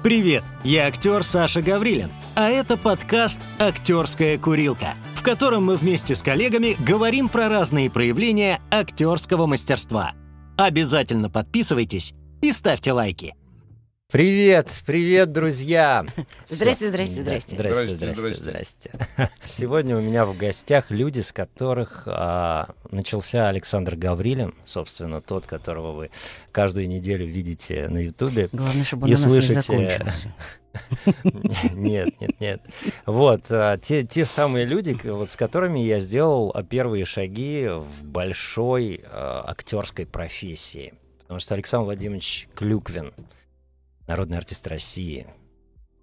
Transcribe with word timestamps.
Привет, 0.00 0.44
я 0.62 0.86
актер 0.86 1.24
Саша 1.24 1.60
Гаврилин, 1.60 2.10
а 2.36 2.48
это 2.48 2.76
подкаст 2.76 3.40
«Актерская 3.58 4.38
курилка», 4.38 4.94
в 5.16 5.24
котором 5.24 5.64
мы 5.64 5.76
вместе 5.76 6.14
с 6.14 6.22
коллегами 6.22 6.76
говорим 6.78 7.28
про 7.28 7.48
разные 7.48 7.90
проявления 7.90 8.62
актерского 8.70 9.46
мастерства. 9.46 10.12
Обязательно 10.56 11.30
подписывайтесь 11.30 12.14
и 12.40 12.52
ставьте 12.52 12.92
лайки. 12.92 13.34
Привет, 14.10 14.70
привет, 14.86 15.32
друзья! 15.32 16.06
Здрасте, 16.48 16.88
здрасте, 16.88 17.20
здрасте. 17.20 17.56
Здрасте, 17.56 17.90
Здрасте, 17.90 18.34
здрасте. 18.34 18.90
Сегодня 19.44 19.98
у 19.98 20.00
меня 20.00 20.24
в 20.24 20.34
гостях 20.34 20.90
люди, 20.90 21.20
с 21.20 21.30
которых 21.30 22.04
а, 22.06 22.70
начался 22.90 23.50
Александр 23.50 23.96
Гаврилин, 23.96 24.54
собственно, 24.64 25.20
тот, 25.20 25.46
которого 25.46 25.92
вы 25.92 26.10
каждую 26.52 26.88
неделю 26.88 27.26
видите 27.26 27.86
на 27.88 27.98
Ютубе. 27.98 28.48
Главное, 28.50 28.82
чтобы 28.82 29.04
он 29.04 29.10
И 29.10 29.14
у 29.14 29.18
нас 29.18 29.26
не 29.26 29.30
слышите- 29.30 29.60
закончился. 29.60 30.34
Нет, 31.74 32.18
нет, 32.18 32.40
нет. 32.40 32.62
Вот, 33.04 33.42
а, 33.50 33.76
те, 33.76 34.04
те 34.04 34.24
самые 34.24 34.64
люди, 34.64 34.98
вот, 35.04 35.28
с 35.28 35.36
которыми 35.36 35.80
я 35.80 36.00
сделал 36.00 36.54
первые 36.70 37.04
шаги 37.04 37.68
в 37.68 38.04
большой 38.04 39.02
а, 39.04 39.44
актерской 39.46 40.06
профессии. 40.06 40.94
Потому 41.18 41.40
что 41.40 41.52
Александр 41.54 41.84
Владимирович 41.84 42.48
Клюквин, 42.54 43.12
народный 44.08 44.38
артист 44.38 44.66
России, 44.66 45.26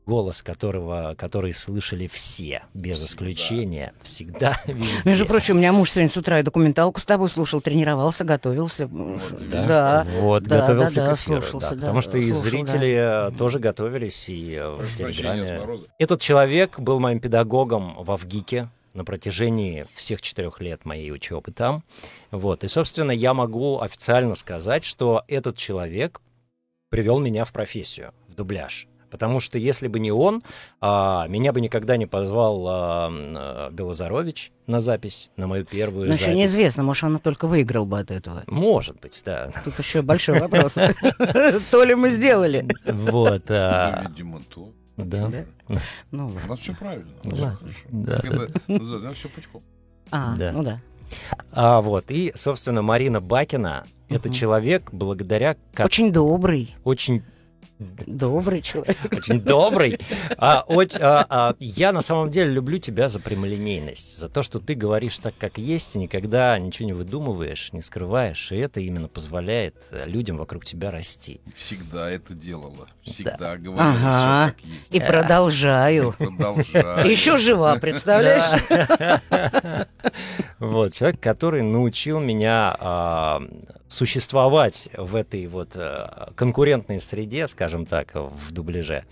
голос 0.06 0.44
которого, 0.44 1.16
который 1.18 1.52
слышали 1.52 2.06
все, 2.06 2.62
без 2.76 3.04
исключения, 3.04 3.94
всегда, 4.04 4.62
везде. 4.68 5.10
Между 5.10 5.26
прочим, 5.26 5.56
у 5.56 5.58
меня 5.58 5.74
муж 5.74 5.90
сегодня 5.90 6.12
с 6.12 6.16
утра 6.16 6.40
и 6.40 6.44
документалку 6.44 7.00
с 7.00 7.06
тобой 7.06 7.28
слушал, 7.30 7.62
тренировался, 7.62 8.24
готовился. 8.24 8.88
Да? 8.88 9.68
Да. 9.68 10.08
Вот, 10.20 10.44
Да, 10.44 10.62
готовился 10.62 10.96
да, 10.96 11.06
да, 11.08 11.16
к 11.16 11.18
эфиру, 11.18 11.42
слушался, 11.42 11.70
да, 11.72 11.76
да, 11.76 11.82
потому 11.82 12.02
что 12.02 12.18
и 12.20 12.32
слушал, 12.32 12.42
зрители 12.42 13.30
э, 13.30 13.32
тоже 13.38 13.60
готовились, 13.60 14.30
и 14.30 14.54
э, 14.54 14.70
в 14.70 14.78
Прошу 14.78 14.92
с 14.92 14.98
Телеграме. 14.98 15.80
Этот 15.98 16.22
человек 16.22 16.80
был 16.80 17.00
моим 17.00 17.20
педагогом 17.20 17.96
в 18.04 18.12
Авгике 18.12 18.70
на 18.94 19.04
протяжении 19.04 19.88
всех 19.94 20.22
четырех 20.22 20.62
лет 20.62 20.86
моей 20.86 21.12
учебы 21.12 21.52
там. 21.52 21.84
Вот. 22.30 22.64
И, 22.64 22.68
собственно, 22.68 23.12
я 23.12 23.34
могу 23.34 23.82
официально 23.82 24.36
сказать, 24.36 24.86
что 24.86 25.24
этот 25.28 25.58
человек 25.58 26.22
привел 26.96 27.20
меня 27.20 27.44
в 27.44 27.52
профессию, 27.52 28.14
в 28.30 28.36
дубляж. 28.36 28.88
Потому 29.10 29.42
что 29.42 29.58
если 29.58 29.90
бы 29.90 30.00
не 30.00 30.14
он, 30.14 30.42
а, 30.80 31.28
меня 31.28 31.52
бы 31.52 31.60
никогда 31.60 31.98
не 31.98 32.06
позвал 32.06 32.66
а, 32.68 33.10
а, 33.12 33.70
Белозарович 33.70 34.54
на 34.66 34.80
запись, 34.80 35.30
на 35.36 35.46
мою 35.48 35.66
первую 35.66 36.08
Ну, 36.08 36.14
еще 36.14 36.24
запись. 36.26 36.38
неизвестно, 36.38 36.84
может, 36.84 37.04
она 37.04 37.20
только 37.20 37.48
выиграл 37.48 37.86
бы 37.86 38.00
от 38.00 38.12
этого. 38.12 38.44
Может 38.48 39.02
быть, 39.02 39.22
да. 39.26 39.52
Тут 39.66 39.78
еще 39.78 40.04
большой 40.04 40.40
вопрос. 40.40 40.76
То 41.72 41.84
ли 41.84 41.96
мы 41.96 42.10
сделали. 42.10 42.66
Вот. 42.86 43.44
Да, 43.48 43.90
а, 44.06 44.08
видимо, 44.08 44.42
то. 44.50 44.72
Да. 44.96 45.30
Ну 46.12 46.32
У 46.46 46.50
нас 46.50 46.60
все 46.60 46.74
правильно. 46.74 47.12
Да. 47.24 47.58
Нас 48.70 49.18
все 49.18 49.28
пучком. 49.28 49.62
А, 50.12 50.34
Да. 50.38 50.52
ну 50.54 50.64
да. 50.64 50.82
А, 51.52 51.82
вот. 51.82 52.06
И, 52.08 52.32
собственно, 52.36 52.82
Марина 52.82 53.20
Бакина— 53.20 53.86
это 54.10 54.30
человек, 54.34 54.90
благодаря 54.92 55.56
Очень 55.78 56.12
добрый. 56.12 56.76
очень 56.84 57.24
Добрый 57.78 58.62
человек. 58.62 58.96
очень 59.12 59.42
добрый. 59.42 60.00
А, 60.38 60.64
оч- 60.70 60.98
а, 60.98 61.26
а, 61.30 61.56
я 61.60 61.92
на 61.92 62.02
самом 62.02 62.30
деле 62.30 62.50
люблю 62.54 62.78
тебя 62.78 63.10
за 63.10 63.20
прямолинейность, 63.20 64.18
за 64.18 64.30
то, 64.30 64.44
что 64.44 64.60
ты 64.62 64.76
говоришь 64.76 65.18
так, 65.18 65.34
как 65.38 65.58
есть, 65.58 65.94
и 65.98 66.00
никогда 66.00 66.58
ничего 66.58 66.86
не 66.86 66.94
выдумываешь, 66.94 67.74
не 67.74 67.82
скрываешь, 67.82 68.54
и 68.54 68.56
это 68.56 68.80
именно 68.80 69.10
позволяет 69.10 69.76
э, 69.92 70.06
людям 70.08 70.38
вокруг 70.38 70.64
тебя 70.64 70.90
расти. 70.90 71.42
Всегда 71.54 72.10
это 72.10 72.34
делала. 72.34 72.88
Всегда 73.04 73.58
говорила 73.58 73.92
Ага. 73.92 74.46
все 74.46 74.56
как 74.56 74.72
есть. 74.72 74.96
И 74.96 75.00
продолжаю. 75.02 76.14
Продолжаю. 76.18 77.12
Еще 77.12 77.38
жива, 77.38 77.76
представляешь? 77.76 78.62
Вот, 80.60 80.94
человек, 80.94 81.20
который 81.20 81.62
научил 81.62 82.20
меня 82.22 82.76
а, 82.80 83.42
существовать 83.96 84.90
в 84.96 85.16
этой 85.16 85.48
вот 85.48 85.72
а, 85.76 86.32
конкурентной 86.36 87.00
среде, 87.00 87.48
скажем 87.48 87.86
так, 87.86 88.12
в 88.14 88.52
дубляже. 88.52 89.06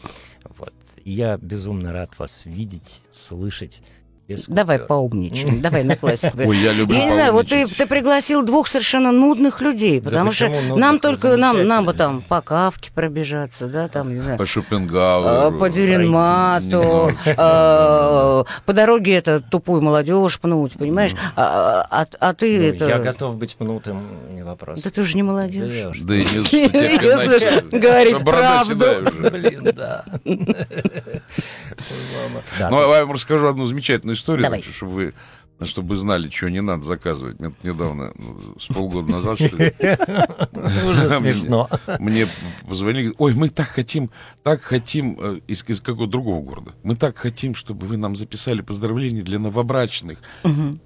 Вот. 0.57 0.73
Я 1.05 1.38
безумно 1.38 1.94
рад 1.94 2.19
вас 2.19 2.45
видеть, 2.45 3.01
слышать. 3.09 3.81
Без 4.28 4.47
Давай 4.47 4.78
купюр. 4.78 4.88
поумничаем. 4.88 5.61
Давай 5.61 5.84
на 5.84 5.95
классику. 5.97 6.38
Ой, 6.45 6.57
я 6.57 6.72
люблю 6.73 6.97
Я 6.97 7.06
не 7.06 7.11
знаю, 7.11 7.34
вот 7.34 7.50
ты, 7.50 7.66
ты 7.67 7.85
пригласил 7.85 8.44
двух 8.44 8.67
совершенно 8.67 9.11
нудных 9.11 9.61
людей, 9.61 10.00
Да 10.00 10.09
потому 10.09 10.31
что 10.31 10.45
почему 10.45 10.61
нудных? 10.61 10.78
нам 10.79 11.00
только, 11.00 11.35
нам, 11.38 11.67
нам 11.67 11.85
бы 11.85 11.94
там 11.94 12.22
по 12.22 12.41
Кавке 12.41 12.91
пробежаться, 12.94 13.67
да, 13.67 13.88
там, 13.89 14.13
не 14.13 14.19
знаю, 14.22 14.38
По 14.38 14.44
а, 14.44 14.47
Шопенгауэру. 14.47 15.57
по 15.59 15.69
Дюренмату, 15.69 16.66
Немножечко, 16.66 17.35
а, 17.38 18.44
по 18.66 18.73
дороге 18.73 19.13
это 19.16 19.39
тупую 19.41 19.81
молодежь 19.81 20.39
пнуть, 20.39 20.73
понимаешь? 20.73 21.13
А, 21.35 21.85
а- 21.89 22.07
а 22.19 22.33
ты 22.33 22.57
Ну, 22.57 22.63
это... 22.63 22.88
Я 22.88 23.00
готов 23.00 23.35
быть 23.35 23.56
пнутым, 23.56 24.07
не 24.31 24.44
вопрос. 24.44 24.81
Да 24.83 24.89
ты 24.89 25.03
же 25.03 25.16
не 25.16 25.23
Да 25.23 25.28
молодежь. 25.31 26.00
Да 26.01 26.16
и 26.16 26.19
не 26.23 26.44
что 26.44 27.78
говорить 27.78 28.22
а 28.22 28.23
правду. 28.23 28.85
уже. 28.85 29.29
Блин, 29.29 29.72
да. 29.75 30.06
Да, 32.59 32.69
Ну, 32.69 32.78
а 32.91 32.95
я 32.97 33.06
вам 33.06 33.13
расскажу 33.13 33.47
одну 33.47 33.66
замечательную 33.66 34.12
историю, 34.13 34.44
Давай. 34.44 34.62
чтобы 34.62 34.91
вы 34.91 35.13
чтобы 35.66 35.90
вы 35.90 35.97
знали, 35.97 36.29
что 36.29 36.50
не 36.50 36.62
надо 36.62 36.84
заказывать. 36.84 37.40
Мне 37.40 37.53
недавно, 37.63 38.12
ну, 38.18 38.59
с 38.59 38.68
полгода 38.68 39.12
назад, 39.12 39.40
что 39.40 39.56
ли, 39.56 39.74
Уже 40.90 41.09
смешно. 41.09 41.69
мне 42.00 42.28
позвонили, 42.68 43.13
ой, 43.18 43.34
мы 43.34 43.50
так 43.50 43.68
хотим, 43.68 44.09
так 44.44 44.62
хотим, 44.62 45.18
э, 45.19 45.40
из, 45.47 45.63
из 45.68 45.79
какого 45.81 46.07
другого 46.07 46.41
города, 46.41 46.72
мы 46.84 46.96
так 46.96 47.18
хотим, 47.18 47.56
чтобы 47.56 47.85
вы 47.88 47.97
нам 47.97 48.16
записали 48.16 48.62
поздравления 48.62 49.22
для 49.22 49.40
новобрачных. 49.40 50.19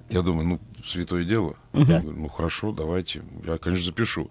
Я 0.10 0.22
думаю, 0.22 0.48
ну, 0.48 0.60
святое 0.86 1.24
дело. 1.24 1.56
Ну, 1.74 2.28
хорошо, 2.28 2.72
давайте, 2.72 3.24
я, 3.46 3.58
конечно, 3.58 3.86
запишу. 3.86 4.30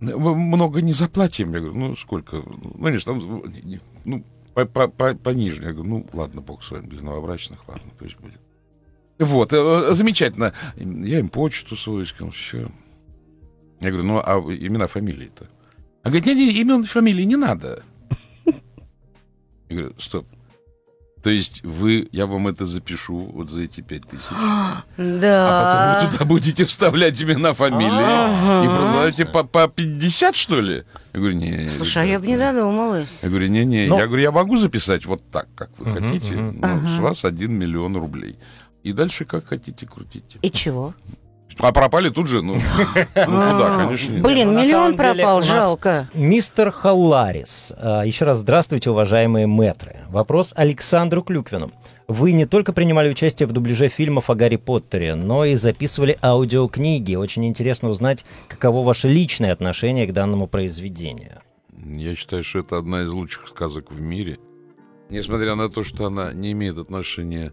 Мы 0.00 0.34
много 0.36 0.82
не 0.82 0.92
заплатим. 0.92 1.52
Я 1.54 1.60
говорю, 1.60 1.74
ну, 1.78 1.96
сколько? 1.96 2.36
Ну, 2.36 2.76
конечно, 2.82 3.14
там, 3.14 3.42
ну, 4.04 4.24
по- 4.54 4.66
по- 4.66 4.88
по- 4.88 5.14
пониже. 5.14 5.62
Я 5.62 5.72
говорю, 5.72 5.90
ну, 5.90 6.06
ладно, 6.12 6.40
бог 6.40 6.62
с 6.62 6.70
вами, 6.70 6.86
для 6.86 7.02
новобрачных, 7.02 7.68
ладно, 7.68 7.90
пусть 7.98 8.16
будет. 8.18 8.40
Вот, 9.18 9.52
э, 9.52 9.92
замечательно. 9.94 10.52
Я 10.76 11.18
им 11.20 11.28
почту 11.28 11.76
свою 11.76 12.06
скинул, 12.06 12.32
все. 12.32 12.68
Я 13.80 13.90
говорю, 13.90 14.06
ну, 14.06 14.18
а 14.24 14.38
имена, 14.38 14.86
фамилии-то? 14.86 15.48
А 16.02 16.08
говорит, 16.08 16.26
не, 16.26 16.34
не, 16.34 16.52
имен, 16.60 16.84
фамилии 16.84 17.24
не 17.24 17.36
надо. 17.36 17.82
Я 18.46 18.52
говорю, 19.70 19.94
стоп. 19.98 20.26
То 21.24 21.30
есть 21.30 21.64
вы, 21.64 22.06
я 22.12 22.26
вам 22.26 22.48
это 22.48 22.66
запишу 22.66 23.16
вот 23.32 23.48
за 23.48 23.62
эти 23.62 23.80
пять 23.80 24.06
тысяч, 24.06 24.26
а 24.30 24.82
потом 24.96 25.18
Да. 25.20 26.00
вы 26.04 26.12
туда 26.12 26.24
будете 26.26 26.66
вставлять 26.66 27.20
имена, 27.22 27.54
фамилии 27.54 28.64
и 28.64 28.68
продаете 28.68 29.24
по, 29.24 29.42
по 29.42 29.66
50, 29.66 30.36
что 30.36 30.60
ли? 30.60 30.84
Я 31.14 31.20
говорю, 31.20 31.36
не. 31.36 31.66
Слушай, 31.68 32.02
а 32.02 32.06
я 32.06 32.20
бы 32.20 32.26
не 32.26 32.36
додумалась. 32.36 33.20
Я 33.22 33.30
говорю, 33.30 33.46
не-не, 33.48 33.86
Но- 33.86 33.98
я 34.00 34.06
говорю, 34.06 34.22
я 34.22 34.32
могу 34.32 34.58
записать 34.58 35.06
вот 35.06 35.22
так, 35.30 35.48
как 35.54 35.70
вы 35.78 35.92
хотите, 35.98 36.34
мгм. 36.34 36.60
но 36.60 36.66
Ага. 36.68 36.96
с 36.98 37.00
вас 37.00 37.24
1 37.24 37.50
миллион 37.52 37.96
рублей. 37.96 38.36
И 38.82 38.92
дальше 38.92 39.24
как 39.24 39.46
хотите 39.46 39.86
крутите. 39.86 40.38
И 40.42 40.50
чего? 40.50 40.92
А 41.58 41.72
пропали 41.72 42.08
тут 42.08 42.26
же, 42.28 42.42
ну, 42.42 42.54
ну 42.94 43.24
куда, 43.24 43.76
конечно. 43.76 44.12
нет. 44.12 44.22
Блин, 44.22 44.56
миллион 44.56 44.96
пропал, 44.96 45.40
жалко. 45.42 46.08
Мистер 46.14 46.70
Халларис. 46.70 47.72
а, 47.76 48.02
Еще 48.02 48.24
раз 48.24 48.38
здравствуйте, 48.38 48.90
уважаемые 48.90 49.46
мэтры. 49.46 49.98
Вопрос 50.08 50.52
Александру 50.56 51.22
Клюквину. 51.22 51.72
Вы 52.06 52.32
не 52.32 52.44
только 52.44 52.72
принимали 52.72 53.08
участие 53.10 53.46
в 53.46 53.52
дубляже 53.52 53.88
фильмов 53.88 54.28
о 54.28 54.34
Гарри 54.34 54.56
Поттере, 54.56 55.14
но 55.14 55.44
и 55.44 55.54
записывали 55.54 56.18
аудиокниги. 56.22 57.14
Очень 57.14 57.46
интересно 57.46 57.88
узнать, 57.88 58.24
каково 58.48 58.82
ваше 58.84 59.08
личное 59.08 59.52
отношение 59.52 60.06
к 60.06 60.12
данному 60.12 60.46
произведению. 60.46 61.40
Я 61.86 62.14
считаю, 62.14 62.42
что 62.44 62.58
это 62.60 62.78
одна 62.78 63.02
из 63.02 63.10
лучших 63.10 63.48
сказок 63.48 63.90
в 63.90 64.00
мире. 64.00 64.38
Несмотря 65.08 65.54
на 65.54 65.68
то, 65.68 65.82
что 65.84 66.06
она 66.06 66.32
не 66.32 66.52
имеет 66.52 66.78
отношения 66.78 67.52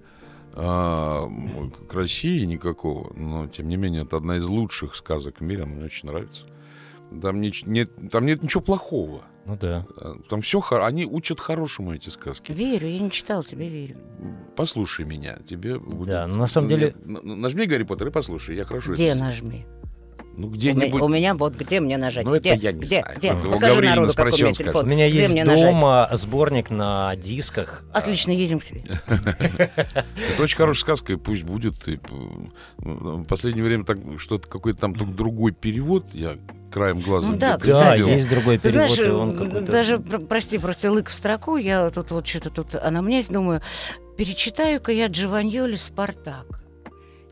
а, 0.53 1.27
к 1.89 1.93
России 1.93 2.45
никакого, 2.45 3.13
но 3.15 3.47
тем 3.47 3.67
не 3.69 3.77
менее 3.77 4.03
это 4.03 4.17
одна 4.17 4.37
из 4.37 4.45
лучших 4.47 4.95
сказок 4.95 5.39
в 5.39 5.43
мире, 5.43 5.63
она 5.63 5.73
мне 5.73 5.85
очень 5.85 6.07
нравится. 6.09 6.45
Там, 7.21 7.41
нич- 7.41 7.63
нет, 7.65 7.91
там 8.11 8.25
нет 8.25 8.41
ничего 8.43 8.61
плохого. 8.61 9.23
Ну 9.45 9.57
да. 9.59 9.85
А, 9.97 10.15
Там 10.29 10.41
все 10.41 10.59
хоро... 10.61 10.85
Они 10.85 11.05
учат 11.05 11.39
хорошему 11.39 11.93
эти 11.93 12.09
сказки. 12.09 12.51
Верю, 12.51 12.87
я 12.87 12.99
не 12.99 13.09
читал, 13.11 13.43
тебе 13.43 13.67
верю. 13.69 13.97
Послушай 14.55 15.03
меня, 15.05 15.37
тебе 15.47 15.79
будет... 15.79 16.07
Да, 16.09 16.27
ну, 16.27 16.37
на 16.37 16.47
самом 16.47 16.67
деле- 16.69 16.95
Нажми 17.05 17.65
Гарри 17.65 17.83
Поттер 17.83 18.07
и 18.07 18.11
послушай, 18.11 18.55
я 18.55 18.65
хорошо 18.65 18.93
Где 18.93 19.07
это- 19.09 19.19
нажми? 19.19 19.65
Ну, 20.37 20.47
У 20.47 20.49
меня, 20.51 20.57
где-нибудь... 20.57 21.01
у 21.01 21.07
меня 21.09 21.33
вот 21.35 21.55
где 21.55 21.79
мне 21.81 21.97
нажать? 21.97 22.23
Ну, 22.25 22.33
это 22.33 22.55
где? 22.55 22.67
я 22.67 22.71
не 22.71 22.79
где? 22.79 22.99
знаю. 23.01 23.17
Где? 23.17 23.27
Его 23.29 23.39
Покажи 23.51 23.59
Гаврилин 23.73 23.89
народу, 23.95 24.13
какой 24.15 24.31
у 24.31 24.37
меня 24.37 24.53
телефон. 24.53 24.85
У 24.85 24.87
меня 24.87 25.09
Где 25.09 25.19
есть 25.19 25.33
мне 25.33 25.43
нажать? 25.43 25.71
дома 25.71 26.09
сборник 26.13 26.69
на 26.69 27.15
дисках. 27.17 27.83
Отлично, 27.93 28.31
едем 28.31 28.59
к 28.59 28.63
тебе. 28.63 28.83
Это 29.07 30.43
очень 30.43 30.57
хорошая 30.57 30.81
сказка, 30.81 31.13
и 31.13 31.15
пусть 31.17 31.43
будет. 31.43 31.87
Э, 31.87 31.97
в 32.77 33.23
последнее 33.25 33.63
время 33.65 33.83
так, 33.83 33.97
что-то 34.17 34.47
какой-то 34.47 34.79
там 34.79 34.95
только 34.95 35.11
другой 35.13 35.51
перевод. 35.51 36.05
Я 36.13 36.37
краем 36.71 37.01
глаза 37.01 37.27
Ну 37.31 37.37
да, 37.37 37.57
где-то 37.57 37.79
Да, 37.79 37.95
кстати. 37.95 38.09
есть 38.09 38.29
другой 38.29 38.57
Ты 38.57 38.69
перевод, 38.69 38.89
знаешь, 38.91 39.11
э, 39.11 39.37
какой-то... 39.37 39.71
даже, 39.71 39.99
пр- 39.99 40.19
прости, 40.21 40.57
просто 40.57 40.89
лык 40.91 41.09
в 41.09 41.13
строку, 41.13 41.57
я 41.57 41.89
тут 41.89 42.11
вот 42.11 42.25
что-то 42.25 42.49
тут 42.49 42.75
анамнез, 42.75 43.27
думаю, 43.27 43.61
перечитаю-ка 44.17 44.93
я 44.93 45.07
Джованьоли 45.07 45.75
«Спартак». 45.75 46.63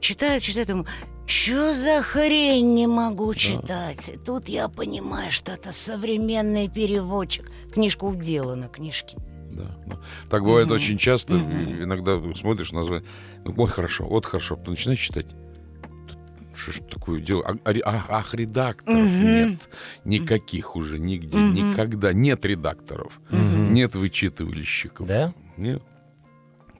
Читаю, 0.01 0.41
читаю, 0.41 0.65
думаю, 0.67 0.87
что 1.29 1.73
за 1.73 2.01
хрень 2.01 2.73
не 2.73 2.87
могу 2.87 3.33
читать? 3.33 4.09
И 4.09 4.17
Тут 4.17 4.49
я 4.49 4.67
понимаю, 4.67 5.31
что 5.31 5.51
это 5.51 5.71
современный 5.71 6.67
переводчик. 6.69 7.49
Книжка 7.73 8.05
уделана, 8.05 8.67
книжки. 8.67 9.17
Да, 9.51 9.75
да. 9.87 9.99
Так 10.29 10.43
бывает 10.43 10.67
Мгм. 10.67 10.75
очень 10.75 10.97
часто. 10.97 11.33
Мгм. 11.35 11.83
Иногда 11.83 12.19
смотришь 12.35 12.71
название. 12.71 13.05
Ну, 13.45 13.53
ой, 13.57 13.67
хорошо, 13.69 14.05
вот 14.05 14.25
хорошо. 14.25 14.55
Потом 14.55 14.73
начинаешь 14.73 14.99
читать. 14.99 15.25
Что 16.55 16.71
ж 16.73 16.79
такое 16.91 17.21
дело? 17.21 17.43
А- 17.45 17.57
а 17.71 17.73
а- 17.85 18.05
ах, 18.19 18.33
редакторов 18.33 18.99
Мгм. 19.09 19.23
нет. 19.51 19.69
Никаких 20.03 20.75
уже 20.75 20.99
нигде. 20.99 21.37
Мгм. 21.37 21.53
Никогда. 21.71 22.11
Нет 22.13 22.43
редакторов. 22.45 23.19
Мгм. 23.29 23.73
Нет 23.73 23.95
вычитывальщиков. 23.95 25.07
Да? 25.07 25.33
Нет. 25.57 25.81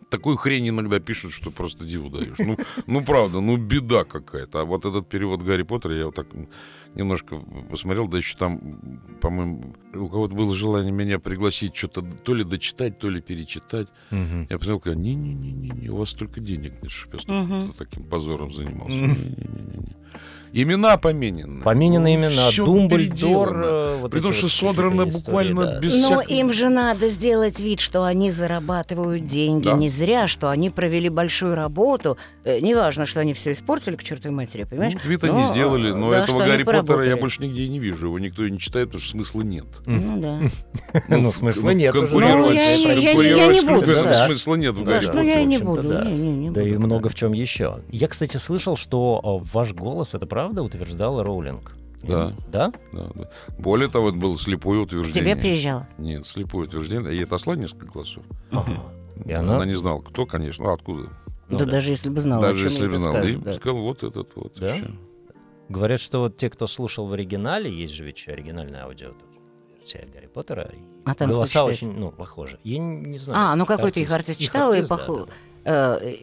Такую 0.10 0.38
хрень 0.38 0.70
иногда 0.70 1.00
пишут, 1.00 1.34
что 1.34 1.52
просто 1.52 1.86
диву 1.86 2.10
даешь. 2.10 2.38
Ну, 2.40 2.58
ну 2.88 3.04
правда, 3.06 3.42
ну 3.42 3.58
беда 3.58 4.04
какая-то. 4.04 4.62
А 4.62 4.66
вот 4.66 4.86
этот 4.86 5.08
перевод 5.08 5.42
Гарри 5.44 5.62
Поттера 5.64 5.96
я 5.96 6.06
вот 6.08 6.16
так 6.16 6.28
немножко 6.96 7.38
посмотрел, 7.70 8.08
да 8.08 8.18
еще 8.18 8.36
там, 8.36 8.60
по-моему, 9.22 9.76
у 9.94 10.08
кого-то 10.10 10.34
было 10.34 10.56
желание 10.56 10.92
меня 10.92 11.20
пригласить 11.20 11.76
что-то 11.76 12.02
то 12.02 12.34
ли 12.34 12.44
дочитать, 12.44 12.98
то 12.98 13.08
ли 13.10 13.22
перечитать. 13.22 13.90
Мгм. 14.10 14.48
Я 14.50 14.58
посмотрел, 14.58 14.80
говорю, 14.80 15.00
не-не-не, 15.00 15.90
у 15.90 15.98
вас 15.98 16.10
столько 16.10 16.40
денег 16.42 16.82
нет, 16.82 16.92
чтобы 16.92 17.18
я 17.28 17.34
Мгм. 17.44 17.74
таким 17.78 18.04
позором 18.04 18.52
занимался. 18.52 18.92
Мгм. 18.98 19.96
Имена 20.54 20.98
поменены. 20.98 21.62
Поменены 21.62 22.16
имена. 22.16 22.50
Всё 22.50 22.66
Думблдор. 22.66 23.00
переделано. 23.00 23.64
э, 23.66 23.98
вот 24.02 24.12
При 24.12 24.20
том, 24.20 24.34
что 24.34 24.46
вот 24.46 24.52
содрано 24.52 25.08
истории, 25.08 25.24
буквально 25.26 25.66
да. 25.66 25.80
без 25.80 25.94
Но 26.02 26.06
всякого- 26.22 26.22
им 26.34 26.54
же 26.54 26.70
надо 26.70 27.10
сделать 27.10 27.60
вид, 27.60 27.80
что 27.80 28.04
они 28.04 28.32
зарабатывают 28.32 29.26
деньги. 29.26 29.66
Да. 29.66 29.74
Не 29.74 29.90
зря, 29.90 30.28
что 30.28 30.50
они 30.50 30.70
провели 30.70 31.10
большую 31.10 31.56
работу. 31.56 32.18
Э, 32.44 32.60
неважно, 32.60 33.06
что 33.06 33.20
они 33.20 33.34
все 33.34 33.52
испортили 33.52 33.96
к 33.96 34.04
чертовой 34.04 34.36
матери, 34.36 34.64
понимаешь? 34.64 34.94
Ну, 34.94 35.10
вид 35.10 35.24
они 35.24 35.46
сделали, 35.46 35.92
но 35.92 36.12
да, 36.12 36.24
этого 36.24 36.40
Гарри 36.40 36.64
Поттера 36.64 37.06
я 37.06 37.18
больше 37.18 37.42
нигде 37.44 37.64
и 37.64 37.70
не 37.70 37.80
вижу. 37.80 38.08
Его 38.08 38.18
никто 38.20 38.44
и 38.44 38.52
не 38.52 38.60
читает, 38.60 38.88
потому 38.88 39.02
что 39.02 39.12
смысла 39.12 39.42
нет. 39.42 39.66
Ну 39.86 40.20
да. 40.20 40.40
Ну, 41.08 41.32
смысла 41.32 41.72
нет. 41.72 41.94
Конкурировать, 41.94 42.58
Ну, 43.66 43.82
с 43.82 44.04
да. 44.04 44.26
смысла 44.28 44.56
нет 44.56 44.74
в 44.76 44.84
Да, 44.84 44.92
Гарри 44.94 45.06
да. 45.06 45.14
Ну, 45.14 45.22
я 45.22 45.40
и 45.42 45.46
не 45.46 45.58
буду. 45.58 45.84
да. 45.84 46.64
и 46.64 46.78
много 46.78 47.10
в 47.10 47.16
чем 47.16 47.34
еще. 47.34 47.80
Я, 47.92 48.08
кстати, 48.08 48.38
слышал, 48.38 48.78
что 48.78 49.42
э, 49.44 49.50
ваш 49.54 49.74
голос, 49.74 50.14
это 50.14 50.26
правда, 50.26 50.39
утверждала 50.48 51.24
Роулинг. 51.24 51.76
Да. 52.04 52.34
Да? 52.48 52.72
Да, 52.94 53.10
да. 53.14 53.30
Более 53.58 53.90
того, 53.90 54.10
это 54.10 54.18
было 54.18 54.38
слепое 54.38 54.80
К 54.82 54.84
утверждение. 54.84 55.34
тебе 55.34 55.36
приезжала. 55.36 55.88
Нет, 55.98 56.26
слепое 56.26 56.68
утверждение. 56.68 57.14
Ей 57.14 57.26
отослали 57.26 57.60
несколько 57.60 57.88
голосов. 57.88 58.24
Ага. 58.52 58.82
И 59.26 59.32
она? 59.34 59.66
не 59.66 59.74
знала, 59.76 60.02
кто, 60.02 60.26
конечно. 60.26 60.64
Ну, 60.66 60.72
откуда? 60.72 61.10
Ну 61.50 61.58
да, 61.58 61.66
да. 61.66 61.72
даже 61.72 61.92
если 61.92 62.10
бы 62.10 62.22
знала, 62.22 62.48
Даже 62.48 62.68
если 62.68 62.86
бы 62.88 62.94
это 62.94 63.00
знал. 63.00 63.14
скажу, 63.16 63.40
И 63.40 63.42
да. 63.42 63.56
сказал, 63.56 63.82
вот 63.82 64.04
этот 64.04 64.30
вот. 64.36 64.54
Да? 64.60 64.78
Говорят, 65.68 66.00
что 66.00 66.20
вот 66.20 66.38
те, 66.38 66.50
кто 66.50 66.68
слушал 66.68 67.08
в 67.08 67.14
оригинале, 67.14 67.72
есть 67.72 67.94
же 67.94 68.06
ведь 68.06 68.18
еще 68.18 68.32
оригинальное 68.32 68.84
аудио 68.84 69.12
версия 69.76 70.08
Гарри 70.14 70.28
Поттера, 70.28 70.64
и 70.74 70.78
А 71.06 71.16
там 71.16 71.30
голоса 71.30 71.64
очень, 71.66 71.94
ну, 71.94 72.12
похожи. 72.12 72.60
Я 72.64 72.78
не, 72.80 73.10
не 73.12 73.18
знаю. 73.18 73.52
А, 73.52 73.56
ну 73.56 73.66
какой-то 73.66 74.00
их 74.00 74.12
артист 74.12 74.40
читал, 74.40 74.72
и, 74.74 74.78
артист, 74.78 74.90
да, 74.90 74.98
да, 74.98 75.26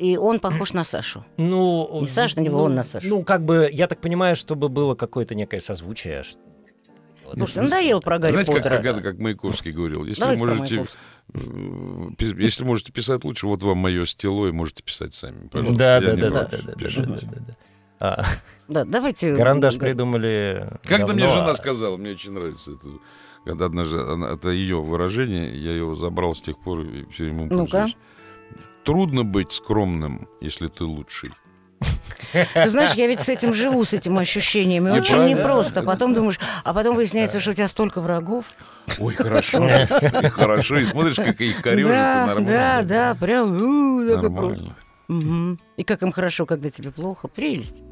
и 0.01 0.17
он 0.17 0.41
похож 0.41 0.73
на 0.73 0.83
Сашу. 0.85 1.25
Ну, 1.37 1.99
Не 2.01 2.09
Саша 2.09 2.37
на 2.41 2.45
него, 2.45 2.59
ну, 2.59 2.65
он 2.65 2.75
на 2.75 2.85
Сашу. 2.85 3.07
Ну, 3.09 3.23
как 3.23 3.45
бы, 3.45 3.69
я 3.73 3.87
так 3.87 4.01
понимаю, 4.01 4.35
чтобы 4.37 4.69
было 4.69 4.95
какое-то 4.95 5.35
некое 5.35 5.61
созвучие. 5.61 6.23
что- 6.23 6.41
вот. 7.25 7.37
Слушай, 7.37 7.63
надоел 7.65 8.01
про 8.01 8.19
Гарри 8.19 8.33
Знаете, 8.33 8.53
как, 8.53 8.63
Поттера. 8.63 8.77
как 8.77 8.87
это, 8.87 9.01
как 9.03 9.19
Маяковский 9.19 9.73
говорил, 9.73 10.05
если 10.05 10.21
Давайте 10.21 10.45
можете, 10.45 10.85
э, 11.35 12.33
если 12.39 12.65
можете 12.65 12.93
писать 12.93 13.25
лучше, 13.25 13.47
вот 13.47 13.63
вам 13.63 13.79
мое 13.79 14.07
стело, 14.07 14.47
и 14.47 14.53
можете 14.53 14.83
писать 14.83 15.13
сами. 15.15 15.49
Пожалуйста, 15.49 15.79
Да, 15.79 16.01
да, 16.01 16.17
да, 16.17 16.31
да, 16.31 16.31
да, 16.31 16.47
да, 16.51 16.59
да, 16.59 16.73
да, 16.77 17.07
да, 17.07 17.41
да. 17.49 17.57
А, 17.99 18.25
Да, 18.69 18.85
давайте... 18.85 19.35
Карандаш 19.37 19.79
придумали. 19.79 20.69
Как-то 20.85 21.15
мне 21.15 21.29
жена 21.29 21.55
сказала, 21.55 21.97
мне 21.97 22.11
очень 22.13 22.33
нравится 22.33 22.73
это. 22.73 22.89
Когда 23.45 23.67
однажды, 23.67 23.99
она- 23.99 24.31
это 24.35 24.51
ее 24.51 24.81
выражение, 24.83 25.49
я 25.57 25.73
его 25.73 25.95
забрал 25.95 26.35
с 26.35 26.41
тех 26.43 26.59
пор 26.59 26.81
и 26.81 27.05
все 27.13 27.27
ему 27.27 27.47
Ну-ка. 27.49 27.87
Трудно 28.87 29.25
быть 29.25 29.53
скромным, 29.53 30.29
если 30.41 30.69
ты 30.69 30.85
лучший. 30.85 31.33
Ты 32.55 32.69
знаешь, 32.69 32.94
я 32.94 33.06
ведь 33.06 33.21
с 33.21 33.29
этим 33.29 33.53
живу, 33.53 33.85
с 33.85 33.93
этим 33.93 34.17
ощущением. 34.17 34.87
И 34.88 34.91
очень 34.93 35.15
Неправда? 35.17 35.29
непросто. 35.29 35.83
Потом 35.83 36.15
думаешь, 36.15 36.38
а 36.65 36.73
потом 36.73 36.97
выясняется, 36.97 37.41
что 37.41 37.50
у 37.50 37.55
тебя 37.55 37.67
столько 37.69 38.00
врагов. 38.00 38.47
Ой, 38.99 39.15
хорошо. 39.15 39.69
Хорошо. 40.31 40.79
И 40.79 40.85
смотришь, 40.85 41.17
как 41.17 41.41
их 41.41 41.61
корежит, 41.61 41.91
нормально. 41.93 42.49
да, 42.49 42.83
да, 42.83 43.15
прям 43.15 44.06
такой. 44.21 44.73
И 45.77 45.85
как 45.85 46.03
им 46.03 46.12
хорошо, 46.12 46.47
когда 46.47 46.71
тебе 46.71 46.91
плохо. 46.91 47.29
Прелесть. 47.29 47.83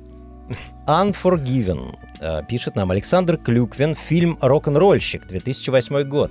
Unforgiven. 0.86 1.96
э, 2.20 2.42
Пишет 2.48 2.76
нам 2.76 2.90
Александр 2.90 3.36
Клюквин. 3.38 3.94
Фильм 3.94 4.38
«Рок-н-ролльщик», 4.40 5.26
2008 5.26 6.02
год. 6.04 6.30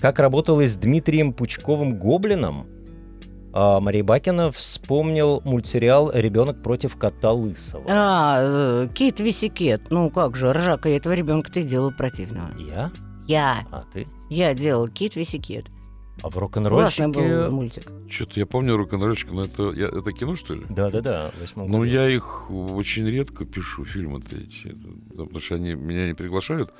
Как 0.00 0.18
работал 0.18 0.60
и 0.60 0.66
с 0.66 0.76
Дмитрием 0.76 1.32
Пучковым 1.32 1.98
Гоблином? 1.98 2.66
А 3.52 3.80
Марина 3.80 4.04
Бакина 4.04 4.50
вспомнил 4.52 5.40
мультсериал 5.44 6.10
«Ребенок 6.12 6.62
против 6.62 6.96
кота 6.96 7.32
Лысого». 7.32 7.84
А, 7.88 8.38
э, 8.40 8.88
Kid 8.94 9.18
vs 9.20 9.43
Kat. 9.43 9.90
Ну 9.90 10.10
как 10.10 10.36
же, 10.36 10.52
ржака 10.52 10.88
я 10.88 10.96
этого 10.96 11.12
ребенка 11.14 11.50
ты 11.50 11.62
делал 11.62 11.90
противного. 11.92 12.50
Я? 12.58 12.90
Я. 13.26 13.66
А 13.70 13.82
ты? 13.92 14.06
Я 14.28 14.54
делал 14.54 14.86
Kid 14.88 15.16
vs 15.16 15.33
Kat. 15.33 15.66
А 16.22 16.28
в 16.28 16.32
Классный 16.34 17.08
был 17.08 17.20
рок-н-ролльщике... 17.22 17.48
мультик. 17.50 17.92
Что-то 18.10 18.40
я 18.40 18.46
помню 18.46 18.76
рок-н-ролльщик, 18.76 19.30
но 19.32 19.44
это, 19.44 19.70
я- 19.72 19.88
это 19.88 20.12
кино, 20.12 20.36
что 20.36 20.54
ли? 20.54 20.66
Да-да-да, 20.68 21.32
Ну, 21.56 21.82
я 21.82 22.08
их 22.08 22.50
очень 22.50 23.06
редко 23.06 23.46
пишу, 23.46 23.84
фильмы-то 23.84 24.36
эти. 24.36 24.76
Потому 25.10 25.40
что 25.40 25.54
они 25.54 25.74
меня 25.74 26.06
не 26.06 26.14
приглашают. 26.14 26.72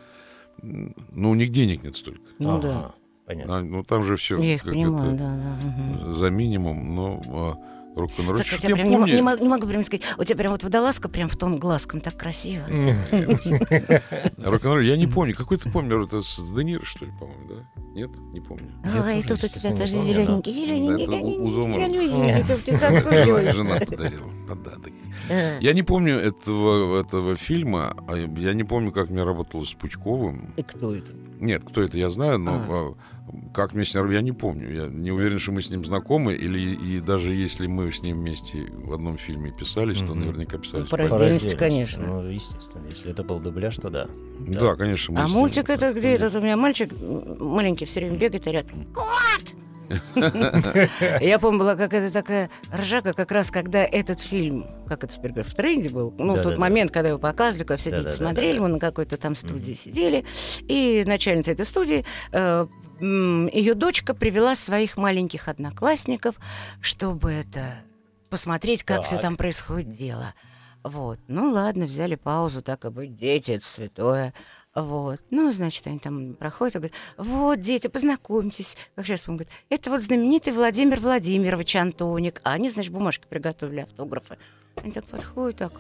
Ну, 0.62 1.30
у 1.30 1.34
них 1.34 1.50
денег 1.52 1.82
нет 1.82 1.96
столько. 1.96 2.20
Ну 2.38 2.56
Ага, 2.56 2.62
да. 2.62 2.94
Понятно. 3.30 3.58
А, 3.58 3.62
ну, 3.62 3.84
там 3.84 4.02
же 4.04 4.16
все 4.16 4.36
Я 4.38 4.54
их 4.54 4.64
понимаю, 4.64 5.12
да, 5.16 5.26
да. 5.36 5.56
мгм. 6.04 6.14
за 6.16 6.30
минимум, 6.30 6.94
но 6.96 7.22
а, 7.28 7.54
рок-н-ролл. 7.98 8.34
Слушай, 8.34 8.54
у 8.56 8.58
Что-то 8.58 8.62
тебя 8.62 8.68
я 8.70 8.74
прям 8.76 8.88
не, 8.88 8.96
мо- 8.96 8.98
помню. 9.02 9.14
не 9.14 9.22
мо- 9.22 9.36
не 9.38 9.48
могу 9.48 9.66
прям 9.68 9.84
сказать, 9.84 10.02
у 10.18 10.24
тебя 10.24 10.36
прям 10.36 10.50
вот 10.50 10.62
водолазка 10.64 11.08
прям 11.08 11.28
в 11.28 11.36
тон 11.36 11.58
глазком 11.58 12.00
так 12.00 12.16
красиво. 12.16 12.64
Рок-н-ролл, 14.44 14.80
я 14.80 14.96
не 14.96 15.06
помню. 15.06 15.34
Какой 15.36 15.58
ты 15.58 15.70
помню? 15.70 16.02
Это 16.04 16.22
с 16.22 16.36
с 16.40 16.52
Де 16.52 16.64
Ниро, 16.64 16.84
что 16.84 17.04
ли, 17.04 17.12
по-моему, 17.20 17.48
да? 17.48 17.54
Нет, 17.94 18.10
не 18.32 18.40
помню. 18.40 18.66
Я 18.84 19.02
Ой, 19.04 19.22
тут 19.22 19.44
у 19.44 19.48
тебя 19.48 19.70
тоже 19.76 19.92
зелененький, 19.92 20.52
зелененький. 20.52 21.12
Жена, 23.52 23.78
подарила 23.80 24.30
подарок. 24.48 24.92
Да. 25.28 25.56
Я 25.60 25.72
не 25.72 25.82
помню 25.82 26.16
этого, 26.18 27.00
этого 27.00 27.36
фильма. 27.36 27.94
а 28.08 28.16
Я 28.16 28.52
не 28.54 28.64
помню, 28.64 28.90
как 28.92 29.10
мне 29.10 29.22
работалось 29.22 29.68
с 29.70 29.74
Пучковым. 29.74 30.52
И 30.56 30.62
кто 30.62 30.94
это? 30.94 31.12
Нет, 31.40 31.62
кто 31.64 31.82
это, 31.82 31.98
я 31.98 32.10
знаю, 32.10 32.38
но 32.38 32.52
а, 32.68 32.94
как 33.54 33.74
мне 33.74 33.84
с 33.84 33.94
ним, 33.94 34.10
я 34.10 34.20
не 34.20 34.32
помню. 34.32 34.72
Я 34.72 34.86
не 34.88 35.10
уверен, 35.10 35.38
что 35.38 35.52
мы 35.52 35.62
с 35.62 35.70
ним 35.70 35.84
знакомы, 35.84 36.34
или 36.34 36.58
и 36.74 37.00
даже 37.00 37.32
если 37.32 37.66
мы 37.66 37.90
с 37.92 38.02
ним 38.02 38.18
вместе 38.18 38.66
в 38.72 38.92
одном 38.92 39.18
фильме 39.18 39.50
писались, 39.52 39.98
то 39.98 40.06
Мгм. 40.14 40.20
наверняка 40.20 40.58
писались. 40.58 40.88
По 40.88 40.96
по- 40.96 41.02
раздельности, 41.02 41.56
конечно. 41.56 42.04
Ну, 42.06 42.28
естественно. 42.30 42.86
Если 42.88 43.10
это 43.10 43.22
был 43.24 43.38
дубляж, 43.40 43.76
то 43.76 43.90
да. 43.90 44.08
Да, 44.40 44.74
конечно. 44.76 45.14
мы 45.14 45.20
А 45.20 45.28
мультик 45.28 45.66
так 45.66 45.78
это 45.78 45.92
где 45.92 46.12
были. 46.12 46.14
этот 46.26 46.34
у 46.36 46.40
меня 46.40 46.56
мальчик 46.56 46.92
маленький 47.40 47.84
все 47.84 48.00
время 48.00 48.16
бегает 48.18 48.46
и 48.46 48.50
рядом. 48.50 48.84
Кот! 48.94 49.54
Я 51.20 51.38
помню, 51.40 51.58
была 51.58 51.74
какая-то 51.74 52.12
такая 52.12 52.48
ржака, 52.72 53.12
как 53.12 53.32
раз 53.32 53.50
когда 53.50 53.84
этот 53.84 54.20
фильм, 54.20 54.64
как 54.86 55.02
это 55.02 55.12
теперь 55.14 55.32
говорят, 55.32 55.52
в 55.52 55.54
тренде 55.56 55.88
был. 55.90 56.14
Ну, 56.16 56.40
тот 56.40 56.58
момент, 56.58 56.92
когда 56.92 57.08
его 57.08 57.18
показывали, 57.18 57.64
когда 57.66 57.76
все 57.76 57.90
дети 57.90 58.08
смотрели, 58.14 58.60
мы 58.60 58.68
на 58.68 58.78
какой-то 58.78 59.16
там 59.16 59.34
студии 59.34 59.72
сидели, 59.74 60.24
и 60.60 61.02
начальница 61.06 61.50
этой 61.50 61.66
студии 61.66 62.04
ее 63.00 63.74
дочка 63.74 64.14
привела 64.14 64.54
своих 64.54 64.96
маленьких 64.96 65.48
одноклассников, 65.48 66.36
чтобы 66.80 67.32
это 67.32 67.74
посмотреть, 68.28 68.84
как 68.84 69.02
все 69.02 69.18
там 69.18 69.36
происходит 69.36 69.88
дело. 69.88 70.34
Вот. 70.82 71.18
Ну 71.28 71.50
ладно, 71.50 71.84
взяли 71.84 72.14
паузу, 72.14 72.62
так 72.62 72.84
и 72.84 72.90
быть, 72.90 73.14
дети, 73.14 73.52
это 73.52 73.66
святое. 73.66 74.32
Вот. 74.74 75.20
Ну, 75.30 75.52
значит, 75.52 75.86
они 75.86 75.98
там 75.98 76.34
проходят 76.34 76.76
и 76.76 76.78
говорят, 76.78 76.96
вот, 77.16 77.60
дети, 77.60 77.88
познакомьтесь. 77.88 78.76
Как 78.94 79.04
сейчас 79.04 79.24
помню, 79.24 79.40
говорят, 79.40 79.54
это 79.68 79.90
вот 79.90 80.00
знаменитый 80.00 80.52
Владимир 80.52 81.00
Владимирович 81.00 81.74
Антоник. 81.76 82.40
А 82.44 82.52
они, 82.52 82.70
значит, 82.70 82.92
бумажки 82.92 83.26
приготовили, 83.28 83.80
автографы. 83.80 84.38
Они 84.76 84.92
так 84.92 85.04
подходят, 85.06 85.58
так, 85.58 85.72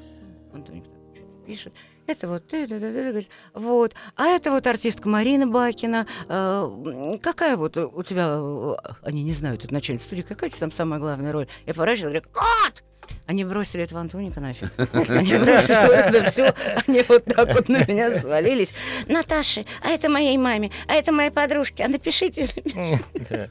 Антоник 0.52 0.84
так 0.84 1.46
пишет. 1.46 1.72
Это 2.10 2.28
вот, 2.28 2.46
ты, 2.48 2.66
ты, 2.66 2.78
говорит, 2.78 3.28
вот, 3.54 3.94
а 4.16 4.26
это 4.26 4.50
вот 4.50 4.66
артистка 4.66 5.08
Марина 5.08 5.46
Бакина, 5.46 6.06
э, 6.28 7.18
какая 7.22 7.56
вот 7.56 7.76
у 7.76 8.02
тебя, 8.02 8.36
э, 8.38 8.74
они 9.02 9.22
не 9.22 9.32
знают, 9.32 9.64
это 9.64 9.72
начальник 9.72 10.02
студии, 10.02 10.22
какая 10.22 10.50
тебе 10.50 10.60
там 10.60 10.72
самая 10.72 11.00
главная 11.00 11.32
роль? 11.32 11.46
Я 11.66 11.74
поворачиваюсь, 11.74 12.12
говорю, 12.12 12.28
кот! 12.32 12.84
Они 13.26 13.44
бросили 13.44 13.84
этого 13.84 14.00
Антоника 14.00 14.40
нафиг. 14.40 14.72
Они 15.08 15.36
бросили 15.36 15.94
это 15.94 16.30
все. 16.30 16.54
Они 16.86 17.04
вот 17.08 17.24
так 17.24 17.52
вот 17.54 17.68
на 17.68 17.84
меня 17.86 18.10
свалились. 18.10 18.72
Наташи, 19.08 19.64
а 19.82 19.88
это 19.88 20.08
моей 20.08 20.36
маме, 20.36 20.70
а 20.88 20.94
это 20.94 21.12
моей 21.12 21.30
подружке. 21.30 21.84
А 21.84 21.88
напишите. 21.88 22.48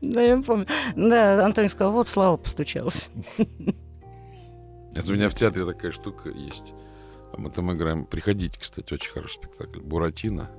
Да, 0.00 0.20
я 0.20 0.38
помню. 0.42 0.66
Да, 0.96 1.44
Антоник 1.44 1.70
сказал, 1.70 1.92
вот 1.92 2.08
Слава 2.08 2.36
постучался. 2.36 3.10
Это 4.94 5.12
у 5.12 5.14
меня 5.14 5.28
в 5.28 5.34
театре 5.34 5.64
такая 5.64 5.92
штука 5.92 6.30
есть. 6.30 6.72
Мы 7.38 7.50
там 7.50 7.72
играем. 7.72 8.04
Приходите, 8.04 8.58
кстати, 8.58 8.92
очень 8.92 9.10
хороший 9.12 9.34
спектакль. 9.34 9.80
Буратино. 9.80 10.50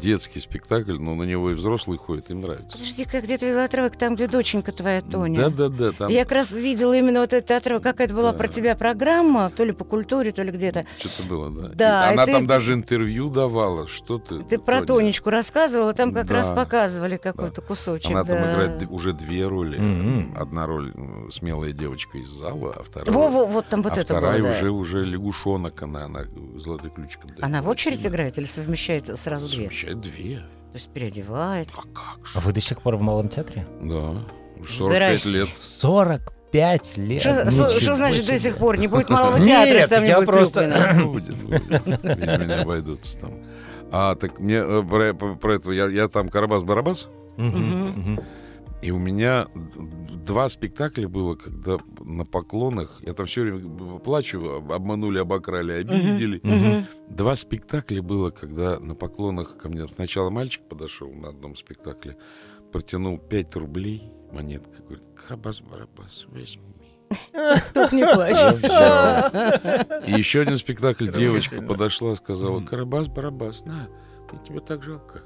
Детский 0.00 0.40
спектакль, 0.40 0.98
но 0.98 1.14
на 1.14 1.24
него 1.24 1.50
и 1.50 1.54
взрослые 1.54 1.98
ходят, 1.98 2.30
им 2.30 2.42
нравится. 2.42 2.72
Подожди, 2.72 3.04
как 3.04 3.24
где 3.24 3.36
ты 3.38 3.46
видела 3.46 3.64
отрывок, 3.64 3.96
там, 3.96 4.14
где 4.14 4.28
доченька 4.28 4.72
твоя, 4.72 5.00
Тоня? 5.00 5.48
Да-да-да. 5.48 5.92
Там... 5.92 6.10
Я 6.10 6.24
как 6.24 6.32
раз 6.32 6.52
видела 6.52 6.92
именно 6.92 7.20
вот 7.20 7.32
этот 7.32 7.50
отрывок, 7.50 7.82
какая-то 7.82 8.14
была 8.14 8.32
да. 8.32 8.38
про 8.38 8.48
тебя 8.48 8.76
программа, 8.76 9.50
то 9.50 9.64
ли 9.64 9.72
по 9.72 9.84
культуре, 9.84 10.32
то 10.32 10.42
ли 10.42 10.52
где-то. 10.52 10.86
Что-то 10.98 11.28
было, 11.28 11.50
да. 11.50 11.68
Да. 11.74 12.10
И 12.10 12.12
она 12.14 12.26
ты... 12.26 12.32
там 12.32 12.46
даже 12.46 12.74
интервью 12.74 13.28
давала, 13.28 13.88
что 13.88 14.18
ты... 14.18 14.40
Ты 14.44 14.58
про 14.58 14.82
Тоня. 14.82 15.06
Тонечку 15.06 15.30
рассказывала, 15.30 15.92
там 15.94 16.12
как 16.12 16.26
да. 16.26 16.34
раз 16.34 16.50
показывали 16.50 17.16
какой-то 17.16 17.60
да. 17.60 17.66
кусочек. 17.66 18.10
Она 18.10 18.22
да. 18.22 18.34
там 18.34 18.50
играет 18.50 18.90
уже 18.90 19.12
две 19.12 19.46
роли. 19.46 19.78
Mm-hmm. 19.78 20.36
Одна 20.38 20.66
роль 20.66 20.92
смелая 21.30 21.72
девочка 21.72 22.18
из 22.18 22.28
зала, 22.28 22.74
а 22.78 22.82
вторая... 22.84 23.12
Во, 23.12 23.28
во, 23.28 23.46
вот 23.46 23.68
там 23.68 23.82
вот 23.82 23.96
а 23.96 24.00
это 24.00 24.14
вторая 24.14 24.40
было, 24.40 24.50
уже, 24.50 24.64
да. 24.64 24.70
уже 24.70 25.04
лягушонок, 25.04 25.82
она, 25.82 26.04
она 26.04 26.24
золотой 26.56 26.90
ключик. 26.90 27.20
Она 27.40 27.62
в 27.62 27.68
очередь 27.68 28.06
играет 28.06 28.38
или 28.38 28.44
совмещает 28.44 29.06
сразу 29.18 29.55
две? 29.56 29.64
Совмещает 29.66 30.00
две. 30.00 30.36
То 30.38 30.78
есть 30.78 30.88
переодевается. 30.90 31.78
А 31.78 31.82
как 31.94 32.26
же? 32.26 32.32
А 32.34 32.40
вы 32.40 32.52
до 32.52 32.60
сих 32.60 32.80
пор 32.82 32.96
в 32.96 33.00
Малом 33.02 33.28
театре? 33.28 33.66
Да. 33.80 34.14
45 34.68 35.20
Здрасте. 35.20 35.30
лет. 35.30 35.48
45 35.56 36.96
лет. 36.98 37.22
Что 37.22 37.96
значит 37.96 38.26
до 38.26 38.38
сих 38.38 38.56
пор? 38.58 38.76
Не 38.78 38.86
будет 38.86 39.10
малого 39.10 39.42
театра, 39.42 39.74
если 39.76 39.94
там 39.94 40.02
не 40.04 40.10
я 40.10 40.16
будет 40.16 40.28
просто... 40.28 40.64
Клюквина. 40.64 41.06
Будет, 41.12 41.36
будет. 41.36 41.68
Без 42.02 42.38
меня 42.38 42.62
обойдутся 42.62 43.18
там. 43.20 43.32
А, 43.92 44.14
так 44.16 44.40
мне 44.40 44.56
э, 44.56 44.82
про, 44.82 45.14
про, 45.14 45.34
про 45.36 45.54
это, 45.54 45.70
я, 45.70 45.86
я 45.86 46.08
там 46.08 46.26
Карабас-Барабас, 46.28 47.06
Мгм, 47.36 47.88
мгм. 47.88 48.20
И 48.82 48.90
у 48.90 48.98
меня 48.98 49.46
два 49.54 50.48
спектакля 50.48 51.08
было, 51.08 51.34
когда 51.34 51.78
на 52.00 52.24
поклонах, 52.24 53.00
я 53.02 53.14
там 53.14 53.26
все 53.26 53.42
время 53.42 53.98
плачу, 53.98 54.44
об- 54.56 54.72
обманули, 54.72 55.18
обокрали, 55.18 55.72
обидели. 55.72 56.40
Мгм. 56.42 56.86
Два 57.08 57.36
спектакля 57.36 58.02
было, 58.02 58.30
когда 58.30 58.78
на 58.78 58.94
поклонах 58.94 59.56
ко 59.56 59.68
мне 59.68 59.86
сначала 59.88 60.30
мальчик 60.30 60.62
подошел 60.68 61.10
на 61.12 61.28
одном 61.28 61.56
спектакле, 61.56 62.16
протянул 62.72 63.18
5 63.18 63.56
рублей, 63.56 64.10
монетка, 64.32 64.82
говорит, 64.82 65.04
Карабас-Барабас, 65.16 66.26
возьми. 66.28 66.62
Только 67.72 67.94
не 67.94 68.04
плачь. 68.04 68.36
И 70.08 70.12
еще 70.12 70.40
один 70.40 70.58
спектакль 70.58 71.08
девочка 71.10 71.62
подошла, 71.62 72.16
сказала, 72.16 72.60
Карабас-Барабас, 72.60 73.64
на, 73.64 73.88
мне 74.28 74.38
тебя 74.44 74.60
так 74.60 74.82
жалко. 74.82 75.22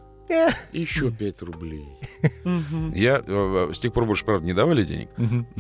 И 0.73 0.81
еще 0.81 1.11
5 1.11 1.43
рублей. 1.43 1.89
Я 2.95 3.23
э, 3.27 3.71
с 3.75 3.81
тех 3.81 3.93
пор 3.93 4.07
больше, 4.07 4.25
правда, 4.25 4.47
не 4.47 4.53
давали 4.53 4.85
денег. 4.85 5.09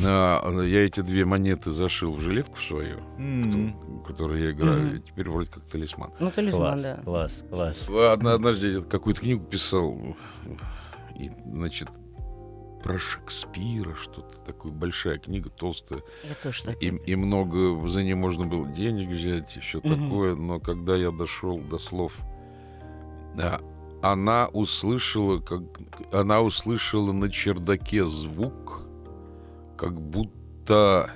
А, 0.05 0.63
Я 0.63 0.85
эти 0.85 1.01
две 1.01 1.25
монеты 1.25 1.71
зашил 1.73 2.13
в 2.15 2.21
жилетку 2.21 2.57
свою, 2.59 3.01
которой 4.07 4.43
я 4.43 4.51
играю, 4.53 5.01
теперь 5.01 5.29
вроде 5.29 5.51
как 5.51 5.65
талисман. 5.65 6.11
Ну, 6.21 6.31
талисман, 6.31 6.61
Класс, 6.63 6.83
да. 6.83 6.97
класс, 7.05 7.45
класс. 7.51 7.89
Одна- 8.13 8.35
Однажды 8.35 8.69
я 8.73 8.81
какую-то 8.83 9.21
книгу 9.21 9.45
писал, 9.45 9.99
и, 11.19 11.31
значит, 11.47 11.89
про 12.83 12.99
Шекспира 12.99 13.95
что-то, 13.95 14.37
такая 14.47 14.73
большая 14.73 15.19
книга, 15.19 15.51
толстая, 15.51 16.01
Я 16.27 16.35
тоже 16.43 16.65
так. 16.65 16.83
и, 16.83 16.87
и 16.89 17.15
много 17.17 17.87
за 17.89 18.03
нее 18.03 18.15
можно 18.17 18.47
было 18.47 18.67
денег 18.69 19.11
взять, 19.11 19.57
и 19.57 19.61
все 19.61 19.81
такое, 19.81 20.35
но 20.35 20.61
когда 20.61 20.97
я 20.97 21.11
дошел 21.11 21.59
до 21.59 21.79
слов, 21.79 22.15
да, 23.37 23.61
она 24.03 24.49
услышала, 24.53 25.39
как 25.41 25.63
она 26.13 26.41
услышала 26.41 27.13
на 27.13 27.31
чердаке 27.31 28.05
звук, 28.07 28.83
как 29.77 30.01
будто 30.01 31.11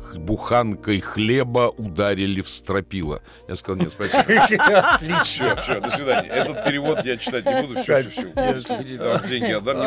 х- 0.00 0.18
буханкой 0.18 1.00
хлеба 1.00 1.68
ударили 1.76 2.40
в 2.42 2.48
стропила. 2.48 3.22
Я 3.48 3.56
сказал, 3.56 3.80
нет, 3.80 3.92
спасибо. 3.92 4.22
Все, 5.22 5.56
все, 5.56 5.80
до 5.80 5.90
свидания. 5.90 6.28
Этот 6.28 6.64
перевод 6.64 7.04
я 7.04 7.16
читать 7.16 7.46
не 7.46 7.62
буду. 7.62 7.80
Все, 7.80 8.02
все, 8.10 8.58
все. 8.58 9.28
Деньги 9.28 9.52
отдам, 9.52 9.78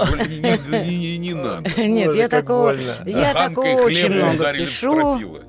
не, 1.17 1.33
надо. 1.33 1.69
Нет, 1.81 2.15
я 2.15 2.27
такого, 2.29 2.71
я 3.05 3.33
очень 3.85 4.09
хлеба 4.09 4.15
много 4.15 4.35
ударили 4.35 4.65
в 4.65 4.69
пишу. 4.69 5.41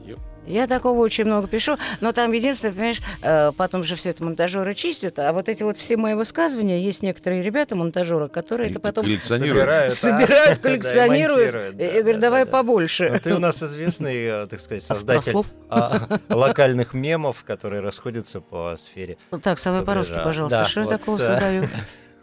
Я 0.46 0.66
такого 0.66 1.00
очень 1.00 1.24
много 1.24 1.48
пишу, 1.48 1.76
но 2.00 2.12
там 2.12 2.32
единственное, 2.32 2.72
понимаешь, 2.72 3.00
э, 3.22 3.52
потом 3.56 3.82
же 3.84 3.96
все 3.96 4.10
это 4.10 4.22
монтажеры 4.24 4.74
чистят, 4.74 5.18
а 5.18 5.32
вот 5.32 5.48
эти 5.48 5.62
вот 5.62 5.76
все 5.76 5.96
мои 5.96 6.14
высказывания, 6.14 6.80
есть 6.80 7.02
некоторые 7.02 7.42
ребята, 7.42 7.74
монтажеры, 7.74 8.28
которые 8.28 8.70
это 8.70 8.78
потом 8.80 9.04
Коллекционируют. 9.04 9.92
собирают, 9.92 10.28
да, 10.28 10.52
и 10.52 10.56
коллекционируют, 10.56 11.54
монтируют, 11.54 11.74
и 11.74 11.78
да, 11.78 12.00
говорят, 12.02 12.20
да, 12.20 12.20
давай 12.20 12.44
да, 12.44 12.50
да. 12.50 12.52
побольше. 12.58 13.10
Ну, 13.12 13.18
Ты 13.18 13.34
у 13.34 13.38
нас 13.38 13.62
известный, 13.62 14.24
э, 14.24 14.46
так 14.46 14.60
сказать, 14.60 14.82
создатель 14.82 15.32
Острослов. 15.36 15.46
а, 15.68 16.18
локальных 16.28 16.94
мемов, 16.94 17.42
которые 17.44 17.80
расходятся 17.82 18.40
по 18.40 18.74
сфере. 18.76 19.18
Так, 19.42 19.58
самое 19.58 19.84
по-русски, 19.84 20.14
пожалуйста, 20.22 20.60
Да, 20.60 20.64
что 20.64 20.80
я 20.82 20.86
такого 20.86 21.16
э, 21.16 21.20
создаю? 21.20 21.64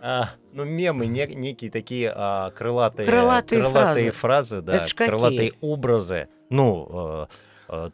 А, 0.06 0.32
ну, 0.52 0.66
мемы, 0.66 1.06
не- 1.06 1.34
некие 1.34 1.72
такие 1.72 2.12
а, 2.14 2.52
крылатые, 2.52 3.08
Крылатые 3.08 4.12
фразы, 4.12 4.62
да, 4.62 4.76
Это 4.76 4.88
ж 4.90 4.94
какие? 4.94 5.08
крылатые 5.08 5.54
образы. 5.62 6.28
Ну, 6.50 7.28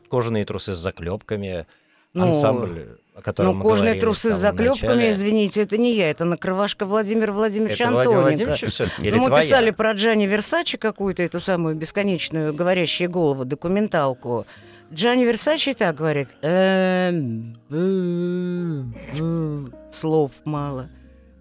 кожаные 0.10 0.46
трусы 0.46 0.74
с 0.74 0.78
заклепками, 0.78 1.66
Ну, 2.14 2.24
ансамбль, 2.26 2.98
о 3.16 3.22
котором 3.22 3.50
Ну, 3.52 3.56
мы 3.58 3.62
кожаные 3.62 3.80
говорили 3.94 4.00
трусы 4.02 4.34
с 4.34 4.38
заклепками, 4.38 4.90
начале. 4.90 5.12
извините, 5.12 5.62
это 5.62 5.78
не 5.78 5.94
я, 5.96 6.10
это 6.10 6.26
накрывашка 6.26 6.86
Владимир 6.86 7.32
Владимирович 7.32 7.80
Это 7.82 7.92
Владимир 7.92 8.18
Антоненко. 8.18 8.46
Владимирович 8.46 8.74
всё-таки 8.74 9.02
или 9.04 9.16
Ну, 9.16 9.22
мы 9.22 9.28
твоя? 9.28 9.44
писали 9.44 9.72
про 9.72 9.92
Джани 9.94 10.26
Версачи 10.26 10.78
какую-то, 10.78 11.22
эту 11.24 11.40
самую 11.40 11.76
бесконечную 11.76 12.54
говорящие 12.54 13.08
голову, 13.10 13.46
документалку. 13.46 14.46
Джани 14.92 15.24
Версачи 15.26 15.74
так 15.76 15.96
говорит. 15.96 16.30
«Эм, 16.42 17.54
бу, 17.70 18.92
бу». 19.18 19.70
Слов 19.92 20.32
мало. 20.46 20.90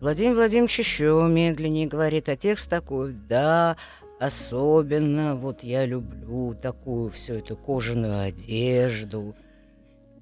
Владимир 0.01 0.35
Владимирович 0.35 0.79
еще 0.81 1.27
медленнее 1.29 1.87
говорит, 1.89 2.29
а 2.29 2.37
текст 2.37 2.69
такой, 2.71 3.15
да, 3.29 3.77
особенно 4.21 5.35
вот 5.37 5.63
я 5.63 5.85
люблю 5.87 6.55
такую 6.55 7.11
всю 7.11 7.35
эту 7.35 7.57
кожаную 7.57 8.21
одежду, 8.21 9.35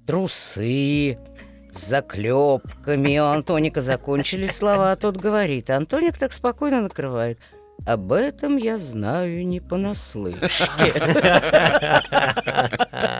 трусы, 0.05 1.17
с 1.69 1.87
заклепками. 1.87 3.19
У 3.19 3.25
Антоника 3.25 3.81
закончились 3.81 4.55
слова, 4.55 4.91
а 4.91 4.95
тот 4.95 5.17
говорит. 5.17 5.69
Антоник 5.69 6.17
так 6.17 6.33
спокойно 6.33 6.81
накрывает. 6.81 7.39
Об 7.85 8.11
этом 8.11 8.57
я 8.57 8.77
знаю 8.77 9.45
не 9.45 9.59
понаслышке. 9.59 10.93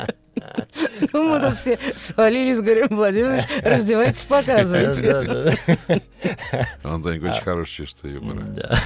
Ну, 1.13 1.23
мы 1.23 1.39
тут 1.39 1.53
все 1.53 1.79
свалились, 1.95 2.59
говорим, 2.59 2.87
Владимир, 2.89 3.43
раздевайтесь, 3.63 4.25
показывайте. 4.25 5.01
Да, 5.01 5.23
да, 5.63 6.67
Антоник 6.83 7.23
очень 7.23 7.43
хорошее 7.43 7.87
чувство 7.87 8.07
юмора. 8.07 8.41
да. 8.41 8.79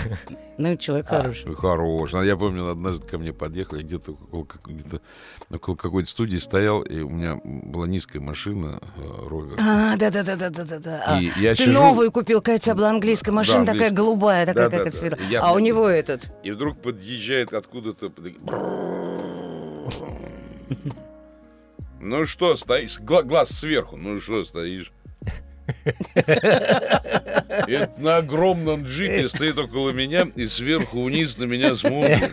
Ну, 0.57 0.75
человек 0.75 1.07
хороший. 1.07 1.53
Хорош. 1.55 2.13
А 2.13 2.23
Я 2.23 2.37
помню, 2.37 2.69
однажды 2.69 3.05
ко 3.07 3.17
мне 3.17 3.33
подъехал, 3.33 3.77
я 3.77 3.83
где-то 3.83 4.15
около, 4.31 5.75
какой-то 5.75 6.09
студии 6.09 6.37
стоял, 6.37 6.81
и 6.81 6.99
у 7.01 7.09
меня 7.09 7.39
была 7.43 7.87
низкая 7.87 8.21
машина, 8.21 8.79
э, 8.97 9.27
ровер. 9.27 9.57
А, 9.59 9.95
да-да-да-да-да-да. 9.97 11.19
Ты 11.55 11.67
новую 11.67 12.11
купил, 12.11 12.41
Катя, 12.41 12.65
тебя 12.65 12.75
была 12.75 12.89
английская 12.89 13.31
машина, 13.31 13.65
такая 13.65 13.91
голубая, 13.91 14.45
такая, 14.45 14.69
как 14.69 14.87
это 14.87 14.97
цвет. 14.97 15.19
Я 15.29 15.41
А 15.41 15.53
у 15.53 15.59
него 15.59 15.87
этот. 15.87 16.31
И 16.43 16.51
вдруг 16.51 16.77
подъезжает 16.81 17.53
откуда-то... 17.53 18.11
Ну 22.01 22.25
что 22.25 22.55
стоишь? 22.55 22.99
Гла- 22.99 23.21
глаз 23.21 23.49
сверху. 23.49 23.95
Ну 23.95 24.19
что 24.19 24.43
стоишь? 24.43 24.91
Это 27.67 27.91
на 27.97 28.17
огромном 28.17 28.83
джипе 28.83 29.29
стоит 29.29 29.57
около 29.57 29.91
меня 29.91 30.27
и 30.35 30.47
сверху 30.47 31.03
вниз 31.03 31.37
на 31.37 31.43
меня 31.43 31.75
смотрит. 31.75 32.31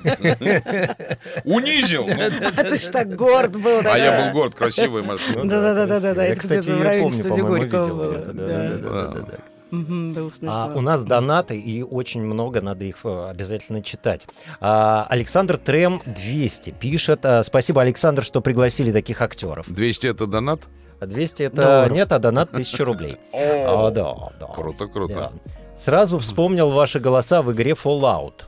Унизил! 1.44 2.08
А 2.08 2.64
ты 2.64 2.76
ж 2.76 2.88
так 2.88 3.14
горд 3.14 3.52
был. 3.56 3.80
А 3.80 3.82
да. 3.82 3.96
я 3.96 4.25
был 4.25 4.32
горд, 4.40 4.54
красивая 4.54 5.02
машина. 5.02 5.44
Ну 5.44 5.50
Да-да-да-да-да. 5.50 6.25
Я, 6.25 6.30
Это, 6.32 6.40
кстати, 6.40 6.68
в 6.68 6.76
ее 6.76 6.82
районе 6.82 7.10
помню, 7.10 7.25
студии 7.25 7.40
по-моему, 7.42 7.68
Горького 7.70 8.14
видел 8.14 8.90
было. 8.90 9.38
Было 9.70 10.28
смешно. 10.28 10.72
А, 10.72 10.72
у 10.75 10.80
нас 10.80 11.04
донаты, 11.04 11.58
и 11.58 11.82
очень 11.82 12.22
много, 12.22 12.60
надо 12.60 12.84
их 12.84 12.98
э, 13.04 13.28
обязательно 13.30 13.82
читать. 13.82 14.26
А, 14.60 15.06
Александр 15.10 15.56
Трем 15.56 16.02
200 16.06 16.70
пишет. 16.70 17.25
а, 17.25 17.42
Спасибо, 17.42 17.82
Александр, 17.82 18.25
что 18.25 18.40
пригласили 18.40 18.92
таких 18.92 19.20
актеров. 19.20 19.66
200 19.68 20.06
это 20.08 20.26
донат? 20.26 20.60
А 21.00 21.06
200 21.06 21.42
это 21.44 21.56
Долларов. 21.56 21.92
нет, 21.92 22.12
а 22.12 22.18
донат 22.18 22.48
1000 22.52 22.84
рублей. 22.84 23.16
А, 23.32 23.90
да, 23.90 24.14
да. 24.40 24.46
Круто, 24.46 24.87
круто. 24.87 25.32
Сразу 25.76 26.18
вспомнил 26.18 26.70
ваши 26.70 26.98
голоса 26.98 27.40
в 27.42 27.52
игре 27.52 27.72
Fallout. 27.72 28.44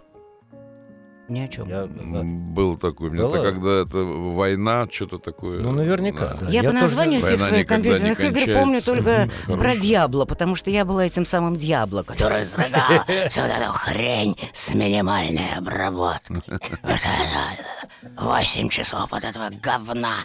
Ни 1.31 1.39
о 1.41 1.49
чем. 1.49 1.69
Я- 1.69 1.87
Был 1.87 2.77
такой. 2.77 3.11
Мне 3.11 3.21
Было? 3.23 3.37
это 3.37 3.53
когда 3.53 3.71
это 3.83 3.99
война, 3.99 4.89
что-то 4.91 5.19
такое. 5.19 5.61
Ну, 5.61 5.71
наверняка, 5.71 6.37
да. 6.41 6.47
Я, 6.49 6.61
Я 6.61 6.63
по 6.63 6.71
тоже- 6.71 6.81
названию 6.83 7.21
всех 7.21 7.33
Война 7.35 7.47
своих 7.47 7.67
компьютерных 7.69 8.21
игр 8.21 8.53
помню 8.53 8.83
только 8.83 9.31
Мгм. 9.47 9.59
про 9.59 9.69
Хорошо. 9.69 9.81
Дьябло, 9.81 10.25
потому 10.25 10.57
что 10.57 10.71
я 10.71 10.85
была 10.85 11.07
этим 11.07 11.25
самым 11.25 11.57
Дьябло, 11.57 12.03
который 12.03 12.43
изрыгал 12.43 13.05
всю 13.31 13.41
эту 13.43 13.73
хрень 13.73 14.37
с 14.53 14.75
минимальной 14.75 15.55
обработкой. 15.57 16.43
Восемь 18.19 18.69
часов 18.69 19.13
от 19.13 19.25
этого 19.25 19.51
говна. 19.63 20.17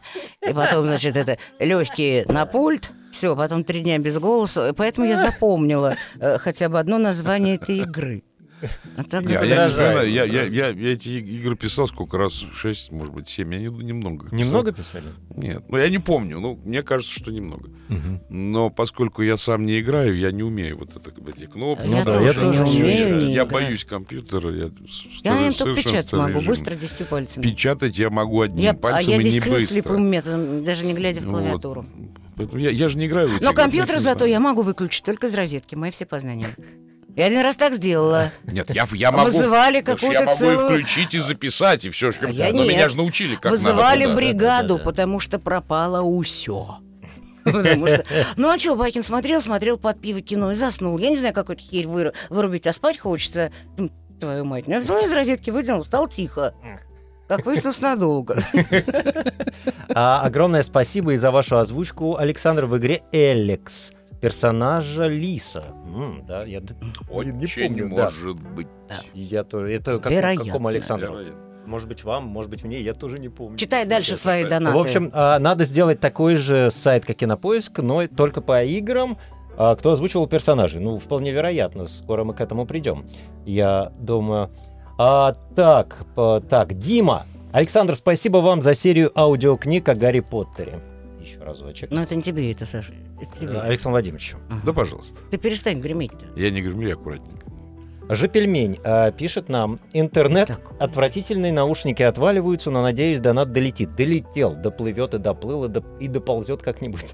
И 0.48 0.54
потом, 0.54 0.86
значит, 0.86 1.16
это 1.16 1.38
легкие 1.60 2.26
на 2.28 2.46
пульт. 2.46 2.90
Все, 3.12 3.36
потом 3.36 3.64
три 3.64 3.82
дня 3.82 3.98
без 4.00 4.18
голоса. 4.18 4.74
Поэтому 4.76 5.08
я 5.08 5.16
запомнила 5.16 5.96
э, 6.20 6.38
хотя 6.38 6.68
бы 6.68 6.80
одно 6.80 6.98
название 6.98 7.56
этой 7.56 7.78
игры. 7.78 8.24
А 8.98 9.04
Я, 9.22 9.44
я 9.44 9.64
не 9.66 9.70
вспоминаю, 9.70 10.12
я, 10.12 10.24
я, 10.24 10.44
я, 10.44 10.70
я 10.70 10.94
эти 10.94 11.10
игры 11.10 11.56
писал 11.56 11.88
сколько 11.88 12.18
раз? 12.18 12.46
Шесть, 12.54 12.92
может 12.92 13.14
быть, 13.14 13.28
семь. 13.28 13.54
Я 13.54 13.60
не, 13.60 13.68
немного. 13.68 14.28
Немного 14.36 14.72
писали? 14.72 15.06
Нет, 15.36 15.64
ну 15.70 15.78
я 15.78 15.90
не 15.90 16.00
помню. 16.00 16.40
Ну, 16.40 16.60
мне 16.64 16.84
кажется, 16.84 17.14
что 17.14 17.32
немного. 17.32 17.70
Но 18.30 18.70
поскольку 18.70 19.22
я 19.22 19.38
сам 19.38 19.66
не 19.66 19.80
играю, 19.80 20.18
я 20.18 20.32
не 20.32 20.44
умею 20.44 20.78
вот 20.78 20.90
это, 20.96 21.12
как 21.12 21.24
бы, 21.24 21.32
эти 21.32 21.46
кнопки. 21.46 21.88
Я 21.88 22.00
Ну 22.00 22.06
да, 22.06 22.22
я 22.22 22.34
тоже 22.34 22.64
умею, 22.66 23.20
я, 23.28 23.28
я 23.28 23.46
боюсь 23.46 23.86
компьютера. 23.86 24.52
Я, 24.54 24.64
Я 24.66 24.72
ставлю 25.18 25.54
только 25.54 25.82
печатать 25.82 26.14
могу, 26.14 26.42
быстро 26.42 26.76
десятью 26.76 27.06
пальцами. 27.08 27.44
Печатать 27.44 27.98
я 27.98 28.10
могу 28.10 28.42
одним 28.42 28.64
Я, 28.64 28.72
а 28.72 28.74
пальцем 28.76 29.12
я 29.14 29.22
и 29.22 29.32
не 29.32 29.40
быстро. 29.40 29.60
слепым 29.74 30.10
методом, 30.10 30.64
даже 30.64 30.86
не 30.86 30.94
глядя 30.94 31.22
в 31.22 31.26
клавиатуру. 31.26 31.86
Поэтому 32.38 32.60
я, 32.60 32.70
я 32.70 32.90
же 32.90 32.98
не 32.98 33.08
играю 33.08 33.30
в 33.30 33.36
эти 33.38 33.44
Но 33.44 33.52
игры, 33.52 33.64
компьютер 33.64 34.00
зато 34.00 34.20
знаю. 34.20 34.32
я 34.32 34.40
могу 34.42 34.62
выключить 34.62 35.06
только 35.06 35.28
из 35.28 35.34
розетки, 35.36 35.76
мои 35.76 35.92
все 35.92 36.06
познания. 36.06 36.48
Я 37.16 37.26
один 37.28 37.42
раз 37.42 37.56
так 37.56 37.74
сделала. 37.74 38.32
Нет, 38.44 38.70
я, 38.76 38.86
я 38.92 39.12
могу... 39.12 39.26
Вызывали 39.26 39.82
какую-то 39.82 40.24
Я 40.24 40.26
могу 40.26 40.46
и 40.52 40.56
включить, 40.58 41.14
и 41.14 41.20
записать, 41.20 41.86
и 41.86 41.90
все. 41.90 42.12
А 42.22 42.30
я 42.30 42.52
Но 42.52 42.64
нет. 42.66 42.68
меня 42.74 42.90
же 42.90 42.98
научили, 42.98 43.36
как 43.36 43.52
Вызывали 43.52 44.04
надо. 44.06 44.16
бригаду, 44.18 44.68
Да-да-да. 44.76 44.84
потому 44.84 45.20
что 45.22 45.40
пропало 45.40 46.02
усё. 46.02 46.80
Что, 47.48 48.04
ну 48.38 48.50
а 48.50 48.58
что, 48.58 48.76
Бакин 48.76 49.04
смотрел, 49.04 49.40
смотрел 49.40 49.78
под 49.78 50.02
пиво 50.02 50.20
кино 50.22 50.50
и 50.52 50.56
заснул. 50.56 50.98
Я 50.98 51.10
не 51.12 51.16
знаю, 51.18 51.34
как 51.34 51.50
эту 51.52 51.62
херь 51.62 51.86
выру- 51.86 52.14
вырубить, 52.30 52.66
а 52.66 52.74
спать 52.74 52.98
хочется. 52.98 53.52
Твою 54.20 54.46
мать. 54.46 54.64
Я 54.68 54.80
взяла 54.80 55.02
из 55.02 55.14
розетки, 55.14 55.52
выдернула, 55.52 55.84
стал 55.84 56.08
тихо. 56.08 56.54
Как 57.28 57.46
выяснилось, 57.46 57.82
надолго. 57.82 58.40
А, 59.90 60.22
огромное 60.24 60.64
спасибо 60.64 61.14
и 61.14 61.16
за 61.16 61.32
вашу 61.32 61.58
озвучку, 61.58 62.18
Александр, 62.18 62.66
в 62.66 62.78
игре 62.78 63.04
Элекс. 63.12 63.94
Персонажа 64.22 65.08
Лиса. 65.08 65.64
М, 65.86 66.24
да, 66.28 66.44
я 66.44 66.62
Очень 67.10 67.34
не 67.38 67.48
помню, 67.48 67.96
да. 67.96 68.06
может 68.06 68.36
быть. 68.40 68.68
Я 69.14 69.44
тоже. 69.44 69.74
Это 69.74 70.00
как, 70.00 70.12
Вероятно. 70.12 70.46
какому 70.46 70.68
Александру? 70.70 71.14
Вероятно. 71.14 71.40
Может 71.66 71.88
быть, 71.88 72.04
вам, 72.04 72.26
может 72.28 72.52
быть, 72.52 72.64
мне, 72.64 72.80
я 72.82 72.94
тоже 72.94 73.18
не 73.18 73.30
помню. 73.30 73.58
Читай 73.58 73.86
дальше 73.88 74.16
свои 74.16 74.46
донаты. 74.46 74.78
В 74.78 74.80
общем, 74.80 75.10
а, 75.14 75.40
надо 75.40 75.66
сделать 75.66 76.00
такой 76.00 76.36
же 76.36 76.70
сайт, 76.70 77.06
как 77.06 77.18
Кинопоиск, 77.18 77.80
но 77.80 78.08
только 78.08 78.42
по 78.42 78.64
играм. 78.64 79.18
А, 79.58 79.76
Кто 79.76 79.92
озвучивал 79.92 80.28
персонажей? 80.28 80.80
Ну, 80.82 80.98
вполне 80.98 81.32
вероятно, 81.32 81.88
скоро 81.88 82.24
мы 82.24 82.34
к 82.36 82.42
этому 82.42 82.66
придем. 82.68 83.06
Я 83.46 83.92
думаю. 84.00 84.52
А, 84.98 85.34
так, 85.56 86.06
так, 86.50 86.78
Дима. 86.78 87.24
Александр, 87.52 87.96
спасибо 87.96 88.38
вам 88.38 88.62
за 88.62 88.74
серию 88.74 89.12
аудиокниг 89.20 89.88
о 89.90 89.96
Гарри 89.96 90.20
Поттере. 90.20 90.80
Разочек. 91.46 91.92
Ну, 91.92 92.02
это 92.02 92.16
не 92.16 92.24
тебе, 92.24 92.52
это, 92.52 92.66
Саша. 92.66 92.94
Это 93.22 93.40
тебе. 93.40 93.60
Александр 93.60 93.94
Владимирович. 93.94 94.36
Ага. 94.50 94.62
Да, 94.66 94.74
пожалуйста. 94.74 95.20
Ты 95.30 95.38
перестань 95.38 95.80
греметь-то. 95.80 96.26
Я 96.40 96.50
не 96.50 96.62
говорю, 96.62 96.88
я 96.88 96.94
аккуратненько. 96.96 97.46
Жепельмень 98.10 98.80
а, 98.84 99.12
пишет 99.12 99.50
нам. 99.50 99.80
Интернет, 99.94 100.48
Так. 100.48 100.74
отвратительные 100.80 101.52
наушники 101.52 102.04
отваливаются, 102.04 102.70
но, 102.72 102.82
надеюсь, 102.84 103.20
донат 103.20 103.52
долетит. 103.52 103.96
Долетел, 103.96 104.56
доплывет 104.56 105.14
и 105.14 105.18
доплыл, 105.20 105.66
и, 105.66 105.70
доп- 105.70 106.00
и 106.00 106.08
доползет 106.08 106.62
как-нибудь. 106.62 107.14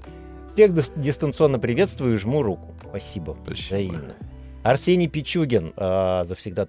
Всех 0.50 0.72
дис- 0.72 0.92
дистанционно 0.96 1.58
приветствую 1.58 2.14
и 2.14 2.16
жму 2.18 2.42
руку. 2.42 2.74
Спасибо. 2.88 3.36
Спасибо. 3.44 3.66
Взаимно. 3.68 4.14
Арсений 4.62 5.08
Пичугин, 5.08 5.72
а, 5.76 6.24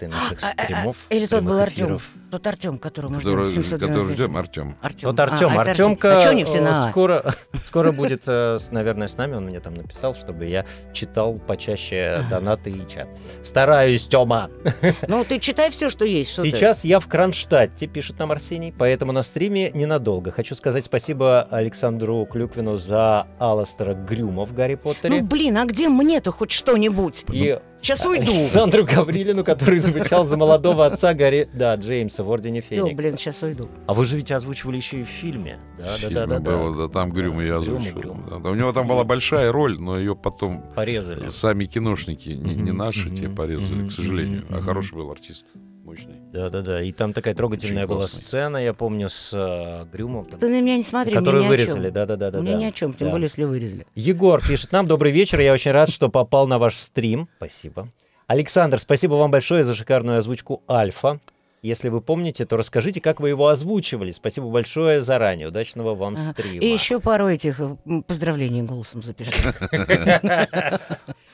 наших 0.08 0.39
А, 0.41 0.48
а, 0.48 0.53
а, 0.58 0.63
стримов. 0.63 0.98
Или 1.10 1.27
тот 1.27 1.41
был 1.43 1.51
прямых 1.51 1.62
Артем. 1.63 1.86
эфиров. 1.86 2.10
Тот 2.34 2.48
Артем, 2.48 2.80
которого 2.80 3.12
мы 3.12 3.22
ждем. 3.22 3.32
Который, 3.34 3.46
712. 3.48 3.88
который 3.96 4.13
ждем, 4.15 4.38
Артем. 4.38 4.76
Артем. 4.82 5.08
Вот 5.10 5.19
Артем, 5.19 5.50
А. 5.56 5.62
Артемка 5.62 6.17
А 6.17 6.30
они 6.30 6.43
все 6.46 6.62
на 6.62 6.84
«а»? 6.86 6.89
скоро, 6.89 7.36
скоро 7.63 7.91
будет, 7.91 8.24
э, 8.26 8.58
наверное, 8.72 9.08
с 9.08 9.17
нами. 9.17 9.36
Он 9.36 9.46
мне 9.46 9.60
там 9.60 9.76
написал, 9.76 10.15
чтобы 10.15 10.46
я 10.48 10.65
читал 10.93 11.36
почаще 11.36 12.26
донаты 12.32 12.72
и 12.72 12.88
чат. 12.89 13.08
Стараюсь, 13.43 14.08
Тёма. 14.08 14.50
Ну, 15.08 15.24
ты 15.24 15.38
читай 15.38 15.69
все, 15.69 15.91
что 15.91 16.06
есть. 16.06 16.32
что 16.32 16.41
ты. 16.41 16.50
Сейчас 16.50 16.84
я 16.84 17.00
в 17.00 17.08
Кронштадте, 17.08 17.86
пишет 17.86 18.17
нам 18.17 18.32
Арсений, 18.32 18.74
поэтому 18.76 19.12
на 19.12 19.22
стриме 19.22 19.69
ненадолго. 19.69 20.32
Хочу 20.32 20.56
сказать 20.56 20.86
спасибо 20.86 21.43
Александру 21.52 22.26
Клюквину 22.26 22.78
за 22.78 23.28
Аластера 23.38 23.93
Грюма 23.93 24.48
в 24.48 24.56
Гарри 24.56 24.74
Поттере. 24.74 25.22
Ну, 25.22 25.28
блин, 25.28 25.56
а 25.60 25.65
где 25.65 25.88
мне-то 25.88 26.32
хоть 26.32 26.50
что-нибудь? 26.52 27.26
и 27.32 27.60
Сейчас 27.84 28.06
уйду. 28.06 28.32
Александру 28.32 28.86
Гаврилину, 28.86 29.43
который 29.43 29.80
звучал 29.80 30.26
за 30.26 30.38
молодого 30.38 30.86
отца 30.86 31.13
Гарри, 31.13 31.50
да, 31.54 31.76
Джеймса 31.76 32.23
в 32.24 32.32
Ордене 32.32 32.62
Феникса. 32.62 32.96
блин, 32.96 33.18
сейчас 33.18 33.42
уйду. 33.44 33.70
А 33.86 33.94
вы 33.94 34.06
же 34.06 34.16
ведь 34.16 34.32
озвучивали 34.32 34.78
еще 34.78 35.02
и 35.02 35.04
в 35.04 35.08
фильме. 35.10 35.60
Да, 35.78 35.96
да, 36.02 36.10
да, 36.10 36.26
да, 36.28 36.40
было, 36.40 36.76
да. 36.76 36.88
да, 36.88 36.94
там 36.94 37.12
Грюм 37.12 37.40
я 37.42 37.60
Грюм, 37.60 37.78
озвучил. 37.78 37.96
Грюм. 38.00 38.26
Да, 38.30 38.38
да, 38.40 38.50
у 38.52 38.56
него 38.56 38.72
там 38.74 38.88
была 38.88 39.04
большая 39.04 39.52
роль, 39.52 39.80
но 39.80 39.98
ее 40.00 40.16
потом 40.16 40.64
Порезали. 40.76 41.30
сами 41.30 41.66
киношники, 41.66 42.30
не, 42.30 42.56
не 42.56 42.72
наши, 42.72 43.10
те 43.10 43.30
порезали, 43.30 43.88
к 43.88 43.92
сожалению. 43.92 44.46
А 44.50 44.60
хороший 44.62 44.96
был 44.96 45.12
артист, 45.12 45.48
мощный. 45.84 46.16
Да, 46.32 46.50
да, 46.50 46.62
да. 46.62 46.82
И 46.82 46.92
там 46.92 47.14
такая 47.14 47.36
трогательная 47.36 47.86
была 47.88 48.08
сцена, 48.08 48.58
я 48.58 48.74
помню, 48.74 49.10
с 49.10 49.32
э, 49.34 49.86
Грюмом. 49.92 50.26
там, 50.26 50.40
Ты 50.40 50.50
на 50.50 50.62
меня 50.62 50.78
не 50.78 50.84
смотри, 50.84 51.14
которую 51.14 51.46
вырезали, 51.46 51.90
да, 51.90 52.06
да, 52.06 52.16
да, 52.16 52.32
да. 52.32 52.42
Мне 52.42 52.54
да. 52.54 52.58
ни 52.58 52.66
о 52.66 52.72
чем, 52.72 52.94
тем 52.94 53.08
Да. 53.08 53.12
более, 53.12 53.26
если 53.26 53.44
вырезали. 53.44 53.86
Егор 53.96 54.42
пишет 54.42 54.72
нам, 54.72 54.88
добрый 54.88 55.12
вечер, 55.12 55.40
я 55.42 55.54
очень 55.54 55.72
рад, 55.72 55.90
что 55.90 56.10
попал 56.10 56.48
на 56.48 56.58
ваш 56.60 56.78
стрим. 56.78 57.28
Спасибо. 57.38 57.90
Александр, 58.26 58.80
спасибо 58.80 59.16
вам 59.16 59.32
большое 59.32 59.64
за 59.66 59.76
шикарную 59.76 60.18
озвучку 60.18 60.64
Альфа. 60.70 61.20
Если 61.63 61.88
вы 61.88 62.02
помните, 62.02 62.45
то 62.45 62.58
расскажите, 62.58 62.99
как 62.99 63.21
вы 63.21 63.30
его 63.30 63.47
озвучивали. 63.47 64.12
Спасибо 64.12 64.49
большое 64.49 64.99
заранее. 65.02 65.47
Удачного 65.47 65.95
вам 65.95 66.15
Ага. 66.15 66.23
стрима. 66.34 66.62
И 66.63 66.67
еще 66.67 66.99
пару 66.99 67.28
этих 67.30 67.60
э, 67.62 67.78
поздравлений 68.06 68.62
голосом 68.63 69.02
запиши. 69.02 69.32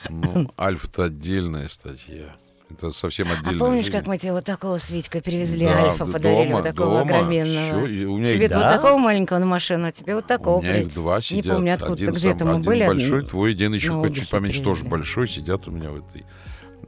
Ну, 0.09 0.49
Альфа-то 0.57 1.05
отдельная 1.05 1.67
статья. 1.67 2.35
Это 2.69 2.91
совсем 2.91 3.27
А 3.29 3.39
отдельная 3.39 3.59
помнишь, 3.59 3.85
жизнь. 3.85 3.97
как 3.97 4.05
мы 4.05 4.17
тебе 4.19 4.31
вот 4.31 4.45
такого 4.45 4.77
с 4.77 4.91
Витькой 4.91 5.21
перевезли 5.21 5.65
Да, 5.65 5.85
Альфа, 5.89 6.05
д- 6.05 6.11
подарили 6.11 6.43
дома, 6.49 6.55
вот 6.57 6.63
такого 6.63 6.89
дома. 6.99 7.01
огроменного? 7.01 7.77
Всё, 7.79 7.85
и 7.87 8.05
у 8.05 8.17
меня 8.17 8.33
Тебе 8.33 8.45
их, 8.45 8.51
вот 8.53 8.61
Да? 8.61 8.77
такого 8.77 8.97
маленького 8.97 9.39
на 9.39 9.45
машину, 9.47 9.87
а 9.87 9.91
тебе 9.91 10.13
вот 10.15 10.27
такого. 10.27 10.59
у 10.59 10.61
меня 10.61 10.73
при- 10.73 10.81
их 10.83 10.93
два 10.93 11.19
сидят. 11.19 11.55
помню, 11.55 11.73
откуда-то 11.73 12.01
один 12.03 12.13
где-то 12.13 12.37
сам- 12.39 12.47
мы 12.47 12.53
один 12.53 12.65
были, 12.65 12.83
один 12.83 12.93
большой, 12.93 13.23
твой, 13.25 13.51
один 13.51 13.73
еще 13.73 14.11
чуть 14.13 14.29
поменьше, 14.29 14.59
тоже 14.61 14.75
привезли. 14.81 14.89
большой, 14.91 15.27
сидят 15.27 15.67
у 15.67 15.71
меня 15.71 15.89
в 15.89 15.95
этой 15.97 16.25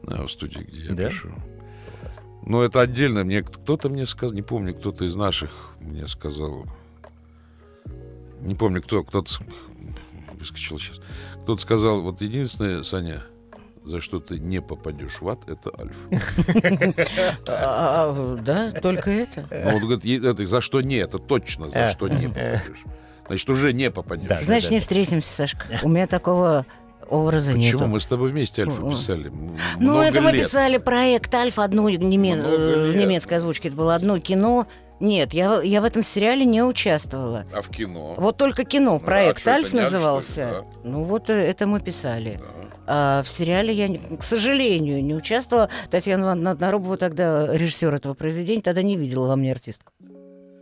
э, 0.07 0.23
в 0.25 0.29
студии, 0.31 0.59
где 0.59 0.81
я 0.85 0.93
Да? 0.93 1.07
пишу. 1.09 1.29
Но 2.45 2.63
это 2.63 2.81
отдельно. 2.81 3.23
Мне 3.23 3.43
кто-то 3.43 3.89
мне 3.89 4.05
сказал, 4.05 4.33
не 4.33 4.41
помню, 4.41 4.73
кто-то 4.73 5.05
из 5.05 5.15
наших 5.15 5.75
мне 5.79 6.07
сказал, 6.07 6.65
не 8.41 8.55
помню, 8.55 8.81
кто, 8.81 9.03
кто-то 9.03 9.31
выскочил 10.33 10.79
сейчас. 10.79 10.99
Кто-то 11.43 11.61
сказал, 11.61 12.01
вот 12.01 12.21
единственное, 12.21 12.83
Саня, 12.83 13.21
за 13.85 13.99
что 13.99 14.19
ты 14.19 14.39
не 14.39 14.61
попадешь 14.61 15.21
в 15.21 15.29
ад, 15.29 15.39
это 15.47 15.71
Альф. 15.79 15.95
А, 17.47 18.09
а, 18.09 18.37
Да, 18.41 18.71
только 18.71 19.09
это. 19.09 19.47
Ну, 19.49 19.71
вот 19.71 19.81
говорит, 19.81 20.23
это 20.23 20.45
за 20.45 20.61
что 20.61 20.81
не, 20.81 20.95
это 20.95 21.19
точно 21.19 21.69
за 21.69 21.89
что 21.89 22.07
не 22.07 22.27
попадешь. 22.27 22.83
Значит, 23.27 23.49
уже 23.49 23.71
не 23.73 23.89
попадешь. 23.91 24.43
Значит, 24.43 24.71
не 24.71 24.79
встретимся, 24.79 25.31
Сашка. 25.31 25.65
У 25.83 25.89
меня 25.89 26.05
такого 26.05 26.65
образа 27.11 27.51
Почему? 27.51 27.63
нету. 27.73 27.87
Мы 27.87 27.99
с 27.99 28.05
тобой 28.05 28.31
вместе 28.31 28.63
Альфа 28.63 28.81
писали. 28.81 29.29
Ну, 29.29 29.55
много 29.79 30.01
это 30.03 30.21
мы 30.21 30.31
лет. 30.31 30.43
писали 30.45 30.77
проект 30.77 31.33
Альфа, 31.35 31.63
одно 31.63 31.89
неме- 31.89 32.35
э, 32.41 32.85
в 32.87 32.91
лет. 32.93 33.03
немецкой 33.05 33.35
озвучке. 33.35 33.67
Это 33.67 33.77
было 33.77 33.95
одно 33.95 34.17
кино. 34.19 34.67
Нет, 34.99 35.33
я, 35.33 35.61
я 35.63 35.81
в 35.81 35.85
этом 35.85 36.03
сериале 36.03 36.45
не 36.45 36.61
участвовала. 36.63 37.45
А 37.51 37.61
в 37.61 37.69
кино? 37.69 38.13
Вот 38.17 38.37
только 38.37 38.63
кино, 38.63 38.95
а 38.95 38.99
проект 38.99 39.41
это 39.41 39.51
Альф 39.55 39.73
назывался. 39.73 40.63
ли? 40.83 40.89
Ну 40.89 41.03
вот 41.03 41.29
э, 41.29 41.33
это 41.33 41.65
мы 41.65 41.79
писали. 41.79 42.39
Да. 42.39 42.45
А 42.87 43.23
в 43.23 43.29
сериале 43.29 43.73
я, 43.73 44.17
к 44.17 44.23
сожалению, 44.23 45.03
не 45.03 45.15
участвовала. 45.15 45.69
Татьяна 45.89 46.23
Ивановна 46.23 46.51
Однорубова, 46.51 46.97
тогда 46.97 47.47
режиссер 47.55 47.93
этого 47.93 48.13
произведения, 48.13 48.61
тогда 48.61 48.83
не 48.83 48.95
видела 48.95 49.27
во 49.27 49.35
мне 49.35 49.51
артистку. 49.51 49.91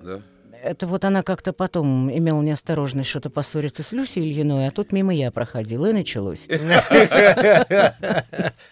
Да. 0.01 0.21
Это 0.63 0.87
вот 0.87 1.05
она 1.05 1.23
как-то 1.23 1.53
потом 1.53 2.11
имела 2.11 2.41
неосторожность 2.41 3.09
что-то 3.09 3.29
поссориться 3.29 3.83
с 3.83 3.91
Люсей 3.91 4.23
Ильиной, 4.23 4.67
а 4.67 4.71
тут 4.71 4.91
мимо 4.91 5.13
я 5.13 5.31
проходила, 5.31 5.89
и 5.89 5.93
началось. 5.93 6.47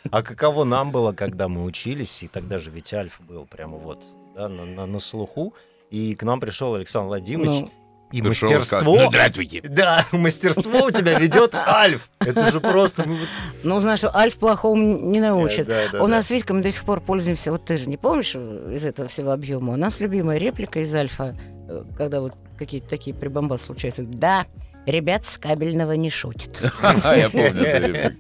А 0.10 0.22
каково 0.22 0.64
нам 0.64 0.92
было, 0.92 1.12
когда 1.12 1.48
мы 1.48 1.64
учились, 1.64 2.24
и 2.24 2.28
тогда 2.28 2.60
же 2.60 2.70
ведь 2.70 2.94
Альф 2.94 3.20
был 3.28 3.46
прямо 3.46 3.78
вот 3.78 4.04
на 4.36 5.00
слуху, 5.00 5.54
и 5.90 6.16
к 6.16 6.24
нам 6.24 6.40
пришел 6.40 6.76
Александр 6.76 7.08
Владимирович, 7.08 7.62
Ну, 7.62 7.72
И 8.12 8.22
Ты 8.22 8.28
мастерство... 8.30 8.96
Ну, 8.96 9.10
здравствуйте. 9.10 9.62
Да, 9.62 10.06
мастерство 10.12 10.86
у 10.86 10.92
тебя 10.92 11.20
ведет 11.20 11.54
Альф. 11.56 12.10
Это 12.20 12.52
же 12.52 12.60
просто... 12.62 13.04
вот- 13.04 13.18
Ну, 13.64 13.80
знаешь, 13.80 14.00
что 14.00 14.16
Альф 14.16 14.38
плохому 14.38 14.98
не 14.98 15.20
научит. 15.20 15.68
Да, 15.68 16.02
У 16.02 16.08
нас 16.08 16.28
с 16.28 16.32
Витькой 16.32 16.56
мы 16.58 16.62
до 16.64 16.72
сих 16.72 16.84
пор 16.84 17.02
пользуемся, 17.02 17.52
вот 17.52 17.66
ты 17.66 17.78
же 17.78 17.90
не 17.90 17.98
помнишь 17.98 18.32
э, 18.36 18.72
из 18.76 18.86
этого 18.86 19.10
всего 19.10 19.32
объема, 19.32 19.74
у 19.74 19.76
нас 19.76 20.00
любимая 20.00 20.38
реплика 20.38 20.80
из 20.80 20.96
Альфа, 20.96 21.36
э, 21.68 21.84
когда 21.98 22.22
вот 22.22 22.34
какие-то 22.58 22.88
такие 22.90 23.14
прибамбасы 23.16 23.66
случаются. 23.66 24.04
Да, 24.04 24.46
ребят 24.86 25.26
с 25.26 25.38
кабельного 25.38 25.92
не 25.92 26.10
шутят. 26.10 26.62
Я 27.04 27.30
помню. 27.30 28.14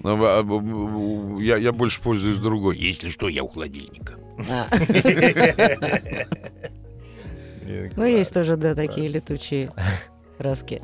Но, 0.00 0.18
а, 0.22 1.40
Я 1.40 1.56
я 1.56 1.72
больше 1.72 2.02
пользуюсь 2.02 2.38
другой. 2.38 2.76
Если 2.76 3.08
что, 3.08 3.28
я 3.28 3.42
у 3.42 3.48
холодильника. 3.48 4.14
Ну, 7.96 8.04
есть 8.04 8.32
тоже, 8.34 8.56
да, 8.56 8.74
такие 8.74 9.08
летучие 9.08 9.70
краски. 10.38 10.82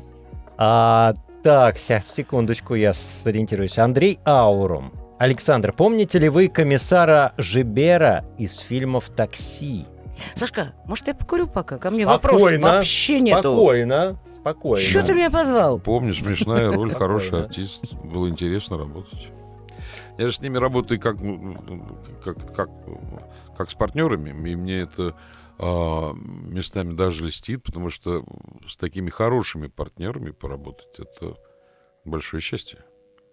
А, 0.57 1.13
так, 1.43 1.77
сейчас, 1.77 2.13
секундочку, 2.13 2.75
я 2.75 2.93
сориентируюсь. 2.93 3.77
Андрей 3.77 4.19
Аурум. 4.25 4.91
Александр, 5.19 5.71
помните 5.71 6.17
ли 6.17 6.29
вы 6.29 6.47
комиссара 6.47 7.33
Жибера 7.37 8.25
из 8.37 8.57
фильмов 8.57 9.09
«Такси»? 9.09 9.85
Сашка, 10.35 10.73
может, 10.85 11.07
я 11.07 11.13
покурю 11.13 11.47
пока? 11.47 11.77
Ко 11.77 11.89
мне 11.89 12.05
вопросов 12.05 12.59
вообще 12.59 13.21
нету. 13.21 13.53
Спокойно, 13.53 14.19
спокойно. 14.39 14.83
Что 14.83 15.03
ты 15.03 15.13
меня 15.13 15.29
позвал? 15.29 15.79
Помню, 15.79 16.13
смешная 16.13 16.71
роль, 16.71 16.93
хороший 16.93 17.43
артист. 17.43 17.93
Было 18.03 18.29
интересно 18.29 18.77
работать. 18.77 19.29
Я 20.17 20.27
же 20.27 20.33
с 20.33 20.41
ними 20.41 20.57
работаю 20.57 20.99
как, 20.99 21.17
как, 22.23 22.55
как, 22.55 22.69
как 23.57 23.69
с 23.69 23.73
партнерами, 23.73 24.29
и 24.29 24.55
мне 24.55 24.81
это 24.81 25.15
местами 25.63 26.93
даже 26.93 27.25
льстит, 27.25 27.63
потому 27.63 27.89
что 27.89 28.25
с 28.67 28.77
такими 28.77 29.09
хорошими 29.09 29.67
партнерами 29.67 30.31
поработать 30.31 30.99
это 30.99 31.37
большое 32.03 32.41
счастье. 32.41 32.83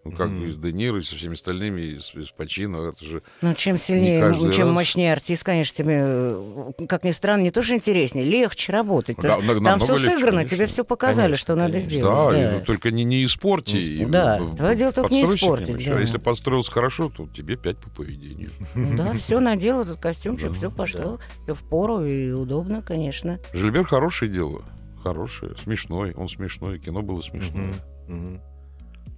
Ну, 0.05 0.13
как 0.13 0.29
Мгм. 0.31 0.45
и 0.47 0.53
с 0.53 0.57
Де 0.57 0.73
Ниро, 0.73 1.01
и 1.01 1.03
со 1.03 1.17
всеми 1.17 1.35
остальными, 1.35 1.81
и 1.83 1.99
с, 1.99 2.15
и 2.15 2.23
с 2.23 2.31
Пачино, 2.31 2.89
это 2.89 3.05
же... 3.05 3.23
Ну, 3.43 3.53
чем 3.55 3.77
сильнее, 3.79 4.21
каждый 4.21 4.53
чем 4.53 4.67
раз. 4.69 4.75
мощнее 4.77 5.13
артист, 5.13 5.43
конечно, 5.45 5.77
тебе, 5.77 5.99
э, 6.01 6.73
как 6.89 7.05
ни 7.05 7.11
странно, 7.11 7.43
не 7.43 7.51
то, 7.51 7.63
что 7.63 7.75
интереснее, 7.75 8.25
легче 8.25 8.73
работать. 8.73 9.17
Да, 9.19 9.37
на- 9.39 9.55
Там 9.55 9.63
намного 9.63 9.79
все 9.81 9.93
легче, 9.95 10.11
сыграно, 10.11 10.37
конечно. 10.39 10.57
тебе 10.57 10.67
все 10.67 10.85
показали, 10.85 11.27
Конечно, 11.27 11.41
что 11.43 11.55
надо 11.57 11.73
конечно. 11.73 11.91
сделать. 11.91 12.33
Да, 12.33 12.41
да. 12.53 12.59
и 12.59 12.65
только 12.65 12.91
не, 12.93 13.05
не 13.05 13.25
испорти. 13.25 13.73
Не 13.75 13.81
и. 13.81 14.05
Да, 14.07 14.39
твое 14.57 14.77
дело 14.77 14.93
только 14.93 15.13
не 15.13 15.25
испортить, 15.25 15.85
да. 15.85 15.99
Если 16.01 16.19
подстроился 16.19 16.71
хорошо, 16.73 17.11
то 17.11 17.27
тебе 17.27 17.57
пять 17.57 17.79
по 17.79 17.91
поведению. 17.91 18.51
Да, 18.97 19.13
все 19.17 19.41
надел 19.41 19.83
этот 19.83 19.99
костюмчик, 20.01 20.49
Да, 20.51 20.55
все 20.55 20.71
пошло, 20.71 21.19
все 21.43 21.55
в 21.55 21.69
пору 21.69 22.05
и 22.05 22.31
удобно, 22.31 22.83
конечно. 22.83 23.41
Жильбер 23.53 23.85
хорошее 23.85 24.31
дело. 24.31 24.63
Хорошее, 25.03 25.55
смешной. 25.63 26.13
Он 26.15 26.29
смешной, 26.29 26.79
кино 26.79 27.03
было 27.03 27.21
смешное. 27.21 27.75
Мгм. 28.07 28.41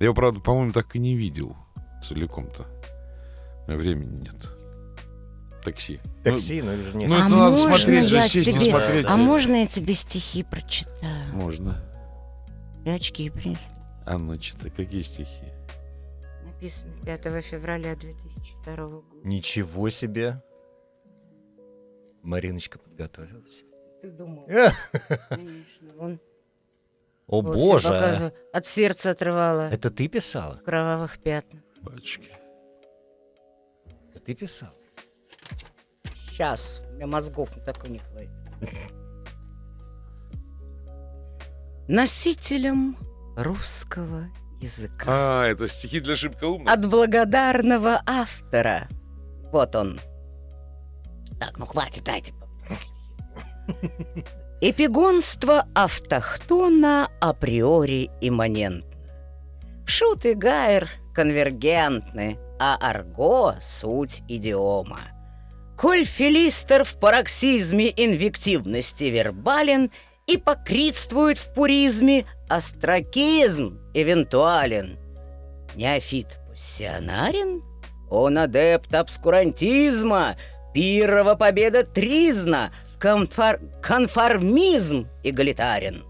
Я 0.00 0.06
его, 0.06 0.14
правда, 0.14 0.40
по-моему, 0.40 0.72
так 0.72 0.96
и 0.96 0.98
не 0.98 1.14
видел 1.14 1.56
целиком-то. 2.02 2.66
Времени 3.66 4.22
нет. 4.22 4.48
Такси. 5.62 6.00
Такси, 6.24 6.62
ну, 6.62 6.70
это 6.72 6.84
же 6.84 6.96
не... 6.96 7.06
Ну, 7.06 7.14
А 7.14 7.18
это 7.18 7.28
надо 7.28 7.50
можно 7.58 7.76
смотреть 7.76 8.08
же, 8.08 8.16
я 8.16 8.22
сесть 8.22 8.48
и 8.48 8.52
тебе- 8.52 8.70
смотреть. 8.70 9.06
А 9.06 9.16
можно 9.18 9.54
я 9.56 9.66
тебе 9.66 9.92
стихи 9.92 10.42
прочитаю? 10.42 11.28
Ну, 11.34 11.42
Можно. 11.42 11.76
И 12.86 12.88
очки 12.90 13.28
принести. 13.28 13.74
А 14.06 14.16
ну, 14.16 14.34
читай, 14.36 14.70
какие 14.70 15.02
стихи? 15.02 15.44
Написано 16.46 16.94
5 17.04 17.44
февраля 17.44 17.94
2002 17.94 18.76
года. 18.88 19.04
Ничего 19.22 19.90
себе. 19.90 20.42
Мариночка 22.22 22.78
подготовилась. 22.78 23.64
Ты 24.00 24.10
думал? 24.10 24.46
Конечно, 25.28 25.92
вон. 25.96 26.20
О 27.30 27.42
вот 27.42 27.54
боже. 27.54 28.32
От 28.52 28.66
сердца 28.66 29.10
отрывала. 29.10 29.70
Это 29.70 29.90
ты 29.90 30.08
писала? 30.08 30.56
в 30.56 30.64
кровавых 30.64 31.18
пятнах. 31.18 31.62
Пачки. 31.84 32.28
Это 34.10 34.18
ты 34.18 34.34
писал? 34.34 34.70
Сейчас. 36.28 36.82
У 36.90 36.94
меня 36.94 37.06
мозгов 37.06 37.50
такой 37.64 37.90
не 37.90 37.98
хватит. 38.00 38.30
Носителем 41.86 42.96
русского 43.36 44.28
языка. 44.60 45.04
А, 45.06 45.46
это 45.46 45.68
стихи 45.68 46.00
для 46.00 46.16
шибко 46.16 46.44
умных. 46.44 46.72
От 46.72 46.84
благодарного 46.86 48.02
автора. 48.06 48.88
Вот 49.52 49.76
он. 49.76 50.00
Так, 51.38 51.58
ну 51.58 51.66
хватит, 51.66 52.02
дайте. 52.02 52.34
Эпигонство 54.62 55.64
автохтона 55.74 57.08
априори 57.18 58.10
имманентно. 58.20 58.84
Шут 59.86 60.26
и 60.26 60.34
гайр 60.34 60.90
конвергентны, 61.14 62.38
а 62.58 62.76
арго— 62.76 63.54
суть 63.62 64.20
идиома. 64.28 65.00
Коль 65.78 66.04
филистер 66.04 66.84
в 66.84 66.98
пароксизме 67.00 67.88
инвективности 67.88 69.04
вербален 69.04 69.90
и 70.26 70.36
покритствует 70.36 71.38
в 71.38 71.54
пуризме, 71.54 72.26
астракизм 72.50 73.80
эвентуален. 73.94 74.98
Неофит 75.74 76.38
пассионарен? 76.50 77.62
Он 78.10 78.36
адепт 78.36 78.94
обскурантизма, 78.94 80.36
пирова 80.74 81.34
победа 81.34 81.82
тризна, 81.82 82.72
конфор- 83.00 83.60
конформизм 83.82 85.08
эгалитарен. 85.24 86.04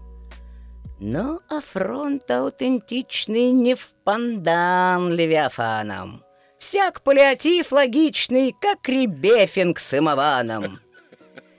Но 0.99 1.39
афронт 1.49 2.29
аутентичный 2.29 3.51
не 3.51 3.73
в 3.73 3.93
пандан 4.03 5.11
Левиафаном. 5.11 6.23
Всяк 6.59 7.01
паллиатив 7.01 7.71
логичный, 7.71 8.53
как 8.61 8.87
Ребефинг 8.87 9.79
с 9.79 9.97
Имованом. 9.97 10.79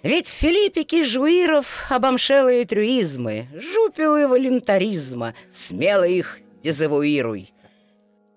Ведь 0.04 0.28
Филиппики 0.28 1.02
Жуиров 1.02 1.86
обомшелые 1.88 2.64
трюизмы, 2.64 3.48
жупелы 3.54 4.28
волюнтаризма, 4.28 5.34
смело 5.50 6.06
их 6.06 6.38
дезавуируй. 6.62 7.51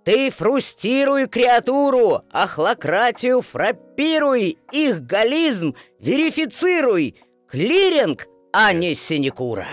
Ты 0.06 0.30
фрустируй 0.30 1.28
креатуру, 1.28 2.22
ахлократию 2.32 3.42
фраппируй, 3.42 4.60
их 4.72 5.02
гализм 5.02 5.76
верифицируй, 6.00 7.16
клиринг, 7.50 8.28
а 8.54 8.72
не 8.72 8.94
синекура. 8.94 9.68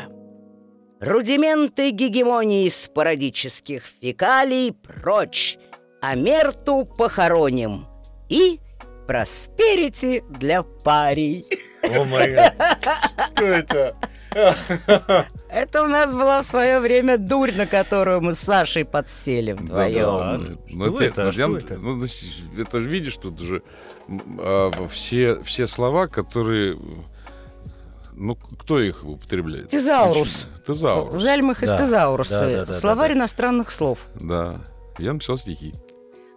Рудименты 1.00 1.90
гегемонии 1.90 2.66
спорадических 2.70 3.82
фекалий 4.00 4.72
прочь, 4.72 5.58
а 6.00 6.14
мерту 6.14 6.86
похороним 6.86 7.86
и 8.30 8.58
просперити 9.06 10.24
для 10.30 10.62
парей. 10.62 11.44
О 11.94 12.04
май. 12.04 12.38
Что 13.34 13.44
это? 13.44 13.96
Это 15.48 15.82
у 15.82 15.86
нас 15.86 16.12
была 16.12 16.40
в 16.42 16.46
свое 16.46 16.80
время 16.80 17.18
дурь, 17.18 17.52
на 17.54 17.66
которую 17.66 18.20
мы 18.22 18.32
с 18.32 18.38
Сашей 18.38 18.84
подсели 18.84 19.52
вдвоем. 19.52 20.04
да. 20.06 20.38
Что 20.68 20.76
Ну, 20.76 20.98
это? 20.98 21.32
Что 21.32 21.50
я- 21.50 21.58
это? 21.58 21.76
ну, 21.76 21.96
ну, 21.96 22.04
это 22.58 22.80
же 22.80 22.88
видишь, 22.88 23.16
тут 23.16 23.38
же 23.38 23.62
а, 24.38 24.70
все, 24.88 25.42
все 25.42 25.66
слова, 25.66 26.06
которые... 26.06 26.78
Ну, 28.14 28.34
кто 28.36 28.78
их 28.80 29.04
употребляет? 29.04 29.68
Тезаурус. 29.68 30.46
Тезаурус. 30.66 31.22
Жаль, 31.22 31.42
мы 31.42 31.54
Да, 31.54 31.60
да, 31.60 32.56
да, 32.60 32.64
да, 32.66 32.72
Словарь 32.74 33.08
да, 33.10 33.14
да. 33.14 33.18
иностранных 33.20 33.70
слов. 33.70 34.06
Да. 34.14 34.60
Я 34.98 35.14
написал 35.14 35.38
стихи. 35.38 35.74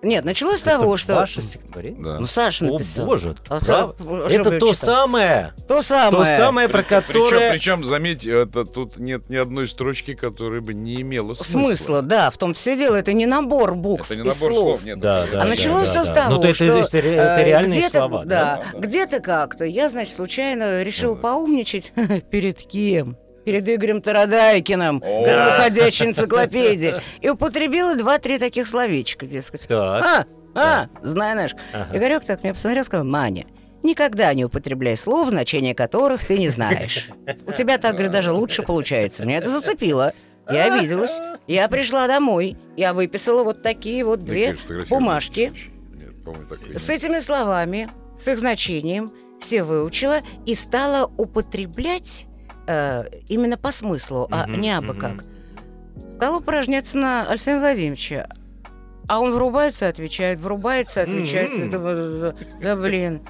Нет, 0.05 0.23
началось 0.23 0.59
с 0.59 0.61
Это 0.67 0.79
того, 0.79 0.97
что... 0.97 1.15
Ваше 1.15 1.41
стихотворение? 1.41 2.03
Да. 2.03 2.19
Ну, 2.19 2.27
Саша 2.27 2.65
О 2.65 2.73
написал. 2.73 3.05
боже, 3.05 3.35
А 3.49 3.59
прав- 3.59 3.95
что 3.99 4.27
это 4.27 4.59
то 4.59 4.73
самое, 4.73 5.53
То 5.67 5.81
самое. 5.81 6.11
то 6.11 6.25
самое, 6.25 6.69
про 6.69 6.83
Причем, 6.83 7.01
которое... 7.01 7.51
причем, 7.51 7.83
заметь, 7.83 8.25
это 8.25 8.65
тут 8.65 8.97
нет 8.97 9.29
ни 9.29 9.35
одной 9.35 9.67
строчки, 9.67 10.13
которая 10.13 10.61
бы 10.61 10.73
не 10.73 11.01
имела 11.01 11.33
смысла. 11.33 11.51
Смысла, 11.59 12.01
да, 12.01 12.29
в 12.29 12.37
том 12.37 12.53
все 12.53 12.75
дело. 12.77 12.95
Это 12.95 13.13
не 13.13 13.25
набор 13.25 13.73
букв 13.75 14.05
Это 14.05 14.15
не 14.15 14.21
и 14.21 14.23
набор 14.23 14.35
слов. 14.53 14.53
слов, 14.53 14.83
нет. 14.85 14.99
Да, 14.99 15.23
это- 15.23 15.31
да, 15.31 15.39
а 15.39 15.43
да, 15.43 15.49
началось 15.49 15.87
да, 15.91 16.01
все 16.01 16.03
с 16.03 16.07
да. 16.09 16.13
того, 16.13 16.35
Ну, 16.35 16.41
то 16.41 16.47
это- 16.49 16.55
что 16.55 16.65
это, 16.65 16.97
это, 16.97 16.97
это 17.07 17.41
э, 17.41 17.45
реальные 17.45 17.79
где-то, 17.79 17.97
слова, 17.97 18.25
да? 18.25 18.25
да, 18.25 18.55
Да, 18.57 18.63
да. 18.73 18.79
где-то 18.87 19.19
как-то. 19.21 19.65
Я, 19.65 19.89
значит, 19.89 20.13
случайно 20.15 20.83
решил 20.83 21.15
поумничать 21.15 21.91
перед 22.29 22.59
кем? 22.61 23.17
Перед 23.45 23.67
Игорем 23.69 24.01
Тарадайкиным, 24.01 24.99
как 25.01 25.57
выходящей 25.57 26.07
энциклопедии. 26.07 26.95
И 27.21 27.29
употребила 27.29 27.95
два-три 27.95 28.39
таких 28.39 28.67
словечка, 28.67 29.25
дескать. 29.25 29.67
Так, 29.67 30.03
А, 30.03 30.25
а, 30.55 30.87
знаешь. 31.03 31.51
Ага. 31.73 31.97
Игорек 31.97 32.25
так 32.25 32.43
меня 32.43 32.53
посмотрел 32.53 32.81
и 32.81 32.85
сказал, 32.85 33.05
Маня, 33.05 33.45
никогда 33.83 34.33
не 34.33 34.45
употребляй 34.45 34.97
слов, 34.97 35.29
значение 35.29 35.75
которых 35.75 36.25
ты 36.25 36.37
не 36.39 36.49
знаешь. 36.49 37.09
У 37.45 37.51
тебя 37.51 37.77
так, 37.77 37.93
говорит, 37.93 38.11
даже 38.11 38.31
лучше 38.31 38.63
получается. 38.63 39.25
Меня 39.25 39.37
это 39.37 39.49
зацепило. 39.49 40.13
Я 40.49 40.75
обиделась. 40.75 41.17
Я 41.47 41.67
пришла 41.67 42.07
домой. 42.07 42.57
Я 42.77 42.93
выписала 42.93 43.43
вот 43.43 43.61
такие 43.63 44.03
вот 44.03 44.23
две 44.23 44.57
бумажки 44.89 45.53
Нет, 45.93 46.77
с 46.77 46.89
этими 46.89 47.19
словами, 47.19 47.89
с 48.17 48.27
их 48.27 48.37
значением, 48.39 49.11
все 49.39 49.63
выучила 49.63 50.21
и 50.45 50.55
стала 50.55 51.11
употреблять 51.17 52.25
э, 52.67 53.05
именно 53.27 53.57
по 53.57 53.71
смыслу, 53.71 54.27
а 54.31 54.47
Мгм, 54.47 54.61
не 54.61 54.71
абы 54.77 54.93
мгм. 54.93 54.99
как. 54.99 55.23
Стал 56.15 56.37
упражняться 56.37 56.97
на 56.97 57.27
Александра 57.29 57.61
Владимировича. 57.67 58.27
А 59.07 59.19
он 59.19 59.33
врубается, 59.33 59.87
отвечает, 59.87 60.39
врубается, 60.39 61.01
отвечает. 61.01 61.69
Думаю, 61.69 62.19
да, 62.21 62.35
да, 62.61 62.75
блин, 62.75 63.21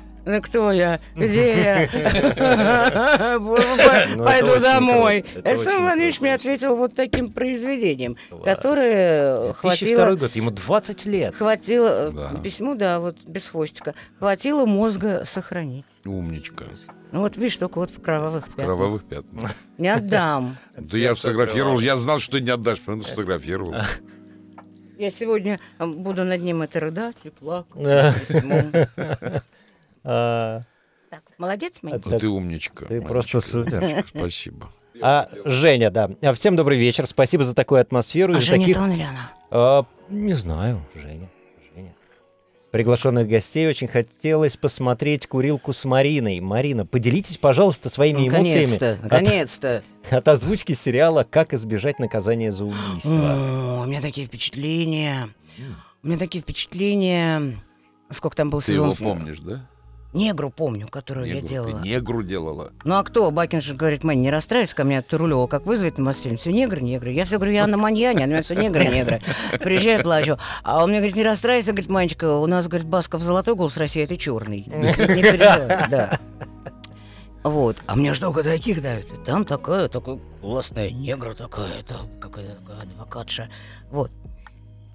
кто 0.42 0.72
я? 0.72 1.00
Где 1.16 1.64
я? 1.64 3.36
Ну, 3.36 4.24
Пойду 4.24 4.60
домой. 4.60 5.26
Александр 5.44 5.82
Владимирович 5.82 6.22
мне 6.22 6.34
ответил 6.34 6.76
вот 6.76 6.96
таким 6.96 7.32
произведением, 7.32 8.18
которое 8.44 9.36
2002 9.36 9.54
хватило... 9.54 10.16
год, 10.16 10.36
ему 10.36 10.52
20 10.52 11.06
лет. 11.06 11.36
Хватило, 11.36 12.34
э, 12.36 12.42
письму, 12.42 12.76
да, 12.76 13.00
вот 13.00 13.18
без 13.26 13.48
хвостика, 13.50 13.94
хватило 14.20 14.66
мозга 14.66 15.24
сохранить. 15.26 15.86
Умничка. 16.06 16.66
Ну 17.12 17.22
вот 17.22 17.38
видишь, 17.38 17.58
только 17.58 17.80
вот 17.80 17.92
в 17.92 18.02
кровавых 18.02 18.48
пятнах. 18.48 18.66
Кровавых 18.66 19.04
пятнах. 19.06 19.52
Не 19.78 19.90
отдам. 19.90 20.58
Да 20.78 20.98
я 20.98 21.16
фотографировал. 21.16 21.80
Я 21.80 21.98
знал, 21.98 22.20
что 22.20 22.40
не 22.40 22.50
отдашь, 22.50 22.82
поэтому 22.86 23.04
сфотографировал. 23.04 23.76
Я 24.98 25.10
сегодня 25.10 25.60
э, 25.80 25.86
буду 25.86 26.24
над 26.24 26.42
ним 26.42 26.62
это 26.62 26.80
рыдать 26.80 27.18
и 27.24 27.30
плакать. 27.30 27.84
А, 30.06 30.62
Так, 31.10 31.24
молодец. 31.38 31.74
Это- 31.84 32.10
Ну, 32.10 32.20
ты 32.20 32.28
умничка. 32.30 32.86
Ты 32.86 33.02
просто 33.02 33.38
Манечка. 33.38 33.52
супер. 33.52 34.06
Спасибо. 34.16 34.70
А, 35.02 35.30
Женя, 35.44 35.90
да. 35.90 36.10
А, 36.22 36.34
Всем 36.34 36.56
добрый 36.56 36.78
вечер. 36.78 37.06
Спасибо 37.06 37.44
за 37.44 37.54
такую 37.56 37.82
атмосферу. 37.82 38.34
и 38.34 38.38
А 38.38 38.40
за 38.40 38.46
Женя 38.46 38.60
таких... 38.66 38.78
Тон 38.78 38.92
или 38.92 39.02
она? 39.04 39.30
А, 39.52 39.86
не 40.10 40.34
знаю, 40.34 40.82
Женя. 40.96 41.30
Женя. 41.76 41.94
Приглашенных 42.72 43.28
гостей 43.28 43.68
очень 43.68 43.88
хотелось 43.88 44.58
посмотреть 44.58 45.28
курилку 45.28 45.74
с 45.74 45.86
Мариной. 45.86 46.40
Марина, 46.42 46.86
поделитесь, 46.86 47.38
пожалуйста, 47.38 47.90
своими 47.90 48.28
эмоциями 48.28 48.66
Наконец-то, 48.66 48.92
от, 48.92 49.04
наконец-то. 49.04 49.84
от 50.12 50.28
озвучки 50.28 50.74
сериала 50.74 51.26
«Как 51.30 51.54
избежать 51.54 52.00
наказания 52.00 52.52
за 52.52 52.66
убийство». 52.66 53.80
О, 53.80 53.84
У 53.84 53.88
меня 53.88 54.02
такие 54.02 54.28
впечатления. 54.28 55.30
У 56.04 56.08
меня 56.08 56.18
такие 56.18 56.42
впечатления. 56.42 57.56
Сколько 58.10 58.36
там 58.38 58.50
был 58.50 58.62
Ты 58.62 58.74
его 58.74 58.92
сезон? 58.92 59.06
помнишь, 59.18 59.40
да? 59.40 59.68
Негру 60.16 60.50
помню, 60.50 60.88
которую 60.88 61.28
я 61.28 61.34
Негру. 61.36 61.48
Ты 61.48 61.54
делала. 61.54 61.80
негру 61.82 62.24
делала. 62.24 62.72
Ну 62.86 62.96
а 62.96 63.04
кто? 63.04 63.30
Бакин 63.32 63.60
же 63.60 63.74
говорит, 63.76 64.06
Мань, 64.06 64.22
не 64.22 64.32
расстраивайся 64.32 64.74
ко 64.74 64.86
мне 64.86 65.00
от 65.00 65.14
Рулева, 65.14 65.48
как 65.48 65.66
вызовет 65.66 65.98
на 65.98 66.06
Мосфильм. 66.06 66.38
Все 66.38 66.54
негры, 66.54 66.82
негры. 66.82 67.12
Я 67.12 67.26
все 67.26 67.36
говорю, 67.36 67.52
я 67.52 67.68
на 67.68 67.76
Маньяне, 67.76 68.24
а 68.24 68.28
у 68.28 68.30
меня 68.30 68.42
все 68.42 68.56
негры, 68.56 68.86
негры. 68.86 69.22
Приезжаю, 69.60 70.04
плачу. 70.04 70.38
А 70.64 70.82
он 70.82 70.90
мне 70.90 71.00
говорит, 71.00 71.18
не 71.18 71.24
расстраивайся, 71.24 71.74
говорит, 71.74 71.90
Манечка, 71.92 72.38
у 72.38 72.48
нас, 72.48 72.68
говорит, 72.70 72.88
Басков 72.88 73.22
золотой 73.22 73.56
голос 73.56 73.76
России, 73.76 74.04
а 74.04 74.08
ты 74.08 74.16
черный. 74.16 74.66
Не 74.68 74.94
переживай, 74.94 75.90
да. 75.90 76.20
Вот. 77.44 77.78
А 77.86 77.96
мне 77.98 78.14
что, 78.14 78.32
таких 78.32 78.82
дают? 78.82 79.12
И 79.12 79.18
Там 79.26 79.44
такая, 79.44 79.90
такая 79.90 80.18
классная 80.42 80.92
негра 80.92 81.34
такая, 81.34 81.80
это 81.80 82.00
какая-то 82.22 82.56
такая 82.56 82.82
адвокатша. 82.84 83.50
Вот. 83.92 84.12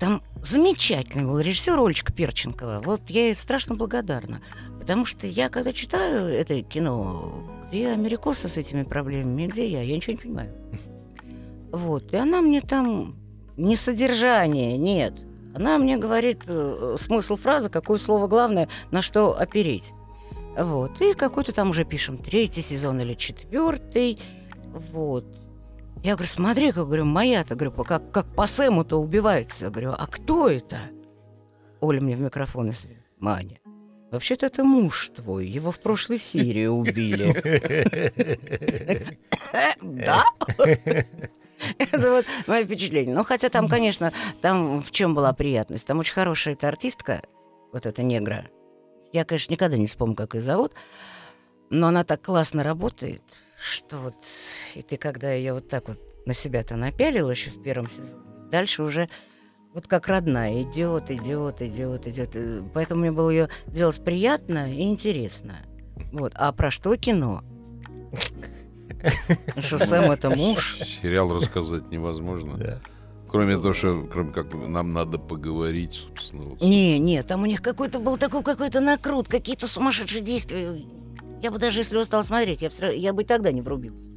Там 0.00 0.22
замечательный 0.42 1.26
был 1.26 1.38
режиссер 1.40 1.78
Олечка 1.78 2.10
Перченкова. 2.10 2.80
Вот 2.82 3.02
я 3.10 3.26
ей 3.26 3.34
страшно 3.34 3.74
благодарна. 3.74 4.40
Потому 4.90 5.06
что 5.06 5.28
я, 5.28 5.48
когда 5.50 5.72
читаю 5.72 6.26
это 6.26 6.62
кино, 6.62 7.44
где 7.68 7.90
америкосы 7.90 8.48
с 8.48 8.56
этими 8.56 8.82
проблемами, 8.82 9.46
где 9.46 9.68
я, 9.68 9.82
я 9.82 9.94
ничего 9.94 10.14
не 10.14 10.18
понимаю. 10.18 10.52
Вот. 11.70 12.12
И 12.12 12.16
она 12.16 12.40
мне 12.40 12.60
там 12.60 13.14
не 13.56 13.76
содержание, 13.76 14.76
нет. 14.76 15.14
Она 15.54 15.78
мне 15.78 15.96
говорит 15.96 16.42
э, 16.48 16.96
смысл 16.98 17.36
фразы, 17.36 17.70
какое 17.70 17.98
слово 17.98 18.26
главное, 18.26 18.68
на 18.90 19.00
что 19.00 19.38
опереть. 19.38 19.92
Вот. 20.58 21.00
И 21.00 21.14
какой-то 21.14 21.52
там 21.52 21.70
уже 21.70 21.84
пишем 21.84 22.18
третий 22.18 22.60
сезон 22.60 23.00
или 23.00 23.14
четвертый. 23.14 24.18
Вот. 24.92 25.24
Я 26.02 26.14
говорю, 26.14 26.28
смотри, 26.28 26.72
как 26.72 26.86
говорю, 26.86 27.04
моя-то, 27.04 27.54
говорю, 27.54 27.70
как, 27.84 28.10
как 28.10 28.26
по 28.34 28.44
Сэму-то 28.44 28.96
убивается. 28.96 29.70
Говорю, 29.70 29.92
а 29.96 30.08
кто 30.08 30.48
это? 30.48 30.80
Оля 31.78 32.00
мне 32.00 32.16
в 32.16 32.20
микрофон 32.20 32.70
и 32.70 32.72
Маня, 33.20 33.59
вообще-то 34.10 34.46
это 34.46 34.64
муж 34.64 35.10
твой, 35.14 35.46
его 35.46 35.70
в 35.70 35.80
прошлой 35.80 36.18
серии 36.18 36.66
убили. 36.66 37.32
Да? 39.80 40.24
Это 41.78 42.10
вот 42.10 42.26
мое 42.46 42.64
впечатление. 42.64 43.14
Ну, 43.14 43.24
хотя 43.24 43.48
там, 43.48 43.68
конечно, 43.68 44.12
там 44.40 44.82
в 44.82 44.90
чем 44.90 45.14
была 45.14 45.32
приятность? 45.32 45.86
Там 45.86 45.98
очень 45.98 46.14
хорошая 46.14 46.54
эта 46.54 46.68
артистка, 46.68 47.22
вот 47.72 47.86
эта 47.86 48.02
негра. 48.02 48.48
Я, 49.12 49.24
конечно, 49.24 49.52
никогда 49.52 49.76
не 49.76 49.86
вспомню, 49.86 50.14
как 50.14 50.34
ее 50.34 50.40
зовут, 50.40 50.72
но 51.68 51.88
она 51.88 52.04
так 52.04 52.22
классно 52.22 52.64
работает, 52.64 53.22
что 53.60 53.98
вот... 53.98 54.14
И 54.74 54.82
ты, 54.82 54.96
когда 54.96 55.32
ее 55.32 55.54
вот 55.54 55.68
так 55.68 55.88
вот 55.88 55.98
на 56.26 56.34
себя-то 56.34 56.76
напялил 56.76 57.30
еще 57.30 57.50
в 57.50 57.62
первом 57.62 57.88
сезоне, 57.88 58.22
дальше 58.50 58.82
уже 58.82 59.08
вот 59.72 59.86
как 59.86 60.08
родная, 60.08 60.62
идет, 60.62 61.10
идет, 61.10 61.62
идет, 61.62 62.06
идет. 62.06 62.36
И 62.36 62.62
Поэтому 62.74 63.02
мне 63.02 63.12
было 63.12 63.30
ее 63.30 63.48
делать 63.66 64.02
приятно 64.02 64.72
и 64.72 64.82
интересно. 64.82 65.58
Вот. 66.12 66.32
А 66.34 66.52
про 66.52 66.70
что 66.70 66.96
кино? 66.96 67.42
Ну 69.56 69.62
Что 69.62 69.78
Сэм 69.78 70.10
это 70.10 70.30
муж? 70.30 70.78
Сериал 71.02 71.32
рассказать 71.32 71.90
невозможно. 71.90 72.56
Да. 72.56 72.80
Кроме 73.28 73.54
того, 73.56 73.72
что 73.72 74.08
кроме 74.10 74.32
как 74.32 74.52
нам 74.52 74.92
надо 74.92 75.18
поговорить, 75.18 75.92
собственно. 75.94 76.44
вот. 76.46 76.60
Не, 76.60 76.98
не, 76.98 77.22
там 77.22 77.42
у 77.42 77.46
них 77.46 77.62
какой-то 77.62 78.00
был 78.00 78.16
такой 78.18 78.42
какой-то 78.42 78.80
накрут, 78.80 79.28
какие-то 79.28 79.68
сумасшедшие 79.68 80.20
действия. 80.20 80.82
Я 81.40 81.50
бы 81.52 81.58
даже 81.58 81.80
если 81.80 81.96
устал 81.96 82.24
смотреть, 82.24 82.60
я, 82.60 82.68
равно- 82.68 82.94
я 82.96 83.12
бы 83.12 83.22
и 83.22 83.24
тогда 83.24 83.52
не 83.52 83.62
врубился. 83.62 84.10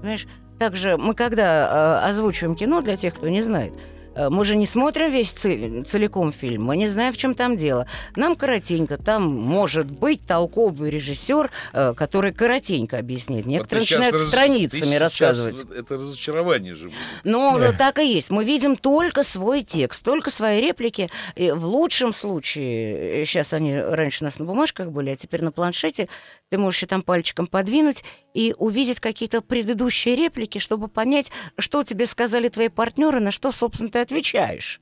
Понимаешь? 0.00 0.26
Также 0.58 0.98
мы 0.98 1.14
когда 1.14 2.02
э, 2.04 2.08
озвучиваем 2.10 2.54
кино, 2.54 2.82
для 2.82 2.98
тех, 2.98 3.14
кто 3.14 3.28
не 3.28 3.40
знает, 3.40 3.72
э, 3.72 3.99
мы 4.28 4.44
же 4.44 4.56
не 4.56 4.66
смотрим 4.66 5.10
весь 5.10 5.30
целиком 5.32 6.32
фильм, 6.32 6.64
мы 6.64 6.76
не 6.76 6.86
знаем, 6.86 7.12
в 7.12 7.16
чем 7.16 7.34
там 7.34 7.56
дело. 7.56 7.86
Нам 8.16 8.36
коротенько, 8.36 8.98
там 8.98 9.22
может 9.34 9.90
быть 9.90 10.26
толковый 10.26 10.90
режиссер, 10.90 11.50
э, 11.72 11.94
который 11.94 12.32
коротенько 12.32 12.98
объяснит. 12.98 13.46
Некоторые 13.46 13.82
Вот 13.84 13.90
начинают 13.90 14.14
раз- 14.16 14.28
страницами 14.28 14.94
рассказывать. 14.96 15.64
Это 15.76 15.94
разочарование 15.94 16.74
же 16.74 16.86
будет. 16.86 16.98
Ну, 17.24 17.58
так 17.78 17.98
и 17.98 18.06
есть. 18.12 18.30
Мы 18.30 18.44
видим 18.44 18.76
только 18.76 19.22
свой 19.22 19.62
текст, 19.62 20.04
только 20.04 20.30
свои 20.30 20.60
реплики. 20.60 21.10
И 21.36 21.50
в 21.52 21.64
лучшем 21.64 22.12
случае, 22.12 23.24
сейчас 23.26 23.52
они 23.52 23.78
раньше 23.80 24.24
у 24.24 24.26
нас 24.26 24.38
на 24.38 24.44
бумажках 24.44 24.88
были, 24.90 25.10
а 25.10 25.16
теперь 25.16 25.42
на 25.42 25.52
планшете, 25.52 26.08
ты 26.50 26.58
можешь 26.58 26.82
и 26.82 26.86
там 26.86 27.02
пальчиком 27.02 27.46
подвинуть 27.46 28.04
и 28.34 28.54
увидеть 28.58 29.00
какие-то 29.00 29.40
предыдущие 29.40 30.16
реплики, 30.16 30.58
чтобы 30.58 30.88
понять, 30.88 31.30
что 31.56 31.82
тебе 31.84 32.06
сказали 32.06 32.48
твои 32.48 32.68
партнеры, 32.68 33.20
на 33.20 33.30
что, 33.30 33.52
собственно, 33.52 33.90
ты 33.90 34.00
отвечаешь. 34.00 34.80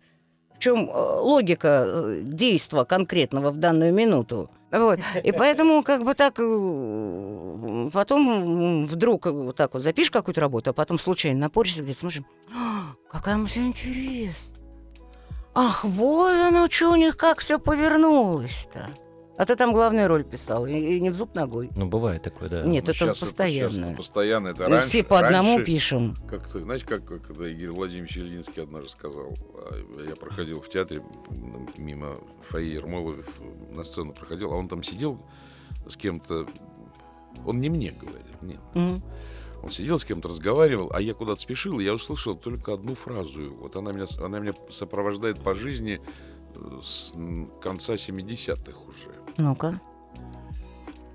В 0.56 0.58
чем 0.60 0.90
логика 0.90 1.84
э, 1.86 2.20
действа 2.22 2.84
конкретного 2.84 3.52
в 3.52 3.58
данную 3.58 3.92
минуту. 3.94 4.50
Вот. 4.72 4.98
И 5.22 5.30
поэтому 5.30 5.82
как 5.82 6.04
бы 6.04 6.14
так 6.14 6.34
э, 6.38 7.90
потом 7.92 8.86
вдруг 8.86 9.26
э, 9.26 9.30
вот 9.30 9.54
так 9.54 9.74
вот 9.74 9.82
запишешь 9.82 10.10
какую-то 10.10 10.40
работу, 10.40 10.70
а 10.70 10.72
потом 10.72 10.98
случайно 10.98 11.38
напоришься 11.40 11.82
где-то, 11.82 12.00
смотришь, 12.00 12.22
«А, 12.52 12.94
какая 13.08 13.36
мы 13.36 13.46
все 13.46 13.60
интересная. 13.60 14.58
Ах, 15.54 15.84
вот 15.84 16.34
оно, 16.34 16.68
что 16.70 16.92
у 16.92 16.96
них 16.96 17.16
как 17.16 17.40
все 17.40 17.58
повернулось-то. 17.58 18.90
А 19.38 19.46
ты 19.46 19.54
там 19.54 19.72
главную 19.72 20.08
роль 20.08 20.24
писал, 20.24 20.66
и, 20.66 20.72
и 20.72 21.00
не 21.00 21.10
в 21.10 21.14
зуб 21.14 21.36
ногой. 21.36 21.70
Ну, 21.76 21.86
бывает 21.86 22.22
такое, 22.22 22.48
да. 22.48 22.62
Нет, 22.64 22.84
Ну, 22.86 22.90
это 22.90 22.92
щас 22.92 23.18
постоянно. 23.20 23.88
щас 23.90 23.96
постоянно. 23.96 24.48
Это 24.48 24.64
Мы 24.64 24.70
раньше, 24.70 24.88
все 24.88 25.04
по 25.04 25.20
одному 25.20 25.58
раньше 25.58 25.64
пишем. 25.64 26.16
Как-то, 26.28 26.58
знаете, 26.58 26.84
как, 26.84 27.04
как 27.04 27.22
когда 27.22 27.48
Игорь 27.48 27.70
Владимирович 27.70 28.18
Ильинский 28.18 28.64
однажды 28.64 28.88
сказал, 28.88 29.38
а, 29.54 30.02
я 30.02 30.16
проходил 30.16 30.60
в 30.60 30.68
театре 30.68 31.04
мимо 31.76 32.16
фойе 32.48 32.74
Ермолов, 32.74 33.40
на 33.70 33.84
сцену 33.84 34.12
проходил, 34.12 34.52
а 34.52 34.56
он 34.56 34.66
там 34.66 34.82
сидел 34.82 35.24
с 35.88 35.96
кем-то, 35.96 36.48
он 37.46 37.60
не 37.60 37.70
мне 37.70 37.92
говорит, 37.92 38.42
нет. 38.42 38.60
Мгм. 38.74 39.00
Он 39.62 39.70
сидел 39.70 40.00
с 40.00 40.04
кем-то, 40.04 40.30
разговаривал, 40.30 40.90
а 40.92 41.00
я 41.00 41.14
куда-то 41.14 41.40
спешил, 41.40 41.78
и 41.78 41.84
я 41.84 41.94
услышал 41.94 42.34
только 42.34 42.72
одну 42.72 42.96
фразу. 42.96 43.54
Вот 43.54 43.76
она 43.76 43.92
меня, 43.92 44.06
она 44.20 44.40
меня 44.40 44.54
сопровождает 44.68 45.40
по 45.40 45.54
жизни 45.54 46.00
э, 46.56 46.80
с 46.82 47.12
конца 47.62 47.94
70-х 47.94 48.80
уже. 48.80 49.17
Ну-ка. 49.38 49.80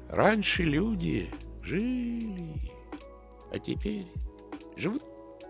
Раньше 0.09 0.63
люди 0.63 1.29
жили, 1.61 2.61
а 3.51 3.59
теперь 3.59 4.07
живут. 4.77 5.03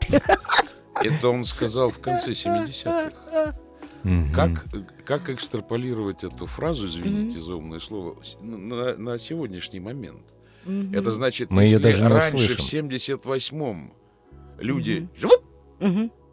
Это 1.01 1.29
он 1.29 1.43
сказал 1.43 1.89
в 1.89 1.99
конце 1.99 2.31
70-х. 2.31 3.55
Мгм. 4.03 4.33
Как, 4.33 4.65
как 5.05 5.29
экстраполировать 5.29 6.23
эту 6.23 6.45
фразу, 6.45 6.87
извините 6.87 7.39
за 7.39 7.55
умное 7.55 7.79
слово, 7.79 8.17
на, 8.41 8.95
на 8.97 9.17
сегодняшний 9.17 9.79
момент? 9.79 10.23
Это 10.93 11.13
значит, 11.13 11.51
Мы 11.51 11.63
если 11.63 11.77
даже 11.77 12.07
раньше, 12.07 12.35
услышим. 12.53 12.89
в 12.89 12.93
78-м, 12.93 13.93
люди 14.59 15.07
живут. 15.17 15.41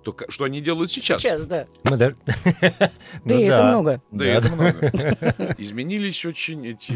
То 0.02 0.16
что 0.28 0.44
они 0.44 0.60
делают 0.60 0.90
сейчас? 0.90 1.20
Сейчас, 1.20 1.46
да. 1.46 1.66
Мы 1.84 1.96
даже- 1.96 2.16
Да, 2.24 2.90
Ну 3.24 3.34
это 3.40 3.48
да. 3.56 3.68
много. 3.68 4.02
Да, 4.10 4.18
Да, 4.18 4.24
это 4.26 4.52
много. 4.52 5.54
Изменились 5.58 6.24
очень 6.24 6.66
эти 6.66 6.94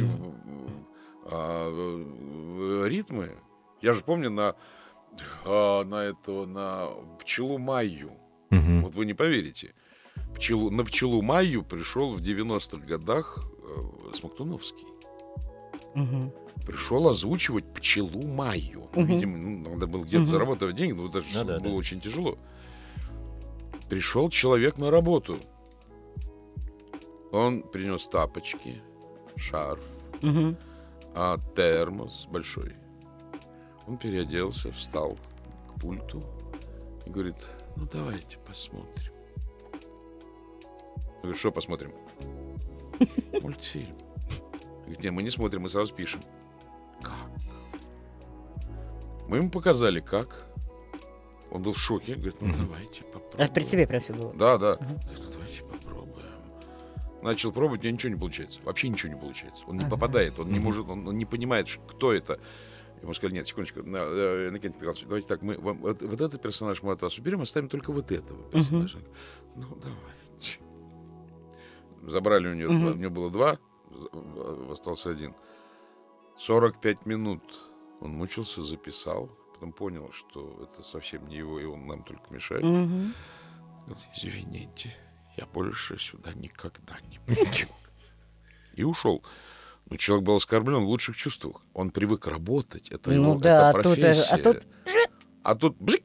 а, 1.26 1.70
э, 1.70 2.88
ритмы. 2.88 3.30
Я 3.82 3.94
же 3.94 4.02
помню 4.02 4.30
на 4.30 4.54
а, 5.44 5.84
на 5.84 6.02
этого, 6.04 6.46
на 6.46 6.88
пчелу 7.20 7.58
Майю. 7.58 8.12
Вот 8.50 8.94
вы 8.94 9.04
не 9.06 9.14
поверите. 9.14 9.74
Пчелу, 10.36 10.70
на 10.70 10.84
пчелу 10.84 11.22
Майю 11.22 11.62
пришел 11.62 12.14
в 12.14 12.20
90-х 12.20 12.84
годах 12.86 13.38
э, 13.62 14.14
Смоктуновский. 14.14 14.86
Пришел 16.66 17.08
озвучивать 17.08 17.64
пчелу 17.74 18.22
Майю. 18.26 18.88
Ну. 18.94 19.04
Видимо, 19.04 19.36
ну, 19.38 19.70
надо 19.74 19.86
было 19.86 20.02
где-то 20.04 20.22
Мгм. 20.22 20.30
зарабатывать 20.32 20.76
деньги, 20.76 20.92
но 20.92 21.06
это 21.08 21.20
же 21.20 21.26
Ну 21.34 21.44
да, 21.44 21.58
было 21.58 21.72
да. 21.72 21.76
очень 21.78 22.00
тяжело. 22.00 22.38
Пришел 23.88 24.28
человек 24.30 24.78
на 24.78 24.90
работу. 24.90 25.38
Он 27.32 27.62
принес 27.62 28.06
тапочки, 28.06 28.80
шарф, 29.36 29.82
Мгм. 30.22 30.56
а 31.14 31.38
термос 31.56 32.26
большой. 32.30 32.74
Он 33.86 33.98
переоделся, 33.98 34.72
встал 34.72 35.18
к 35.68 35.80
пульту 35.80 36.22
и 37.04 37.10
говорит, 37.10 37.48
ну 37.76 37.86
давайте 37.92 38.38
посмотрим. 38.38 39.12
Я 41.16 41.20
говорю, 41.22 41.36
что 41.36 41.50
посмотрим? 41.52 41.92
Мультфильм. 43.42 43.96
Говорит, 44.82 45.02
нет, 45.02 45.12
мы 45.12 45.22
не 45.22 45.30
смотрим, 45.30 45.62
мы 45.62 45.68
сразу 45.68 45.92
пишем. 45.94 46.22
Как? 47.02 47.12
Мы 49.28 49.38
ему 49.38 49.50
показали, 49.50 50.00
как. 50.00 50.46
Он 51.54 51.62
был 51.62 51.72
в 51.72 51.78
шоке. 51.78 52.14
Говорит, 52.16 52.36
ну 52.40 52.52
давайте 52.52 53.02
попробуем. 53.04 53.48
А 53.50 53.52
при 53.52 53.64
тебе 53.64 53.86
прям 53.86 54.00
все 54.00 54.12
было. 54.12 54.34
Да, 54.34 54.58
да. 54.58 54.74
Говорит, 54.76 54.98
ну 55.24 55.32
давайте 55.32 55.62
попробуем. 55.62 56.26
Начал 57.22 57.52
пробовать, 57.52 57.80
у 57.82 57.84
него 57.84 57.94
ничего 57.94 58.12
не 58.12 58.18
получается. 58.18 58.58
Вообще 58.64 58.88
ничего 58.88 59.12
не 59.14 59.18
получается. 59.20 59.64
Он 59.66 59.76
не 59.76 59.84
Ага. 59.84 59.90
попадает, 59.92 60.38
он 60.38 60.52
не 60.52 60.58
может, 60.58 60.88
он, 60.88 61.06
он 61.08 61.16
не 61.16 61.24
понимает, 61.24 61.68
кто 61.88 62.12
это. 62.12 62.38
Ему 63.02 63.14
сказали, 63.14 63.36
нет, 63.36 63.46
секундочку, 63.46 63.80
э, 63.80 64.48
Иннокентий 64.48 64.80
Михайлович, 64.80 65.04
давайте 65.04 65.28
так, 65.28 65.42
мы 65.42 65.56
вам, 65.58 65.78
вот, 65.78 66.02
вот 66.02 66.20
этот 66.20 66.42
персонаж 66.42 66.82
мы 66.82 66.92
от 66.92 67.02
вас 67.02 67.16
уберем, 67.18 67.40
оставим 67.42 67.68
только 67.68 67.92
вот 67.92 68.10
этого 68.10 68.42
персонажа. 68.50 68.98
Ну, 69.56 69.66
давайте. 69.80 70.58
Забрали 72.02 72.48
у 72.48 72.54
него, 72.54 72.72
Мгм. 72.72 72.80
два- 72.82 72.92
у 72.92 72.96
него 72.96 73.10
было 73.10 73.30
два, 73.30 73.58
остался 74.70 75.10
один. 75.10 75.34
45 76.38 77.06
минут 77.06 77.42
он 78.00 78.10
мучился, 78.12 78.62
записал, 78.64 79.30
потом 79.64 79.72
понял, 79.72 80.11
что 80.12 80.68
это 80.70 80.83
совсем 80.83 81.27
не 81.29 81.37
его, 81.37 81.59
и 81.59 81.64
он 81.64 81.87
нам 81.87 82.03
только 82.05 82.33
мешает. 82.33 82.62
Говорит, 82.62 84.05
извините, 84.22 84.94
я 85.37 85.46
больше 85.46 85.98
сюда 85.98 86.33
никогда 86.35 86.96
не 87.11 87.18
приду. 87.18 87.72
И 88.74 88.83
ушел. 88.85 89.22
Но 89.90 89.96
человек 89.96 90.27
был 90.27 90.37
оскорблен 90.37 90.85
в 90.85 90.88
лучших 90.88 91.16
чувствах. 91.16 91.62
Он 91.74 91.90
привык 91.90 92.27
работать. 92.27 92.90
Это 92.90 93.11
Ну 93.11 93.31
его, 93.31 93.40
да, 93.40 93.70
это 93.70 93.79
а 93.79 93.83
тут, 93.83 93.98
э, 93.98 94.00
профессия. 94.00 94.35
а 94.35 94.38
тут- 94.38 94.62
А 95.42 95.55
тут 95.55 95.77
бжик, 95.79 96.03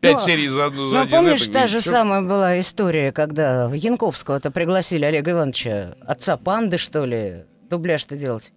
пять 0.00 0.12
Ну, 0.14 0.18
серий 0.20 0.48
за 0.48 0.66
одну, 0.66 0.86
за 0.86 0.94
Ну, 0.94 1.00
один 1.02 1.10
помнишь, 1.16 1.42
это, 1.42 1.52
та 1.52 1.66
же 1.66 1.80
самая 1.80 2.22
была 2.22 2.60
история, 2.60 3.10
когда 3.12 3.68
Янковского-то 3.74 4.50
пригласили 4.52 5.04
Олега 5.04 5.32
Ивановича, 5.32 5.96
отца 6.00 6.36
панды, 6.36 6.78
что 6.78 7.04
ли, 7.04 7.44
дубляж-то 7.68 8.16
делать. 8.16 8.52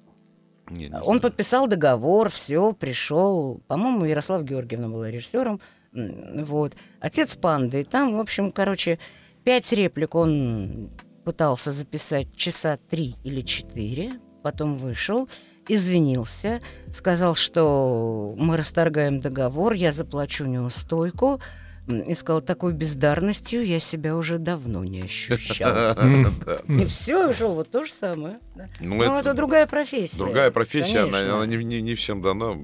Не, 0.69 0.87
не 0.87 0.95
Он 0.95 1.01
знаю. 1.03 1.21
подписал 1.21 1.67
договор, 1.67 2.29
все, 2.29 2.73
пришел. 2.73 3.61
По-моему, 3.67 4.05
Ярослав 4.05 4.43
Георгиевна 4.43 4.87
была 4.89 5.09
режиссером. 5.09 5.59
Вот. 5.93 6.73
Отец 6.99 7.35
панды. 7.35 7.81
И 7.81 7.83
там, 7.83 8.15
в 8.15 8.19
общем, 8.19 8.51
короче, 8.51 8.99
пять 9.43 9.71
реплик 9.71 10.15
он 10.15 10.91
пытался 11.25 11.71
записать 11.71 12.35
часа 12.35 12.77
три 12.89 13.15
или 13.23 13.41
четыре. 13.41 14.19
Потом 14.41 14.75
вышел, 14.75 15.27
извинился, 15.67 16.61
сказал, 16.93 17.35
что 17.35 18.33
мы 18.37 18.55
расторгаем 18.55 19.19
договор, 19.19 19.73
я 19.73 19.91
заплачу 19.91 20.45
неустойку. 20.45 21.33
М, 21.33 21.41
И 21.89 22.13
сказал, 22.13 22.41
такой 22.41 22.73
бездарностью 22.73 23.65
я 23.65 23.79
себя 23.79 24.15
уже 24.15 24.37
давно 24.37 24.83
не 24.83 25.01
ощущал. 25.01 25.95
И 26.67 26.85
все, 26.85 27.29
ушел. 27.31 27.55
Вот 27.55 27.71
то 27.71 27.83
же 27.83 27.91
самое. 27.91 28.37
Ну, 28.79 28.95
Ну, 28.95 29.17
это 29.17 29.33
другая 29.33 29.65
профессия. 29.65 30.17
Другая 30.17 30.51
профессия, 30.51 30.99
она, 30.99 31.45
не, 31.47 31.95
всем 31.95 32.21
дана. 32.21 32.57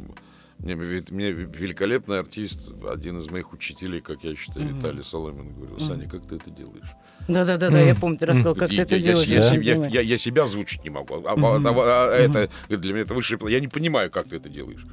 Мне, 0.59 0.73
ведь- 0.75 1.11
мне 1.11 1.31
великолепный 1.31 2.19
артист, 2.19 2.69
один 2.89 3.17
из 3.19 3.29
моих 3.29 3.51
учителей, 3.51 3.99
как 3.99 4.23
я 4.23 4.35
считаю, 4.35 4.65
Мгм. 4.67 4.77
Виталий 4.77 5.03
Соломин, 5.03 5.53
говорил. 5.53 5.79
Саня, 5.79 6.07
как 6.07 6.25
ты 6.27 6.35
это 6.35 6.49
делаешь? 6.49 6.87
Да-да-да, 7.27 7.69
да, 7.69 7.81
я 7.81 7.93
помню, 7.95 8.17
ты 8.17 8.25
рассказал, 8.27 8.55
как 8.55 8.69
ты 8.69 8.81
это 8.81 8.99
делаешь. 8.99 9.27
я 9.27 10.17
себя 10.17 10.43
озвучить 10.43 10.83
не 10.83 10.91
могу. 10.91 11.15
А, 11.25 11.33
а- 11.33 12.09
а- 12.09 12.15
это, 12.15 12.49
для 12.69 12.93
меня 12.93 13.01
это 13.01 13.13
высший 13.15 13.37
план. 13.37 13.51
Я 13.51 13.59
не 13.59 13.67
понимаю, 13.67 14.09
как 14.11 14.27
ты 14.29 14.37
это 14.37 14.47
делаешь. 14.49 14.85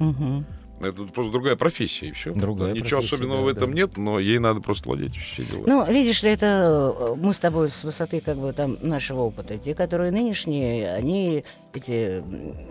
Мгм. 0.91 1.03
Это 1.03 1.13
просто 1.13 1.31
другая 1.31 1.55
профессия, 1.55 2.07
и 2.07 2.11
все. 2.11 2.33
Другая 2.33 2.73
Ничего 2.73 2.99
профессия, 2.99 3.15
особенного 3.15 3.39
да, 3.39 3.45
в 3.45 3.47
этом 3.47 3.69
да. 3.71 3.75
нет, 3.77 3.97
но 3.97 4.19
ей 4.19 4.39
надо 4.39 4.61
просто 4.61 4.89
владеть 4.89 5.15
все 5.15 5.43
дела. 5.43 5.63
Ну, 5.65 5.85
видишь 5.91 6.23
ли, 6.23 6.31
это 6.31 6.93
э, 6.97 7.15
мы 7.15 7.33
с 7.33 7.39
тобой 7.39 7.69
с 7.69 7.83
высоты 7.83 8.21
как 8.21 8.37
бы 8.37 8.51
там 8.53 8.77
нашего 8.81 9.21
опыта. 9.21 9.57
Те, 9.57 9.75
которые 9.75 10.11
нынешние, 10.11 10.93
они 10.93 11.43
эти 11.73 12.23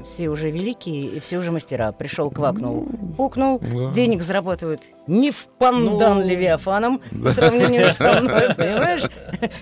все 0.04 0.28
уже 0.28 0.50
великие 0.50 1.16
и 1.16 1.20
все 1.20 1.38
уже 1.38 1.50
мастера. 1.50 1.92
Пришел, 1.92 2.30
квакнул, 2.30 2.88
пукнул, 3.16 3.60
Да. 3.60 3.92
денег 3.92 4.22
зарабатывают 4.22 4.82
не 5.06 5.30
в 5.30 5.46
пандан 5.58 6.20
Ну, 6.20 6.26
Левиафаном 6.26 7.00
по 7.22 7.30
сравнению 7.30 7.88
со 7.88 8.20
мной, 8.20 8.54
понимаешь? 8.56 9.02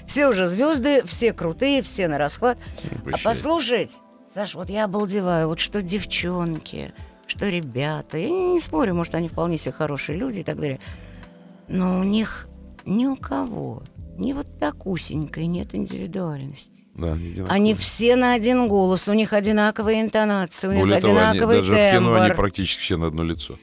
Все 0.06 0.28
уже 0.28 0.46
звезды, 0.46 1.02
все 1.04 1.32
крутые, 1.32 1.82
все 1.82 2.08
на 2.08 2.18
расхват. 2.18 2.58
А 3.12 3.16
послушать, 3.22 3.90
Саш, 4.34 4.54
вот 4.54 4.68
я 4.70 4.84
обалдеваю, 4.84 5.48
вот 5.48 5.58
что 5.58 5.82
девчонки, 5.82 6.92
что 7.30 7.48
ребята, 7.48 8.18
я 8.18 8.28
не, 8.28 8.60
спорю, 8.60 8.94
может, 8.94 9.14
они 9.14 9.28
вполне 9.28 9.56
себе 9.58 9.72
хорошие 9.72 10.18
люди 10.18 10.40
и 10.40 10.42
так 10.42 10.56
далее, 10.56 10.80
но 11.68 12.00
у 12.00 12.02
них 12.02 12.48
ни 12.84 13.06
у 13.06 13.16
кого, 13.16 13.82
ни 14.18 14.32
вот 14.32 14.58
такусенькой 14.58 15.46
нет 15.46 15.74
индивидуальности. 15.74 16.72
Да. 16.94 17.16
Они 17.48 17.74
все 17.74 18.16
на 18.16 18.34
один 18.34 18.68
голос, 18.68 19.08
у 19.08 19.12
них 19.12 19.32
одинаковые 19.32 20.02
интонации, 20.02 20.68
у 20.68 20.72
них 20.72 20.80
Более 20.80 21.00
того, 21.00 21.14
они- 21.16 21.28
одинаковый 21.30 21.56
даже 21.58 21.72
в 21.72 21.76
кино 21.76 22.14
они 22.14 22.20
тембр. 22.28 22.34
практически 22.36 22.80
все 22.80 22.96
на 22.96 23.06
одно 23.06 23.22
лицо. 23.22 23.58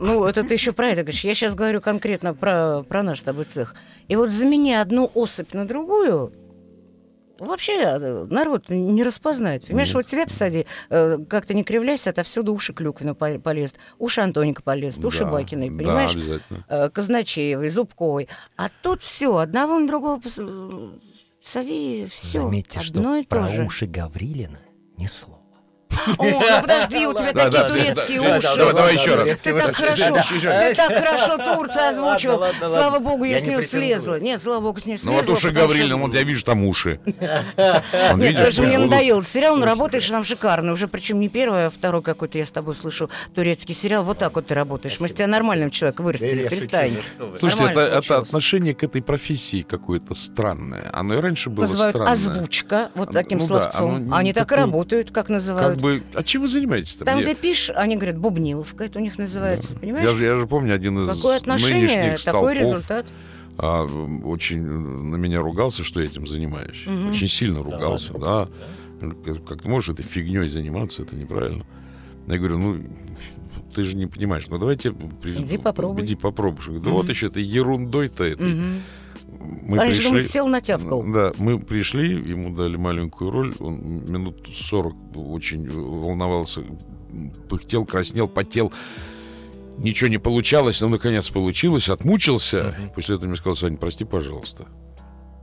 Ну, 0.00 0.24
это 0.24 0.42
ты 0.42 0.54
еще 0.54 0.72
про 0.72 0.88
это 0.88 1.02
говоришь. 1.02 1.24
Я 1.24 1.34
сейчас 1.34 1.54
говорю 1.54 1.80
конкретно 1.80 2.34
про, 2.34 2.82
про 2.82 3.02
наш 3.02 3.20
с 3.20 3.22
тобой 3.22 3.44
цех. 3.44 3.74
И 4.08 4.16
вот 4.16 4.30
замени 4.30 4.72
одну 4.72 5.10
особь 5.14 5.52
на 5.52 5.66
другую, 5.66 6.32
вообще 7.38 7.72
э, 7.80 8.24
народ 8.30 8.68
не 8.68 9.02
распознает. 9.02 9.66
Понимаешь, 9.66 9.88
Нет. 9.88 9.94
вот 9.96 10.06
тебя 10.06 10.24
посади, 10.26 10.66
э, 10.90 11.18
как-то 11.28 11.54
не 11.54 11.64
кривляйся, 11.64 12.10
отовсюду 12.10 12.52
уши 12.54 12.72
Клюквина 12.72 13.14
по- 13.14 13.38
полезут, 13.38 13.78
уши 13.98 14.20
Антоника 14.20 14.62
полезут, 14.62 15.04
уши 15.04 15.24
Да, 15.24 15.30
Бакиной, 15.30 15.70
да, 15.70 15.76
понимаешь? 15.76 16.14
обязательно. 16.14 16.64
Э, 16.68 16.90
Казначеевой, 16.90 17.68
Зубковой. 17.68 18.28
А 18.56 18.68
тут 18.82 19.02
все, 19.02 19.36
одного 19.36 19.78
на 19.78 19.86
другого 19.86 20.18
пос- 20.20 20.40
э, 20.40 20.98
сади, 21.42 22.06
все. 22.12 22.42
Заметьте, 22.42 22.80
одно 22.80 23.02
что 23.02 23.14
и 23.16 23.22
то 23.22 23.28
про 23.28 23.46
же. 23.48 23.64
уши 23.64 23.86
Гаврилина 23.86 24.58
ни 24.96 25.06
слова. 25.06 25.33
О, 26.18 26.24
ну 26.24 26.60
подожди, 26.60 27.06
у 27.06 27.12
тебя 27.14 27.32
Да, 27.32 27.44
такие 27.44 27.62
да, 27.62 27.68
турецкие 27.68 28.20
да, 28.20 28.38
уши. 28.38 28.56
давай, 28.56 28.74
давай 28.74 28.94
еще 28.94 29.14
раз. 29.14 29.40
Ты 29.42 29.52
так 29.58 29.76
хорошо, 29.76 30.14
ты 30.40 30.74
так 30.74 30.94
хорошо 30.98 31.36
Турцию. 31.38 32.02
Ладно, 32.04 32.36
ладно, 32.36 32.68
Слава 32.68 32.98
богу, 32.98 33.24
я 33.24 33.32
Я 33.32 33.38
с 33.38 33.42
не 33.42 33.48
нее 33.50 33.62
слезла. 33.62 34.20
Нет, 34.20 34.40
слава 34.42 34.60
богу, 34.60 34.80
с 34.80 34.86
нее 34.86 34.96
слезла. 34.98 35.12
Ну 35.12 35.20
вот 35.22 35.28
уши 35.28 35.50
Гаврилина, 35.50 35.96
вот 35.96 36.14
я 36.14 36.22
вижу 36.22 36.44
там 36.44 36.64
уши. 36.64 37.00
Он, 37.56 38.18
Нет, 38.18 38.30
видишь, 38.30 38.36
потому 38.36 38.52
что 38.52 38.62
мне 38.62 38.78
надоел 38.78 39.22
сериал, 39.22 39.56
но 39.56 39.66
работаешь 39.66 40.06
там 40.08 40.24
шикарно. 40.24 40.72
Уже 40.72 40.88
причем 40.88 41.20
не 41.20 41.28
первый, 41.28 41.66
а 41.66 41.70
второй 41.70 42.02
какой-то 42.02 42.38
я 42.38 42.44
с 42.44 42.50
тобой 42.50 42.74
слышу 42.74 43.10
турецкий 43.34 43.74
сериал. 43.74 44.02
Вот 44.04 44.18
так 44.18 44.34
вот 44.34 44.46
ты 44.46 44.54
работаешь. 44.54 44.98
Мы 45.00 45.08
с 45.08 45.12
тебя 45.12 45.26
нормальным 45.26 45.70
человеком 45.70 46.06
вырастили, 46.06 46.48
перестань. 46.48 46.96
Слушайте, 47.38 47.64
это, 47.74 48.18
отношение 48.18 48.74
к 48.74 48.82
этой 48.84 49.02
профессии 49.02 49.62
какое-то 49.62 50.14
странное. 50.14 50.90
Оно 50.92 51.14
и 51.14 51.20
раньше 51.20 51.50
было 51.50 51.62
Называют 51.64 51.94
странное. 51.96 52.12
озвучка, 52.12 52.90
вот 52.94 53.08
Ну 53.08 53.12
таким 53.12 53.38
да, 53.38 53.44
словцом. 53.44 54.12
Они 54.12 54.32
так 54.32 54.50
и 54.52 54.54
работают, 54.54 55.10
как 55.10 55.28
называют. 55.28 55.80
Бы, 55.84 56.02
а 56.14 56.22
чем 56.22 56.42
вы 56.42 56.48
занимаетесь 56.48 56.96
там? 56.96 57.06
Там, 57.06 57.20
где 57.20 57.34
пишешь, 57.34 57.70
они 57.76 57.96
говорят, 57.96 58.16
бубниловка, 58.18 58.84
это 58.84 58.98
у 58.98 59.02
них 59.02 59.18
называется, 59.18 59.76
понимаешь? 59.76 60.08
Я 60.08 60.14
же, 60.14 60.24
я 60.24 60.36
же 60.36 60.46
помню 60.46 60.74
один 60.74 60.98
из 61.02 61.08
Какое 61.08 61.36
отношение, 61.36 61.78
нынешних 61.80 62.24
такой 62.24 62.54
столпов 62.54 62.54
результат. 62.54 63.06
а, 63.58 63.84
очень 64.24 64.62
на 64.62 65.16
меня 65.16 65.40
ругался, 65.40 65.84
что 65.84 66.00
я 66.00 66.06
этим 66.06 66.26
занимаюсь. 66.26 66.82
Мгм. 66.86 67.10
Очень 67.10 67.28
сильно 67.28 67.62
ругался, 67.62 68.14
да. 68.14 68.48
Да. 69.00 69.10
Как, 69.24 69.44
как 69.44 69.62
ты 69.62 69.68
можешь 69.68 69.90
этой 69.90 70.04
фигней 70.04 70.48
заниматься, 70.48 71.02
это 71.02 71.14
неправильно. 71.16 71.66
Я 72.26 72.38
говорю, 72.38 72.58
ну, 72.58 72.80
ты 73.74 73.84
же 73.84 73.96
не 73.96 74.06
понимаешь, 74.06 74.46
ну 74.48 74.56
давайте... 74.58 74.94
Иди 75.24 75.58
попробуй. 75.58 76.02
Иди 76.04 76.14
попробуй. 76.14 76.78
Да 76.80 76.88
Мгм. 76.88 76.92
вот 76.92 77.08
еще 77.10 77.26
это 77.26 77.40
ерундой-то 77.40 78.24
этой. 78.24 78.46
Мгм. 78.46 78.82
Мы 79.66 79.78
Они 79.78 79.92
же 79.92 79.96
пришли... 79.98 80.04
думают, 80.04 80.26
сел 80.26 80.46
натявкал. 80.46 81.02
Да, 81.04 81.32
мы 81.38 81.58
пришли, 81.58 82.10
ему 82.10 82.54
дали 82.54 82.76
маленькую 82.76 83.30
роль, 83.30 83.54
он 83.58 84.04
минут 84.06 84.48
40 84.54 84.94
очень 85.16 85.68
волновался, 85.70 86.62
пыхтел, 87.48 87.84
краснел, 87.84 88.28
потел. 88.28 88.72
Ничего 89.78 90.08
не 90.08 90.18
получалось, 90.18 90.80
но 90.80 90.88
наконец 90.88 91.28
получилось, 91.30 91.88
отмучился. 91.88 92.74
Мгм. 92.78 92.90
После 92.90 93.16
этого 93.16 93.28
мне 93.28 93.36
сказал, 93.36 93.56
Саня, 93.56 93.76
прости, 93.76 94.04
пожалуйста. 94.04 94.66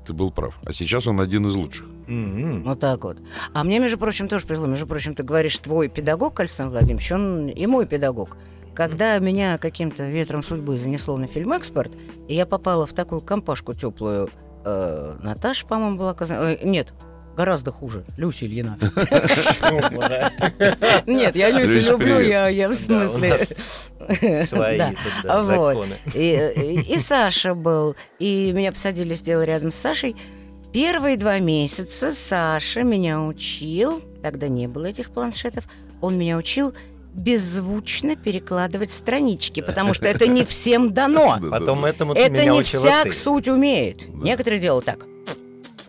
Ты 0.06 0.14
был 0.14 0.32
прав. 0.32 0.58
А 0.66 0.72
сейчас 0.72 1.06
он 1.06 1.20
один 1.20 1.46
из 1.48 1.56
лучших. 1.56 1.86
М-м. 2.08 2.64
Вот 2.64 2.80
так 2.80 3.04
вот. 3.04 3.18
А 3.54 3.64
мне, 3.64 3.80
между 3.80 3.98
прочим, 3.98 4.28
тоже 4.28 4.46
повезло. 4.46 4.68
Между 4.68 4.88
прочим, 4.88 5.14
ты 5.14 5.24
говоришь, 5.24 5.58
твой 5.60 5.90
педагог, 5.90 6.40
Александр 6.40 6.72
Владимирович, 6.72 7.12
он 7.12 7.50
и 7.50 7.66
мой 7.68 7.86
педагог. 7.86 8.38
Когда 8.74 9.20
меня 9.20 9.58
каким-то 9.58 10.04
ветром 10.04 10.44
судьбы 10.44 10.78
занесло 10.78 11.18
на 11.18 11.28
фильм-экспорт, 11.28 11.92
и 12.28 12.36
я 12.36 12.46
попала 12.46 12.86
в 12.86 12.94
такую 12.94 13.22
компашку 13.22 13.74
теплую, 13.74 14.30
э, 14.66 15.18
Наташа, 15.22 15.66
по-моему, 15.66 15.98
была... 15.98 16.14
Казан... 16.14 16.38
Э, 16.42 16.58
нет, 16.64 16.94
гораздо 17.36 17.72
хуже. 17.72 18.06
Люся 18.18 18.46
Ильина. 18.46 18.78
Нет, 21.06 21.36
я 21.36 21.50
Люся, 21.50 21.80
люблю, 21.80 22.20
я 22.20 22.70
в 22.70 22.76
смысле... 22.76 23.38
Свои 24.42 24.82
законы. 25.24 25.98
И 26.14 26.96
Саша 27.00 27.54
был. 27.54 27.96
И 28.20 28.52
меня 28.54 28.72
посадили 28.72 29.14
сделали 29.14 29.48
рядом 29.48 29.72
с 29.72 29.76
Сашей. 29.76 30.16
Первые 30.74 31.18
два 31.18 31.40
месяца 31.40 32.14
Саша 32.14 32.84
меня 32.84 33.22
учил, 33.24 34.02
тогда 34.22 34.48
не 34.48 34.68
было 34.68 34.86
этих 34.86 35.12
планшетов, 35.12 35.66
он 36.00 36.18
меня 36.18 36.38
учил 36.38 36.74
беззвучно 37.14 38.16
перекладывать 38.16 38.92
странички, 38.92 39.62
потому 39.62 39.94
что 39.94 40.08
это 40.08 40.28
не 40.28 40.46
всем 40.46 40.94
дано. 40.94 41.38
Да, 41.42 41.50
Потом 41.50 41.86
этому 41.86 42.14
Это 42.14 42.46
не 42.46 42.64
всяк 42.64 43.14
суть 43.14 43.48
умеет. 43.48 44.08
Некоторые 44.10 44.60
делают 44.60 44.86
так. 44.86 45.06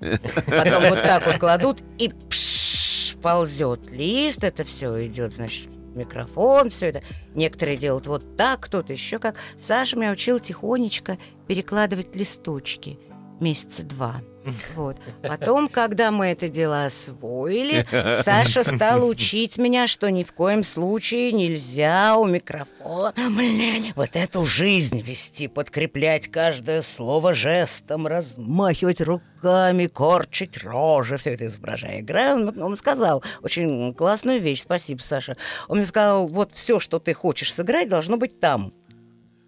Потом 0.00 0.82
вот 0.88 1.02
так 1.02 1.26
вот 1.26 1.38
кладут 1.38 1.82
и 1.98 2.08
пш, 2.28 3.14
ползет 3.22 3.90
лист, 3.90 4.42
это 4.42 4.64
все 4.64 5.06
идет, 5.06 5.32
значит, 5.32 5.68
микрофон, 5.94 6.70
все 6.70 6.88
это. 6.88 7.02
Некоторые 7.34 7.76
делают 7.76 8.06
вот 8.06 8.36
так, 8.36 8.60
кто-то 8.60 8.92
еще 8.92 9.18
как. 9.18 9.36
Саша 9.58 9.96
меня 9.96 10.10
учил 10.10 10.40
тихонечко 10.40 11.18
перекладывать 11.46 12.16
листочки 12.16 12.98
месяца 13.40 13.84
два. 13.84 14.22
Вот. 14.74 14.96
Потом, 15.22 15.68
когда 15.68 16.10
мы 16.10 16.26
это 16.26 16.48
дело 16.48 16.84
освоили, 16.84 17.86
Саша 18.22 18.64
стал 18.64 19.06
учить 19.08 19.58
меня, 19.58 19.86
что 19.86 20.10
ни 20.10 20.24
в 20.24 20.32
коем 20.32 20.64
случае 20.64 21.32
нельзя 21.32 22.16
у 22.16 22.26
микрофона 22.26 23.12
блин, 23.16 23.92
вот 23.96 24.10
эту 24.14 24.44
жизнь 24.44 25.00
вести, 25.00 25.48
подкреплять 25.48 26.28
каждое 26.28 26.82
слово 26.82 27.34
жестом, 27.34 28.06
размахивать 28.06 29.00
руками, 29.00 29.86
корчить 29.86 30.62
рожи, 30.62 31.16
все 31.16 31.34
это 31.34 31.46
изображая. 31.46 32.00
Играя, 32.00 32.34
он, 32.34 32.60
он 32.60 32.76
сказал 32.76 33.22
очень 33.42 33.94
классную 33.94 34.40
вещь, 34.40 34.62
спасибо, 34.62 35.00
Саша. 35.00 35.36
Он 35.68 35.78
мне 35.78 35.86
сказал, 35.86 36.28
вот 36.28 36.52
все, 36.52 36.78
что 36.78 36.98
ты 36.98 37.14
хочешь 37.14 37.52
сыграть, 37.52 37.88
должно 37.88 38.16
быть 38.16 38.40
там. 38.40 38.72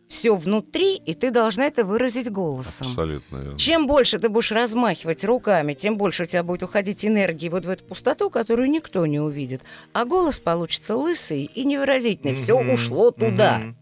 Все 0.08 0.36
внутри, 0.36 0.96
и 0.96 1.14
ты 1.14 1.30
должна 1.30 1.66
это 1.66 1.84
выразить 1.84 2.30
голосом. 2.30 2.88
Абсолютно 2.88 3.36
верно. 3.38 3.58
Чем 3.58 3.86
больше 3.86 4.18
ты 4.18 4.28
будешь 4.28 4.52
размахивать 4.52 5.24
руками, 5.24 5.74
тем 5.74 5.96
больше 5.96 6.24
у 6.24 6.26
тебя 6.26 6.42
будет 6.42 6.62
уходить 6.62 7.04
энергии 7.04 7.48
вот 7.48 7.64
в 7.64 7.70
эту 7.70 7.84
пустоту, 7.84 8.30
которую 8.30 8.68
никто 8.70 9.06
не 9.06 9.18
увидит. 9.18 9.62
А 9.92 10.04
голос 10.04 10.38
получится 10.40 10.94
лысый 10.96 11.44
и 11.44 11.64
невыразительный. 11.64 12.34
Все 12.34 12.58
Мгм, 12.60 12.70
ушло 12.72 13.10
туда. 13.10 13.58
мгм. 13.58 13.76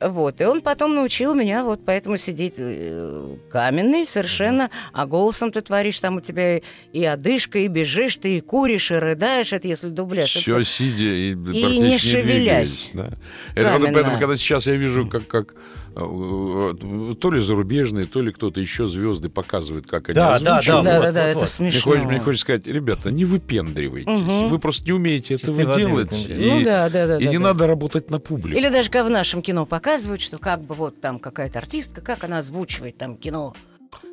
Вот. 0.00 0.40
И 0.40 0.44
он 0.44 0.60
потом 0.62 0.94
научил 0.94 1.34
меня 1.34 1.62
вот 1.62 1.80
поэтому 1.84 2.16
сидеть 2.16 2.54
э, 2.58 3.36
каменный 3.50 4.06
совершенно, 4.06 4.70
а 4.92 5.06
голосом 5.06 5.52
ты 5.52 5.60
творишь, 5.60 6.00
там 6.00 6.16
у 6.16 6.20
тебя 6.20 6.60
и 6.92 7.04
одышка, 7.04 7.58
и 7.58 7.68
бежишь, 7.68 8.16
ты 8.16 8.38
и 8.38 8.40
куришь, 8.40 8.90
и 8.90 8.94
рыдаешь, 8.94 9.52
это 9.52 9.68
если 9.68 9.88
дубляж. 9.88 10.30
Все 10.30 10.64
сидя 10.64 11.04
и, 11.04 11.32
И 11.32 11.78
не 11.80 11.98
шевелясь. 11.98 12.90
Да. 12.94 13.10
Это 13.54 13.78
поэтому, 13.92 14.18
когда 14.18 14.36
сейчас 14.36 14.66
я 14.66 14.76
вижу, 14.76 15.06
как, 15.06 15.26
как 15.26 15.54
то 15.94 17.30
ли 17.30 17.40
зарубежные, 17.40 18.06
то 18.06 18.22
ли 18.22 18.32
кто-то 18.32 18.60
еще 18.60 18.86
звезды 18.86 19.28
показывает, 19.28 19.86
как 19.86 20.08
они 20.08 20.14
Да, 20.16 20.38
да, 20.38 20.56
озвучивают. 20.56 20.84
да, 20.84 20.92
Да, 20.92 20.98
вот, 20.98 21.04
да, 21.06 21.12
да, 21.12 21.20
вот, 21.20 21.28
это 21.30 21.34
вот. 21.34 21.40
Мне 21.60 21.70
смешно. 21.72 21.80
хочется, 21.92 22.08
мне 22.08 22.20
хочется 22.20 22.42
сказать, 22.44 22.66
ребята, 22.66 23.10
не 23.10 23.24
выпендривайтесь. 23.24 24.06
Мгм. 24.20 24.48
Вы 24.48 24.58
просто 24.58 24.84
не 24.84 24.92
умеете 24.92 25.36
Чистой 25.38 25.52
этого 25.62 25.66
воды 25.72 25.84
делать. 25.84 26.12
выпендривайтесь. 26.12 26.46
И, 26.46 26.58
Ну 26.58 26.64
да, 26.64 26.88
да, 26.90 27.06
да. 27.06 27.18
и 27.18 27.24
да, 27.24 27.30
не 27.30 27.38
да. 27.38 27.44
надо 27.44 27.66
работать 27.66 28.10
на 28.10 28.18
публику. 28.20 28.58
Или 28.58 28.68
даже 28.68 28.90
как 28.90 29.06
в 29.06 29.10
нашем 29.10 29.42
кино 29.42 29.66
показывают, 29.66 30.20
что 30.20 30.38
как 30.38 30.62
бы 30.62 30.74
вот 30.74 31.00
там 31.00 31.18
какая-то 31.18 31.58
артистка, 31.58 32.00
как 32.00 32.24
она 32.24 32.38
озвучивает 32.38 32.96
там 32.96 33.16
кино. 33.16 33.54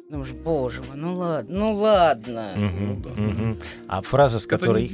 Думаешь, 0.09 0.31
боже 0.31 0.81
мой, 0.83 0.95
ну 0.95 1.15
ладно, 1.15 1.55
ну 1.59 1.73
ладно. 1.73 2.53
Мгм, 2.55 2.87
Ну 2.87 2.95
да. 3.03 3.21
мгм. 3.21 3.59
А 3.89 4.01
фраза, 4.01 4.39
с 4.39 4.47
которой 4.47 4.89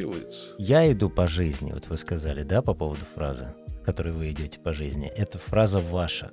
я 0.58 0.92
иду 0.92 1.08
по 1.10 1.28
жизни, 1.28 1.72
вот 1.72 1.88
вы 1.88 1.98
сказали, 1.98 2.42
да, 2.44 2.62
по 2.64 2.74
поводу 2.74 3.02
фразы, 3.14 3.54
с 3.82 3.86
которой 3.86 4.12
вы 4.12 4.32
идете 4.32 4.60
по 4.60 4.74
жизни, 4.74 5.08
это 5.08 5.38
фраза 5.38 5.80
ваша. 5.80 6.32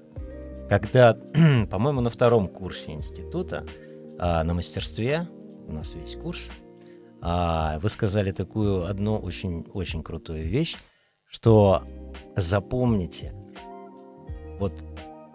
Когда, 0.71 1.15
по-моему, 1.69 2.01
на 2.01 2.11
втором 2.11 2.47
курсе 2.47 2.93
института 2.93 3.67
а, 4.21 4.45
на 4.45 4.55
мастерстве, 4.55 5.27
у 5.67 5.73
нас 5.73 5.95
весь 5.95 6.15
курс, 6.15 6.53
а, 7.21 7.81
вы 7.81 7.89
сказали 7.89 8.31
такую 8.31 8.87
одну 8.87 9.19
очень-очень 9.19 10.05
крутую 10.05 10.47
вещь, 10.49 10.77
что 11.29 11.83
запомните, 12.37 13.35
вот 14.61 14.73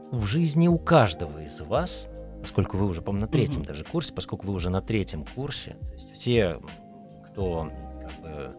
в 0.09 0.25
жизни 0.25 0.69
у 0.69 0.77
каждого 0.77 1.43
из 1.43 1.59
вас, 1.59 2.07
поскольку 2.39 2.77
вы 2.77 2.85
уже, 2.85 3.01
по-моему, 3.01 3.25
на 3.25 3.31
третьем 3.31 3.63
Мгм. 3.63 3.67
даже 3.67 3.83
курсе, 3.83 4.13
поскольку 4.13 4.47
вы 4.47 4.53
уже 4.53 4.69
на 4.69 4.79
третьем 4.79 5.25
курсе, 5.25 5.71
то 5.71 5.93
есть 5.95 6.11
все, 6.13 6.61
кто 7.27 7.69
как 8.01 8.21
бы, 8.21 8.55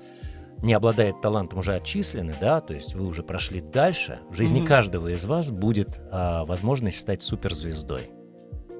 не 0.63 0.73
обладает 0.73 1.21
талантом, 1.21 1.59
уже 1.61 1.75
отчислены, 1.75 2.35
да, 2.41 2.61
то 2.61 2.73
есть 2.75 2.95
вы 2.95 3.07
уже 3.07 3.23
прошли 3.23 3.61
дальше, 3.61 4.19
в 4.31 4.35
жизни 4.35 4.59
Мгм. 4.61 4.69
каждого 4.69 5.09
из 5.09 5.25
вас 5.25 5.51
будет 5.51 6.01
а, 6.11 6.45
возможность 6.45 6.99
стать 6.99 7.23
суперзвездой. 7.23 8.11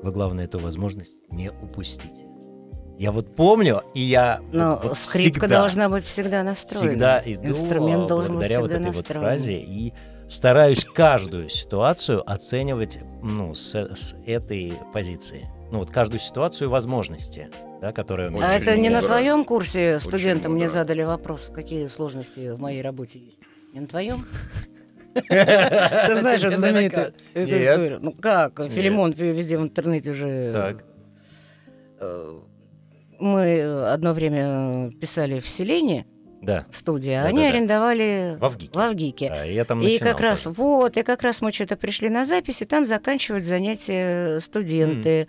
Вы, 0.03 0.11
главное, 0.13 0.45
эту 0.45 0.59
возможность 0.59 1.23
не 1.31 1.51
упустите. 1.51 2.25
Я 2.99 3.13
вот 3.13 3.37
помню, 3.37 3.83
и 3.95 4.01
я 4.01 4.41
Но 4.53 4.71
вот- 4.77 4.85
вот 4.85 4.99
скрипка 4.99 5.41
всегда- 5.41 5.59
должна 5.61 5.89
быть 5.91 6.05
всегда 6.05 6.43
настроена. 6.43 6.89
всегда 6.89 7.23
иду 7.25 7.49
Инструмент 7.49 8.05
а, 8.05 8.09
должен 8.09 8.29
быть 8.33 8.49
благодаря 8.49 8.61
вот 8.61 8.71
всегда 8.71 8.81
этой 8.81 8.87
вот 8.95 8.97
настроен. 8.97 9.21
фразе 9.21 9.61
и 9.61 9.93
стараюсь 10.29 10.85
каждую 10.85 11.49
ситуацию 11.51 12.29
оценивать 12.31 13.01
ну, 13.23 13.55
с, 13.55 13.75
с 13.75 14.15
этой 14.27 14.73
позиции. 14.95 15.49
Ну 15.71 15.79
вот 15.81 15.91
каждую 15.91 16.21
ситуацию 16.21 16.71
возможности, 16.71 17.49
да, 17.81 17.93
которые... 17.93 18.31
Очень 18.31 18.43
А 18.43 18.53
это 18.55 18.77
не 18.77 18.89
на 18.89 19.03
твоем 19.03 19.45
курсе 19.45 19.97
Очень 19.97 20.05
студентам 20.09 20.55
мне 20.55 20.69
задали 20.69 21.03
вопрос, 21.03 21.51
какие 21.55 21.87
сложности 21.89 22.51
в 22.51 22.61
моей 22.61 22.83
работе 22.83 23.19
есть? 23.19 23.39
Не 23.73 23.81
на 23.81 23.87
твоем? 23.87 24.25
Ты 25.15 26.15
знаешь, 26.17 26.43
это 26.45 26.57
знаменитая 26.57 27.13
история. 27.35 27.99
Ну 28.01 28.13
как. 28.13 28.61
Филимон 28.71 29.13
везде 29.13 29.59
в 29.59 29.63
интернете 29.63 30.11
уже... 30.11 30.53
Так. 30.53 30.85
э, 32.01 32.39
Мы 33.19 33.63
одно 33.91 34.13
время 34.13 34.91
писали 35.01 35.41
в 35.41 35.49
Селении, 35.49 36.05
Да, 36.43 36.67
студия, 36.71 37.21
а 37.21 37.23
Да-да-да. 37.25 37.39
они 37.41 37.49
арендовали 37.49 38.37
в 38.39 38.45
Авгике. 38.45 38.71
в 38.75 38.79
Авгике. 38.79 39.29
Да, 39.31 39.45
я 39.45 39.65
там 39.65 39.81
И 39.81 39.99
как 39.99 40.21
раз, 40.21 40.43
тоже. 40.43 40.55
вот, 40.57 40.97
и 40.99 41.03
как 41.03 41.23
раз 41.23 41.41
мы 41.41 41.51
что-то 41.51 41.77
пришли 41.77 42.11
на 42.11 42.25
запись, 42.27 42.61
и 42.61 42.67
там 42.67 42.85
заканчивают 42.85 43.45
занятия 43.45 44.39
студенты. 44.41 45.29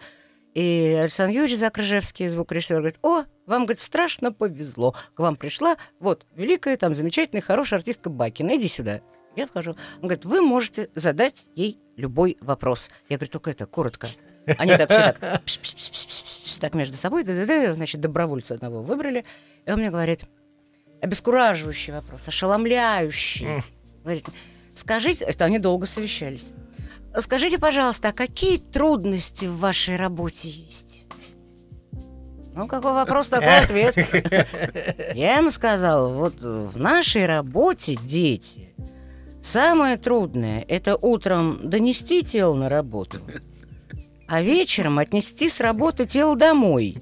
И 0.57 0.97
Александр 0.99 1.35
Юрьевич 1.35 1.59
Закрыжевский, 1.59 2.27
звукорежиссер, 2.27 2.77
говорит, 2.77 2.97
о, 3.03 3.25
вам, 3.45 3.65
говорит, 3.65 3.79
страшно 3.79 4.31
повезло. 4.31 4.95
К 5.13 5.19
вам 5.19 5.35
пришла 5.35 5.77
вот 5.99 6.25
великая, 6.35 6.77
там, 6.77 6.95
замечательная, 6.95 7.43
хорошая 7.43 7.77
артистка 7.77 8.09
Бакина. 8.09 8.57
Иди 8.57 8.67
сюда. 8.67 9.01
Я 9.35 9.45
вхожу. 9.45 9.75
Он 9.97 10.07
говорит, 10.07 10.25
вы 10.25 10.41
можете 10.41 10.89
задать 10.95 11.45
ей 11.53 11.77
любой 11.95 12.37
вопрос. 12.41 12.89
Я 13.07 13.17
говорю, 13.17 13.33
только 13.33 13.51
это, 13.51 13.67
коротко. 13.67 14.07
Они 14.57 14.75
так 14.75 14.89
все 14.89 15.13
так, 15.13 15.19
так 16.59 16.73
между 16.73 16.97
собой, 16.97 17.23
да-да-да, 17.23 17.75
значит, 17.75 18.01
добровольца 18.01 18.55
одного 18.55 18.81
выбрали. 18.81 19.25
И 19.67 19.71
он 19.71 19.77
мне 19.77 19.91
говорит, 19.91 20.21
обескураживающий 21.03 21.93
вопрос, 21.93 22.27
ошеломляющий. 22.27 23.61
Говорит, 24.03 24.25
скажите, 24.73 25.23
это 25.25 25.45
они 25.45 25.59
долго 25.59 25.85
совещались. 25.85 26.51
Скажите, 27.19 27.57
пожалуйста, 27.57 28.09
а 28.09 28.13
какие 28.13 28.57
трудности 28.57 29.45
в 29.45 29.57
вашей 29.57 29.95
работе 29.95 30.49
есть? 30.49 31.05
Ну, 32.55 32.67
какой 32.67 32.93
вопрос, 32.93 33.29
такой 33.29 33.57
ответ. 33.63 33.95
Я 35.13 35.37
ему 35.37 35.51
сказала, 35.51 36.13
вот 36.13 36.41
в 36.41 36.77
нашей 36.77 37.25
работе 37.25 37.97
дети, 38.03 38.73
самое 39.41 39.97
трудное– 39.97 40.65
это 40.67 40.95
утром 40.95 41.59
донести 41.69 42.23
тело 42.23 42.55
на 42.55 42.69
работу, 42.69 43.17
а 44.27 44.41
вечером 44.41 44.99
отнести 44.99 45.49
с 45.49 45.59
работы 45.59 46.05
тело 46.05 46.35
домой. 46.35 46.97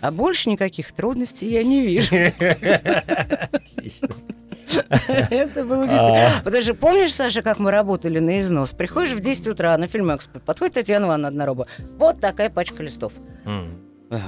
А 0.00 0.10
больше 0.10 0.48
никаких 0.48 0.92
трудностей 0.92 1.50
я 1.50 1.62
не 1.62 1.82
вижу. 1.82 2.14
Отлично. 3.52 4.08
Это 5.30 5.64
было 5.64 5.86
действительно... 5.86 6.38
А, 6.38 6.42
Потому 6.44 6.62
что 6.62 6.74
помнишь, 6.74 7.12
Саша, 7.14 7.42
как 7.42 7.58
мы 7.58 7.70
работали 7.70 8.18
на 8.18 8.38
износ? 8.40 8.72
Приходишь 8.72 9.12
в 9.12 9.20
10 9.20 9.48
утра 9.48 9.76
на 9.76 9.86
фильм 9.88 10.14
«Экспо», 10.14 10.40
подходит 10.40 10.74
Татьяна 10.74 11.06
Ивановна 11.06 11.28
Однороба. 11.28 11.66
Вот 11.98 12.20
такая 12.20 12.50
пачка 12.50 12.82
листов. 12.82 13.12
Она 14.10 14.18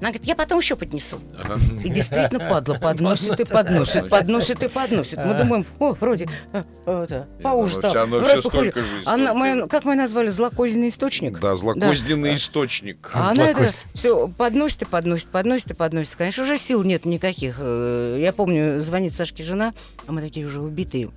говорит, 0.00 0.24
я 0.24 0.34
потом 0.34 0.60
еще 0.60 0.74
поднесу. 0.74 1.18
Ага. 1.38 1.58
И 1.84 1.90
действительно, 1.90 2.48
падла, 2.48 2.74
подносит 2.76 3.38
и 3.40 3.44
подносит, 3.52 4.08
подносит 4.08 4.62
и 4.62 4.68
подносит. 4.68 5.18
Мы 5.18 5.34
думаем, 5.34 5.66
о, 5.78 5.92
вроде, 5.92 6.28
а, 6.54 6.64
а, 6.86 7.06
да, 7.06 7.26
поуже 7.42 7.76
Оно 7.82 8.20
Вроде 8.20 8.40
походит. 8.40 8.72
столько 8.72 8.80
же, 8.80 8.86
Она- 9.04 9.26
столько. 9.26 9.34
мы- 9.34 9.68
как 9.68 9.84
мы 9.84 9.94
назвали, 9.96 10.28
злокозненный 10.28 10.88
источник? 10.88 11.38
Да, 11.40 11.56
злокозненный 11.56 12.30
Да. 12.30 12.36
источник. 12.36 13.10
А 13.12 13.30
она 13.32 13.48
это 13.50 13.66
все 13.92 14.28
подносит 14.28 14.80
и 14.82 14.84
подносит, 14.86 15.28
подносит 15.28 15.70
и 15.72 15.74
подносит. 15.74 16.16
Конечно, 16.16 16.44
уже 16.44 16.56
сил 16.56 16.82
нет 16.82 17.04
никаких. 17.04 17.56
Э, 17.58 18.16
Я 18.18 18.32
помню, 18.32 18.80
звонит 18.80 19.12
Сашке 19.12 19.42
жена, 19.44 19.74
а 20.06 20.12
мы 20.12 20.22
такие 20.22 20.46
уже 20.46 20.62
убитые. 20.62 21.10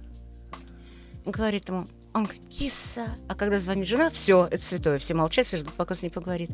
говорит 1.26 1.70
ему, 1.70 1.88
он 2.14 2.26
говорит, 2.26 2.42
киса. 2.50 3.08
А 3.30 3.36
когда 3.36 3.58
звонит 3.58 3.88
жена, 3.88 4.10
все, 4.10 4.48
это 4.52 4.64
святое, 4.64 5.00
все 5.00 5.14
молчат, 5.14 5.46
все 5.48 5.58
ждут, 5.58 5.74
пока 5.74 5.96
с 5.96 6.02
ней 6.02 6.10
поговорит. 6.10 6.52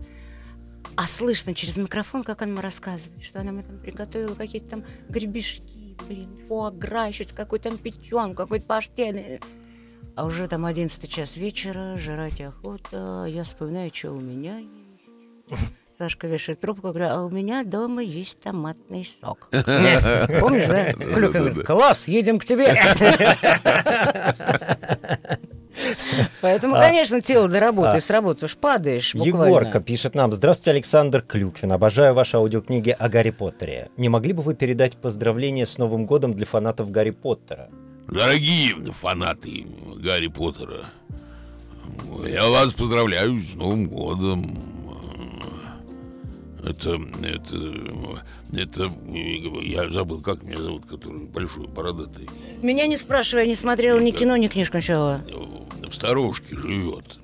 А 0.96 1.08
слышно 1.08 1.54
через 1.54 1.78
микрофон, 1.78 2.24
как 2.24 2.42
она 2.42 2.62
рассказывает, 2.62 3.24
что 3.24 3.40
она 3.40 3.52
мне 3.52 3.64
там 3.64 3.80
приготовила 3.80 4.36
какие-то 4.36 4.70
там 4.70 4.84
гребешки, 5.10 5.96
блин, 6.08 6.30
фуагра, 6.48 7.08
еще 7.08 7.26
какой-то 7.26 7.70
там 7.70 7.78
печен, 7.78 8.36
какой-то 8.36 8.66
паштет. 8.66 9.44
А 10.16 10.26
уже 10.26 10.48
там 10.48 10.66
11 10.66 11.10
час 11.10 11.38
вечера, 11.38 11.98
жрать 11.98 12.42
охота, 12.42 13.26
я 13.28 13.44
вспоминаю, 13.44 13.92
что 13.94 14.12
у 14.12 14.20
меня 14.20 14.58
есть. 14.60 15.72
Сашка 15.98 16.28
вешает 16.28 16.60
трубку, 16.60 16.90
говорю, 16.90 17.06
а 17.10 17.24
у 17.24 17.30
меня 17.30 17.64
дома 17.64 18.02
есть 18.02 18.40
томатный 18.40 19.06
сок. 19.06 19.48
Помнишь, 19.52 20.68
да? 20.68 20.94
Клюкин 20.94 21.44
говорит, 21.44 21.66
класс, 21.66 22.08
едем 22.08 22.40
к 22.40 22.46
тебе. 22.46 22.76
Поэтому, 26.42 26.76
А. 26.76 26.82
конечно, 26.82 27.22
тело 27.22 27.48
до 27.48 27.60
работы, 27.60 27.98
А. 27.98 28.02
с 28.02 28.10
работы 28.10 28.46
уж 28.46 28.56
падаешь 28.56 29.14
буквально. 29.16 29.46
Егорка 29.48 29.80
пишет 29.80 30.16
нам. 30.16 30.32
Здравствуйте, 30.34 30.72
Александр 30.72 31.22
Клюквин. 31.22 31.72
Обожаю 31.72 32.14
ваши 32.14 32.38
аудиокниги 32.38 32.96
о 32.98 33.10
Гарри 33.10 33.32
Поттере. 33.32 33.90
Не 33.98 34.10
могли 34.10 34.34
бы 34.34 34.42
вы 34.42 34.54
передать 34.54 34.98
поздравления 34.98 35.66
с 35.66 35.78
Новым 35.78 36.06
годом 36.06 36.34
для 36.34 36.46
фанатов 36.46 36.92
Гарри 36.92 37.12
Поттера? 37.12 37.70
Дорогие 38.08 38.76
фанаты 38.92 39.66
Гарри 39.98 40.28
Поттера, 40.28 40.86
я 42.28 42.48
вас 42.50 42.74
поздравляю 42.74 43.40
с 43.42 43.54
Новым 43.56 43.88
годом. 43.88 44.60
Это, 46.64 47.00
это, 47.24 47.58
это, 48.56 48.92
я 49.64 49.90
забыл, 49.90 50.22
как 50.22 50.44
меня 50.44 50.58
зовут, 50.58 50.86
который 50.86 51.22
большой, 51.26 51.66
бородатый. 51.68 52.30
Меня 52.62 52.86
не 52.86 52.98
спрашивай, 52.98 53.44
я 53.44 53.50
не 53.50 53.56
смотрела 53.56 53.98
ни 54.00 54.12
кино, 54.12 54.38
ни 54.38 54.48
книжку 54.48 54.74
сначала. 54.74 55.22
В 55.88 55.94
сторожке 55.94 56.56
живет. 56.56 57.18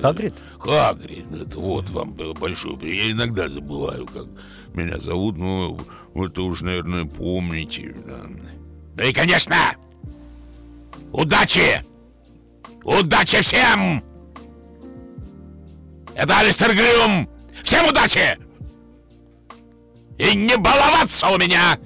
Хагрид? 0.00 0.34
Хагрид, 0.58 1.32
это 1.32 1.58
вот 1.58 1.90
вам 1.90 2.14
большой 2.14 2.76
привет. 2.76 3.06
Я 3.06 3.12
иногда 3.12 3.48
забываю, 3.48 4.06
как 4.06 4.26
меня 4.74 4.98
зовут, 4.98 5.36
но 5.38 5.78
вы 6.14 6.26
это 6.26 6.42
уж, 6.42 6.60
наверное, 6.62 7.04
помните. 7.04 7.94
да. 8.06 8.20
Ну 8.96 9.02
и, 9.02 9.12
конечно, 9.12 9.56
удачи! 11.12 11.82
Удачи 12.84 13.40
всем! 13.42 14.02
Это 16.14 16.38
Алистер 16.38 16.74
Грюм! 16.74 17.28
Всем 17.62 17.86
удачи! 17.86 18.38
И 20.18 20.36
не 20.36 20.56
баловаться 20.56 21.28
у 21.28 21.38
меня! 21.38 21.78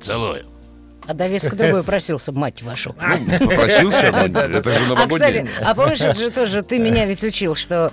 Целую. 0.00 0.49
А 1.10 1.14
довеска 1.14 1.56
другой 1.56 1.82
просился, 1.82 2.30
мать 2.30 2.62
вашу. 2.62 2.94
Попросился, 3.40 4.06
это 4.06 4.70
же 4.70 4.94
А, 4.96 5.08
кстати, 5.08 5.48
а 5.60 5.74
помнишь, 5.74 6.00
это 6.02 6.14
же 6.14 6.30
тоже 6.30 6.62
ты 6.62 6.78
меня 6.78 7.04
ведь 7.04 7.24
учил, 7.24 7.56
что 7.56 7.90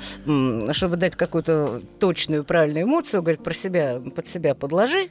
чтобы 0.71 0.97
дать 0.97 1.15
какую-то 1.15 1.81
точную 1.99 2.43
правильную 2.43 2.85
эмоцию, 2.85 3.23
говорит, 3.23 3.43
про 3.43 3.55
себя, 3.55 3.99
под 4.15 4.27
себя 4.27 4.53
подложи 4.53 5.09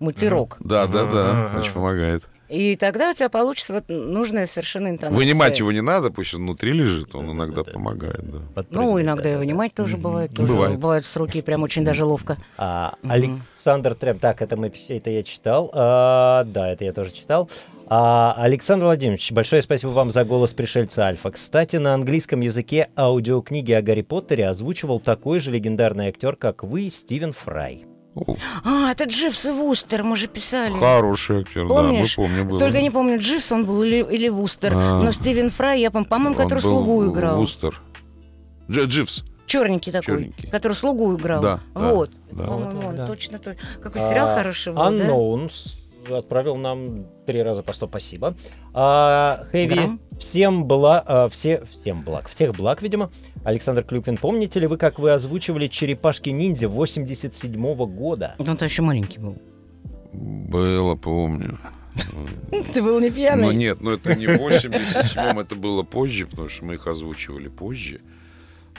матерок, 0.00 0.56
Да, 0.58 0.88
да, 0.88 1.04
да, 1.04 1.52
очень 1.60 1.72
помогает. 1.72 2.24
И 2.50 2.74
тогда 2.74 3.10
у 3.10 3.14
тебя 3.14 3.28
получится 3.28 3.74
вот 3.74 3.84
нужная 3.88 4.46
совершенно 4.46 4.88
интонация. 4.88 5.16
Вынимать 5.16 5.58
его 5.60 5.70
не 5.70 5.82
надо, 5.82 6.10
пусть 6.10 6.34
он 6.34 6.42
внутри 6.42 6.72
лежит, 6.72 7.14
он 7.14 7.30
иногда 7.30 7.62
помогает, 7.62 8.20
да. 8.28 8.64
Ну, 8.70 9.00
иногда 9.00 9.22
да, 9.22 9.30
и 9.30 9.32
да, 9.34 9.38
вынимать 9.38 9.72
тоже 9.72 9.96
бывает. 9.96 10.34
Тоже 10.34 10.52
Бывает. 10.52 10.78
бывает 10.78 11.04
с 11.04 11.16
руки 11.16 11.42
прям 11.42 11.62
очень 11.62 11.84
даже 11.84 12.04
ловко. 12.04 12.36
А. 12.56 12.94
Александр 13.08 13.94
Трем, 13.94 14.18
так, 14.18 14.42
это, 14.42 14.56
мы, 14.56 14.72
это 14.88 15.10
я 15.10 15.22
читал. 15.22 15.70
А, 15.72 16.44
да, 16.44 16.68
это 16.72 16.84
я 16.84 16.92
тоже 16.92 17.12
читал. 17.12 17.48
А, 17.86 18.34
Александр 18.36 18.86
Владимирович, 18.86 19.30
большое 19.32 19.62
спасибо 19.62 19.90
вам 19.90 20.10
за 20.10 20.24
голос 20.24 20.52
пришельца 20.52 21.06
Альфа. 21.06 21.30
Кстати, 21.30 21.76
на 21.76 21.94
английском 21.94 22.40
языке 22.40 22.88
аудиокниги 22.96 23.72
о 23.72 23.82
Гарри 23.82 24.02
Поттере 24.02 24.48
озвучивал 24.48 24.98
такой 24.98 25.38
же 25.38 25.52
легендарный 25.52 26.08
актер, 26.08 26.36
как 26.36 26.64
вы, 26.64 26.90
Стивен 26.90 27.32
Фрай. 27.32 27.89
А, 28.64 28.90
это 28.90 29.04
Дживс 29.04 29.46
и 29.46 29.50
Вустер, 29.50 30.02
мы 30.02 30.16
же 30.16 30.26
писали. 30.26 30.72
Хороший 30.72 31.40
актер, 31.42 31.66
Помнишь? 31.68 32.16
да, 32.16 32.22
мы 32.22 32.28
помним. 32.28 32.48
Был. 32.48 32.58
Только 32.58 32.82
не 32.82 32.90
помню, 32.90 33.18
Дживс 33.18 33.52
он 33.52 33.66
был 33.66 33.82
или, 33.82 34.04
или 34.10 34.28
Вустер. 34.28 34.72
А. 34.74 35.00
Но 35.02 35.12
Стивен 35.12 35.50
Фрай, 35.50 35.80
я, 35.80 35.88
пом- 35.88 36.04
по-моему, 36.06 36.36
Он 36.36 36.42
который 36.42 36.58
слугу 36.60 37.06
играл. 37.10 37.38
Вустер. 37.38 37.80
Дж- 38.68 38.86
Дживс. 38.86 39.24
Черненький 39.46 39.90
такой, 39.92 40.04
Черненький. 40.14 40.48
который 40.50 40.72
слугу 40.74 41.16
играл. 41.16 41.42
Да, 41.42 41.60
да, 41.74 41.94
вот. 41.94 42.10
да. 42.30 42.44
По-моему, 42.44 42.80
Вот, 42.80 42.84
он 42.90 42.96
да. 42.96 43.06
точно 43.06 43.38
точно. 43.38 43.60
Какой 43.82 44.00
сериал 44.00 44.28
А, 44.28 44.34
хороший 44.36 44.72
был, 44.72 44.78
да? 44.78 44.90
Отправил 46.08 46.56
нам 46.56 47.06
три 47.26 47.42
раза 47.42 47.62
по 47.62 47.72
100 47.72 47.88
спасибо. 47.88 48.34
А, 48.72 49.46
Хэви, 49.52 49.74
Грамм. 49.74 50.00
всем 50.18 50.64
благ, 50.66 51.04
а, 51.06 51.28
все, 51.28 51.64
всем 51.70 52.02
благ, 52.04 52.28
всех 52.28 52.54
благ, 52.56 52.82
видимо. 52.82 53.10
Александр 53.44 53.82
Клюквин, 53.84 54.16
помните 54.16 54.60
ли 54.60 54.66
вы, 54.66 54.76
как 54.78 54.98
вы 54.98 55.12
озвучивали 55.12 55.66
«Черепашки-ниндзя» 55.68 56.68
87 56.68 57.74
года? 57.86 58.34
Он-то 58.38 58.64
еще 58.64 58.82
маленький 58.82 59.18
был. 59.18 59.36
Было, 60.12 60.94
помню. 60.96 61.58
Ты 62.72 62.82
был 62.82 62.98
не 63.00 63.10
пьяный? 63.10 63.46
Ну 63.46 63.52
нет, 63.52 63.80
но 63.80 63.92
это 63.92 64.14
не 64.14 64.26
в 64.26 64.30
87-м, 64.40 65.38
это 65.38 65.54
было 65.54 65.82
позже, 65.82 66.26
потому 66.26 66.48
что 66.48 66.64
мы 66.64 66.74
их 66.74 66.86
озвучивали 66.86 67.48
позже. 67.48 68.00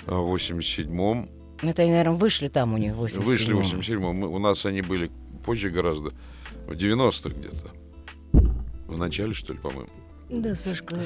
А 0.08 0.16
в 0.16 0.34
87-м, 0.36 1.30
Это, 1.62 1.84
они, 1.84 1.92
наверное, 1.92 2.18
вышли 2.18 2.48
там 2.48 2.74
у 2.74 2.78
них 2.78 2.94
в 2.94 2.98
87 2.98 3.24
вышли 3.26 3.54
в 3.54 3.60
87-м, 3.60 4.16
мы- 4.16 4.28
у 4.28 4.40
нас 4.40 4.66
они 4.66 4.82
были 4.82 5.12
позже 5.46 5.70
гораздо, 5.70 6.14
в 6.72 6.76
90-х 6.78 7.30
где-то. 7.30 7.72
В 8.88 8.98
начале, 8.98 9.34
что 9.34 9.54
ли, 9.54 9.60
по-моему. 9.60 9.90
Да, 10.30 10.56
Сашка. 10.56 10.98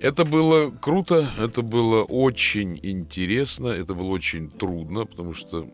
Это 0.00 0.24
было 0.24 0.70
круто, 0.70 1.30
это 1.38 1.62
было 1.62 2.02
очень 2.02 2.78
интересно, 2.82 3.68
это 3.68 3.94
было 3.94 4.08
очень 4.08 4.50
трудно, 4.50 5.06
потому 5.06 5.32
что 5.34 5.66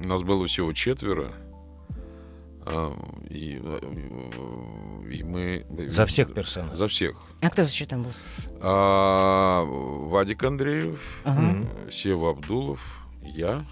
нас 0.00 0.22
было 0.22 0.46
всего 0.46 0.72
четверо. 0.72 1.32
а, 2.64 2.92
И, 3.28 3.60
э, 3.62 5.10
и 5.12 5.22
мы... 5.22 5.66
За 5.90 6.06
всех 6.06 6.32
персонажей. 6.32 6.76
За 6.76 6.88
всех. 6.88 7.22
А 7.42 7.50
кто 7.50 7.62
еще 7.62 7.84
там 7.86 8.04
был? 8.04 8.12
А, 8.62 9.64
Вадик 9.64 10.42
Андреев, 10.44 11.20
Ага. 11.24 11.66
Сева 11.90 12.30
Абдулов, 12.30 12.80
я 13.22 13.66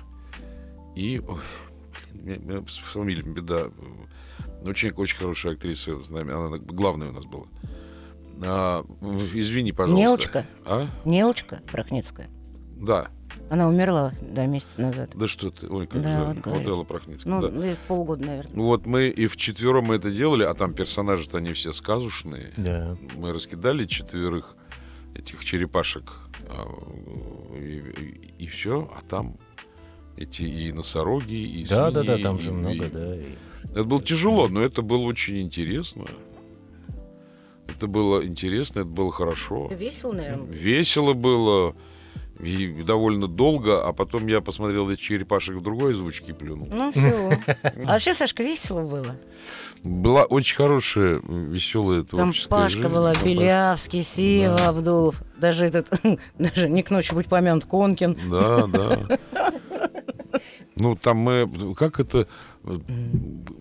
и... 0.96 1.20
ой, 1.26 1.40
блин, 2.12 2.42
меня 2.46 2.62
с 2.68 2.76
фамилией 2.78 3.22
беда. 3.28 3.68
Очень, 4.66 4.90
очень 4.92 5.16
хорошая 5.18 5.54
актриса 5.54 6.02
с 6.02 6.10
нами, 6.10 6.32
она 6.32 6.58
главная 6.58 7.08
у 7.10 7.12
нас 7.12 7.24
была. 7.24 7.44
А, 8.42 8.84
извини, 9.34 9.72
пожалуйста. 9.72 10.02
Нелочка. 10.02 10.46
А? 10.64 10.86
Нелочка 11.04 11.62
Прохницкая. 11.70 12.28
Да. 12.76 13.08
Она 13.50 13.68
умерла, 13.68 14.12
да, 14.22 14.46
месяц 14.46 14.76
назад. 14.78 15.10
Да 15.14 15.28
что 15.28 15.50
ты, 15.50 15.68
ой, 15.68 15.86
как 15.86 16.02
Да, 16.02 16.08
жаль. 16.24 16.36
вот 16.36 16.46
Вот. 16.46 16.66
Элла 16.66 16.84
Прохницкая, 16.84 17.32
Ну, 17.32 17.42
да. 17.42 17.48
лет 17.66 17.78
полгода, 17.88 18.24
наверное. 18.24 18.54
Вот 18.54 18.86
мы 18.86 19.08
и 19.08 19.26
вчетвером 19.26 19.84
мы 19.86 19.96
это 19.96 20.10
делали, 20.10 20.44
а 20.44 20.54
там 20.54 20.72
персонажи-то 20.72 21.38
они 21.38 21.52
все 21.52 21.72
сказочные. 21.72 22.52
Да. 22.56 22.96
Мы 23.16 23.32
раскидали 23.32 23.86
четверых 23.86 24.56
этих 25.14 25.44
черепашек, 25.44 26.12
а, 26.48 26.66
и, 27.56 28.46
все, 28.46 28.90
а 28.96 29.02
там 29.08 29.36
эти 30.16 30.42
и 30.42 30.72
носороги, 30.72 31.34
и 31.34 31.66
Да, 31.66 31.90
да, 31.90 32.02
да, 32.02 32.18
там 32.18 32.36
и- 32.36 32.40
же 32.40 32.52
много, 32.52 32.86
и- 32.86 32.90
да. 32.90 33.14
и- 33.16 33.34
Это 33.75 33.85
было 33.85 34.01
тяжело, 34.01 34.49
но 34.49 34.61
это 34.62 34.83
было 34.83 35.03
очень 35.03 35.41
интересно. 35.41 36.05
Это 37.66 37.87
было 37.89 38.25
интересно, 38.25 38.81
это 38.81 38.89
было 38.89 39.11
хорошо. 39.11 39.68
Весело, 39.72 40.12
наверное. 40.12 40.47
Весело 40.47 41.12
было 41.12 41.75
и 42.41 42.83
довольно 42.83 43.27
долго, 43.27 43.85
а 43.85 43.93
потом 43.93 44.27
я 44.27 44.41
посмотрел 44.41 44.91
эти 44.91 45.01
черепашек 45.01 45.57
в 45.57 45.62
другой 45.62 45.93
озвучке 45.93 46.31
и 46.31 46.35
плюнул. 46.35 46.68
Ну, 46.70 46.93
все. 46.93 47.31
А 47.85 47.93
вообще, 47.93 48.12
Сашка, 48.14 48.43
весело 48.43 48.87
было. 48.87 49.16
Была 49.83 50.25
очень 50.25 50.57
хорошая, 50.57 51.20
веселая 51.25 52.03
Там 52.03 52.33
творческая 52.33 52.49
Пашка 52.49 52.79
жизнь. 52.83 52.95
была, 52.95 53.14
Там 53.14 53.25
Белявский, 53.25 54.03
Сева, 54.03 54.57
Да. 54.57 54.68
Абдулов. 54.68 55.22
Даже 55.39 55.66
этот, 55.66 55.89
даже 56.39 56.68
не 56.68 56.83
к 56.83 56.91
ночи 56.91 57.12
будь 57.14 57.27
помянут, 57.27 57.64
Конкин. 57.64 58.18
Да, 58.31 58.66
да. 58.66 59.18
Ну, 60.76 60.97
там 60.97 61.18
мы... 61.18 61.74
Как 61.74 62.01
это... 62.01 62.26
э, 62.64 62.78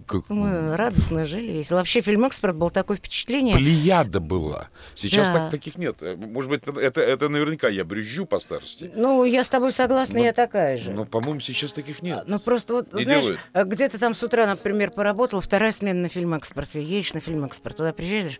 Как, 0.07 0.29
Мы 0.29 0.75
радостно 0.75 1.25
жили, 1.25 1.51
весело. 1.51 1.77
Вообще, 1.77 2.01
фильм 2.01 2.25
«Экспорт» 2.25 2.55
был 2.55 2.69
такое 2.69 2.97
впечатление. 2.97 3.55
Плеяда 3.55 4.19
была. 4.19 4.69
Сейчас 4.95 5.29
Да. 5.29 5.35
так, 5.35 5.51
таких 5.51 5.77
нет. 5.77 5.97
Э, 6.01 6.15
Может 6.15 6.49
быть, 6.49 6.63
это, 6.65 7.01
это 7.01 7.29
наверняка 7.29 7.67
я 7.67 7.83
брюзжу 7.85 8.25
по 8.25 8.39
старости. 8.39 8.91
Ну, 8.95 9.23
я 9.25 9.43
с 9.43 9.49
тобой 9.49 9.71
согласна, 9.71 10.17
Ну, 10.19 10.23
я 10.25 10.33
такая 10.33 10.77
же. 10.77 10.91
Но, 10.91 11.05
по-моему, 11.05 11.39
сейчас 11.39 11.73
таких 11.73 12.01
нет. 12.01 12.23
Ну, 12.27 12.39
просто 12.39 12.73
вот, 12.73 12.93
Не 12.93 13.03
знаешь, 13.03 13.23
делают. 13.23 13.41
а 13.53 13.63
где-то 13.63 13.99
там 13.99 14.13
с 14.13 14.23
утра, 14.23 14.45
например, 14.47 14.91
поработал, 14.91 15.39
вторая 15.41 15.71
смена 15.71 16.01
на 16.01 16.09
фильм 16.09 16.33
«Экспорте». 16.33 16.81
Едешь 16.81 17.13
на 17.13 17.19
фильм 17.19 17.45
«Экспорт», 17.45 17.77
туда 17.77 17.93
приезжаешь, 17.93 18.39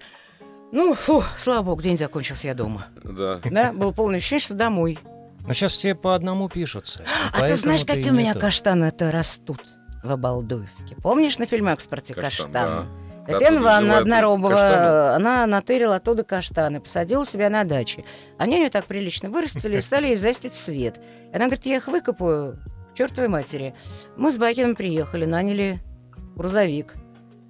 ну, 0.72 0.96
фу, 0.96 1.24
слава 1.38 1.62
богу, 1.64 1.82
день 1.84 1.98
закончился, 1.98 2.48
я 2.48 2.56
дома. 2.56 2.88
Да. 3.04 3.40
Да, 3.46 3.72
было 3.74 3.92
полное 3.92 4.18
ощущение, 4.18 4.40
что 4.42 4.54
домой. 4.56 4.98
Но 5.46 5.54
сейчас 5.54 5.74
все 5.74 5.94
по 5.96 6.16
одному 6.16 6.50
пишутся. 6.50 7.04
А 7.34 7.48
ты 7.48 7.56
знаешь, 7.56 7.84
какие 7.84 8.10
у 8.10 8.14
меня 8.14 8.30
нету. 8.30 8.39
каштаны-то 8.39 9.12
растут 9.12 9.62
в 10.04 10.12
Обалдуевке? 10.12 10.96
Помнишь 11.02 11.38
на 11.38 11.46
фильме 11.46 11.74
«Экспорте» 11.74 12.14
Каштан, 12.14 12.52
каштаны? 12.52 12.86
Татьяна 13.26 13.56
Оттуда 13.56 13.62
Ивановна 13.62 13.98
Одноробова, 14.00 14.52
каштаны? 14.52 15.16
она 15.16 15.48
натырила 15.48 15.96
оттуда 15.96 16.24
каштаны, 16.24 16.82
посадила 16.82 17.26
себя 17.26 17.50
на 17.50 17.64
даче. 17.64 18.04
Они 18.38 18.56
у 18.56 18.60
нее 18.60 18.70
так 18.70 18.86
прилично 18.86 19.30
вырастили 19.30 19.78
и 19.78 19.82
стали 19.82 20.08
ей 20.08 20.16
застить 20.16 20.54
свет. 20.54 21.00
И 21.32 21.36
она 21.36 21.46
говорит, 21.46 21.66
я 21.66 21.78
их 21.78 21.88
выкопаю 21.88 22.60
к 22.91 22.98
чертовой 22.98 23.30
матери. 23.30 23.74
Мы 24.18 24.32
с 24.32 24.38
Бакиным 24.38 24.76
приехали, 24.76 25.26
наняли 25.26 25.80
грузовик, 26.36 26.96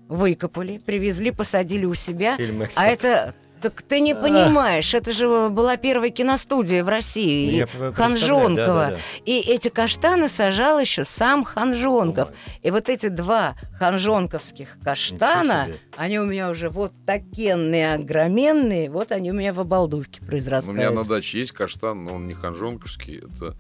выкопали, 0.10 0.78
привезли, 0.78 1.32
посадили 1.32 1.86
у 1.86 1.94
себя. 1.94 2.38
А 2.76 2.86
это... 2.86 3.34
Так 3.64 3.82
ты 3.82 4.02
не 4.02 4.14
понимаешь, 4.14 4.94
это 4.94 5.12
же 5.12 5.50
была 5.50 5.78
первая 5.78 6.10
киностудия 6.12 6.84
в 6.84 6.90
России. 6.90 7.56
Я 7.56 7.64
и 7.64 7.66
п- 7.66 7.72
представляю, 7.72 7.94
Ханжонкова. 7.94 8.66
да-да-да. 8.90 9.00
И 9.26 9.40
эти 9.40 9.70
каштаны 9.70 10.28
сажал 10.30 10.80
еще 10.80 11.04
сам 11.06 11.44
Ханжонков. 11.44 12.30
И 12.62 12.70
вот 12.72 12.90
эти 12.90 13.08
два 13.08 13.56
ханжонковских 13.80 14.78
каштана, 14.84 15.70
они 15.98 16.20
у 16.20 16.26
меня 16.26 16.50
уже 16.50 16.70
вот 16.70 16.94
такенные, 17.06 17.94
огроменные, 17.96 18.90
вот 18.90 19.12
они 19.12 19.32
у 19.32 19.34
меня 19.34 19.54
в 19.54 19.60
обалдувке 19.60 20.20
Ну, 20.22 20.28
У 20.28 20.30
произрастают. 20.30 20.78
меня 20.78 20.92
на 20.92 21.04
даче 21.06 21.40
есть 21.40 21.52
каштан, 21.54 22.04
но 22.06 22.16
он 22.16 22.28
не 22.28 22.34
ханжонковский, 22.34 23.20
это 23.20 23.56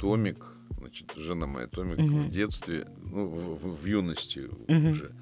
Томик, 0.00 0.44
значит, 0.78 1.12
жена 1.16 1.46
моя 1.46 1.66
Томик 1.66 1.98
Мгм. 1.98 2.24
в 2.24 2.30
детстве, 2.30 2.86
ну, 3.04 3.26
в, 3.26 3.64
в- 3.64 3.82
в 3.82 3.86
юности 3.86 4.42
Мгм. 4.68 4.90
уже, 4.92 5.12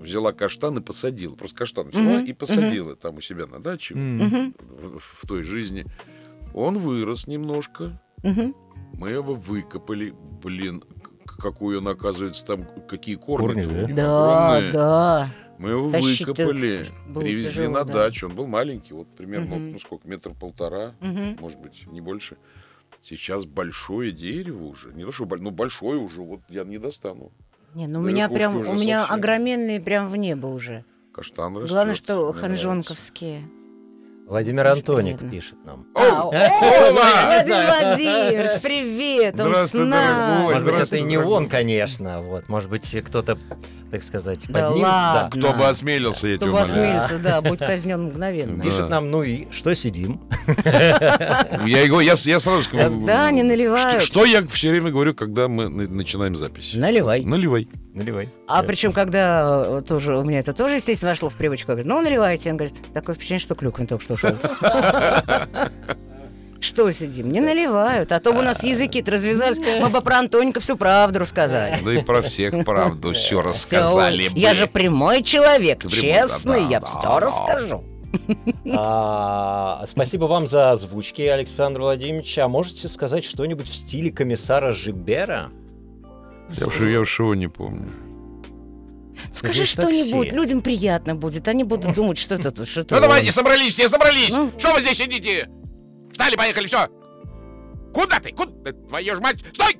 взяла 0.00 0.32
каштан 0.32 0.78
и 0.78 0.80
посадила. 0.80 1.36
Просто 1.36 1.56
каштан 1.58 1.88
взяла 1.88 2.04
Мгм. 2.18 2.24
и 2.24 2.32
посадила 2.32 2.96
там 2.96 3.16
у 3.18 3.20
себя 3.20 3.46
на 3.46 3.60
даче. 3.60 3.94
Мгм, 3.94 4.54
в, 4.58 4.98
в 4.98 5.26
той 5.26 5.42
жизни. 5.44 5.86
Он 6.54 6.78
вырос 6.78 7.26
немножко, 7.26 8.00
мгм. 8.24 8.54
мы 8.94 9.10
его 9.10 9.34
выкопали, 9.34 10.14
блин, 10.42 10.82
к- 11.24 11.36
какой 11.36 11.78
он, 11.78 11.86
оказывается, 11.88 12.44
там, 12.44 12.66
какие 12.88 13.14
корни. 13.14 13.62
Корни, 13.64 13.66
да? 13.66 13.94
Да, 13.94 14.48
огромные. 14.56 14.72
да. 14.72 15.30
Мы 15.58 15.70
его 15.70 15.90
Тащить-то 15.90 16.32
выкопали, 16.32 16.86
привезли 17.14 17.48
тяжело, 17.50 17.74
на 17.74 17.84
да. 17.84 17.92
дачу. 17.92 18.26
Он 18.28 18.34
был 18.34 18.46
маленький, 18.46 18.94
вот 18.94 19.14
примерно, 19.14 19.56
Мгм. 19.56 19.72
ну 19.72 19.78
сколько, 19.78 20.08
метр 20.08 20.32
полтора, 20.34 20.94
Мгм. 21.00 21.36
может 21.38 21.60
быть, 21.60 21.86
не 21.86 22.00
больше. 22.00 22.36
Сейчас 23.02 23.44
большое 23.44 24.10
дерево 24.10 24.64
уже. 24.64 24.92
Не 24.92 25.04
то, 25.04 25.12
что 25.12 25.24
боль- 25.26 25.40
ну 25.40 25.50
большое 25.50 25.98
уже, 25.98 26.22
вот 26.22 26.40
я 26.48 26.64
не 26.64 26.78
достану. 26.78 27.30
Не, 27.74 27.86
ну 27.86 28.00
у 28.00 28.02
меня 28.02 28.28
прям, 28.28 28.56
у 28.56 28.74
меня 28.74 29.00
совсем. 29.02 29.14
огроменные 29.18 29.80
прям 29.80 30.08
в 30.08 30.16
небо 30.16 30.48
уже. 30.48 30.84
Каштан 31.12 31.56
растет. 31.56 31.70
Главное, 31.70 31.94
что 31.94 32.32
ханжонковские. 32.32 33.48
Владимир 34.30 34.64
Антоник 34.68 35.18
приятно. 35.18 35.28
пишет 35.28 35.56
нам. 35.64 35.86
А, 35.92 36.22
о, 36.22 36.32
не 36.32 36.92
Владимир. 36.92 37.66
Владимирович, 37.66 38.62
привет, 38.62 39.40
он 39.40 39.56
с 39.56 39.74
нами. 39.74 40.42
Может 40.42 40.64
быть, 40.64 40.78
это 40.78 40.96
и 40.96 41.02
не 41.02 41.18
он, 41.18 41.48
конечно. 41.48 42.22
Вот, 42.22 42.48
может 42.48 42.70
быть, 42.70 42.96
кто-то, 43.04 43.36
так 43.90 44.04
сказать, 44.04 44.46
Да 44.48 44.68
под 44.68 44.76
ним. 44.76 44.84
ладно. 44.84 45.40
Кто 45.40 45.52
бы 45.52 45.66
осмелился, 45.66 46.28
я 46.28 46.36
Кто 46.36 46.46
бы 46.46 46.60
осмелился, 46.60 47.18
да, 47.18 47.40
будь 47.42 47.58
казнен 47.58 48.04
мгновенно. 48.04 48.62
Пишет 48.62 48.88
нам, 48.88 49.10
ну 49.10 49.24
и 49.24 49.50
что 49.50 49.74
сидим? 49.74 50.20
Я, 50.64 51.82
его, 51.82 52.00
я, 52.00 52.14
сразу 52.14 52.62
скажу. 52.62 53.04
Да, 53.04 53.32
не 53.32 53.42
наливают. 53.42 54.00
Что, 54.04 54.24
я 54.24 54.46
все 54.46 54.70
время 54.70 54.92
говорю, 54.92 55.12
когда 55.12 55.48
мы 55.48 55.68
на- 55.68 55.88
начинаем 55.88 56.36
запись? 56.36 56.70
Наливай. 56.74 57.24
Наливай. 57.24 57.68
Наливай. 57.94 58.28
А 58.46 58.62
причем, 58.62 58.92
когда 58.92 59.64
э, 59.66 59.82
тоже 59.86 60.16
у 60.16 60.22
меня 60.22 60.38
это 60.38 60.52
тоже, 60.52 60.76
естественно, 60.76 61.10
вошло 61.10 61.28
в 61.28 61.34
привычку, 61.34 61.72
я 61.72 61.76
говорю, 61.76 61.88
ну, 61.88 62.00
наливайте. 62.00 62.50
Он 62.50 62.56
говорит, 62.56 62.76
такое 62.94 63.16
впечатление, 63.16 63.42
что 63.42 63.54
Клюквин 63.54 63.86
только 63.88 64.04
что 64.04 64.14
ушел. 64.14 64.30
Что 66.60 66.92
сидим? 66.92 67.32
Не 67.32 67.40
наливают. 67.40 68.12
А 68.12 68.20
то 68.20 68.32
бы 68.32 68.40
у 68.40 68.42
нас 68.42 68.62
языки-то 68.62 69.12
развязались. 69.12 69.58
Мы 69.58 69.88
бы 69.88 70.02
про 70.02 70.18
Антоника 70.18 70.60
всю 70.60 70.76
правду 70.76 71.18
рассказали. 71.20 71.78
Да 71.82 71.92
и 71.94 72.02
про 72.04 72.20
всех 72.20 72.66
правду 72.66 73.14
все 73.14 73.40
рассказали. 73.40 74.28
Я 74.34 74.52
же 74.52 74.66
прямой 74.66 75.22
человек, 75.22 75.88
честный, 75.88 76.60
да, 76.60 76.68
я 76.68 76.80
да, 76.80 76.86
все 76.86 77.02
да. 77.02 77.20
расскажу. 77.20 77.84
А, 78.74 79.84
спасибо 79.88 80.24
вам 80.24 80.46
за 80.46 80.72
озвучки, 80.72 81.22
Александр 81.22 81.80
Владимирович. 81.80 82.38
А 82.38 82.46
можете 82.46 82.88
сказать 82.88 83.24
что-нибудь 83.24 83.68
в 83.68 83.74
стиле 83.74 84.10
комиссара 84.10 84.72
Жибера? 84.72 85.50
Я 86.56 86.66
уж, 86.66 86.80
я 86.80 87.00
уж 87.00 87.18
его 87.18 87.34
не 87.34 87.48
помню. 87.48 87.88
Скажи 89.32 89.64
что-нибудь, 89.64 90.32
людям 90.32 90.62
приятно 90.62 91.14
будет. 91.14 91.46
Они 91.48 91.64
будут 91.64 91.94
думать, 91.94 92.18
что 92.18 92.34
это 92.34 92.50
тут, 92.50 92.68
что-то... 92.68 92.94
Ну 92.94 93.00
давайте, 93.00 93.30
собрались, 93.32 93.74
все 93.74 93.88
собрались! 93.88 94.30
Ну. 94.30 94.50
Что 94.58 94.74
вы 94.74 94.80
здесь 94.80 94.96
сидите? 94.96 95.48
Встали, 96.10 96.36
поехали, 96.36 96.66
все! 96.66 96.88
Куда 97.92 98.18
ты? 98.18 98.32
Куда? 98.32 98.72
Твою 98.88 99.16
ж 99.16 99.20
мать! 99.20 99.44
Стой! 99.52 99.78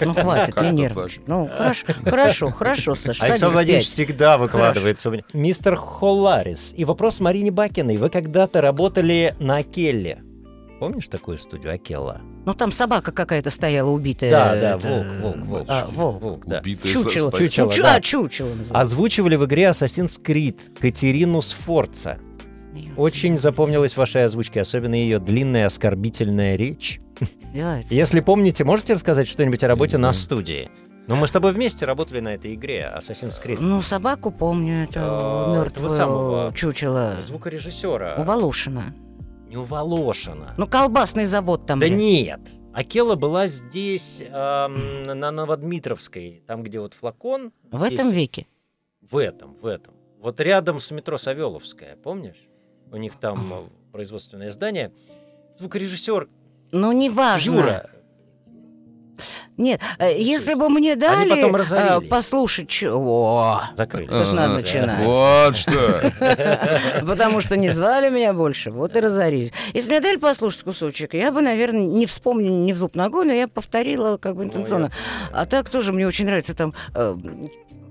Ну, 0.00 0.14
хватит, 0.14 0.60
не 0.60 0.70
нервничай. 0.72 1.22
Ну, 1.26 1.48
хорошо, 1.48 1.86
хорошо, 2.04 2.50
хорошо, 2.50 2.94
Саша, 2.94 3.24
Александр 3.24 3.54
Владимирович 3.54 3.86
всегда 3.86 4.38
выкладывается 4.38 5.08
у 5.08 5.12
меня. 5.12 5.22
Мистер 5.32 5.76
Холларис. 5.76 6.74
И 6.76 6.84
вопрос 6.84 7.20
Марине 7.20 7.52
Бакиной. 7.52 7.96
Вы 7.96 8.10
когда-то 8.10 8.60
работали 8.60 9.36
на 9.38 9.58
Акелле. 9.58 10.22
Помнишь 10.80 11.06
такую 11.08 11.38
студию 11.38 11.72
Акелла? 11.74 12.20
Ну, 12.46 12.54
там 12.54 12.70
собака 12.72 13.12
какая-то 13.12 13.50
стояла 13.50 13.90
убитая. 13.90 14.30
Да, 14.30 14.54
да, 14.56 14.76
это, 14.76 14.88
волк, 14.88 15.06
волк, 15.20 15.46
волк. 15.46 15.64
А, 15.68 15.86
волк. 15.86 16.22
Волк, 16.22 16.46
да. 16.46 16.60
Убитая 16.60 16.92
Чучело. 16.92 17.30
со- 17.30 17.36
Чучело, 17.38 17.66
Ну, 17.66 17.72
чу- 17.72 17.82
да. 17.82 17.94
А, 17.96 18.00
чучело 18.00 18.48
называется. 18.48 18.72
Озвучивали 18.80 19.36
в 19.36 19.44
игре 19.46 19.64
Assassin's 19.64 20.22
Creed 20.22 20.58
Катерину 20.80 21.42
Сфорца. 21.42 22.18
Очень 22.96 23.36
запомнилась 23.36 23.96
вашей 23.96 24.24
озвучке, 24.24 24.60
особенно 24.60 24.94
ее 24.94 25.18
длинная 25.18 25.66
оскорбительная 25.66 26.56
речь. 26.56 27.00
Издевается. 27.42 27.92
Если 27.94 28.20
помните, 28.20 28.64
можете 28.64 28.92
рассказать 28.94 29.26
что-нибудь 29.26 29.64
о 29.64 29.68
работе 29.68 29.98
на 29.98 30.12
студии? 30.12 30.70
Ну, 31.08 31.16
мы 31.16 31.26
с 31.28 31.32
тобой 31.32 31.52
вместе 31.52 31.86
работали 31.86 32.20
на 32.20 32.34
этой 32.34 32.54
игре 32.54 32.92
Assassin's 32.96 33.42
Creed. 33.44 33.58
Ну, 33.60 33.80
собаку 33.82 34.30
помню, 34.30 34.84
это 34.84 35.00
А, 35.02 35.54
мертвого 35.56 36.52
чучела. 36.54 37.16
Звукорежиссера. 37.20 38.16
У 38.18 38.22
Волошина. 38.24 38.94
Не 39.56 39.62
у 39.62 39.64
Волошина. 39.64 40.54
Ну, 40.58 40.66
колбасный 40.66 41.24
завод 41.24 41.66
там. 41.66 41.80
да 41.80 41.86
блин. 41.86 41.96
нет. 41.98 42.40
Акела 42.74 43.14
была 43.14 43.46
здесь, 43.46 44.22
ам, 44.30 45.02
на 45.04 45.30
Новодмитровской, 45.30 46.42
там, 46.46 46.62
где 46.62 46.78
вот 46.78 46.92
флакон. 46.92 47.52
В 47.70 47.86
Здесь- 47.86 48.00
этом 48.00 48.12
веке. 48.12 48.46
В 49.00 49.16
этом, 49.16 49.56
в 49.62 49.64
этом. 49.66 49.94
Вот 50.20 50.40
рядом 50.40 50.78
с 50.78 50.90
метро 50.90 51.16
Савеловская, 51.16 51.96
помнишь? 51.96 52.46
У 52.92 52.96
них 52.98 53.16
там 53.16 53.70
производственное 53.92 54.50
здание. 54.50 54.92
Звукорежиссер 55.58 56.28
Ну, 56.72 56.92
неважно. 56.92 57.54
Юра. 57.54 57.90
Нет, 59.56 59.80
э, 59.98 60.14
если 60.18 60.54
бы 60.54 60.68
мне 60.68 60.96
дали 60.96 61.28
потом 61.30 61.54
э, 61.54 61.58
разорились. 61.58 62.08
послушать... 62.10 62.68
чё- 62.68 62.96
О, 62.98 63.62
Закрыли. 63.74 64.06
Тут 64.06 64.34
надо 64.34 64.56
начинать. 64.56 65.04
Вот 65.04 65.56
что. 65.56 66.12
Потому 67.06 67.40
что 67.40 67.56
не 67.56 67.68
звали 67.70 68.10
меня 68.10 68.32
больше, 68.32 68.70
вот 68.70 68.94
и 68.96 69.00
разорились. 69.00 69.52
Если 69.74 69.90
мне 69.90 70.00
дали 70.00 70.16
послушать 70.16 70.62
кусочек, 70.62 71.14
я 71.14 71.32
бы, 71.32 71.40
наверное, 71.42 71.86
не 71.86 72.06
вспомнила 72.06 72.54
не 72.56 72.72
в 72.72 72.76
зуб 72.76 72.94
ногой, 72.94 73.26
но 73.26 73.32
я 73.32 73.48
повторила 73.48 74.16
как 74.16 74.36
бы 74.36 74.44
Ну, 74.44 74.50
интенсивно. 74.50 74.90
А 75.32 75.46
так 75.46 75.68
тоже 75.70 75.92
мне 75.92 76.06
очень 76.06 76.26
нравится 76.26 76.54
там 76.54 76.74
э, 76.94 77.16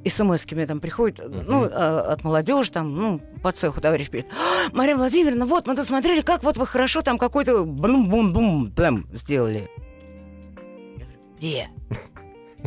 смс 0.08 0.46
мне 0.52 0.66
там 0.66 0.80
приходят, 0.80 1.20
ну, 1.48 1.66
э, 1.66 1.68
от 1.68 2.24
молодежи, 2.24 2.72
там, 2.72 2.96
ну, 2.96 3.20
по 3.42 3.52
цеху 3.52 3.82
товарищ 3.82 4.10
пишет. 4.10 4.28
«А, 4.32 4.76
Мария 4.76 4.96
Владимировна, 4.96 5.46
вот 5.46 5.68
мы 5.68 5.76
тут 5.76 5.86
смотрели, 5.86 6.22
как 6.22 6.44
вот 6.44 6.58
вы 6.58 6.66
хорошо 6.68 7.02
там 7.02 7.18
какой-то 7.18 7.64
бум-бум-бум 7.66 9.08
сделали. 9.14 9.70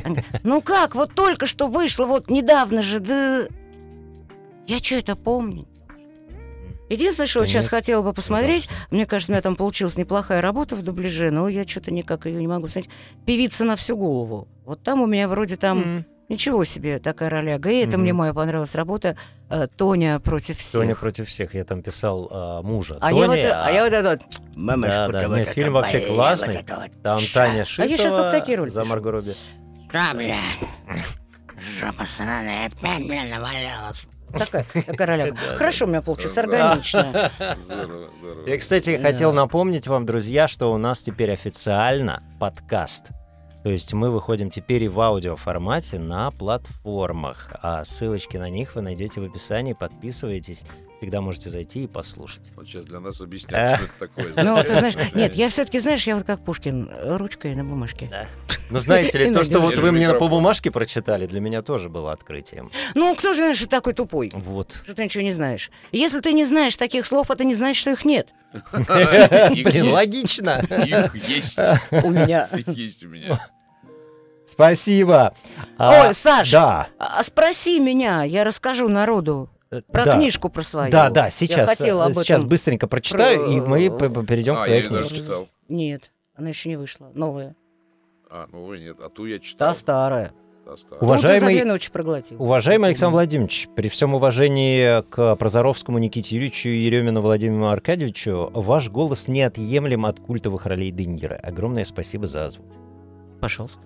Говорит, 0.05 0.25
Ну 0.45 0.63
как, 0.63 0.95
вот 0.95 1.15
только 1.15 1.47
что 1.47 1.67
вышло, 1.69 2.07
вот 2.07 2.31
недавно 2.31 2.83
же, 2.83 3.01
да... 3.01 3.47
Я 4.67 4.79
что 4.79 4.97
это 4.97 5.17
помню? 5.17 5.67
Единственное, 6.89 7.27
что 7.27 7.41
вот 7.41 7.49
сейчас 7.49 7.65
Нет, 7.65 7.71
хотела 7.71 8.03
бы 8.03 8.13
посмотреть, 8.15 8.69
мне 8.91 9.05
кажется, 9.05 9.33
у 9.33 9.35
меня 9.35 9.43
там 9.43 9.57
получилась 9.57 9.97
неплохая 9.97 10.41
работа 10.41 10.75
в 10.75 10.83
дубляже, 10.83 11.31
но 11.31 11.49
я 11.49 11.67
что-то 11.67 11.91
никак 11.91 12.27
ее 12.27 12.39
не 12.39 12.47
могу 12.47 12.69
смотреть. 12.69 12.91
Певица 13.27 13.65
на 13.65 13.77
всю 13.77 13.97
голову. 13.97 14.49
Вот 14.65 14.83
там 14.83 15.03
у 15.03 15.07
меня 15.07 15.29
вроде 15.29 15.57
там 15.57 15.83
М. 15.83 16.07
ничего 16.29 16.65
себе 16.65 16.99
такая 16.99 17.31
роляга. 17.31 17.71
И 17.71 17.79
это 17.79 17.93
Мгм. 17.97 18.01
мне 18.03 18.13
моя 18.13 18.35
понравилась 18.35 18.75
работа 18.75 19.17
э, 19.51 19.67
Тоня 19.77 20.19
против 20.21 20.59
всех. 20.59 20.81
Тоня 20.81 20.95
против 20.95 21.29
всех. 21.29 21.55
Я 21.55 21.65
там 21.65 21.83
писал 21.83 22.29
а, 22.31 22.63
мужа. 22.63 22.99
а, 23.01 23.13
я 23.13 23.27
вот, 23.27 23.37
это- 23.37 23.65
а 23.65 23.71
я 23.71 23.85
вот 23.85 23.93
это 23.93 24.11
вот, 24.11 24.21
мамочку, 24.57 25.13
Да, 25.13 25.29
да, 25.29 25.39
нет, 25.39 25.49
фильм 25.49 25.73
вообще 25.73 26.01
классный. 26.01 26.63
Там. 27.03 27.21
Таня 27.33 27.63
А 27.63 27.65
Шитова 27.65 27.89
я 27.89 27.97
сейчас 27.97 28.15
только 28.15 28.31
такие 28.31 28.59
роли 28.59 28.69
за. 28.71 28.85
Марго 28.85 29.11
Робби. 29.11 29.35
Да, 29.93 30.13
бля. 30.15 30.41
Жопа 31.81 32.05
сраная, 32.07 32.67
опять, 32.67 33.07
бля, 33.07 33.25
навалялась. 33.25 34.03
Такая, 34.37 34.65
такая 34.87 35.07
роляга. 35.07 35.37
Хорошо 35.57 35.87
у 35.87 35.89
меня 35.89 36.03
получилось, 36.03 36.37
органично. 36.37 37.31
Здорово, 37.65 38.11
здорово. 38.21 38.47
Я, 38.47 38.59
кстати, 38.59 38.99
хотел 39.01 39.33
напомнить 39.33 39.87
вам, 39.89 40.05
друзья, 40.05 40.47
что 40.47 40.71
у 40.71 40.77
нас 40.77 41.03
теперь 41.03 41.33
официально 41.33 42.23
подкаст. 42.39 43.09
То 43.63 43.71
есть 43.71 43.93
мы 43.93 44.11
выходим 44.11 44.51
теперь 44.51 44.85
и 44.85 44.89
в 44.89 45.01
аудиоформате 45.01 45.99
на 45.99 46.31
платформах. 46.31 47.51
А 47.61 47.85
ссылочки 47.85 48.37
на 48.37 48.49
них 48.49 48.75
вы 48.75 48.83
найдете 48.83 49.21
в 49.21 49.25
описании. 49.25 49.73
Подписывайтесь, 49.73 50.65
Всегда 50.99 51.21
можете 51.21 51.49
зайти 51.49 51.85
и 51.85 51.87
послушать. 51.87 52.51
Вот 52.57 52.67
сейчас 52.67 52.85
для 52.85 52.99
нас 52.99 53.21
объяснят, 53.21 53.77
что 53.77 53.85
это 53.85 53.93
такое. 54.01 54.45
Ну, 54.45 54.63
ты 54.65 54.77
знаешь, 54.77 54.95
нет, 55.15 55.35
я 55.35 55.49
все-таки, 55.49 55.79
знаешь, 55.79 56.05
я 56.09 56.17
вот 56.17 56.27
как 56.27 56.45
Пушкин, 56.45 56.91
ручкой 57.17 57.55
на 57.55 57.63
бумажке. 57.63 58.09
Да. 58.11 58.27
Ну, 58.71 58.81
знаете 58.81 59.17
ли, 59.19 59.31
то, 59.33 59.45
что 59.45 59.61
вот 59.61 59.79
вы 59.79 59.93
мне 59.93 60.13
по 60.15 60.27
бумажке 60.27 60.73
прочитали, 60.73 61.27
для 61.27 61.41
меня 61.41 61.63
тоже 61.63 61.89
было 61.89 62.11
открытием. 62.11 62.73
Ну, 62.97 63.15
кто 63.15 63.33
же 63.33 63.55
ты 63.55 63.67
такой 63.67 63.95
тупой? 63.95 64.33
Вот. 64.35 64.81
Что 64.85 64.95
ты 64.95 65.05
ничего 65.05 65.23
не 65.23 65.31
знаешь. 65.33 65.71
Если 65.93 66.19
ты 66.19 66.33
не 66.33 66.45
знаешь 66.45 66.77
таких 66.77 67.07
слов, 67.07 67.31
это 67.31 67.45
не 67.45 67.55
значит, 67.55 67.81
что 67.81 67.93
их 67.93 68.05
нет. 68.05 68.31
Блин, 68.73 69.91
логично. 69.93 70.65
Их 70.69 71.15
есть. 71.29 71.61
У 71.93 72.11
меня. 72.11 72.49
Их 72.57 72.69
есть 72.69 73.05
у 73.05 73.09
меня. 73.09 73.39
Спасибо. 74.47 75.35
А, 75.77 76.07
Ой, 76.07 76.15
Саш, 76.15 76.51
Да. 76.51 76.89
а 76.99 77.23
спроси 77.23 77.79
меня, 77.79 78.25
я 78.25 78.45
расскажу 78.45 78.89
народу 78.89 79.51
про 79.93 80.05
да. 80.05 80.17
книжку 80.17 80.49
про 80.49 80.63
свою. 80.63 80.91
Да, 80.91 81.11
да, 81.11 81.25
Я 81.27 81.31
сейчас, 81.31 81.79
сейчас 81.79 82.45
быстренько 82.45 82.87
прочитаю, 82.87 83.45
про- 83.45 83.53
и 83.53 83.61
мы 83.91 84.25
перейдем 84.27 84.57
к 84.57 84.61
А, 84.61 84.65
твоей 84.65 84.81
я 84.81 84.85
её 84.87 84.97
даже 84.97 85.09
книжке. 85.09 85.25
читал. 85.25 85.49
Нет, 85.69 86.11
она 86.35 86.49
еще 86.49 86.69
не 86.69 86.77
вышла. 86.77 87.11
Новая. 87.15 87.55
А, 88.31 88.47
ну 88.51 88.75
нет, 88.75 88.97
а 89.03 89.09
ту 89.09 89.27
я 89.27 89.39
читал. 89.39 89.69
Та 89.71 89.75
старая. 89.75 90.33
Та 90.65 90.77
старая. 90.77 91.01
Ну, 91.01 91.07
Уважаемый-. 91.07 92.37
Уважаемый 92.39 92.89
Александр 92.89 93.13
Владимирович, 93.15 93.69
при 93.75 93.89
всем 93.89 94.15
уважении 94.15 95.03
к 95.03 95.37
Прозоровскому 95.37 95.99
Никите 95.99 96.35
Юрьевичу 96.37 96.69
и 96.69 96.79
Еремину 96.79 97.21
Владимиру 97.23 97.67
Аркадьевичу, 97.69 98.51
ваш 98.53 98.91
голос 98.91 99.29
неотъемлем 99.29 100.05
от 100.07 100.21
культовых 100.21 100.67
ролей 100.67 100.91
Де 100.91 101.07
Ниро. 101.07 101.37
Огромное 101.37 101.85
спасибо 101.85 102.27
за 102.27 102.47
озвучку. 102.47 102.75
Пожалуйста. 103.41 103.81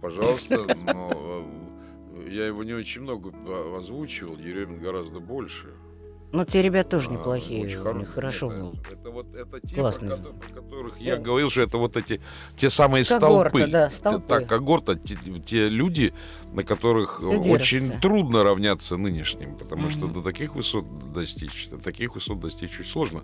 Пожалуйста, 0.00 0.58
но 0.86 1.10
э, 1.12 1.37
я 2.28 2.46
его 2.46 2.62
не 2.64 2.74
очень 2.74 3.02
много 3.02 3.30
о- 3.46 3.76
озвучивал, 3.78 4.36
Еремин 4.36 4.80
гораздо 4.80 5.20
больше. 5.20 5.68
Ну, 6.30 6.44
те 6.44 6.60
ребята 6.60 6.90
тоже 6.90 7.08
А, 7.08 7.12
неплохие. 7.14 7.64
очень 7.64 7.78
у 7.78 7.82
хоро- 7.84 8.04
хорошо 8.04 8.50
Нет, 8.52 8.60
было. 8.60 8.74
Это 8.92 9.10
вот 9.10 9.34
это 9.34 9.60
те, 9.66 9.76
Классные. 9.76 10.10
про, 10.10 10.16
ко- 10.18 10.32
про 10.34 10.60
которых 10.60 11.00
я 11.00 11.16
говорил, 11.16 11.48
что 11.48 11.62
это 11.62 11.78
вот 11.78 11.96
эти 11.96 12.20
те 12.54 12.68
самые 12.68 13.04
Когорта, 13.04 13.48
столпы. 13.50 13.66
да, 13.72 13.88
столпы. 13.90 14.28
Так, 14.28 14.46
когорта, 14.46 14.94
те, 14.94 15.16
те 15.46 15.68
люди, 15.70 16.12
на 16.52 16.64
которых 16.64 17.20
Все 17.20 17.28
очень 17.28 17.78
держится. 17.80 18.00
трудно 18.02 18.42
равняться 18.42 18.98
нынешним, 18.98 19.56
потому 19.56 19.88
что 19.88 20.04
Мгм. 20.04 20.12
до 20.14 20.22
таких 20.22 20.54
высот 20.54 20.84
достичь, 21.14 21.68
до 21.70 21.78
таких 21.78 22.14
высот 22.14 22.38
достичь 22.40 22.78
очень 22.78 22.90
сложно. 22.90 23.22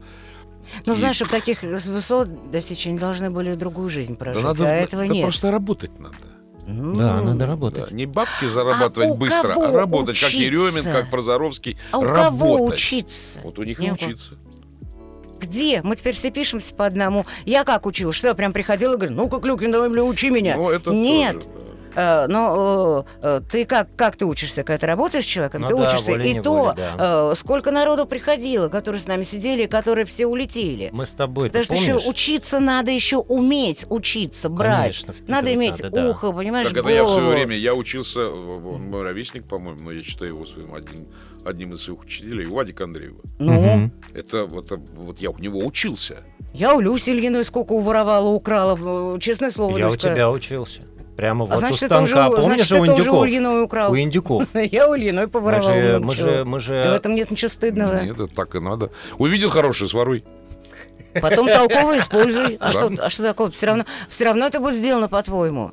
Ну, 0.86 0.94
И- 0.94 0.96
знаешь, 0.96 1.16
чтобы 1.16 1.30
таких 1.30 1.62
высот 1.62 2.50
достичь, 2.50 2.86
они 2.86 2.98
должны 2.98 3.28
были 3.28 3.54
другую 3.54 3.90
жизнь 3.90 4.14
Да 4.14 4.18
прожить, 4.18 4.42
надо, 4.42 4.64
а 4.66 4.70
этого 4.72 5.02
да 5.06 5.12
нет. 5.12 5.22
просто 5.24 5.50
работать 5.50 5.98
надо. 5.98 6.16
Ну, 6.66 6.94
Да, 6.96 7.20
надо 7.20 7.38
Да, 7.40 7.46
работать. 7.46 7.90
не 7.90 8.06
бабки 8.06 8.46
зарабатывать 8.46 9.10
А 9.10 9.14
быстро, 9.14 9.52
а 9.52 9.70
работать, 9.72 10.18
как 10.18 10.28
учиться? 10.30 10.44
Еремин, 10.44 10.84
как 10.84 11.10
Прозоровский. 11.10 11.76
А 11.90 11.98
у 11.98 12.02
работать. 12.04 12.24
кого 12.24 12.64
учиться? 12.64 13.38
Вот 13.42 13.58
у 13.58 13.64
них 13.64 13.78
Не 13.78 13.88
и 13.88 13.90
учиться. 13.92 14.34
Где? 15.38 15.82
Мы 15.82 15.94
теперь 15.96 16.14
все 16.14 16.30
пишемся 16.30 16.74
по 16.74 16.86
одному. 16.86 17.26
Я 17.44 17.64
как 17.64 17.84
училась? 17.84 18.16
Что 18.16 18.28
я 18.28 18.34
прям 18.34 18.52
приходила 18.54 18.94
и 18.94 18.96
говорю, 18.96 19.14
ну-ка, 19.14 19.40
Клюкин, 19.40 19.70
давай, 19.70 19.90
бля, 19.90 20.02
учи 20.02 20.30
меня. 20.30 20.56
Ну, 20.56 20.70
это 20.70 20.90
Нет. 20.90 21.34
тоже, 21.34 21.46
да. 21.54 21.63
Э, 21.94 22.26
но 22.26 23.06
э, 23.22 23.38
э, 23.38 23.40
ты 23.50 23.64
как, 23.64 23.88
как 23.96 24.16
ты 24.16 24.24
учишься? 24.26 24.62
Когда 24.64 24.78
ты 24.78 24.86
работаешь 24.86 25.24
с 25.24 25.26
человеком, 25.26 25.62
Ну 25.62 25.68
ты 25.68 25.76
да, 25.76 25.82
учишься. 25.88 26.12
И 26.12 26.40
то, 26.40 26.74
да. 26.76 27.30
э, 27.30 27.34
сколько 27.36 27.70
народу 27.70 28.06
приходило, 28.06 28.68
которые 28.68 29.00
с 29.00 29.06
нами 29.06 29.22
сидели, 29.22 29.66
которые 29.66 30.04
все 30.04 30.26
улетели. 30.26 30.90
Мы 30.92 31.06
с 31.06 31.14
тобой, 31.14 31.48
ты 31.50 31.60
Потому 31.60 31.80
что 31.80 31.92
еще 31.94 32.08
учиться 32.08 32.60
надо 32.60 32.90
еще 32.90 33.18
уметь 33.18 33.86
учиться, 33.88 34.48
брать. 34.48 35.04
Конечно, 35.04 35.14
надо 35.26 35.54
иметь 35.54 35.82
надо, 35.82 35.90
да. 35.90 36.10
ухо, 36.10 36.32
понимаешь, 36.32 36.68
Так 36.68 36.78
это 36.78 36.88
я 36.88 37.04
в 37.04 37.10
свое 37.10 37.28
время, 37.28 37.56
я 37.56 37.74
учился, 37.74 38.28
он 38.28 38.82
мой 38.90 39.02
ровесник, 39.02 39.44
по-моему, 39.46 39.80
но 39.82 39.92
я 39.92 40.02
считаю 40.02 40.32
его 40.32 40.46
своим 40.46 40.74
одним, 40.74 41.06
одним 41.44 41.72
из 41.74 41.82
своих 41.82 42.00
учителей, 42.02 42.46
Вадик 42.46 42.80
Андреева. 42.80 43.20
Ну. 43.38 43.90
Это 44.14 44.46
вот, 44.46 44.70
вот 44.96 45.20
я 45.20 45.30
у 45.30 45.38
него 45.38 45.58
учился. 45.60 46.18
я 46.52 46.74
у 46.74 46.80
Люси 46.80 47.10
Ильиной 47.10 47.44
сколько 47.44 47.72
уворовала, 47.72 48.28
украла, 48.28 49.20
честное 49.20 49.50
слово, 49.50 49.76
Я 49.78 49.88
у 49.88 49.92
Люська. 49.92 50.10
тебя 50.10 50.30
учился. 50.30 50.82
Прямо 51.16 51.44
А 51.44 51.48
вот 51.48 51.54
у 51.54 51.58
значит, 51.58 51.82
это 51.84 52.00
уже, 52.00 52.10
станка. 52.12 52.30
Помнишь 52.30 52.44
значит, 52.44 52.66
же 52.66 52.74
у 52.78 52.82
уже 52.82 52.90
у 52.92 52.94
индюков? 52.96 53.26
Ильиной 53.28 53.62
украл. 53.62 53.92
У 53.92 53.96
индюков. 53.96 54.48
Я 54.54 54.88
у 54.90 54.96
Ильиной 54.96 55.24
Мы 55.26 55.28
поворовала 55.30 55.72
же, 55.74 55.88
много 55.98 56.04
мы 56.06 56.14
же, 56.14 56.44
мы 56.44 56.56
И 56.56 56.60
в 56.60 56.62
же... 56.64 56.74
этом 56.74 57.14
нет 57.14 57.30
ничего 57.30 57.48
стыдного. 57.48 58.00
Нет, 58.02 58.14
это 58.14 58.26
так 58.26 58.54
и 58.54 58.60
надо. 58.60 58.90
Увидел 59.18 59.48
хороший, 59.50 59.86
своруй. 59.88 60.24
Потом 61.22 61.46
толково 61.46 61.98
используй. 61.98 62.56
А 62.60 62.66
Да. 62.66 62.72
что, 62.72 62.92
а 62.98 63.10
что 63.10 63.22
такого? 63.22 63.50
Все 63.50 63.66
равно, 63.66 63.84
все 64.08 64.24
равно 64.24 64.46
это 64.46 64.58
будет 64.58 64.74
сделано 64.74 65.08
по-твоему. 65.08 65.70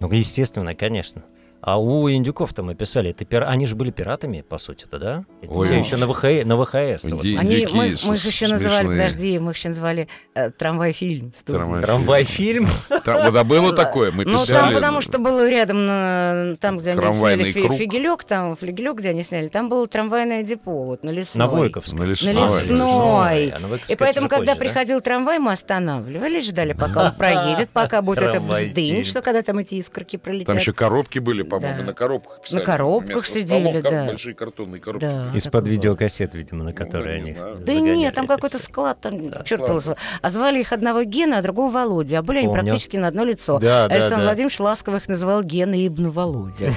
Ну, 0.00 0.12
естественно, 0.12 0.74
конечно. 0.74 1.22
А 1.66 1.80
у 1.80 2.08
индюков-то 2.08 2.62
мы 2.62 2.76
писали, 2.76 3.10
это 3.10 3.24
пир... 3.24 3.42
они 3.42 3.66
же 3.66 3.74
были 3.74 3.90
пиратами, 3.90 4.42
по 4.42 4.56
сути-то, 4.56 5.00
да? 5.00 5.24
Это 5.42 5.52
Ой. 5.52 5.66
те 5.66 5.76
еще 5.76 5.96
на, 5.96 6.06
ВХ... 6.06 6.22
на 6.44 6.56
ВХС. 6.56 7.04
-то 7.04 7.16
вот. 7.16 7.24
Инди- 7.24 7.36
Они, 7.36 7.66
мы, 7.74 7.96
мы 8.04 8.14
их 8.14 8.24
еще 8.24 8.46
называли, 8.46 8.84
смешные. 8.86 9.02
подожди, 9.08 9.38
мы 9.40 9.50
их 9.50 9.56
еще 9.56 9.68
называли 9.70 10.08
э, 10.36 10.50
трамвай-фильм. 10.52 11.32
Трамвай. 11.44 11.82
Трамвай-фильм. 11.82 12.68
Там, 13.04 13.32
да, 13.32 13.42
было 13.42 13.72
такое, 13.84 14.12
мы 14.12 14.24
Ну, 14.24 14.38
писали. 14.38 14.60
там, 14.60 14.74
потому 14.74 15.00
что 15.00 15.18
было 15.18 15.50
рядом, 15.50 16.56
там, 16.58 16.78
где 16.78 16.92
они 16.92 17.12
сняли 17.12 17.50
фигелек, 17.50 18.22
там, 18.22 18.54
флигелек, 18.54 18.98
где 18.98 19.08
они 19.08 19.24
сняли, 19.24 19.48
там 19.48 19.68
было 19.68 19.88
трамвайное 19.88 20.44
депо, 20.44 20.84
вот, 20.84 21.02
на 21.02 21.10
лесной. 21.10 21.46
На 21.46 21.52
Войковской. 21.52 21.98
На 21.98 22.04
лесной. 22.04 22.32
На 22.32 22.40
лесной. 22.44 23.48
А 23.50 23.60
И 23.88 23.96
поэтому, 23.96 24.28
когда 24.28 24.54
приходил 24.54 25.00
трамвай, 25.00 25.40
мы 25.40 25.50
останавливались, 25.50 26.46
ждали, 26.46 26.74
пока 26.74 27.06
он 27.06 27.12
проедет, 27.18 27.70
пока 27.70 28.02
будет 28.02 28.22
это 28.22 28.40
бздынь, 28.40 29.04
что 29.04 29.20
когда 29.20 29.42
там 29.42 29.58
эти 29.58 29.74
искорки 29.74 30.16
пролетят. 30.16 30.46
Там 30.46 30.58
еще 30.58 30.72
коробки 30.72 31.18
были, 31.18 31.42
по-моему, 31.58 31.80
Да. 31.80 31.86
на 31.86 31.92
коробках 31.92 32.40
писали. 32.42 32.60
На 32.60 32.66
коробках 32.66 33.26
сидели, 33.26 33.68
столов, 33.68 33.82
да. 33.82 34.06
Большие 34.06 34.34
картонные 34.34 34.80
коробки. 34.80 35.04
Да, 35.04 35.30
Из-под 35.34 35.68
видеокассет, 35.68 36.34
видимо, 36.34 36.64
на 36.64 36.72
которые 36.72 37.20
не 37.20 37.30
они. 37.32 37.64
Да 37.64 37.74
нет, 37.74 38.14
там 38.14 38.26
какой-то 38.26 38.58
склад, 38.58 39.00
там, 39.00 39.44
черт 39.44 39.62
ладно. 39.62 39.80
его. 39.80 39.96
А 40.22 40.30
звали 40.30 40.60
их 40.60 40.72
одного 40.72 41.02
Гена, 41.04 41.38
а 41.38 41.42
другого 41.42 41.70
Володя. 41.70 42.18
А 42.18 42.22
были 42.22 42.38
они 42.38 42.48
Помню. 42.48 42.62
практически 42.64 42.96
на 42.96 43.08
одно 43.08 43.24
лицо. 43.24 43.58
Да, 43.58 43.88
да, 43.88 43.94
Александр 43.94 44.18
да. 44.18 44.24
Владимирович 44.24 44.60
ласково 44.60 44.96
их 44.96 45.08
называл 45.08 45.42
Гена 45.42 45.74
и 45.74 45.86
Ибн 45.88 46.08
Володя. 46.10 46.72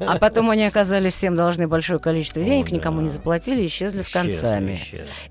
А 0.00 0.18
потом 0.18 0.50
они 0.50 0.64
оказались 0.64 1.14
всем 1.14 1.36
должны 1.36 1.68
большое 1.68 1.98
количество 1.98 2.42
денег, 2.42 2.70
да. 2.70 2.76
никому 2.76 3.00
не 3.00 3.08
заплатили, 3.08 3.66
исчезли 3.66 4.02
с 4.02 4.08
концами. 4.08 4.78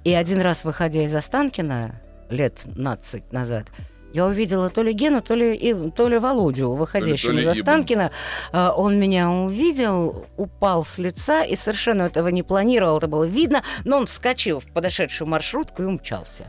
И 0.04 0.14
один 0.14 0.42
раз, 0.42 0.64
выходя 0.66 1.04
из 1.04 1.14
Останкина, 1.14 1.96
лет 2.30 2.56
15 2.66 3.32
назад, 3.32 3.66
я 4.14 4.26
увидела 4.26 4.70
то 4.70 4.82
ли 4.84 4.94
Гену, 4.94 5.22
то 5.22 5.34
ли, 5.36 5.56
и- 5.56 5.90
то 5.92 6.08
ли 6.08 6.18
Володю, 6.18 6.70
выходящего 6.72 7.32
из. 7.32 7.48
Останкина. 7.62 8.12
Он 8.54 9.00
меня 9.00 9.32
увидел, 9.32 10.26
упал 10.38 10.84
с 10.86 10.98
лица 10.98 11.44
и 11.44 11.56
совершенно 11.56 12.04
этого 12.04 12.28
не 12.30 12.44
планировал, 12.44 12.98
это 12.98 13.08
было 13.08 13.24
видно, 13.26 13.64
но 13.86 13.98
он 13.98 14.06
вскочил 14.06 14.60
в 14.60 14.66
подошедшую 14.68 15.28
маршрутку 15.28 15.84
и 15.84 15.86
умчался. 15.86 16.46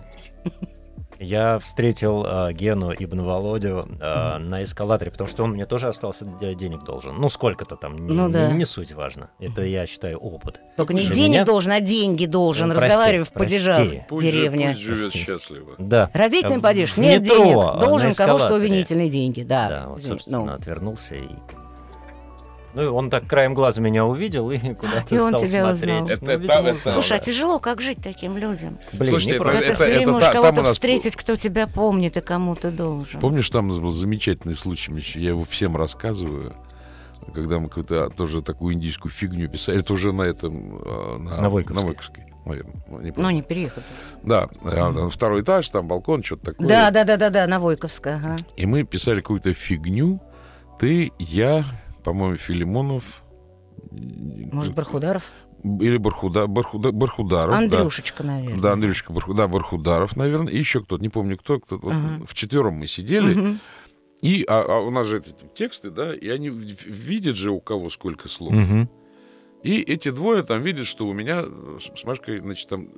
Я 1.23 1.59
встретил 1.61 2.25
э, 2.27 2.53
Гену 2.53 2.93
Ибн 2.93 3.21
Володю 3.23 3.89
э, 4.01 4.39
на 4.39 4.65
эскалаторе, 4.65 5.11
потому 5.13 5.29
что 5.29 5.45
он 5.45 5.53
мне 5.53 5.67
тоже 5.67 5.87
остался 5.89 6.27
де- 6.41 6.55
денег 6.55 6.83
должен. 6.85 7.17
Ну, 7.21 7.31
сколько-то 7.31 7.77
там, 7.77 7.97
не, 7.97 8.13
Ну 8.13 8.29
да. 8.29 8.51
не- 8.51 8.59
не 8.59 8.65
суть 8.65 8.93
важно. 8.93 9.31
Это, 9.39 9.63
я 9.63 9.87
считаю, 9.87 10.19
опыт. 10.19 10.61
Только 10.77 10.95
не 10.95 11.03
Для 11.07 11.15
денег 11.15 11.29
меня- 11.31 11.45
должен, 11.45 11.73
а 11.73 11.81
деньги 11.81 12.27
должен, 12.27 12.69
Ну, 12.69 12.75
прости, 12.75 12.89
разговаривая 12.89 13.25
в 13.25 13.31
падежах 13.33 13.77
деревня. 13.79 14.69
пусть 14.73 14.81
живет 14.83 15.01
Прости. 15.01 15.19
счастливо. 15.19 15.75
Да. 15.79 16.11
Родительный 16.13 16.59
В 16.59 16.63
падеж, 16.63 16.97
нет 16.97 17.23
метро, 17.23 17.37
денег, 17.45 17.57
а, 17.59 17.77
должен 17.79 18.13
кого 18.13 18.39
что 18.39 18.47
эскалаторе. 18.49 18.55
увинительные 18.61 19.09
деньги, 19.09 19.43
да. 19.43 19.69
Да, 19.69 19.87
вот, 19.91 20.03
собственно, 20.03 20.45
ну. 20.45 20.53
отвернулся 20.55 21.15
и... 21.15 21.29
Ну, 22.75 22.83
и 22.83 22.87
он 22.87 23.11
так 23.11 23.27
краем 23.27 23.53
глаза 23.55 23.81
меня 23.83 24.05
увидел 24.07 24.51
и 24.51 24.59
куда-то 24.75 25.15
И 25.15 25.19
он 25.19 25.29
стал 25.31 25.43
тебя 25.43 25.75
смотреть. 25.75 26.03
узнал. 26.03 26.19
Ну, 26.23 26.27
Это- 26.33 26.35
видимо, 26.41 26.55
это- 26.61 26.75
узнал, 26.77 26.95
Слушай, 26.95 27.17
а 27.19 27.21
тяжело 27.21 27.59
как 27.59 27.81
жить 27.81 27.99
таким 28.03 28.37
людям? 28.39 28.79
Блин, 28.95 29.11
Слушайте, 29.11 29.39
не 29.39 29.45
это- 29.45 29.49
это- 29.57 29.69
ты 29.69 29.75
все 29.75 29.85
время 29.85 30.01
это 30.03 30.11
можешь 30.13 30.29
кого-то 30.31 30.61
у 30.61 30.65
нас- 30.65 30.73
встретить, 30.73 31.17
кто 31.17 31.37
тебя 31.37 31.67
помнит 31.67 32.17
и 32.17 32.21
кому 32.21 32.55
ты 32.57 32.71
должен. 32.71 33.21
Помнишь, 33.21 33.51
там 33.51 33.69
был 33.69 33.91
замечательный 33.93 34.57
случай, 34.57 34.93
я 35.17 35.29
его 35.31 35.45
всем 35.45 35.77
рассказываю, 35.77 36.55
когда 37.35 37.59
мы 37.59 37.69
какую-то 37.69 38.09
тоже 38.11 38.41
такую 38.43 38.75
индийскую 38.75 39.13
фигню 39.13 39.49
писали. 39.49 39.81
Это 39.81 39.93
уже 39.93 40.13
на 40.13 40.23
этом... 40.23 40.77
э, 40.83 41.19
На 41.19 41.51
Войковской. 41.51 41.83
На 41.83 41.87
Войковской, 41.89 42.25
наверное. 42.47 42.75
ну, 42.89 43.01
не 43.01 43.09
Ну, 43.09 43.13
помню. 43.15 43.31
не 43.31 43.43
переехали. 43.43 43.85
Да, 44.23 44.49
э, 44.65 45.09
второй 45.11 45.43
этаж, 45.43 45.69
там 45.69 45.87
балкон, 45.89 46.23
что-то 46.23 46.53
такое. 46.53 46.67
Да, 46.69 46.91
да, 46.91 47.05
да, 47.05 47.17
да, 47.19 47.29
да, 47.31 47.47
на 47.47 47.61
Войковской, 47.61 48.15
ага. 48.15 48.37
И 48.57 48.65
мы 48.67 48.83
писали 48.85 49.21
какую-то 49.21 49.53
фигню. 49.55 50.21
Ты, 50.81 51.13
я, 51.21 51.65
по-моему, 52.05 52.37
Филимонов. 52.37 53.23
Может, 53.91 54.75
Бархударов? 54.75 55.25
Или 55.65 55.97
Бархуда, 55.97 56.47
Бархуда, 56.49 56.91
Бархударов. 56.93 57.53
да. 57.55 57.59
Андрюшечка, 57.59 58.25
наверное. 58.25 58.61
Да, 58.61 58.73
Андрюшка 58.73 59.13
Барху- 59.13 59.35
да, 59.35 59.47
Бархударов, 59.47 60.17
наверное, 60.17 60.53
и 60.53 60.59
еще 60.59 60.83
кто-то, 60.83 61.01
не 61.03 61.09
помню 61.09 61.37
кто, 61.39 61.61
кто 61.61 61.79
вот 61.79 61.93
Ага. 61.93 62.25
в 62.27 62.35
четвером 62.35 62.75
мы 62.75 62.87
сидели, 62.89 63.35
Мгм. 63.35 63.61
и 64.23 64.45
а, 64.49 64.65
а 64.67 64.79
у 64.81 64.91
нас 64.91 65.07
же 65.07 65.19
эти 65.19 65.35
тексты, 65.55 65.91
да, 65.91 66.15
и 66.15 66.29
они 66.29 66.49
видят 66.49 67.37
же 67.37 67.51
у 67.53 67.61
кого 67.61 67.91
сколько 67.91 68.29
слов. 68.29 68.53
Мгм. 68.53 68.91
И 69.63 69.81
эти 69.81 70.11
двое 70.11 70.43
там 70.43 70.63
видят, 70.63 70.89
что 70.89 71.07
у 71.07 71.13
меня 71.13 71.43
с 71.45 72.03
Машкой, 72.05 72.41
значит, 72.41 72.69
там 72.69 72.89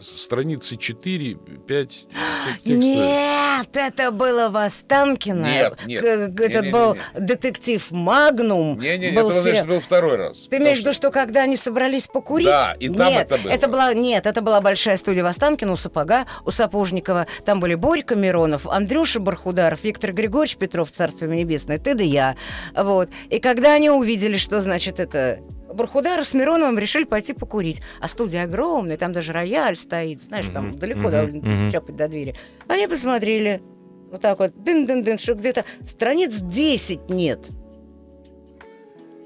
страницы 0.00 0.76
4, 0.76 1.36
5 1.66 1.88
текста. 1.88 2.72
Нет, 2.72 3.68
это 3.74 4.10
было 4.10 4.48
в 4.48 4.56
Останкино. 4.56 5.44
Нет, 5.44 5.78
нет. 5.86 6.04
Этот 6.04 6.38
Не-не-не-не. 6.38 6.72
был 6.72 6.96
детектив 7.14 7.90
Магнум. 7.90 8.78
Не-не, 8.78 9.12
был 9.12 9.30
это, 9.30 9.40
значит, 9.42 9.66
был 9.66 9.80
второй 9.80 10.16
раз. 10.16 10.46
Ты 10.48 10.58
имеешь 10.58 10.78
в 10.78 10.80
виду, 10.80 10.92
что 10.92 11.10
когда 11.10 11.42
они 11.42 11.56
собрались 11.56 12.06
покурить? 12.06 12.46
Да, 12.46 12.76
и 12.78 12.88
там 12.88 13.12
нет, 13.12 13.32
это 13.32 13.68
было. 13.68 13.72
была 13.72 13.94
нет, 13.94 14.26
это 14.26 14.40
была 14.40 14.60
большая 14.60 14.96
студия 14.96 15.22
в 15.22 15.26
Останкино 15.26 15.72
у 15.72 15.76
Сапога, 15.76 16.26
у 16.44 16.50
Сапожникова. 16.50 17.26
Там 17.44 17.60
были 17.60 17.74
Борька 17.74 18.14
Миронов, 18.14 18.66
Андрюша 18.66 19.20
Бархударов, 19.20 19.82
Виктор 19.84 20.12
Григорьевич 20.12 20.56
Петров, 20.56 20.90
Царство 20.90 21.26
небесное, 21.26 21.78
ты 21.78 21.94
да 21.94 22.02
я. 22.02 22.36
Вот. 22.74 23.10
И 23.30 23.38
когда 23.38 23.74
они 23.74 23.90
увидели, 23.90 24.36
что 24.36 24.60
значит 24.60 25.00
это 25.00 25.40
Бархударов 25.76 26.26
с 26.26 26.34
Мироновым 26.34 26.78
решили 26.78 27.04
пойти 27.04 27.32
покурить. 27.34 27.80
А 28.00 28.08
студия 28.08 28.42
огромная, 28.44 28.96
там 28.96 29.12
даже 29.12 29.32
рояль 29.32 29.76
стоит, 29.76 30.20
знаешь, 30.20 30.46
там 30.52 30.68
Мгм, 30.70 30.78
далеко 30.78 31.00
мгм, 31.02 31.10
довольно 31.10 31.38
мгм. 31.38 31.70
чапать 31.70 31.96
до 31.96 32.08
двери. 32.08 32.34
Они 32.66 32.86
посмотрели, 32.88 33.62
вот 34.10 34.20
так 34.20 34.38
вот, 34.38 34.52
дын-дын-дын, 34.56 35.18
что 35.18 35.34
где-то 35.34 35.64
страниц 35.84 36.38
10 36.40 37.08
нет. 37.10 37.40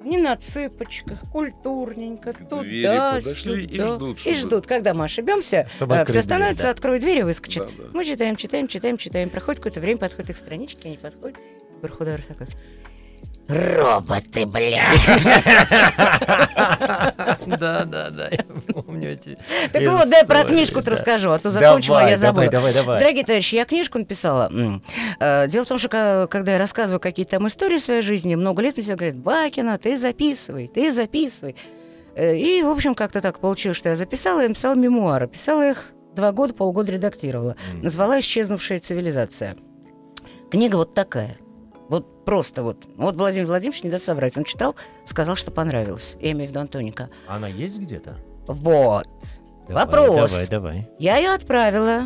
Не 0.03 0.17
на 0.17 0.35
цыпочках, 0.35 1.19
культурненько, 1.31 2.33
туда, 2.33 3.19
подошли 3.19 3.65
и 3.67 3.69
сюда. 3.73 3.87
ждут, 3.97 4.17
И 4.17 4.21
чтобы- 4.21 4.37
ждут, 4.37 4.67
когда 4.67 4.95
мы 4.95 5.05
ошибемся, 5.05 5.69
Чтобы 5.77 5.95
э, 5.97 6.05
все 6.07 6.23
становятся, 6.23 6.65
да. 6.65 6.71
откроют 6.71 7.03
дверь 7.03 7.19
и 7.19 7.23
выскочат. 7.23 7.67
Да, 7.67 7.85
да. 7.85 7.91
Мы 7.93 8.05
читаем, 8.07 8.37
читаем, 8.37 8.67
читаем, 8.67 8.97
читаем. 8.97 9.29
Проходит 9.29 9.59
какое-то 9.61 9.81
время, 9.81 9.99
подходят 9.99 10.31
их 10.31 10.39
странички, 10.39 10.87
они 10.87 10.97
подходят. 10.97 11.37
Бархудар 11.83 12.23
такой. 12.23 12.47
Роботы, 13.51 14.47
бля. 14.47 14.85
Да, 17.47 17.85
да, 17.85 18.11
да, 18.11 18.29
я 18.31 18.45
помню 18.73 19.13
эти 19.13 19.37
Так 19.73 19.83
вот, 19.83 20.09
дай 20.09 20.25
про 20.25 20.45
книжку-то 20.45 20.87
да. 20.87 20.91
расскажу, 20.93 21.31
а 21.31 21.39
то 21.39 21.51
закончу, 21.51 21.95
а 21.95 22.09
я 22.09 22.17
забуду. 22.17 22.51
Давай, 22.51 22.73
давай. 22.73 22.99
Дорогие 23.01 23.25
товарищи, 23.25 23.57
я 23.57 23.65
книжку 23.65 23.99
написала. 23.99 24.51
Э, 25.19 25.49
Дело 25.49 25.65
в 25.65 25.69
том, 25.69 25.79
что 25.79 26.29
когда 26.31 26.53
я 26.53 26.59
рассказываю 26.59 27.01
какие-то 27.01 27.33
там 27.33 27.49
истории 27.49 27.79
своей 27.79 28.03
жизни, 28.03 28.35
много 28.35 28.63
лет 28.63 28.77
мне 28.77 28.85
все 28.85 28.95
говорят, 28.95 29.17
Бакина, 29.17 29.79
ты 29.79 29.97
записывай, 29.97 30.69
ты 30.69 30.93
записывай. 30.93 31.57
Э, 32.15 32.37
И, 32.37 32.63
в 32.63 32.69
общем, 32.69 32.95
как-то 32.95 33.21
так 33.21 33.41
получилось, 33.41 33.77
что 33.79 33.89
я 33.89 33.97
записала 33.97 34.45
и 34.45 34.49
написала 34.49 34.75
мемуары. 34.75 35.27
Писала 35.27 35.69
их 35.69 35.93
два 36.15 36.33
года, 36.33 36.55
полгода 36.55 36.93
редактировала. 36.93 37.57
Назвала 37.83 38.19
«Исчезнувшая 38.21 38.79
цивилизация». 38.81 39.57
Книга 40.51 40.77
вот 40.77 40.95
такая. 40.95 41.37
Просто 42.31 42.63
вот. 42.63 42.77
Вот 42.97 43.17
Владимир 43.17 43.49
Владимирович 43.49 43.83
не 43.83 43.91
даст 43.91 44.05
соврать. 44.05 44.37
Он 44.37 44.45
читал, 44.45 44.77
сказал, 45.05 45.35
что 45.35 45.51
понравилось. 45.51 46.15
Я 46.21 46.31
имею 46.31 46.47
в 46.47 46.51
виду 46.51 46.61
Антоника. 46.61 47.11
Она 47.27 47.49
есть 47.49 47.77
где-то? 47.81 48.19
Вот. 48.47 49.09
Давай, 49.67 49.85
Вопрос. 49.85 50.31
Давай, 50.31 50.47
давай. 50.47 50.89
Я 51.01 51.17
ее 51.17 51.31
отправила 51.31 52.03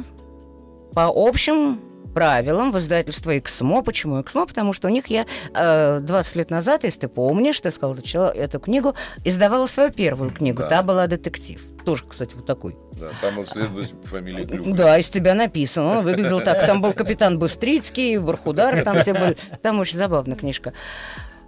по 0.94 1.12
общим 1.14 1.78
правилам 2.14 2.72
в 2.72 2.78
издательство 2.78 3.36
«Эксмо». 3.36 3.82
Почему 3.82 4.20
«Эксмо»? 4.22 4.46
Потому 4.46 4.72
что 4.72 4.88
у 4.88 4.90
них 4.90 5.08
я 5.08 5.26
э, 5.54 6.00
20 6.00 6.36
лет 6.36 6.50
назад, 6.50 6.84
если 6.84 7.00
ты 7.00 7.08
помнишь, 7.08 7.60
ты 7.60 7.70
сказал 7.70 7.96
чело- 7.96 8.30
эту 8.32 8.58
книгу, 8.60 8.94
издавала 9.24 9.66
свою 9.66 9.90
первую 9.90 10.30
книгу. 10.30 10.62
Да. 10.62 10.68
Та 10.68 10.82
была 10.82 11.06
«Детектив». 11.06 11.60
Тоже, 11.84 12.04
кстати, 12.08 12.34
вот 12.34 12.46
такой. 12.46 12.74
Да, 12.92 13.08
там 13.20 13.34
вот 13.34 13.46
следователь 13.48 13.94
по 13.96 14.08
фамилии 14.08 14.46
Клюква. 14.46 14.72
Да, 14.74 14.98
из 14.98 15.08
тебя 15.10 15.34
написано. 15.34 15.98
Он 15.98 16.04
выглядел 16.04 16.40
так. 16.40 16.64
Там 16.64 16.80
был 16.80 16.92
капитан 16.94 17.38
Быстрицкий, 17.38 18.16
Бархудар, 18.16 18.82
там 18.82 19.00
все 19.00 19.12
были. 19.12 19.36
Там 19.60 19.80
очень 19.80 19.98
забавная 19.98 20.36
книжка. 20.36 20.72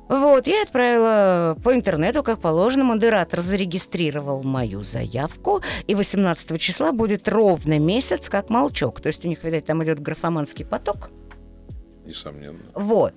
Вот, 0.09 0.47
я 0.47 0.63
отправила 0.63 1.57
по 1.65 1.75
интернету, 1.75 2.23
как 2.23 2.41
положено. 2.41 2.85
Модератор 2.85 3.41
зарегистрировал 3.41 4.43
мою 4.45 4.83
заявку. 4.83 5.63
И 5.87 5.95
18 5.95 6.61
числа 6.61 6.93
будет 6.93 7.29
ровно 7.29 7.79
месяц, 7.79 8.29
как 8.29 8.49
молчок. 8.49 9.01
То 9.01 9.09
есть 9.09 9.25
у 9.25 9.29
них, 9.29 9.43
видать, 9.43 9.67
там 9.67 9.83
идет 9.83 10.01
графоманский 10.01 10.65
поток. 10.65 11.11
Несомненно. 12.05 12.61
Вот. 12.75 13.15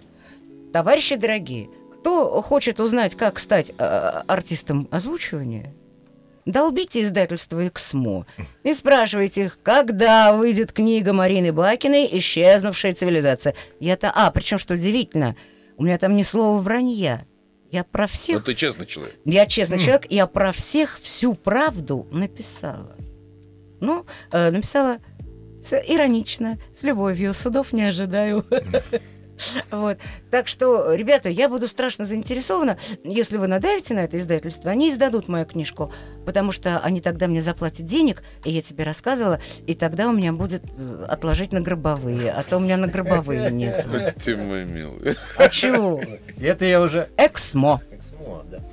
Товарищи 0.74 1.16
дорогие, 1.16 1.70
кто 2.00 2.42
хочет 2.42 2.80
узнать, 2.80 3.16
как 3.16 3.40
стать 3.40 3.72
э, 3.78 4.22
артистом 4.28 4.88
озвучивания, 4.92 5.74
долбите 6.46 7.02
издательство 7.02 7.68
«Эксмо» 7.68 8.26
и 8.64 8.74
спрашивайте 8.74 9.46
их, 9.46 9.60
когда 9.62 10.34
выйдет 10.34 10.72
книга 10.72 11.14
Марины 11.14 11.52
Бакиной 11.52 12.08
«Исчезнувшая 12.12 12.94
цивилизация». 12.94 13.56
Я-то... 13.80 14.12
А, 14.14 14.32
причем, 14.32 14.58
что 14.58 14.74
удивительно, 14.74 15.36
у 15.80 15.84
меня 15.84 15.98
там 15.98 16.16
ни 16.16 16.22
слова 16.24 16.60
вранья. 16.62 17.26
Я 17.72 17.84
про 17.84 18.04
Но 18.04 18.08
всех... 18.08 18.44
ты 18.44 18.54
честный 18.54 18.86
человек. 18.86 19.16
Я 19.26 19.46
честный 19.46 19.80
человек, 19.80 20.06
я 20.10 20.28
про 20.28 20.52
всех 20.52 21.00
всю 21.02 21.34
правду 21.36 22.08
написала. 22.12 22.96
Ну, 23.80 24.06
э, 24.32 24.52
написала 24.52 24.98
с- 25.64 25.82
иронично, 25.88 26.60
с 26.74 26.84
любовью, 26.84 27.34
судов 27.34 27.72
не 27.74 27.84
ожидаю. 27.84 28.44
Вот. 29.72 29.98
Так 30.32 30.48
что, 30.48 30.94
ребята, 30.94 31.30
я 31.30 31.50
буду 31.50 31.68
страшно 31.68 32.06
заинтересована, 32.06 32.78
если 33.04 33.38
вы 33.38 33.48
надавите 33.48 33.94
на 33.94 34.00
это 34.00 34.18
издательство, 34.18 34.72
они 34.72 34.90
издадут 34.90 35.28
мою 35.28 35.46
книжку, 35.46 35.94
потому 36.26 36.52
что 36.52 36.80
они 36.80 37.02
тогда 37.02 37.28
мне 37.28 37.42
заплатят 37.42 37.86
денег, 37.86 38.24
и 38.44 38.52
я 38.52 38.62
тебе 38.62 38.84
рассказывала, 38.84 39.40
и 39.66 39.74
тогда 39.74 40.08
у 40.08 40.12
меня 40.12 40.34
будет 40.34 40.64
э, 40.78 41.06
отложить 41.08 41.52
на 41.52 41.62
гробовые, 41.62 42.32
а 42.32 42.44
то 42.44 42.58
у 42.58 42.60
меня 42.60 42.78
на 42.78 42.88
гробовые 42.88 43.52
нет. 43.52 43.88
Ты 44.24 44.36
мой 44.38 44.66
милый. 44.66 45.16
А 45.38 45.50
чего? 45.50 46.02
Это 46.40 46.66
я 46.66 46.82
уже... 46.82 47.10
Эксмо. 47.18 47.82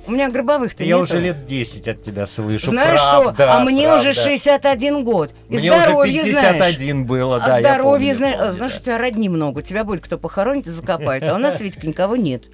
У 0.07 0.11
меня 0.11 0.29
гробовых-то 0.29 0.83
Я 0.83 0.95
нету. 0.95 1.01
уже 1.03 1.19
лет 1.19 1.45
10 1.45 1.87
от 1.87 2.01
тебя 2.01 2.25
слышу. 2.25 2.69
Знаешь 2.69 2.99
Правда, 3.01 3.33
что? 3.33 3.53
А 3.53 3.59
мне 3.63 3.87
правда. 3.87 4.09
уже 4.09 4.13
61 4.13 5.03
год. 5.03 5.33
И 5.49 5.57
Мне 5.57 5.59
здоровье, 5.71 6.21
уже 6.21 6.31
знаешь. 6.31 6.55
51 6.57 7.05
было, 7.05 7.35
А 7.37 7.39
да, 7.47 7.55
я 7.55 7.59
здоровье, 7.61 8.13
помню, 8.13 8.15
знаешь, 8.15 8.37
помню, 8.37 8.51
знаешь, 8.53 8.71
да. 8.73 8.77
у 8.79 8.83
тебя 8.83 8.97
родни 8.97 9.29
много. 9.29 9.61
Тебя 9.61 9.83
будет 9.83 10.01
кто 10.01 10.17
похоронит 10.17 10.67
и 10.67 10.69
закопает. 10.69 11.23
А 11.23 11.35
у 11.35 11.37
нас, 11.37 11.59
Витька, 11.61 11.85
никого 11.87 12.15
нет. 12.15 12.45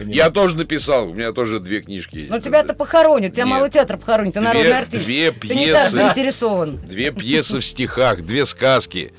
Я 0.00 0.30
тоже 0.30 0.56
написал, 0.56 1.10
у 1.10 1.14
меня 1.14 1.32
тоже 1.32 1.60
две 1.60 1.80
книжки 1.82 2.16
есть. 2.16 2.30
Но 2.30 2.38
тебя-то 2.38 2.74
похоронят, 2.74 3.32
тебя 3.34 3.44
Нет. 3.44 3.52
малый 3.52 3.70
театр 3.70 3.98
похоронит, 3.98 4.32
ты 4.34 4.40
Две- 4.40 4.48
народный 4.48 4.78
артист. 4.78 5.04
две 5.04 5.30
Ты 5.32 5.48
не 5.54 5.66
так 5.66 5.82
пьесы. 5.82 5.90
заинтересован. 5.96 6.76
Две 6.78 7.10
пьесы 7.10 7.58
в 7.60 7.64
стихах, 7.64 8.22
две 8.22 8.46
сказки. 8.46 9.12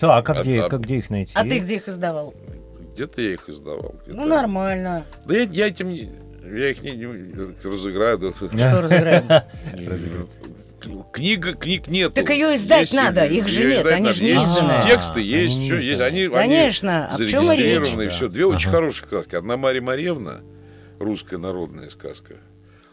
Так, 0.00 0.28
а 0.30 0.32
А- 0.32 0.42
где, 0.42 0.60
а- 0.62 0.68
как, 0.68 0.80
где 0.80 0.96
их 0.96 1.10
найти? 1.10 1.32
А 1.34 1.42
ты 1.42 1.58
где 1.58 1.76
их 1.76 1.88
издавал? 1.88 2.32
Где-то 2.96 3.20
я 3.20 3.34
их 3.34 3.46
издавал. 3.50 3.94
Ну, 4.06 4.24
нормально. 4.24 5.04
Да 5.26 5.36
я, 5.36 5.42
я 5.42 5.66
этим. 5.68 5.88
Я 5.90 6.70
их 6.70 6.80
не, 6.82 6.92
не- 6.92 7.68
разыграю. 7.68 8.16
да. 8.16 8.30
Что 8.30 8.80
разыграем? 8.80 9.24
Книга, 11.12 11.52
книг 11.52 11.88
нет. 11.88 12.14
Так 12.14 12.30
ее 12.30 12.54
издать 12.54 12.92
надо, 12.92 13.26
их 13.26 13.48
же 13.48 13.64
нет, 13.64 13.86
они 13.86 14.12
же 14.12 14.24
есть 14.24 14.46
изданные. 14.46 14.82
Тексты 14.82 15.20
есть, 15.20 15.56
они 15.56 15.70
все 15.72 15.90
есть. 15.90 16.00
Они, 16.00 16.22
они 16.22 16.28
Конечно. 16.34 17.08
А 17.12 17.18
речь? 17.18 17.30
зарегистрированы, 17.32 18.08
все. 18.08 18.28
Две 18.28 18.46
очень 18.46 18.70
хорошие 18.70 19.06
сказки. 19.06 19.34
Одна 19.34 19.56
Мария 19.56 19.82
Марьевна, 19.82 20.40
русская 20.98 21.38
народная 21.38 21.90
сказка, 21.90 22.36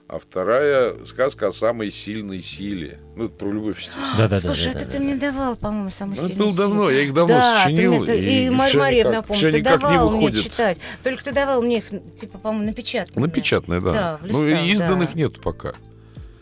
а 0.08 0.20
вторая 0.20 0.94
сказка 1.06 1.48
о 1.48 1.52
самой 1.52 1.92
сильной 1.92 2.42
силе. 2.42 3.00
Ну, 3.16 3.26
это 3.26 3.34
про 3.36 3.52
любовь, 3.52 3.80
естественно. 3.80 4.14
Да, 4.18 4.28
да, 4.28 4.42
да, 4.42 4.48
Слушай, 4.48 4.66
да, 4.66 4.70
это 4.72 4.86
да, 4.86 4.92
ты 4.92 4.98
да. 4.98 5.04
мне 5.04 5.16
давал, 5.16 5.56
по-моему, 5.56 5.90
самый 5.90 6.16
Ну, 6.16 6.18
это 6.18 6.28
сильный 6.28 6.46
было 6.46 6.56
давно, 6.56 6.90
я 6.90 7.02
их 7.02 7.14
давно 7.14 7.34
да, 7.36 7.64
сочинил. 7.64 7.92
Ты, 7.94 7.98
мне- 8.00 8.08
ты- 8.08 8.46
и, 8.46 8.50
Марья 8.50 8.80
Марьевна, 8.80 9.12
никак- 9.12 9.28
помню, 9.28 9.40
всё 9.40 9.52
ты 9.52 9.62
давал 9.64 10.10
мне 10.12 10.32
читать. 10.34 10.78
Только 11.04 11.24
ты 11.24 11.32
давал 11.32 11.62
мне 11.62 11.78
их, 11.78 11.90
типа, 12.20 12.38
по-моему, 12.38 12.66
напечатанные. 12.66 13.26
Напечатанная, 13.28 13.80
да. 13.82 13.94
Да, 13.94 14.18
в 14.22 14.32
ну, 14.32 14.44
листах, 14.46 14.66
и 14.66 14.72
изданных 14.72 15.14
да. 15.14 15.20
нет 15.20 15.42
пока. 15.42 15.74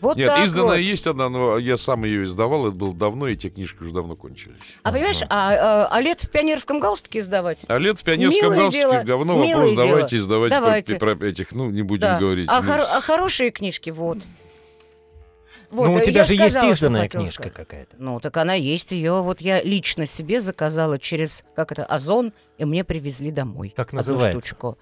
Вот 0.02 0.16
нет, 0.16 0.26
так 0.26 0.44
изданная 0.44 0.78
вот. 0.78 0.84
есть 0.84 1.06
одна, 1.06 1.28
но 1.28 1.58
я 1.58 1.76
сам 1.76 2.04
ее 2.04 2.24
издавал, 2.24 2.66
это 2.66 2.76
было 2.76 2.92
давно, 2.92 3.28
и 3.28 3.36
те 3.36 3.50
книжки 3.50 3.82
уже 3.82 3.92
давно 3.94 4.16
кончились. 4.16 4.56
А 4.82 4.90
понимаешь, 4.90 5.22
а, 5.22 5.28
а, 5.28 5.86
а 5.90 6.00
лет 6.00 6.24
в 6.24 6.28
пионерском 6.28 6.80
галстуке 6.80 7.20
издавать? 7.20 7.60
А 7.68 7.78
лет 7.78 8.00
в 8.00 8.02
пионерском 8.02 8.42
Милое 8.42 8.56
галстуке 8.58 8.80
дело, 8.82 9.02
говно, 9.04 9.34
милое 9.34 9.54
вопрос 9.54 9.70
дело. 9.70 9.86
давайте 9.86 10.16
издавать 10.18 10.50
про- 10.50 10.60
Давайте. 10.60 10.96
Про, 10.96 11.12
этих, 11.24 11.52
ну, 11.52 11.70
не 11.70 11.82
будем 11.82 12.00
Да. 12.00 12.18
говорить. 12.18 12.48
А, 12.50 12.60
ну, 12.60 12.68
хоро- 12.72 12.88
а 12.90 13.00
хорошие 13.00 13.50
книжки, 13.52 13.90
вот. 13.90 14.18
Вот, 15.70 15.86
ну, 15.86 15.94
у 15.94 15.98
э, 15.98 16.04
тебя 16.04 16.24
же 16.24 16.34
есть 16.34 16.50
сказала, 16.50 16.74
что 16.74 16.84
изданная 16.84 17.08
книжка 17.08 17.34
сказать. 17.34 17.54
какая-то. 17.54 17.96
Ну, 17.98 18.20
так 18.20 18.36
она 18.36 18.54
есть. 18.54 18.92
Ее 18.92 19.22
вот 19.22 19.40
я 19.40 19.62
лично 19.62 20.04
себе 20.04 20.40
заказала 20.40 20.98
через, 20.98 21.44
как 21.54 21.72
это, 21.72 21.86
Озон, 21.86 22.32
и 22.58 22.64
мне 22.64 22.84
привезли 22.84 23.30
домой. 23.30 23.72
Как 23.74 23.88
одну 23.88 23.98
называется? 23.98 24.40
штучку. 24.40 24.76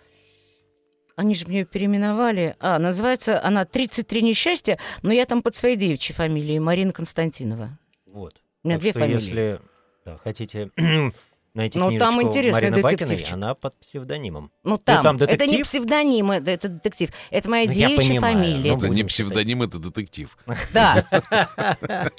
Они 1.16 1.34
же 1.34 1.46
мне 1.46 1.60
ее 1.60 1.64
переименовали. 1.64 2.56
А, 2.60 2.78
называется 2.78 3.42
она 3.42 3.64
«33 3.64 4.20
несчастья», 4.22 4.78
но 5.02 5.12
я 5.12 5.26
там 5.26 5.42
под 5.42 5.56
своей 5.56 5.76
девичьей 5.76 6.14
фамилией, 6.14 6.58
Марина 6.58 6.92
Константинова. 6.92 7.78
Вот. 8.06 8.40
У 8.62 8.68
меня 8.68 8.76
Так 8.76 8.82
две 8.82 8.90
что 8.90 9.00
фамилии. 9.00 9.20
если 9.20 9.60
да, 10.04 10.16
хотите 10.16 10.70
найти 11.54 11.78
Ну, 11.78 11.98
там 11.98 12.14
книжечку 12.14 12.28
интересный 12.28 12.70
Марины 12.70 12.82
Бакиной, 12.82 13.26
она 13.32 13.54
под 13.54 13.76
псевдонимом. 13.78 14.50
Ну, 14.64 14.78
там. 14.78 15.02
там 15.02 15.16
это 15.16 15.46
не 15.46 15.62
псевдоним, 15.62 16.30
это, 16.30 16.50
это 16.50 16.68
детектив. 16.68 17.10
Это 17.30 17.50
моя 17.50 17.66
Ну, 17.66 17.72
я 17.72 17.88
девичья 17.88 18.08
понимаю, 18.08 18.34
фамилия. 18.34 18.72
ну, 18.72 18.78
это 18.78 18.88
не 18.88 19.04
псевдоним, 19.04 19.62
это 19.62 19.78
детектив. 19.78 20.36
Да. 20.72 21.04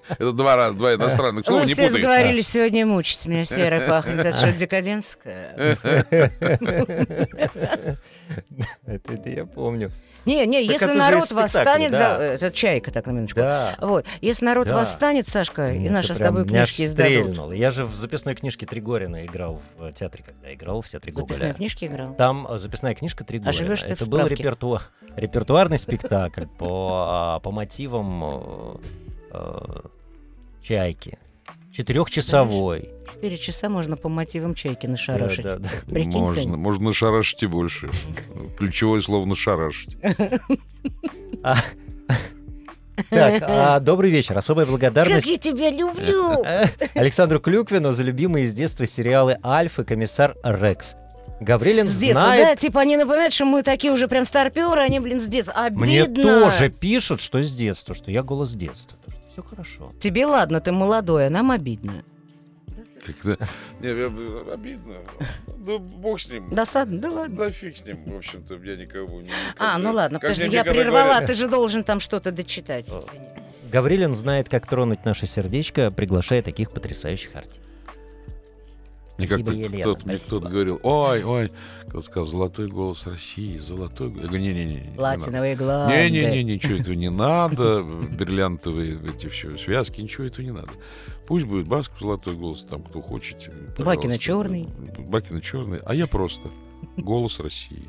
Это 0.09 0.31
два 0.33 0.55
раза, 0.55 0.77
два 0.77 0.95
иностранных 0.95 1.45
слова, 1.45 1.63
не 1.63 1.73
все 1.73 1.89
сговорились 1.89 2.47
сегодня 2.47 2.85
мучить 2.85 3.25
меня. 3.25 3.45
Серая 3.45 3.87
пахнет. 3.87 4.19
Это 4.19 4.37
что, 4.37 4.51
декадентская? 4.51 5.77
Это, 8.85 9.13
это 9.13 9.29
я 9.29 9.45
помню. 9.45 9.91
Не, 10.25 10.45
не, 10.45 10.61
Так 10.63 10.71
если 10.71 10.89
это 10.89 10.97
народ 10.97 11.31
восстанет... 11.31 11.91
да. 11.91 12.17
за- 12.17 12.23
Это 12.23 12.51
чайка, 12.51 12.91
так, 12.91 13.07
на 13.07 13.11
минуточку. 13.11 13.39
Да. 13.39 13.75
Вот, 13.81 14.05
если 14.21 14.45
народ 14.45 14.67
Да. 14.67 14.75
восстанет, 14.77 15.27
Сашка, 15.27 15.73
и 15.73 15.79
Нет, 15.79 15.91
наши 15.91 16.13
с 16.13 16.17
тобой 16.17 16.45
книжки 16.45 16.83
издадут. 16.83 17.53
Я 17.53 17.71
же 17.71 17.85
в 17.85 17.95
записной 17.95 18.35
книжке 18.35 18.65
Тригорина 18.65 19.25
играл 19.25 19.59
в 19.77 19.85
э, 19.85 19.91
театре, 19.93 20.23
когда 20.25 20.53
играл 20.53 20.81
в 20.81 20.89
театре 20.89 21.11
Гоголя. 21.13 21.53
книжки 21.53 21.85
играл. 21.85 22.13
Там 22.15 22.47
э, 22.49 22.57
записная 22.57 22.93
книжка 22.93 23.23
Тригорина. 23.23 23.53
живешь 23.53 23.81
ты 23.81 23.87
в 23.95 24.01
Это 24.01 24.09
был 24.09 24.27
репертуар, 24.27 24.83
репертуарный 25.15 25.77
спектакль 25.79 26.45
по, 26.45 27.05
а, 27.07 27.39
по 27.39 27.51
мотивам 27.51 28.23
э, 28.23 28.75
э, 29.31 29.79
«Чайки». 30.61 31.17
Четырехчасовой. 31.71 32.89
Четыре 33.13 33.37
часа 33.37 33.69
можно 33.69 33.95
по 33.97 34.09
мотивам 34.09 34.55
чайки 34.55 34.87
нашарашить. 34.87 35.43
Да, 35.43 35.57
да, 35.57 35.69
да. 35.69 35.93
Прикинь, 35.93 36.11
Можно, 36.19 36.41
Сань. 36.41 36.51
можно 36.55 36.85
нашарашить 36.85 37.43
и 37.43 37.47
больше. 37.47 37.89
Ключевое 38.57 39.01
слово 39.01 39.25
нашарашить. 39.25 39.97
Так, 43.09 43.43
а, 43.43 43.79
добрый 43.79 44.11
вечер. 44.11 44.37
Особая 44.37 44.65
Как 44.65 44.71
благодарность 44.71 45.25
я 45.25 45.37
тебя 45.37 45.71
люблю! 45.71 46.43
Александру 46.93 47.39
Клюквину 47.39 47.91
за 47.91 48.03
любимые 48.03 48.45
из 48.45 48.53
детства 48.53 48.85
сериалы 48.85 49.37
«Альф» 49.43 49.79
и 49.79 49.83
«Комиссар 49.83 50.35
Рекс». 50.43 50.95
Гаврилин 51.39 51.87
С 51.87 51.95
детства, 51.95 52.21
знает... 52.27 52.45
да? 52.45 52.55
Типа 52.55 52.81
они 52.81 52.97
напоминают, 52.97 53.33
что 53.33 53.45
мы 53.45 53.63
такие 53.63 53.91
уже 53.91 54.07
прям 54.07 54.25
старперы, 54.25 54.79
они, 54.81 54.99
блин, 54.99 55.19
с 55.19 55.25
детства. 55.25 55.55
Обидно. 55.55 55.85
Мне 55.85 56.05
тоже 56.05 56.69
пишут, 56.69 57.19
что 57.19 57.41
с 57.41 57.51
детства, 57.51 57.95
что 57.95 58.11
я 58.11 58.21
голос 58.21 58.53
детства. 58.53 58.95
Все 59.31 59.43
хорошо. 59.43 59.91
Тебе 59.99 60.25
ладно, 60.25 60.59
ты 60.59 60.71
молодой, 60.71 61.27
а 61.27 61.29
нам 61.29 61.51
обидно. 61.51 62.03
Как-то 63.05 63.37
не, 63.79 63.87
я- 63.87 64.53
обидно. 64.53 64.95
Да 65.57 65.77
бог 65.79 66.19
с 66.19 66.29
ним. 66.29 66.53
Досадно? 66.53 66.99
Да 66.99 67.11
ладно. 67.11 67.37
Да 67.37 67.49
фиг 67.51 67.75
с 67.77 67.85
ним, 67.85 68.03
в 68.05 68.15
общем-то, 68.15 68.55
я 68.55 68.75
никого 68.75 69.21
не... 69.21 69.29
А, 69.57 69.77
ну 69.79 69.91
ладно, 69.91 70.19
Как 70.19 70.31
подожди, 70.31 70.53
я 70.55 70.63
прервала, 70.63 71.05
говорят, 71.05 71.25
ты 71.27 71.33
же 71.33 71.47
должен 71.47 71.83
там 71.83 71.99
что-то 71.99 72.31
дочитать. 72.31 72.87
Гаврилин 73.71 74.13
знает, 74.13 74.49
как 74.49 74.67
тронуть 74.67 75.05
наше 75.05 75.25
сердечко, 75.25 75.89
приглашая 75.91 76.43
таких 76.43 76.71
потрясающих 76.71 77.35
артистов. 77.35 77.63
Мне 79.21 79.27
как-то 79.27 79.51
кто-то, 79.51 80.07
мне 80.07 80.17
кто-то 80.17 80.49
говорил, 80.49 80.79
ой, 80.83 81.23
ой, 81.23 81.51
кто 81.87 82.01
сказал, 82.01 82.27
золотой 82.27 82.67
голос 82.67 83.07
России, 83.07 83.57
золотой... 83.57 84.09
голос». 84.09 84.23
Я 84.23 84.27
говорю, 84.29 84.43
не-не-не. 84.43 84.73
не 84.73 84.81
надо». 84.81 84.95
Платиновые 84.95 85.55
гланды. 85.55 85.95
Не-не-не, 85.95 86.43
ничего 86.43 86.77
этого 86.77 86.95
не 86.95 87.09
надо, 87.09 87.83
бриллиантовые 88.17 88.99
эти 89.07 89.27
все 89.29 89.57
связки, 89.57 90.01
ничего 90.01 90.25
этого 90.25 90.43
не 90.45 90.51
надо. 90.51 90.71
Пусть 91.27 91.45
будет 91.45 91.67
Басков 91.67 92.01
золотой 92.01 92.35
голос, 92.35 92.63
там 92.63 92.83
кто 92.83 93.01
хочет. 93.01 93.49
Бакина 93.77 94.17
черный. 94.17 94.67
Бакина 94.97 95.41
черный, 95.41 95.79
а 95.85 95.95
я 95.95 96.07
просто 96.07 96.49
голос 96.97 97.39
России. 97.39 97.87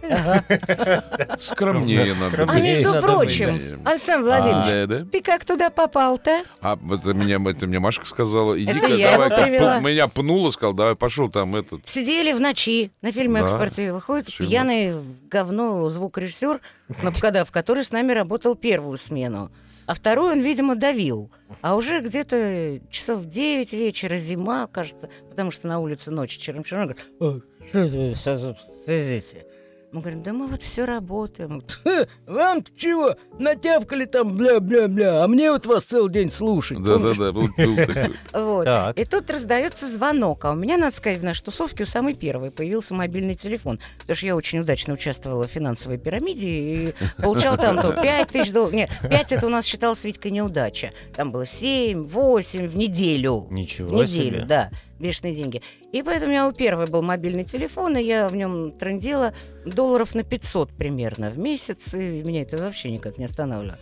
Скромнее 1.40 2.14
надо 2.14 2.50
А 2.50 2.60
между 2.60 3.00
прочим. 3.00 3.82
Александр 3.84 4.24
Владимирович, 4.26 4.88
да. 4.88 5.10
ты 5.10 5.22
как 5.22 5.44
туда 5.44 5.70
попал-то? 5.70 6.44
А 6.60 6.78
это 6.90 7.14
меня, 7.14 7.38
это 7.50 7.66
мне 7.66 7.78
Машка 7.78 8.06
сказала, 8.06 8.54
я 8.54 8.74
давай, 8.74 9.80
меня 9.80 10.08
пнула, 10.08 10.50
сказал, 10.50 10.74
давай, 10.74 10.96
пошел 10.96 11.28
там 11.30 11.56
этот. 11.56 11.88
Сидели 11.88 12.32
в 12.32 12.40
ночи 12.40 12.90
на 13.02 13.12
фильме. 13.12 13.40
«Экспорте». 13.40 13.92
Выходит 13.92 14.36
пьяный 14.36 14.94
говно 15.28 15.88
звукорежиссер 15.88 16.60
Напкадав, 17.02 17.50
который 17.50 17.84
с 17.84 17.92
нами 17.92 18.12
работал 18.12 18.54
первую 18.54 18.98
смену. 18.98 19.50
А 19.86 19.94
вторую 19.94 20.32
он, 20.32 20.40
видимо, 20.40 20.76
давил. 20.76 21.30
А 21.60 21.74
уже 21.74 22.00
где-то 22.00 22.80
часов 22.88 23.20
в 23.20 23.26
9 23.26 23.72
вечера, 23.72 24.16
зима, 24.16 24.68
кажется, 24.68 25.10
потому 25.28 25.50
что 25.50 25.66
на 25.66 25.80
улице 25.80 26.10
ночь, 26.10 26.38
черным 26.38 26.62
черным, 26.62 26.88
говорит, 26.88 27.04
«Ой, 27.18 27.42
что 27.68 27.78
это 27.80 28.14
всё 28.16 28.38
тут 28.38 28.56
сидите?» 28.86 29.46
Мы 29.92 30.00
говорим, 30.00 30.22
да 30.22 30.32
мы 30.32 30.46
вот 30.46 30.62
все 30.62 30.86
работаем. 30.86 31.52
Он 31.52 31.62
говорит, 31.84 32.08
«Ха, 32.26 32.32
Вам-то 32.32 32.70
чего? 32.74 33.14
Натявкали 33.38 34.06
там 34.06 34.32
бля-бля-бля, 34.32 35.22
а 35.22 35.28
мне 35.28 35.52
вот 35.52 35.66
вас 35.66 35.82
целый 35.84 36.10
день 36.10 36.30
слушать. 36.30 36.78
помнишь?» 36.78 37.14
Да-да-да, 37.18 37.32
был, 37.32 37.48
был 37.58 37.76
такой. 37.86 38.14
Вот. 38.32 38.64
Так. 38.64 38.98
И 38.98 39.04
тут 39.04 39.30
раздается 39.30 39.86
звонок. 39.86 40.46
А 40.46 40.52
у 40.52 40.54
меня, 40.54 40.78
надо 40.78 40.96
сказать, 40.96 41.18
в 41.20 41.24
нашей 41.24 41.42
тусовке 41.44 41.82
у 41.82 41.86
самой 41.86 42.14
первой 42.14 42.50
появился 42.50 42.94
мобильный 42.94 43.34
телефон. 43.34 43.80
Потому 43.98 44.16
что 44.16 44.24
я 44.24 44.34
очень 44.34 44.60
удачно 44.60 44.94
участвовала 44.94 45.46
в 45.46 45.50
финансовой 45.50 45.98
пирамиде 45.98 46.48
и 46.48 46.94
получал 47.22 47.58
там 47.58 47.78
то 47.78 47.92
5 47.92 48.28
тысяч 48.28 48.50
долларов. 48.50 48.72
Нет, 48.72 48.88
5 49.02 49.32
это 49.32 49.46
у 49.46 49.50
нас 49.50 49.66
считалось, 49.66 50.02
Витька, 50.04 50.30
неудача. 50.30 50.92
Там 51.14 51.32
было 51.32 51.44
7, 51.44 52.06
8 52.06 52.66
в 52.66 52.76
неделю. 52.78 53.46
Ничего 53.50 53.90
В 53.90 53.92
неделю, 53.92 54.30
себе. 54.38 54.44
да. 54.46 54.70
Бешеные 55.02 55.34
деньги. 55.34 55.62
И 55.92 56.02
поэтому 56.02 56.28
у 56.28 56.30
меня 56.30 56.48
у 56.48 56.52
первой 56.52 56.86
был 56.86 57.02
мобильный 57.02 57.44
телефон, 57.44 57.96
и 57.96 58.02
я 58.02 58.28
в 58.28 58.36
нем 58.36 58.70
трендила 58.70 59.34
долларов 59.66 60.14
на 60.14 60.22
500 60.22 60.72
примерно 60.72 61.30
в 61.30 61.38
месяц, 61.38 61.92
и 61.94 62.22
меня 62.22 62.42
это 62.42 62.56
вообще 62.58 62.90
никак 62.90 63.18
не 63.18 63.24
останавливало. 63.24 63.78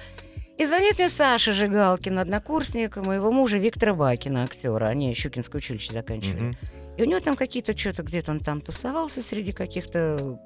И 0.57 0.65
звонит 0.65 0.99
мне 0.99 1.09
Саша 1.09 1.53
Жигалкин, 1.53 2.19
однокурсник 2.19 2.97
моего 2.97 3.31
мужа 3.31 3.59
Виктора 3.59 3.95
Бакина, 3.95 4.45
актера. 4.45 4.87
Они 4.87 5.15
Щукинское 5.15 5.59
училище 5.59 5.93
заканчивали. 5.93 6.41
Мгм. 6.41 6.57
И 6.99 7.03
у 7.03 7.07
него 7.07 7.21
там 7.21 7.37
какие-то 7.37 7.77
что-то, 7.77 8.03
где-то 8.03 8.31
он 8.31 8.41
там 8.41 8.61
тусовался 8.61 9.23
среди 9.23 9.53
каких-то 9.53 10.39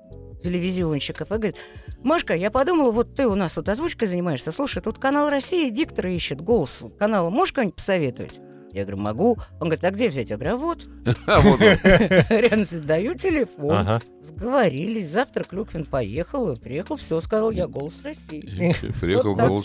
телевизионщиков. 0.42 1.32
И 1.32 1.34
говорит, 1.34 1.56
Машка, 2.02 2.34
я 2.34 2.50
подумала, 2.50 2.92
вот 2.92 3.16
ты 3.16 3.26
у 3.26 3.34
нас 3.34 3.54
тут 3.54 3.68
озвучкой 3.68 4.06
занимаешься. 4.06 4.52
Слушай, 4.52 4.82
тут 4.82 4.98
канал 4.98 5.30
России 5.30 5.70
диктора 5.70 6.10
ищет, 6.12 6.40
голос 6.40 6.84
канала. 6.98 7.30
Можешь 7.30 7.52
кого-нибудь 7.52 7.76
посоветовать? 7.76 8.40
Я 8.74 8.82
говорю, 8.82 8.96
могу. 8.98 9.38
Он 9.60 9.68
говорит, 9.68 9.84
а 9.84 9.90
где 9.92 10.08
взять? 10.08 10.30
Я 10.30 10.36
говорю, 10.36 10.56
а 11.26 11.40
вот. 11.40 11.60
Рядом 12.28 12.66
с- 12.66 12.80
даю 12.80 13.14
телефон. 13.14 14.00
Сговорились. 14.20 15.08
Завтра 15.08 15.44
Клюквин 15.44 15.84
поехал 15.84 16.50
и 16.50 16.56
приехал. 16.58 16.96
Все, 16.96 17.20
сказал 17.20 17.52
я, 17.52 17.68
голос 17.68 18.02
России. 18.02 18.74
Приехал 19.00 19.36
голос 19.36 19.64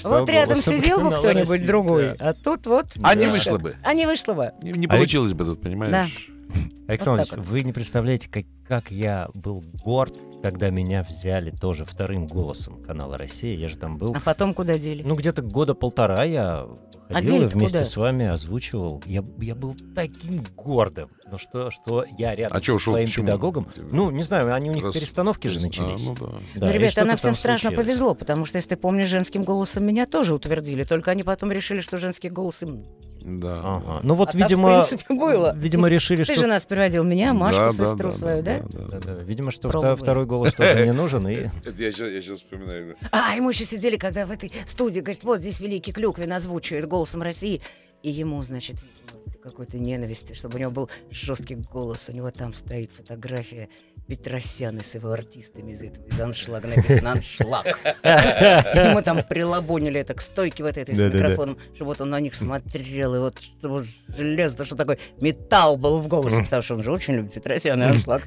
стал 0.00 0.20
Вот 0.20 0.28
рядом 0.28 0.56
сидел 0.56 1.00
бы 1.00 1.16
кто-нибудь 1.16 1.64
другой, 1.64 2.12
а 2.12 2.34
тут 2.34 2.66
вот... 2.66 2.88
А 3.02 3.14
не 3.14 3.26
вышло 3.28 3.56
бы. 3.56 3.74
А 3.82 3.94
не 3.94 4.06
вышло 4.06 4.34
бы. 4.34 4.52
Не, 4.62 4.86
получилось 4.86 5.32
бы 5.32 5.44
тут, 5.44 5.62
понимаешь? 5.62 6.30
Александр 6.88 7.20
Вот 7.22 7.28
Владимирович, 7.30 7.50
вы 7.50 7.62
не 7.62 7.72
представляете, 7.72 8.28
как, 8.28 8.44
как 8.68 8.90
я 8.90 9.28
был 9.34 9.62
горд, 9.82 10.18
когда 10.42 10.68
меня 10.70 11.02
взяли 11.02 11.50
тоже 11.50 11.84
вторым 11.86 12.26
голосом 12.26 12.82
канала 12.82 13.16
«Россия». 13.16 13.56
Я 13.56 13.68
же 13.68 13.78
там 13.78 13.96
был. 13.96 14.14
А 14.14 14.20
потом 14.20 14.52
куда 14.54 14.78
дели? 14.78 15.02
Ну, 15.02 15.14
где-то 15.14 15.40
года 15.42 15.72
полтора 15.74 16.24
я 16.24 16.66
А 17.08 17.14
ходил 17.14 17.36
и 17.36 17.38
дели-то 17.40 17.56
вместе 17.56 17.78
куда? 17.78 17.88
с 17.88 17.96
вами 17.96 18.26
озвучивал. 18.26 19.02
Я, 19.06 19.24
я 19.40 19.54
был 19.54 19.74
таким 19.94 20.44
гордым, 20.56 21.08
ну 21.30 21.38
что, 21.38 21.70
что 21.70 22.04
я 22.18 22.34
рядом 22.34 22.56
А 22.56 22.60
чё 22.60 22.72
со 22.72 22.76
ушел? 22.76 22.92
своим 22.94 23.06
Почему? 23.08 23.26
педагогом. 23.26 23.66
Ну, 23.76 24.10
не 24.10 24.22
знаю, 24.22 24.52
они 24.54 24.68
у 24.70 24.74
них 24.74 24.84
Раз- 24.84 24.94
перестановки 24.94 25.48
же 25.48 25.60
А, 25.60 25.62
начались. 25.62 26.06
ну 26.06 26.14
да. 26.20 26.26
Да, 26.26 26.66
ну, 26.66 26.68
и 26.70 26.72
ребята, 26.74 27.04
нам 27.06 27.16
всем 27.16 27.34
страшно 27.34 27.70
случилось. 27.70 27.86
повезло, 27.86 28.14
потому 28.14 28.44
что, 28.44 28.58
если 28.58 28.70
ты 28.70 28.76
помнишь, 28.76 29.08
женским 29.08 29.44
голосом 29.44 29.84
меня 29.86 30.04
тоже 30.06 30.34
утвердили. 30.34 30.82
Только 30.84 31.10
они 31.12 31.22
потом 31.22 31.50
решили, 31.50 31.80
что 31.80 31.96
женский 31.96 32.28
голос 32.28 32.62
им... 32.62 32.84
Да. 33.24 33.60
Ага. 33.64 34.00
Ну 34.02 34.14
вот, 34.16 34.28
А 34.28 34.32
так, 34.32 34.40
в 34.40 34.44
видимо, 34.44 34.84
принципе, 34.86 35.14
было. 35.14 35.54
видимо, 35.56 35.88
решили, 35.88 36.24
Ты 36.24 36.32
что 36.34 36.42
же 36.42 36.46
нас 36.46 36.66
приводил, 36.66 37.04
меня, 37.04 37.32
Машку, 37.32 37.58
Да, 37.60 37.72
да, 37.72 37.72
сестру 37.90 38.10
да, 38.10 38.16
свою, 38.18 38.42
да? 38.42 38.60
Да, 38.70 39.00
да, 39.00 39.12
Видимо, 39.22 39.50
что 39.50 39.70
Пробовали. 39.70 39.96
вта- 39.96 40.02
второй 40.02 40.26
голос 40.26 40.52
тоже 40.52 40.84
не 40.84 40.92
нужен. 40.92 41.26
И... 41.28 41.34
Я 41.78 41.92
сейчас, 41.92 42.10
я 42.10 42.20
сейчас 42.20 42.40
вспоминаю. 42.40 42.96
А, 43.12 43.34
и 43.34 43.40
мы 43.40 43.52
еще 43.52 43.64
сидели, 43.64 43.96
когда 43.96 44.26
в 44.26 44.30
этой 44.30 44.52
студии, 44.66 45.00
говорит, 45.00 45.24
вот 45.24 45.40
здесь 45.40 45.60
Великий 45.60 45.92
Клюквин 45.92 46.30
озвучивает 46.34 46.86
голосом 46.86 47.22
России. 47.22 47.62
И 48.02 48.10
ему, 48.10 48.42
значит, 48.42 48.76
видимо, 49.24 49.42
какой-то 49.42 49.78
ненависти, 49.78 50.34
чтобы 50.34 50.56
у 50.56 50.60
него 50.60 50.70
был 50.70 50.90
жесткий 51.10 51.54
голос. 51.54 52.10
У 52.10 52.12
него 52.12 52.30
там 52.30 52.52
стоит 52.52 52.92
фотография 52.92 53.70
Петросяна 54.06 54.82
с 54.82 54.94
его 54.94 55.12
артистами 55.12 55.72
из 55.72 55.82
этого. 55.82 56.06
Из 56.06 56.20
аншлага 56.20 56.68
написано 56.68 57.12
«Аншлаг». 57.12 57.66
И 58.02 58.88
мы 58.94 59.02
там 59.02 59.22
прилабонили 59.26 59.98
это 60.00 60.12
к 60.14 60.20
стойке 60.20 60.62
вот 60.62 60.76
этой 60.76 60.94
с 60.94 61.02
микрофоном, 61.02 61.58
чтобы 61.74 61.90
вот 61.92 62.00
он 62.02 62.10
на 62.10 62.20
них 62.20 62.34
смотрел, 62.34 63.14
и 63.14 63.18
вот 63.18 63.40
чтобы 63.40 63.78
вот 63.78 63.86
железно, 64.08 64.64
чтобы 64.66 64.84
такой 64.84 64.98
металл 65.20 65.78
был 65.78 66.00
в 66.00 66.08
голосе, 66.08 66.42
потому 66.42 66.62
что 66.62 66.74
он 66.74 66.82
же 66.82 66.92
очень 66.92 67.14
любит 67.14 67.32
Петросяна 67.32 67.84
и 67.84 67.86
аншлаг. 67.86 68.22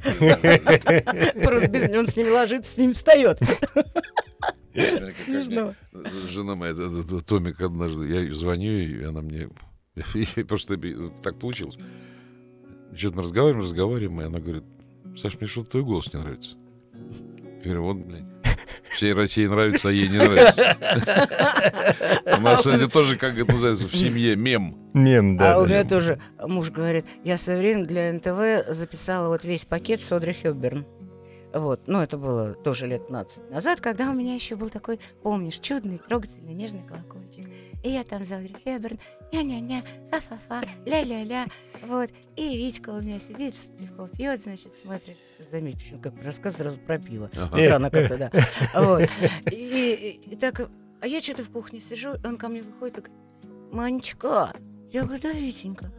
Просто 1.43 1.67
без 1.67 1.83
него 1.89 1.99
он 1.99 2.07
с 2.07 2.17
ними 2.17 2.29
ложится, 2.29 2.73
с 2.73 2.77
ним 2.77 2.93
встает. 2.93 3.39
Жена 4.73 6.55
моя, 6.55 6.73
т- 6.73 6.89
т- 6.89 7.03
т- 7.03 7.21
Томик, 7.21 7.61
однажды, 7.61 8.07
я 8.07 8.21
ей 8.21 8.31
звоню, 8.31 8.71
и 8.71 9.03
она 9.03 9.21
мне... 9.21 9.49
Просто 10.47 10.77
так 11.23 11.39
получилось. 11.39 11.75
Что-то 12.95 13.17
мы 13.17 13.23
разговариваем, 13.23 13.63
разговариваем, 13.63 14.21
и 14.21 14.25
она 14.25 14.39
говорит, 14.39 14.63
Саш, 15.17 15.39
мне 15.39 15.47
что-то 15.47 15.71
твой 15.71 15.83
голос 15.83 16.13
не 16.13 16.19
нравится. 16.19 16.51
Я 16.93 17.63
говорю, 17.63 17.83
вот, 17.83 17.97
блядь, 17.97 18.23
всей 18.89 19.13
России 19.13 19.45
нравится, 19.47 19.89
а 19.89 19.91
ей 19.91 20.07
не 20.09 20.17
нравится. 20.17 20.77
У 22.37 22.41
нас 22.41 22.65
это 22.65 22.87
тоже, 22.87 23.17
как 23.17 23.37
это 23.37 23.51
называется, 23.51 23.87
в 23.87 23.95
семье 23.95 24.35
мем. 24.35 24.77
Мем, 24.93 25.37
а 25.41 25.59
у 25.59 25.65
меня 25.65 25.83
тоже 25.83 26.19
муж 26.39 26.69
говорит, 26.69 27.05
я 27.23 27.35
в 27.35 27.39
свое 27.39 27.59
время 27.59 27.85
для 27.85 28.13
НТВ 28.13 28.73
записала 28.73 29.29
вот 29.29 29.43
весь 29.43 29.65
пакет 29.65 30.01
с 30.01 30.11
Одри 30.11 30.33
Хёбберн. 30.33 30.85
Вот, 31.53 31.87
ну, 31.87 32.01
это 32.01 32.17
было 32.17 32.53
тоже 32.53 32.87
лет 32.87 33.07
15 33.07 33.49
назад, 33.49 33.81
когда 33.81 34.11
у 34.11 34.13
меня 34.13 34.35
еще 34.35 34.55
был 34.55 34.69
такой, 34.69 34.99
помнишь, 35.23 35.59
чудный, 35.59 35.97
трогательный, 35.97 36.53
нежный 36.53 36.83
колокольчик. 36.83 37.47
И 37.83 37.89
я 37.91 38.03
там 38.03 38.25
за 38.25 38.39
Хепберн, 38.65 38.97
ня-ня-ня, 39.31 39.83
ха-ха-ха, 40.11 40.61
ля-ля-ля, 40.85 41.45
вот. 41.83 42.09
И 42.35 42.57
Витька 42.57 42.89
у 42.89 43.01
меня 43.01 43.19
сидит, 43.19 43.53
пивко 43.77 44.07
пьет, 44.07 44.41
значит, 44.41 44.75
смотрит. 44.75 45.17
Заметь, 45.51 45.75
почему 45.77 46.01
как 46.01 46.13
рассказ 46.23 46.57
сразу 46.57 46.77
про 46.79 46.97
пиво. 46.97 47.29
Ага. 47.35 47.55
Странно 47.55 47.89
как-то, 47.91 48.17
да. 48.17 48.31
Вот. 48.73 49.09
И, 49.51 49.55
и- 49.55 50.31
и 50.31 50.35
так, 50.35 50.69
а 51.01 51.07
я 51.07 51.21
что-то 51.21 51.43
в 51.43 51.49
кухне 51.51 51.79
сижу, 51.79 52.15
он 52.25 52.37
ко 52.37 52.47
мне 52.47 52.61
выходит 52.63 52.97
и 52.97 53.01
говорит, 53.01 53.17
Манечка. 53.71 54.53
Я 54.91 55.03
говорю, 55.03 55.21
да, 55.21 55.31
Витенька. 55.31 55.91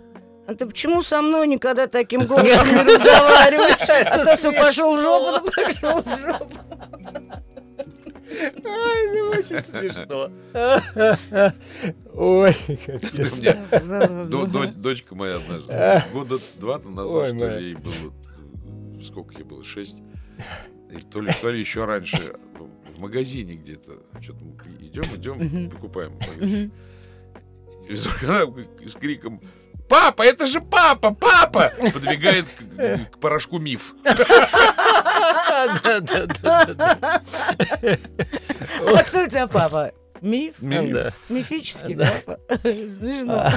А 0.49 0.55
ты 0.55 0.67
почему 0.67 1.03
со 1.03 1.21
мной 1.21 1.47
никогда 1.47 1.87
таким 1.87 2.27
голосом 2.27 2.67
не 2.69 2.75
разговариваешь? 2.83 3.89
А 4.07 4.19
то 4.25 4.37
все 4.37 4.51
пошел 4.53 4.97
в 4.97 5.01
жопу, 5.01 5.51
пошел 5.55 6.03
в 6.03 6.19
жопу. 6.21 6.51
Ай, 8.65 9.07
ну 9.13 9.31
очень 9.31 9.65
смешно. 9.65 10.31
Ой, 12.15 12.57
как 12.87 14.81
Дочка 14.81 15.15
моя 15.15 15.37
однажды, 15.37 16.03
года 16.13 16.39
два 16.57 16.79
назад, 16.79 17.37
что 17.37 17.49
ли, 17.49 17.65
ей 17.67 17.75
было, 17.75 18.13
сколько 19.05 19.35
ей 19.35 19.45
было, 19.45 19.65
шесть, 19.65 19.99
или 20.91 21.01
то 21.01 21.21
ли, 21.21 21.33
то 21.41 21.51
ли 21.51 21.61
еще 21.61 21.85
раньше, 21.85 22.37
ну, 22.59 22.71
в 22.95 22.99
магазине 22.99 23.55
где-то, 23.55 23.93
что-то 24.21 24.45
идем, 24.81 25.05
идем, 25.15 25.71
покупаем. 25.71 26.19
И 27.89 27.95
вдруг 27.95 28.23
она 28.23 28.45
с 28.87 28.95
криком 28.95 29.41
«Папа, 29.89 30.23
это 30.23 30.47
же 30.47 30.61
папа, 30.61 31.15
папа!» 31.15 31.73
подбегает 31.95 32.47
к, 32.47 33.13
к 33.13 33.19
порошку 33.19 33.59
«Миф». 33.59 33.95
Да-да-да. 35.85 37.23
А 38.95 39.03
кто 39.05 39.23
у 39.25 39.27
тебя 39.27 39.47
папа? 39.47 39.93
Миф? 40.21 40.55
Миф. 40.61 40.93
Да. 40.93 41.13
Мифический 41.29 41.97
папа. 41.97 42.39
Смешно. 42.63 43.53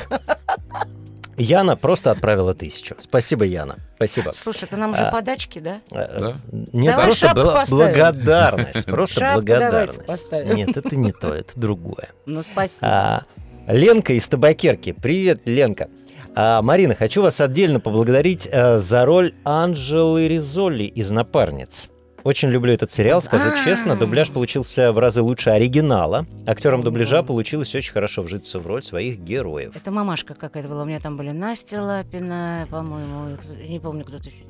Яна 1.37 1.75
просто 1.75 2.11
отправила 2.11 2.53
тысячу. 2.53 2.95
Спасибо, 2.99 3.45
Яна. 3.45 3.77
Спасибо. 3.95 4.31
Слушай, 4.31 4.65
это 4.65 4.77
нам 4.77 4.91
уже 4.91 5.01
А. 5.01 5.11
подачки, 5.11 5.59
да? 5.59 5.81
Э, 5.91 6.19
Да? 6.19 6.35
Нет, 6.51 6.91
Давай 6.91 7.05
просто 7.05 7.25
шапку 7.27 7.41
была 7.41 7.53
поставим. 7.61 7.93
благодарность. 7.93 8.85
Просто 8.85 9.19
Шапку 9.19 9.41
благодарность. 9.41 10.43
Нет, 10.45 10.77
это 10.77 10.95
не 10.95 11.11
то, 11.11 11.33
это 11.33 11.59
другое. 11.59 12.09
Ну, 12.27 12.43
спасибо. 12.43 12.79
А, 12.87 13.23
Ленка 13.67 14.13
из 14.13 14.27
Табакерки. 14.27 14.91
Привет, 14.91 15.41
Ленка. 15.45 15.89
А, 16.33 16.61
Марина, 16.61 16.95
хочу 16.95 17.21
вас 17.21 17.41
отдельно 17.41 17.79
поблагодарить 17.79 18.47
а, 18.51 18.77
за 18.77 19.05
роль 19.05 19.33
Анжелы 19.43 20.27
Ризолли 20.27 20.85
из 20.85 21.11
«Напарниц». 21.11 21.89
Очень 22.23 22.49
люблю 22.49 22.71
этот 22.71 22.91
сериал, 22.91 23.21
скажу 23.21 23.45
А. 23.47 23.65
честно. 23.65 23.95
Дубляж 23.95 24.29
получился 24.29 24.93
в 24.93 24.99
разы 24.99 25.23
лучше 25.23 25.49
оригинала. 25.49 26.27
Актерам 26.45 26.83
дубляжа 26.83 27.23
получилось 27.23 27.73
очень 27.73 27.91
хорошо 27.93 28.21
вжиться 28.21 28.59
в 28.59 28.67
роль 28.67 28.83
своих 28.83 29.17
героев. 29.19 29.75
Это 29.75 29.89
мамашка 29.89 30.35
какая-то 30.35 30.69
была. 30.69 30.83
У 30.83 30.85
меня 30.85 30.99
там 30.99 31.17
были 31.17 31.31
Настя 31.31 31.81
Лапина, 31.81 32.67
по-моему, 32.69 33.37
не 33.67 33.79
помню, 33.79 34.05
кто-то 34.05 34.29
еще. 34.29 34.43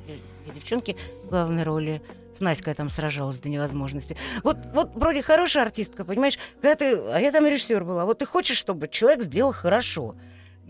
Две 0.44 0.54
девчонки 0.54 0.96
в 1.24 1.30
главной 1.30 1.62
роли. 1.62 2.02
С 2.34 2.40
Настей 2.40 2.74
там 2.74 2.90
сражалась 2.90 3.38
до 3.38 3.48
невозможности. 3.48 4.18
Вот, 4.42 4.58
вот 4.74 4.90
вроде 4.94 5.22
хорошая 5.22 5.64
артистка, 5.64 6.04
понимаешь? 6.04 6.38
Когда 6.60 6.74
ты, 6.74 6.96
а 7.10 7.18
я 7.18 7.32
там 7.32 7.46
режиссер 7.46 7.84
была. 7.84 8.04
Вот 8.04 8.18
ты 8.18 8.26
хочешь, 8.26 8.58
чтобы 8.58 8.88
человек 8.88 9.22
сделал 9.22 9.52
хорошо. 9.52 10.14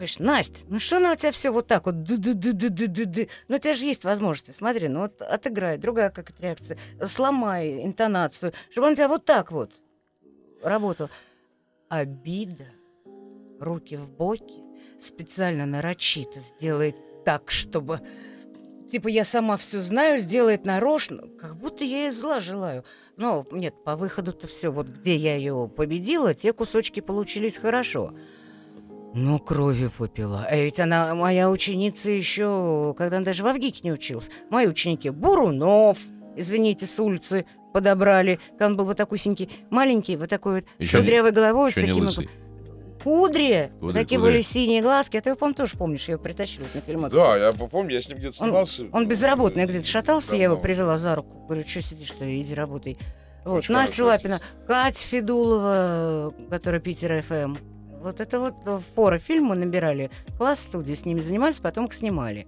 Говоришь, 0.03 0.19
Настя, 0.19 0.65
ну 0.69 0.81
что 0.81 0.99
на 0.99 1.13
у 1.13 1.15
тебя 1.15 1.31
все 1.31 1.53
вот 1.53 1.69
так 1.69 1.87
вот, 1.87 2.03
ды-ды-ды-ды-ды-ды. 2.03 3.29
Ну 3.47 3.55
у 3.55 3.59
тебя 3.61 3.73
же 3.73 3.85
есть 3.85 4.03
возможности, 4.03 4.51
смотри, 4.51 4.89
ну 4.89 5.03
вот 5.03 5.23
отыграй, 5.23 5.79
другая 5.79 6.11
какая-то 6.11 6.43
реакция, 6.43 6.77
сломай 7.07 7.85
интонацию, 7.85 8.53
чтобы 8.73 8.89
он 8.89 8.95
у 8.95 8.97
тебя 8.97 9.07
вот 9.07 9.25
так 9.25 9.53
вот 9.53 9.71
работал. 10.61 11.09
Обида, 11.89 12.67
руки 13.61 13.95
в 13.95 14.09
боки, 14.09 14.65
специально 14.99 15.67
нарочито 15.67 16.41
сделает 16.41 16.97
так, 17.25 17.53
чтобы... 17.53 18.01
Типа 18.91 19.07
я 19.07 19.23
сама 19.23 19.57
все 19.57 19.79
знаю, 19.79 20.19
сделает 20.19 20.67
нарочно, 20.67 21.29
как 21.39 21.55
будто 21.55 21.85
я 21.85 22.07
ей 22.07 22.11
зла 22.11 22.41
желаю. 22.41 22.85
Но 23.17 23.47
нет, 23.53 23.85
по 23.85 23.95
выходу-то 23.95 24.49
все, 24.49 24.71
вот 24.71 24.89
где 24.89 25.15
я 25.15 25.37
ее 25.37 25.71
победила, 25.73 26.35
те 26.35 26.53
кусочки 26.53 26.99
получились 26.99 27.57
хорошо. 27.57 28.13
Ну, 29.15 29.39
крови 29.39 29.89
попила. 29.97 30.47
А 30.49 30.57
ведь 30.57 30.81
она 30.81 31.15
моя 31.15 31.51
ученица 31.51 32.11
еще, 32.11 32.95
когда 32.97 33.19
она 33.19 33.27
даже 33.27 33.43
в 33.43 33.47
Авгике 33.47 33.81
не 33.85 33.93
училась. 33.93 34.31
Мои 34.51 34.67
ученики 34.67 35.11
Бурунов, 35.11 35.99
извините, 36.37 36.87
с 36.87 36.99
улицы 36.99 37.45
подобрали, 37.75 38.39
когда 38.53 38.67
он 38.67 38.77
был 38.77 38.85
вот 38.87 38.97
такусенький, 38.97 39.51
маленький, 39.71 40.17
вот 40.17 40.29
такой 40.31 40.57
вот, 40.57 40.65
с 40.79 40.83
Еще 40.83 40.97
не- 40.99 41.03
кудрявой 41.03 41.33
головой, 41.33 41.73
с 41.73 41.77
Еще 41.77 41.87
не 41.87 41.93
таким... 41.93 42.05
лысый. 42.07 42.31
Кудри! 43.03 43.73
Кудри, 43.81 43.93
Такие 43.95 44.19
кудри. 44.21 44.33
были 44.33 44.43
синие 44.43 44.81
глазки. 44.81 45.17
А 45.17 45.21
ты 45.21 45.31
его, 45.31 45.37
по-моему, 45.37 45.57
тоже 45.57 45.77
помнишь, 45.77 46.07
я 46.07 46.13
его 46.15 46.23
притащила 46.23 46.65
на 46.73 46.81
фильм. 46.81 47.09
Да, 47.11 47.37
я 47.37 47.53
помню, 47.53 47.95
я 47.95 48.01
с 48.01 48.09
ним 48.09 48.19
где-то 48.19 48.43
Он- 48.45 48.49
снимался. 48.49 48.85
Он 48.93 49.09
безработный, 49.09 49.67
где-то 49.67 49.87
шатался, 49.87 50.37
я 50.37 50.45
его 50.45 50.55
Давно. 50.55 50.63
привела 50.63 50.97
за 50.97 51.17
руку. 51.17 51.47
Говорю, 51.49 51.67
что 51.67 51.83
сидишь-то, 51.83 52.41
иди 52.41 52.55
работай. 52.55 52.97
Вот, 53.45 53.59
Очень 53.59 53.75
Настя 53.75 54.05
Лапина, 54.05 54.41
Катя 54.69 54.99
Федулова, 55.05 56.33
которая 56.49 56.81
Питер 56.81 57.23
ФМ. 57.23 57.57
Вот 58.03 58.21
это 58.21 58.41
вот 58.41 58.55
э, 58.67 58.77
в 58.79 58.85
поры 58.95 59.19
фильм 59.19 59.45
мы 59.47 59.55
набирали. 59.57 60.11
Класс 60.39 60.61
студию 60.61 60.97
с 60.97 61.05
ними 61.07 61.21
занимались, 61.21 61.61
потом 61.61 61.87
их 61.87 61.95
снимали. 61.95 62.47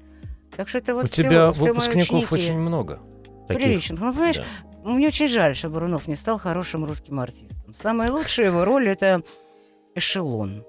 Так 0.56 0.68
что 0.68 0.78
это 0.78 0.94
вот 0.94 1.04
У 1.04 1.06
всё- 1.08 1.22
тебя 1.22 1.50
мои 1.52 1.68
выпускников 1.68 2.32
очень 2.32 2.58
много. 2.58 3.00
таких. 3.48 3.62
Приличных. 3.62 4.00
Ну, 4.00 4.12
понимаешь, 4.12 4.36
Да. 4.36 4.90
мне 4.90 5.08
очень 5.08 5.28
жаль, 5.28 5.54
что 5.54 5.68
Бурунов 5.70 6.08
не 6.08 6.16
стал 6.16 6.38
хорошим 6.38 6.84
русским 6.84 7.20
артистом. 7.20 7.74
Самая 7.74 8.10
лучшая 8.12 8.46
его 8.46 8.64
роль— 8.64 8.88
это 8.88 9.22
эшелон. 9.94 10.64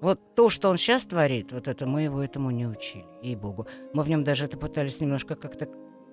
Вот 0.00 0.20
то, 0.34 0.50
что 0.50 0.68
он 0.68 0.76
сейчас 0.78 1.04
творит, 1.06 1.52
вот 1.52 1.68
это 1.68 1.86
мы 1.86 2.02
его 2.02 2.22
этому 2.22 2.50
не 2.50 2.66
учили, 2.66 3.04
ей-богу. 3.22 3.66
Мы 3.94 4.02
в 4.02 4.08
нем 4.08 4.22
даже 4.24 4.44
это 4.44 4.58
пытались 4.58 5.00
немножко 5.00 5.34
как-то 5.34 5.68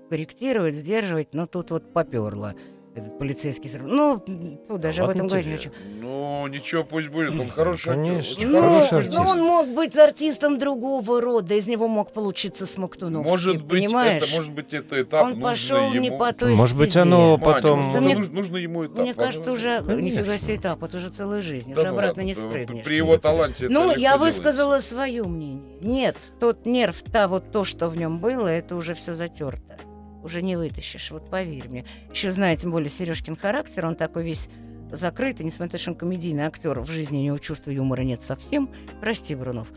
корректировать, 0.09 0.75
сдерживать, 0.75 1.33
но 1.33 1.47
тут 1.47 1.71
вот 1.71 1.91
поперло 1.93 2.55
этот 2.95 3.17
полицейский. 3.17 3.69
срыв. 3.69 3.83
Ну, 3.87 4.23
фу, 4.67 4.77
даже 4.77 5.01
об 5.01 5.07
ладно 5.07 5.19
этом 5.19 5.27
говорить 5.27 5.47
не 5.47 5.57
хочу. 5.57 5.71
Ну, 5.99 6.47
ничего, 6.47 6.83
пусть 6.83 7.07
будет. 7.09 7.31
Он 7.39 7.49
хороший 7.49 7.89
Конечно. 7.93 8.35
очень 8.37 8.47
Ну, 8.49 8.61
хороший 8.61 8.87
хороший 8.89 8.97
артист. 9.07 9.17
ну, 9.17 9.29
он 9.29 9.41
мог 9.41 9.67
быть 9.69 9.95
артистом 9.97 10.57
другого 10.59 11.19
рода, 11.21 11.55
из 11.55 11.67
него 11.67 11.87
мог 11.87 12.11
получиться 12.13 12.65
Смоктуновский, 12.65 13.31
Может 13.31 13.63
быть, 13.63 13.85
понимаешь? 13.87 14.23
это, 14.23 14.35
может 14.35 14.53
быть, 14.53 14.73
это 14.73 15.01
этап 15.01 15.23
он 15.25 15.41
пошел 15.41 15.77
ему. 15.91 15.99
не 16.01 16.11
по 16.11 16.31
той 16.33 16.55
Может 16.55 16.77
быть, 16.77 16.89
стезе. 16.91 17.01
оно 17.01 17.37
Маня, 17.37 17.43
потом... 17.43 17.77
нужно, 17.79 17.93
Да 17.93 18.01
мне- 18.01 18.15
нужно, 18.15 18.35
нужно 18.35 18.57
ему 18.57 18.85
этап. 18.85 18.99
Мне 18.99 19.13
кажется, 19.13 19.51
уже 19.51 19.81
Конечно. 19.81 20.01
нифига 20.19 20.37
себе 20.37 20.55
этап, 20.57 20.83
это 20.83 20.97
уже 20.97 21.09
целая 21.09 21.41
жизнь, 21.41 21.73
Да 21.73 21.81
уже 21.81 21.87
ну 21.89 21.93
обратно 21.95 22.09
ладно, 22.09 22.21
не 22.21 22.35
спрыгнешь. 22.35 22.83
При 22.85 22.95
его 22.95 23.17
таланте 23.17 23.65
это 23.65 23.73
Ну, 23.73 23.85
легко 23.87 23.99
я 23.99 24.17
высказала 24.17 24.79
свое 24.81 25.23
мнение. 25.23 25.77
Нет, 25.81 26.15
тот 26.39 26.65
нерв, 26.65 27.01
та 27.11 27.27
вот 27.27 27.51
то, 27.51 27.63
что 27.63 27.87
в 27.89 27.97
нем 27.97 28.19
было, 28.19 28.47
это 28.47 28.75
уже 28.75 28.93
все 28.93 29.13
затерто. 29.13 29.77
Уже 30.23 30.41
не 30.41 30.55
вытащишь, 30.55 31.11
вот 31.11 31.29
поверь 31.29 31.67
мне. 31.67 31.85
Еще 32.09 32.31
знаю, 32.31 32.55
тем 32.57 32.71
более 32.71 32.89
Сережкин 32.89 33.35
характер, 33.35 33.85
он 33.85 33.95
такой 33.95 34.23
весь 34.23 34.49
закрытый, 34.91 35.45
несмотря 35.45 35.65
на 35.65 35.71
то, 35.71 35.77
что 35.79 35.91
он 35.91 35.97
комедийный 35.97 36.43
актер, 36.43 36.79
в 36.79 36.89
жизни 36.89 37.17
у 37.19 37.21
него 37.21 37.37
чувства 37.39 37.71
юмора 37.71 38.03
нет 38.03 38.21
совсем. 38.21 38.69
Прости, 39.01 39.35
Брунов. 39.35 39.67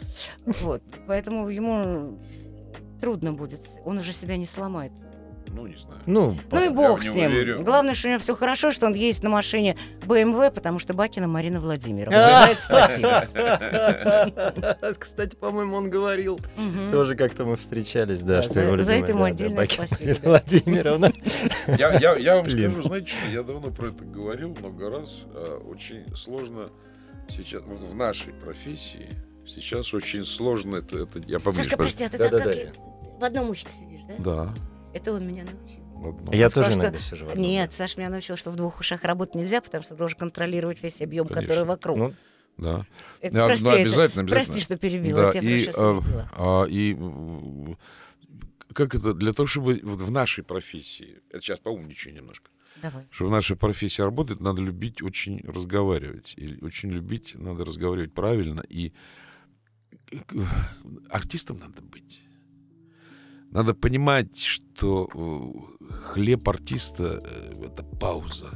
Вот, 0.44 0.82
поэтому 1.06 1.48
ему 1.48 2.20
трудно 3.00 3.32
будет, 3.32 3.60
он 3.84 3.98
уже 3.98 4.12
себя 4.12 4.36
не 4.36 4.46
сломает. 4.46 4.92
Ну, 5.52 5.66
не 5.66 5.76
знаю. 5.76 6.00
Ну, 6.06 6.36
Ну 6.50 6.64
и 6.64 6.68
бог 6.68 7.02
с 7.02 7.10
ним. 7.10 7.30
верю. 7.30 7.62
Главное, 7.62 7.94
что 7.94 8.08
у 8.08 8.10
него 8.10 8.20
все 8.20 8.34
хорошо, 8.36 8.70
что 8.72 8.86
он 8.86 8.94
ездит 8.94 9.24
на 9.24 9.30
машине 9.30 9.76
BMW, 10.02 10.50
потому 10.50 10.78
что 10.78 10.92
Бакина 10.94 11.26
Марина 11.26 11.60
Владимировна. 11.60 12.46
Это 12.50 12.62
спасибо. 12.62 13.26
Кстати, 14.98 15.36
по-моему, 15.36 15.76
он 15.76 15.90
говорил. 15.90 16.40
Тоже 16.92 17.16
как-то 17.16 17.44
мы 17.44 17.56
встречались, 17.56 18.22
да, 18.22 18.42
что 18.42 18.54
за- 18.54 18.60
его 18.62 18.76
за 18.82 18.92
это 18.92 19.12
ему 19.12 19.24
отдельное 19.24 19.64
спасибо. 19.66 20.16
Владимировна. 20.22 21.12
Я, 21.78 22.36
вам 22.36 22.50
скажу, 22.50 22.82
знаете 22.82 23.08
что, 23.08 23.30
я 23.32 23.42
давно 23.42 23.70
про 23.70 23.88
это 23.88 24.04
говорил 24.04 24.54
много 24.58 24.90
раз. 24.90 25.22
а, 25.34 25.58
Очень 25.68 26.14
сложно 26.16 26.70
сейчас, 27.28 27.62
в 27.62 27.94
нашей 27.94 28.32
профессии, 28.32 29.08
сейчас 29.46 29.92
очень 29.94 30.24
сложно 30.24 30.76
это, 30.76 31.00
это 31.00 31.18
я 31.26 31.38
поближе. 31.40 31.64
Сашка, 31.64 31.76
прости, 31.76 32.04
а 32.04 32.08
ты 32.08 32.18
Да, 32.18 32.28
так 32.28 32.38
да, 32.44 32.44
как 32.44 32.54
да. 32.54 32.70
в 33.20 33.24
одном 33.24 33.50
ухе 33.50 33.66
сидишь, 33.68 34.00
да? 34.08 34.14
Да. 34.18 34.54
Это 34.96 35.12
он 35.12 35.26
меня 35.28 35.44
научил. 35.44 35.82
ладно. 35.94 36.34
Я 36.34 36.46
Он 36.46 36.50
сказал, 36.50 36.64
тоже 36.70 36.72
что- 36.74 36.80
иногда 36.84 36.98
сижу 37.00 37.26
в 37.26 37.28
одном. 37.30 37.44
Нет, 37.46 37.72
Саш 37.72 37.96
меня 37.96 38.08
научил, 38.10 38.36
что 38.36 38.50
в 38.50 38.56
двух 38.56 38.80
ушах 38.80 39.04
работать 39.04 39.34
нельзя, 39.34 39.60
потому 39.60 39.82
что 39.84 39.94
должен 39.94 40.18
контролировать 40.18 40.82
весь 40.82 41.00
объем, 41.00 41.26
Конечно. 41.26 41.48
который 41.48 41.64
вокруг. 41.66 41.98
Ну, 41.98 42.14
Да. 42.58 42.86
Это- 43.20 43.34
Да, 43.34 43.46
прости, 43.48 43.64
ну, 43.64 43.70
это- 43.72 43.80
обязательно, 43.82 44.22
обязательно. 44.22 44.28
Прости, 44.28 44.60
что 44.60 44.76
перебила, 44.78 45.32
Да, 45.32 45.38
я 45.38 45.40
и, 45.40 45.68
а, 45.76 46.00
а, 46.32 46.64
и 46.64 46.94
м, 46.94 47.76
как 48.72 48.94
это, 48.94 49.12
для 49.12 49.34
того, 49.34 49.46
чтобы 49.46 49.74
в 49.82 50.10
нашей 50.10 50.42
профессии, 50.42 51.18
это 51.30 51.40
сейчас 51.42 51.58
поумничаю 51.58 52.14
немножко, 52.14 52.50
Давай. 52.80 53.04
чтобы 53.10 53.28
в 53.28 53.32
нашей 53.32 53.56
профессии 53.56 54.00
работать, 54.00 54.40
надо 54.40 54.62
любить 54.62 55.02
очень 55.02 55.40
разговаривать. 55.46 56.32
И 56.38 56.58
очень 56.64 56.90
любить, 56.90 57.34
надо 57.34 57.64
разговаривать 57.66 58.14
правильно. 58.14 58.62
И 58.70 58.94
артистом 61.10 61.58
надо 61.58 61.82
быть. 61.82 62.22
Надо 63.56 63.72
понимать, 63.72 64.36
что 64.38 65.08
э, 65.14 65.90
хлеб 65.90 66.46
артиста 66.46 67.22
э,— 67.24 67.64
это 67.64 67.82
пауза. 67.84 68.50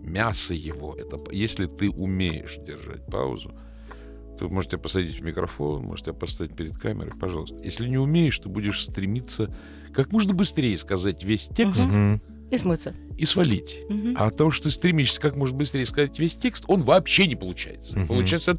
Мясо 0.00 0.54
его— 0.54 0.96
это... 0.98 1.20
Если 1.30 1.66
ты 1.66 1.88
умеешь 1.88 2.56
держать 2.56 3.06
паузу, 3.06 3.54
то 4.36 4.48
можете 4.48 4.76
посадить 4.76 5.20
в 5.20 5.22
микрофон, 5.22 5.84
можете 5.84 6.12
поставить 6.12 6.56
перед 6.56 6.76
камерой, 6.76 7.12
пожалуйста. 7.16 7.60
Если 7.62 7.88
не 7.88 7.96
умеешь, 7.96 8.36
то 8.40 8.48
будешь 8.48 8.82
стремиться 8.82 9.54
как 9.92 10.10
можно 10.10 10.34
быстрее 10.34 10.76
сказать 10.78 11.22
весь 11.22 11.46
текст 11.46 11.86
Мгм. 11.86 12.20
И 12.50 12.58
смыться. 12.58 12.92
и 13.16 13.26
свалить. 13.26 13.82
Мгм. 13.88 14.16
А 14.18 14.26
от 14.26 14.36
того, 14.36 14.50
что 14.50 14.64
ты 14.64 14.72
стремишься 14.72 15.20
как 15.20 15.36
можно 15.36 15.56
быстрее 15.56 15.86
сказать 15.86 16.18
весь 16.18 16.34
текст, 16.34 16.64
он 16.66 16.82
вообще 16.82 17.28
не 17.28 17.36
получается. 17.36 17.96
Мгм. 17.96 18.08
Получается 18.08 18.56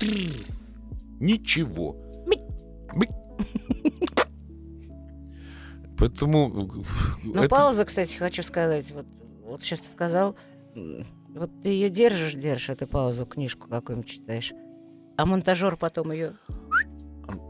ничего. 1.20 1.98
Бик. 2.96 3.10
Поэтому... 5.98 6.70
Ну, 7.24 7.40
это- 7.44 7.50
пауза, 7.50 7.86
кстати, 7.86 8.18
хочу 8.18 8.44
сказать. 8.44 8.92
Вот, 8.92 9.06
вот 9.46 9.62
сейчас 9.64 9.80
ты 9.80 9.90
сказал, 9.90 10.36
вот 10.76 11.50
ты 11.64 11.70
ее 11.70 11.90
держишь, 11.90 12.34
держишь, 12.34 12.70
эту 12.70 12.88
паузу, 12.88 13.26
книжку 13.26 13.68
какую-нибудь 13.70 14.10
читаешь. 14.10 14.52
А 15.18 15.26
монтажер 15.26 15.78
потом 15.78 16.12
ее 16.12 16.34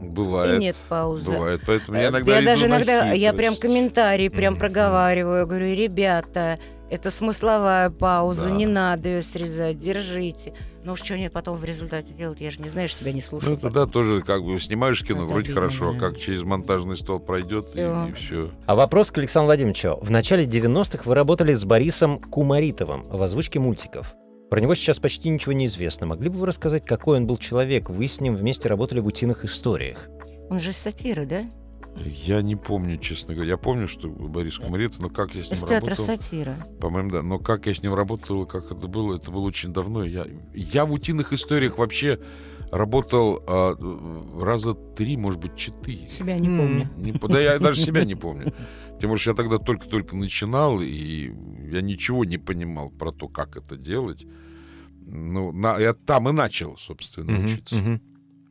Бывает. 0.00 0.56
и 0.56 0.64
нет 0.64 0.76
паузы. 0.88 1.32
Бывает. 1.32 1.60
Поэтому 1.66 1.96
я 1.98 2.04
Э, 2.04 2.08
иногда 2.10 2.38
иду 2.38 2.44
даже 2.46 2.66
иногда, 2.66 3.12
я 3.12 3.32
прям 3.32 3.54
хитрость. 3.54 3.62
комментарии 3.62 4.28
прям 4.28 4.54
Мгм. 4.54 4.60
проговариваю, 4.60 5.46
говорю, 5.46 5.74
ребята, 5.74 6.58
это 6.88 7.10
смысловая 7.10 7.90
пауза, 7.90 8.48
Да. 8.48 8.54
не 8.54 8.66
надо 8.66 9.08
ее 9.08 9.22
срезать, 9.22 9.78
держите. 9.78 10.54
Ну 10.86 10.92
уж 10.92 11.02
что 11.02 11.14
они 11.14 11.28
потом 11.28 11.56
в 11.56 11.64
результате 11.64 12.14
делают, 12.14 12.40
я 12.40 12.48
же 12.52 12.62
не 12.62 12.68
знаю, 12.68 12.86
себя 12.86 13.10
не 13.10 13.16
Ну, 13.16 13.22
слушаю. 13.26 13.56
это 13.56 13.70
да, 13.70 13.86
тоже 13.86 14.22
как 14.22 14.44
бы 14.44 14.60
снимаешь 14.60 15.02
кино, 15.02 15.24
Это 15.24 15.26
вроде 15.26 15.46
обидно, 15.46 15.54
хорошо, 15.62 15.90
а 15.90 15.92
да. 15.94 15.98
как 15.98 16.16
через 16.20 16.44
монтажный 16.44 16.96
стол 16.96 17.18
пройдет, 17.18 17.64
и, 17.74 17.78
Всё. 17.78 18.12
все. 18.16 18.50
А 18.66 18.76
вопрос 18.76 19.10
к 19.10 19.18
Александру 19.18 19.46
Владимировичу. 19.46 19.98
В 20.00 20.12
начале 20.12 20.44
90-х 20.44 21.02
вы 21.04 21.16
работали 21.16 21.52
с 21.54 21.64
Борисом 21.64 22.20
Кумаритовым 22.20 23.02
в 23.02 23.20
озвучке 23.20 23.58
мультиков. 23.58 24.14
Про 24.48 24.60
него 24.60 24.76
сейчас 24.76 25.00
почти 25.00 25.28
ничего 25.28 25.54
не 25.54 25.64
известно. 25.64 26.06
Могли 26.06 26.28
бы 26.28 26.38
вы 26.38 26.46
рассказать, 26.46 26.84
какой 26.84 27.16
он 27.16 27.26
был 27.26 27.36
человек? 27.36 27.90
Вы 27.90 28.06
с 28.06 28.20
ним 28.20 28.36
вместе 28.36 28.68
работали 28.68 29.00
в 29.00 29.06
«Утиных 29.08 29.44
историях». 29.44 30.08
Он 30.50 30.60
же 30.60 30.70
из 30.70 30.76
сатиры, 30.76 31.26
да? 31.26 31.46
Я 32.04 32.42
не 32.42 32.56
помню, 32.56 32.98
честно 32.98 33.34
говоря. 33.34 33.52
Я 33.52 33.56
помню, 33.56 33.88
что 33.88 34.08
Борис 34.08 34.58
Кумарит, 34.58 34.98
но 34.98 35.08
как 35.08 35.34
я 35.34 35.42
с 35.42 35.46
Из 35.50 35.60
ним 35.60 35.68
театра 35.68 35.90
работал... 35.90 36.04
сатира. 36.04 36.56
По-моему, 36.80 37.10
да. 37.10 37.22
Но 37.22 37.38
как 37.38 37.66
я 37.66 37.74
с 37.74 37.82
ним 37.82 37.94
работал, 37.94 38.46
как 38.46 38.70
это 38.70 38.86
было, 38.86 39.16
это 39.16 39.30
было 39.30 39.42
очень 39.42 39.72
давно. 39.72 40.04
Я, 40.04 40.26
я 40.54 40.84
в 40.84 40.92
утиных 40.92 41.32
историях 41.32 41.78
вообще 41.78 42.20
работал 42.70 43.42
а, 43.46 43.74
раза 44.40 44.74
три, 44.74 45.16
может 45.16 45.40
быть, 45.40 45.56
четыре. 45.56 46.08
Себя 46.08 46.38
не 46.38 46.48
помню. 46.48 46.90
Не 46.96 47.12
да 47.12 47.40
я 47.40 47.58
даже 47.58 47.80
себя 47.80 48.04
не 48.04 48.14
помню. 48.14 48.52
Тем 49.00 49.10
более, 49.10 49.18
что 49.18 49.30
я 49.30 49.36
тогда 49.36 49.58
только-только 49.58 50.16
начинал, 50.16 50.80
и 50.80 51.32
я 51.70 51.80
ничего 51.82 52.24
не 52.24 52.38
понимал 52.38 52.90
про 52.90 53.12
то, 53.12 53.28
как 53.28 53.56
это 53.56 53.76
делать. 53.76 54.26
Ну, 55.06 55.52
на- 55.52 55.78
я 55.78 55.94
там 55.94 56.28
и 56.28 56.32
начал, 56.32 56.76
собственно, 56.78 57.44
учиться. 57.44 58.00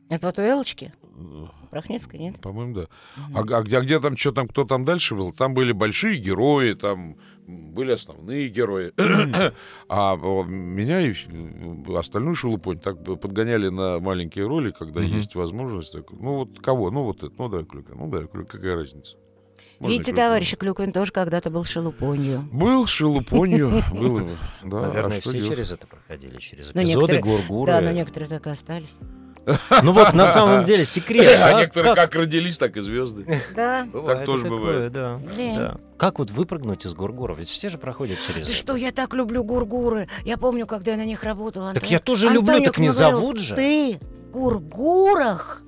Это 0.08 0.26
вот 0.28 0.38
у 0.38 0.42
Элочки? 0.42 0.92
Э, 1.18 1.46
Прохнецкой, 1.70 2.20
нет? 2.20 2.40
По-моему, 2.40 2.74
да. 2.74 2.86
Мгм. 3.16 3.36
А, 3.38 3.58
а 3.58 3.62
где, 3.62 3.78
а 3.78 3.80
где 3.80 4.00
там, 4.00 4.16
что 4.16 4.32
там, 4.32 4.48
кто 4.48 4.64
там 4.64 4.84
дальше 4.84 5.14
был? 5.14 5.32
Там 5.32 5.54
были 5.54 5.72
большие 5.72 6.18
герои, 6.18 6.74
там 6.74 7.16
были 7.46 7.92
основные 7.92 8.48
герои. 8.48 8.92
а 9.88 10.16
меня 10.44 11.00
и 11.00 11.12
э, 11.12 11.96
остальную 11.96 12.34
шелупонь 12.34 12.78
так 12.78 13.02
подгоняли 13.20 13.68
на 13.68 13.98
маленькие 14.00 14.46
роли, 14.46 14.72
когда 14.72 15.00
Мгм. 15.00 15.16
есть 15.16 15.34
возможность. 15.34 15.92
Так, 15.92 16.10
ну 16.12 16.36
вот 16.38 16.60
кого? 16.60 16.90
Ну 16.90 17.04
вот 17.04 17.22
это, 17.22 17.32
ну 17.38 17.48
да, 17.48 17.62
Клюка, 17.64 17.94
ну 17.94 18.08
да, 18.10 18.26
Клюка, 18.26 18.56
какая 18.58 18.76
разница? 18.76 19.16
Можно 19.78 19.92
Видите, 19.92 20.12
Клюквин. 20.12 20.24
товарищ 20.26 20.56
Клюквин 20.56 20.92
тоже 20.92 21.12
когда-то 21.12 21.50
был 21.50 21.64
шелупонью. 21.64 22.48
Был 22.50 22.86
шелупонью, 22.86 23.82
был, 23.92 24.26
да. 24.64 24.80
Наверное, 24.88 25.18
а 25.18 25.20
что 25.20 25.28
все 25.28 25.32
делать? 25.32 25.48
через 25.50 25.70
это 25.72 25.86
проходили, 25.86 26.38
через 26.38 26.70
эпизоды, 26.70 26.86
некоторые- 26.86 27.22
гургуры. 27.22 27.72
Да, 27.72 27.80
но 27.82 27.90
некоторые 27.92 28.28
так 28.28 28.46
и 28.46 28.50
остались. 28.50 28.98
Ну 29.82 29.92
вот, 29.92 30.12
на 30.14 30.26
самом 30.26 30.64
деле, 30.64 30.84
секрет. 30.84 31.38
А 31.40 31.60
некоторые 31.60 31.94
Как- 31.94 32.14
родились, 32.14 32.58
так 32.58 32.76
и 32.76 32.80
звезды. 32.80 33.26
Да. 33.54 33.86
Так 33.92 34.24
тоже 34.24 34.48
бывает. 34.48 34.92
Да. 34.92 35.20
Как 35.96 36.18
вот 36.18 36.30
выпрыгнуть 36.30 36.84
из 36.84 36.92
гургуров? 36.94 37.38
Ведь 37.38 37.48
все 37.48 37.68
же 37.68 37.78
проходят 37.78 38.20
через 38.20 38.44
Ты 38.46 38.50
это. 38.50 38.58
что, 38.58 38.76
я 38.76 38.92
так 38.92 39.14
люблю 39.14 39.44
гургуры. 39.44 40.08
Я 40.24 40.36
помню, 40.36 40.66
когда 40.66 40.92
я 40.92 40.96
на 40.96 41.04
них 41.06 41.22
работала. 41.24 41.72
Так 41.72 41.90
я 41.90 41.98
тоже 41.98 42.28
люблю, 42.28 42.62
так 42.62 42.78
не 42.78 42.90
зовут 42.90 43.38
же. 43.38 43.54
Ты 43.54 43.98
в 44.28 44.30
гургурах? 44.32 45.62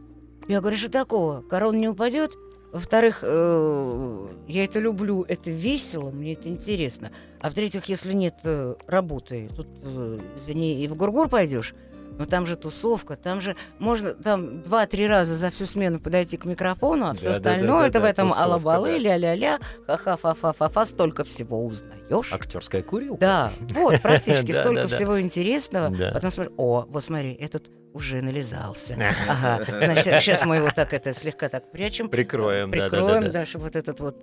Я 0.48 0.60
говорю, 0.60 0.76
что 0.76 0.90
такого? 0.90 1.42
Корона 1.42 1.76
не 1.76 1.88
упадет? 1.88 2.32
Во-вторых, 2.72 3.20
э, 3.22 4.26
я 4.46 4.64
это 4.64 4.78
люблю, 4.78 5.24
это 5.26 5.50
весело, 5.50 6.10
мне 6.10 6.34
это 6.34 6.48
интересно. 6.48 7.10
А 7.40 7.48
в-третьих, 7.48 7.86
если 7.86 8.12
нет 8.12 8.34
э, 8.44 8.74
работы, 8.86 9.48
тут, 9.56 9.66
э, 9.82 10.18
извини, 10.36 10.84
и 10.84 10.88
в 10.88 10.94
гургур 10.94 11.28
пойдешь, 11.30 11.74
но 12.18 12.26
там 12.26 12.46
же 12.46 12.56
тусовка, 12.56 13.16
там 13.16 13.40
же 13.40 13.56
можно 13.78 14.14
там 14.14 14.62
два-три 14.62 15.06
раза 15.06 15.36
за 15.36 15.50
всю 15.50 15.66
смену 15.66 16.00
подойти 16.00 16.36
к 16.36 16.44
микрофону, 16.44 17.06
а 17.06 17.14
все 17.14 17.28
Да-да-да-да-да, 17.28 17.54
остальное 17.54 17.88
это 17.88 18.00
в 18.00 18.04
этом 18.04 18.28
тусовка, 18.28 18.44
алабалы, 18.44 18.92
да. 18.92 18.98
ля-ля-ля, 18.98 19.58
ха-ха-фа-фа-фа-фа, 19.86 20.84
столько 20.84 21.24
всего 21.24 21.64
узнаешь. 21.64 22.32
Актерская 22.32 22.82
курилка. 22.82 23.20
Да, 23.20 23.52
вот, 23.60 24.00
практически 24.02 24.52
Да, 24.58 24.60
столько 24.60 24.82
да, 24.82 24.88
да. 24.88 24.96
всего 24.96 25.20
интересного. 25.20 25.90
Да. 25.90 26.10
Потом 26.12 26.30
смотришь, 26.30 26.54
о, 26.56 26.84
вот 26.88 27.04
смотри, 27.04 27.34
этот 27.34 27.70
уже 27.92 28.20
нализался. 28.20 28.96
Ага, 29.28 29.64
значит, 29.66 30.22
сейчас 30.22 30.44
мы 30.44 30.56
его 30.56 30.70
так 30.74 30.92
это 30.92 31.12
слегка 31.12 31.48
так 31.48 31.70
прячем. 31.70 32.08
Прикроем, 32.08 32.70
да, 32.70 32.76
да, 32.76 32.82
Прикроем, 32.88 33.20
да, 33.22 33.26
да, 33.28 33.32
да. 33.40 33.46
чтобы 33.46 33.64
вот 33.64 33.76
этот 33.76 34.00
вот, 34.00 34.16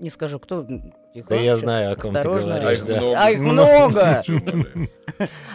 не 0.00 0.10
скажу, 0.10 0.38
кто, 0.38 0.66
тихо, 1.14 1.28
Да 1.30 1.36
я 1.36 1.56
знаю, 1.56 1.92
о 1.92 1.96
ком 1.96 2.12
ты 2.12 2.18
осторожно. 2.18 2.60
говоришь, 2.60 2.82
да. 2.82 3.24
А 3.24 3.30
их 3.30 3.40
много! 3.40 4.22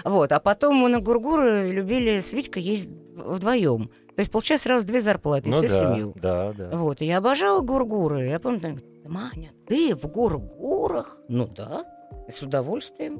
Вот, 0.05 0.31
а 0.31 0.39
потом 0.39 0.75
мы 0.75 0.89
на 0.89 0.99
Гургуры 1.01 1.71
любили 1.71 2.19
с 2.19 2.31
Витькой 2.33 2.63
есть 2.63 2.91
вдвоем. 3.15 3.89
То 4.15 4.21
есть 4.21 4.31
получается 4.31 4.65
сразу 4.65 4.85
две 4.87 5.01
зарплаты, 5.01 5.49
Ну 5.49 5.57
всю 5.57 5.67
да, 5.67 5.79
семью. 5.89 6.13
да, 6.15 6.53
да. 6.53 6.69
Вот, 6.77 7.01
и 7.01 7.05
я 7.05 7.17
обожала 7.17 7.61
гургуры. 7.61 8.27
Я 8.27 8.39
помню, 8.39 8.59
там, 8.59 8.79
Маня, 9.05 9.51
ты 9.67 9.95
в 9.95 10.05
гургурах? 10.07 11.17
Ну 11.27 11.47
да, 11.47 11.83
с 12.29 12.41
удовольствием. 12.41 13.19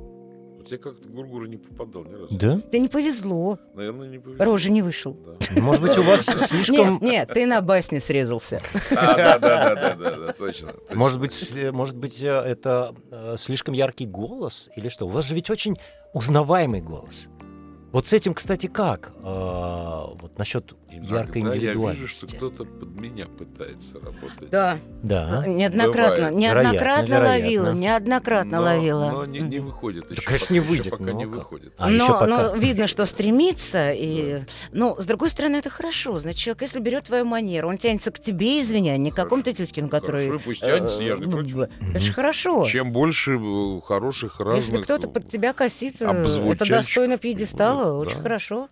Я 0.72 0.78
как-то 0.78 1.08
в 1.08 1.12
Гургуры 1.12 1.48
не 1.48 1.58
попадал 1.58 2.06
ни 2.06 2.14
разу. 2.14 2.28
Да? 2.32 2.62
Ты 2.72 2.80
не 2.80 2.88
повезло, 2.88 3.58
Наверное, 3.74 4.08
не 4.08 4.20
повезло. 4.20 4.46
Рожи 4.46 4.72
не 4.72 4.82
вышел. 4.82 5.14
Да. 5.14 5.62
Может 5.62 5.82
быть, 5.82 5.98
у 5.98 6.04
вас 6.04 6.26
слишком... 6.26 6.94
Нет, 6.94 7.02
нет, 7.02 7.30
ты 7.34 7.46
на 7.46 7.62
басне 7.62 8.00
срезался. 8.00 8.62
А, 8.91 9.16
да, 9.16 9.40
да, 9.40 9.40
да, 9.40 9.76
да, 9.76 9.96
да, 9.96 10.18
да, 10.18 10.34
точно. 10.34 10.76
Может 10.91 11.20
быть, 11.20 11.56
может 11.72 11.98
быть, 11.98 12.22
э, 12.22 12.28
это 12.28 12.94
э, 13.12 13.36
слишком 13.38 13.74
яркий 13.74 14.06
голос 14.06 14.70
или 14.76 14.90
что? 14.90 15.06
У 15.06 15.10
вас 15.10 15.26
же 15.26 15.36
ведь 15.36 15.50
очень 15.50 15.78
узнаваемый 16.14 16.82
голос. 16.82 17.30
Вот 17.91 18.06
с 18.07 18.14
этим, 18.14 18.34
кстати, 18.34 18.68
как? 18.68 19.14
Э, 19.24 19.24
Вот 20.22 20.38
насчет 20.38 20.74
яркой 20.91 21.41
Иногда 21.41 21.56
я 21.57 21.61
индивидуальности. 21.72 22.02
вижу, 22.02 22.14
что 22.14 22.28
кто-то 22.36 22.66
под 22.66 22.90
меня 22.99 23.26
пытается 23.28 23.95
работать. 23.95 24.49
Да, 24.52 24.80
Да. 25.03 25.45
неоднократно, 25.48 26.16
Бывает. 26.16 26.36
неоднократно 26.36 27.06
Вероятно, 27.06 27.30
ловила, 27.30 27.61
вероятно. 27.64 27.80
неоднократно 27.80 28.57
Но- 28.57 28.64
ловила. 28.64 29.10
Но 29.11 29.26
не, 29.26 29.40
не 29.40 29.60
выходит 29.60 30.11
еще. 30.11 30.22
конечно, 30.22 30.53
не 30.53 30.60
пока- 30.60 30.70
еще 30.72 30.78
выйдет, 30.78 30.91
Пока 30.91 31.03
но 31.03 31.11
не 31.11 31.26
как? 31.26 31.34
выходит. 31.36 31.74
А 31.78 31.91
еще 31.91 32.07
но, 32.07 32.14
пока. 32.20 32.28
но 32.28 32.56
видно, 32.56 32.88
что 32.88 33.06
стремится, 33.06 33.91
и... 33.91 34.41
но 34.72 34.99
с 34.99 35.06
другой 35.06 35.30
стороны 35.30 35.57
это 35.57 35.70
хорошо. 35.70 36.20
Значит, 36.20 36.40
человек, 36.40 36.61
если 36.64 36.80
берет 36.80 37.03
твою 37.06 37.26
манеру, 37.26 37.70
он 37.70 37.78
тянется 37.78 38.11
к 38.11 38.20
тебе, 38.20 38.60
извиня, 38.60 38.98
не 38.98 39.11
к 39.11 39.16
какому-то 39.16 39.53
тюткину, 39.53 39.90
который... 39.90 40.26
Хорошо, 40.28 40.44
пусть 40.45 40.61
тянется, 40.61 41.02
я 41.02 41.16
же 41.16 41.22
не 41.26 41.28
э, 41.28 41.32
против. 41.32 41.57
Это 41.90 41.99
же 41.99 42.14
хорошо. 42.14 42.66
Чем 42.66 42.91
больше 42.91 43.38
э, 43.40 43.82
хороших 43.86 44.40
разных... 44.40 44.64
Если 44.64 44.78
кто-то 44.82 45.07
под 45.07 45.30
тебя 45.30 45.53
косит, 45.53 46.02
э, 46.02 46.06
это 46.52 46.66
достойно 46.68 47.18
пьедестала, 47.18 47.78
вот, 47.84 48.07
очень 48.07 48.18
да. 48.18 48.22
хорошо. 48.23 48.69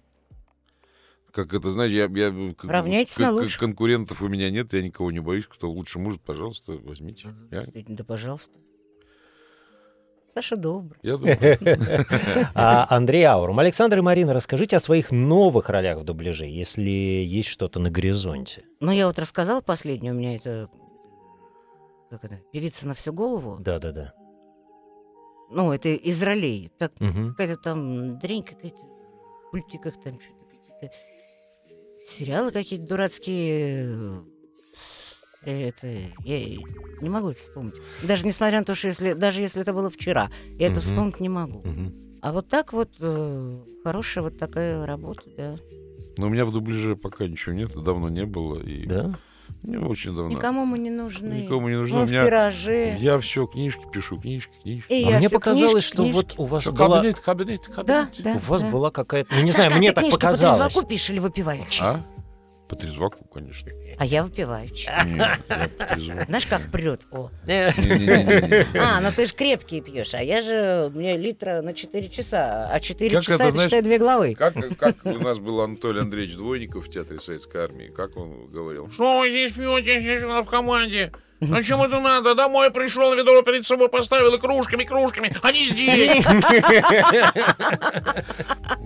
Как 1.31 1.53
это, 1.53 1.71
знаете, 1.71 1.95
я... 1.95 2.05
я 2.05 2.53
Равняйтесь 2.63 3.15
к- 3.15 3.19
на 3.19 3.31
лучших. 3.31 3.59
Конкурентов 3.59 4.21
у 4.21 4.27
меня 4.27 4.49
нет, 4.49 4.73
я 4.73 4.81
никого 4.81 5.11
не 5.11 5.19
боюсь. 5.19 5.45
Кто 5.45 5.69
лучше 5.69 5.99
может, 5.99 6.21
пожалуйста, 6.21 6.73
возьмите. 6.83 7.29
Я, 7.51 7.63
да, 7.87 8.03
пожалуйста. 8.03 8.53
Саша 10.33 10.55
добрый. 10.55 10.99
я 11.03 11.17
думаю, 11.17 11.37
А 12.53 12.85
Андрей 12.95 13.23
Аурум, 13.23 13.57
Александр 13.59 13.99
и 13.99 14.01
Марина, 14.01 14.33
расскажите 14.33 14.75
о 14.77 14.79
своих 14.79 15.11
новых 15.11 15.69
ролях 15.69 15.97
в 15.99 16.03
дубляже, 16.03 16.45
если 16.45 16.89
есть 16.89 17.49
что-то 17.49 17.79
на 17.79 17.89
горизонте. 17.89 18.63
Ну, 18.79 18.91
я 18.91 19.07
вот 19.07 19.17
рассказала 19.17 19.61
последнюю, 19.61 20.13
у 20.13 20.17
меня 20.17 20.35
это... 20.35 20.69
Как 22.09 22.23
это? 22.23 22.39
Певица 22.51 22.87
на 22.87 22.93
всю 22.93 23.13
голову. 23.13 23.57
Да-да-да. 23.59 24.13
Ну, 25.49 25.71
это 25.73 25.89
из 25.89 26.21
ролей. 26.23 26.71
Так, 26.77 26.91
Мгм. 26.99 27.31
какая-то 27.31 27.57
там 27.57 28.19
дрень 28.19 28.43
какая-то, 28.43 28.77
мультиках 29.51 29.95
там 30.03 30.19
что-то 30.19 30.45
какие-то 30.45 30.95
сериалы 32.05 32.51
какие-то 32.51 32.85
дурацкие. 32.87 34.23
Э, 35.43 35.67
Это 35.69 35.87
я 36.23 36.57
не 37.01 37.09
могу 37.09 37.29
это 37.29 37.39
вспомнить. 37.39 37.75
Даже 38.03 38.25
несмотря 38.25 38.59
на 38.59 38.65
то, 38.65 38.75
что 38.75 38.87
если 38.87 39.13
даже 39.13 39.41
если 39.41 39.61
это 39.61 39.73
было 39.73 39.89
вчера, 39.89 40.29
я 40.57 40.67
это 40.67 40.79
вспомнить 40.79 41.19
не 41.19 41.29
могу. 41.29 41.63
А 42.21 42.33
вот 42.33 42.47
так 42.47 42.73
вот 42.73 42.89
э, 42.99 43.59
хорошая 43.83 44.23
вот 44.23 44.37
такая 44.37 44.85
работа, 44.85 45.21
да. 45.37 45.57
но 46.17 46.25
у 46.25 46.29
меня 46.29 46.45
в 46.45 46.51
дубляже 46.51 46.95
пока 46.95 47.27
ничего 47.27 47.53
нет, 47.53 47.71
давно 47.75 48.09
не 48.09 48.25
было. 48.25 48.59
И 48.59 48.85
Да? 48.87 49.19
Не 49.63 49.77
очень 49.77 50.15
давно. 50.15 50.29
Никому 50.29 50.65
мы 50.65 50.79
не 50.79 50.89
нужны. 50.89 51.41
Никому 51.43 51.67
не 51.67 51.75
нужны. 51.75 51.97
Мы 51.97 52.03
У 52.03 52.05
в 52.07 52.11
меня- 52.11 52.25
тираже. 52.25 52.95
Я 52.99 53.19
все 53.19 53.45
книжки 53.47 53.81
пишу, 53.91 54.17
книжки, 54.19 54.51
книжки. 54.63 54.91
И 54.93 55.03
А 55.11 55.17
мне 55.17 55.29
показалось, 55.29 55.71
книжки, 55.73 55.93
что 55.93 56.03
вот 56.05 56.25
книжки. 56.27 56.41
у 56.41 56.45
вас 56.45 56.63
Всё, 56.63 56.71
была... 56.71 56.97
кабинет, 56.97 57.19
кабинет, 57.19 57.61
Да, 57.67 57.83
кабинет. 57.83 58.09
да. 58.23 58.33
У 58.35 58.39
вас 58.51 58.61
да. 58.61 58.69
была 58.69 58.91
какая-то... 58.91 59.35
Ну, 59.35 59.41
не 59.41 59.47
Сашка, 59.47 59.61
знаю, 59.63 59.75
а 59.75 59.77
мне 59.79 59.89
ты 59.89 59.95
так 59.95 60.03
книжки 60.03 60.15
показалось. 60.17 60.57
по 60.57 60.63
трезваку 60.65 60.87
пишешь 60.87 61.09
или 61.09 61.19
выпиваючи? 61.19 61.81
А? 61.83 61.99
По 62.67 62.75
трезваку, 62.75 63.23
конечно. 63.25 63.71
А 63.97 64.05
я 64.05 64.23
выпиваючи. 64.23 64.89
Нет, 65.05 65.39
я 65.49 65.69
по 65.77 65.95
трезваку. 65.95 66.25
Знаешь, 66.27 66.45
как 66.45 66.69
прет? 66.71 67.01
О. 67.11 67.29
А, 67.47 69.01
ну 69.01 69.11
ты 69.15 69.25
же 69.25 69.33
крепкие 69.33 69.81
пьешь, 69.81 70.13
а 70.13 70.21
я 70.21 70.41
же, 70.41 70.91
мне 70.93 71.15
литра 71.15 71.61
на 71.61 71.73
4 71.73 72.09
часа, 72.09 72.69
а 72.69 72.79
4 72.79 73.15
Как 73.15 73.23
часа 73.23 73.35
это, 73.35 73.43
это, 73.43 73.53
знаешь, 73.53 73.69
считай, 73.69 73.81
две 73.81 73.97
главы. 73.97 74.35
Как, 74.35 74.55
как 74.77 75.05
у 75.05 75.19
нас 75.19 75.39
был 75.39 75.61
Анатолий 75.61 76.01
Андреевич 76.01 76.35
Двойников 76.35 76.87
в 76.87 76.91
Театре 76.91 77.19
Советской 77.19 77.63
Армии, 77.63 77.87
как 77.87 78.17
он 78.17 78.47
говорил? 78.47 78.91
Что 78.91 79.19
вы 79.19 79.29
здесь 79.29 79.53
пьете, 79.53 80.01
здесь 80.01 80.23
у 80.23 80.27
нас 80.27 80.45
в 80.45 80.49
команде? 80.49 81.11
Зачем 81.39 81.81
это 81.83 81.99
надо? 81.99 82.33
Домой 82.35 82.71
пришел, 82.71 83.13
ведро 83.13 83.41
перед 83.43 83.65
собой 83.65 83.89
поставил 83.89 84.33
и 84.33 84.39
кружками, 84.39 84.83
кружками. 84.83 85.35
Они 85.43 85.67
здесь. 85.67 86.25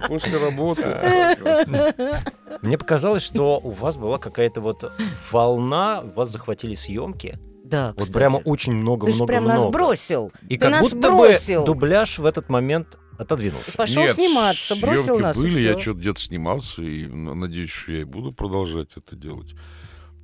После 0.07 0.37
работы. 0.37 0.83
Мне 2.61 2.77
показалось, 2.77 3.23
что 3.23 3.59
у 3.63 3.71
вас 3.71 3.97
была 3.97 4.17
какая-то 4.17 4.61
вот 4.61 4.91
волна, 5.31 6.01
вас 6.15 6.29
захватили 6.29 6.73
съемки. 6.73 7.39
Да, 7.63 7.87
Вот 7.89 7.99
кстати. 8.01 8.11
прямо 8.13 8.37
очень 8.37 8.73
Ты 8.73 8.77
же 8.77 8.81
много-много-много. 8.81 9.27
прям 9.27 9.43
нас 9.45 9.65
бросил. 9.67 10.31
И 10.49 10.55
Ты 10.57 10.61
как 10.61 10.71
нас 10.71 10.93
будто 10.93 11.09
бросил. 11.11 11.61
бы 11.61 11.65
дубляж 11.67 12.19
в 12.19 12.25
этот 12.25 12.49
момент 12.49 12.99
Ты 13.17 13.23
отодвинулся. 13.23 13.77
пошел 13.77 14.03
Нет, 14.03 14.15
сниматься, 14.15 14.75
бросил 14.75 15.03
съемки 15.15 15.21
нас. 15.21 15.37
и 15.37 15.41
были, 15.41 15.59
я 15.61 15.79
что-то 15.79 15.99
где-то 15.99 16.19
снимался, 16.19 16.81
и 16.81 17.05
надеюсь, 17.07 17.71
что 17.71 17.93
я 17.93 18.01
и 18.01 18.03
буду 18.03 18.33
продолжать 18.33 18.89
это 18.97 19.15
делать. 19.15 19.53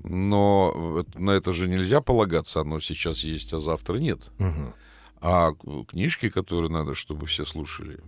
Но 0.04 1.04
на 1.16 1.32
это 1.32 1.54
же 1.54 1.68
нельзя 1.68 2.02
полагаться, 2.02 2.62
оно 2.62 2.80
сейчас 2.80 3.20
есть, 3.20 3.54
а 3.54 3.60
завтра 3.60 3.98
нет. 3.98 4.32
Мгм. 4.38 4.74
А 5.20 5.54
книжки, 5.88 6.30
которые 6.30 6.70
надо, 6.70 6.94
чтобы 6.94 7.26
все 7.26 7.44
слушали, 7.44 8.00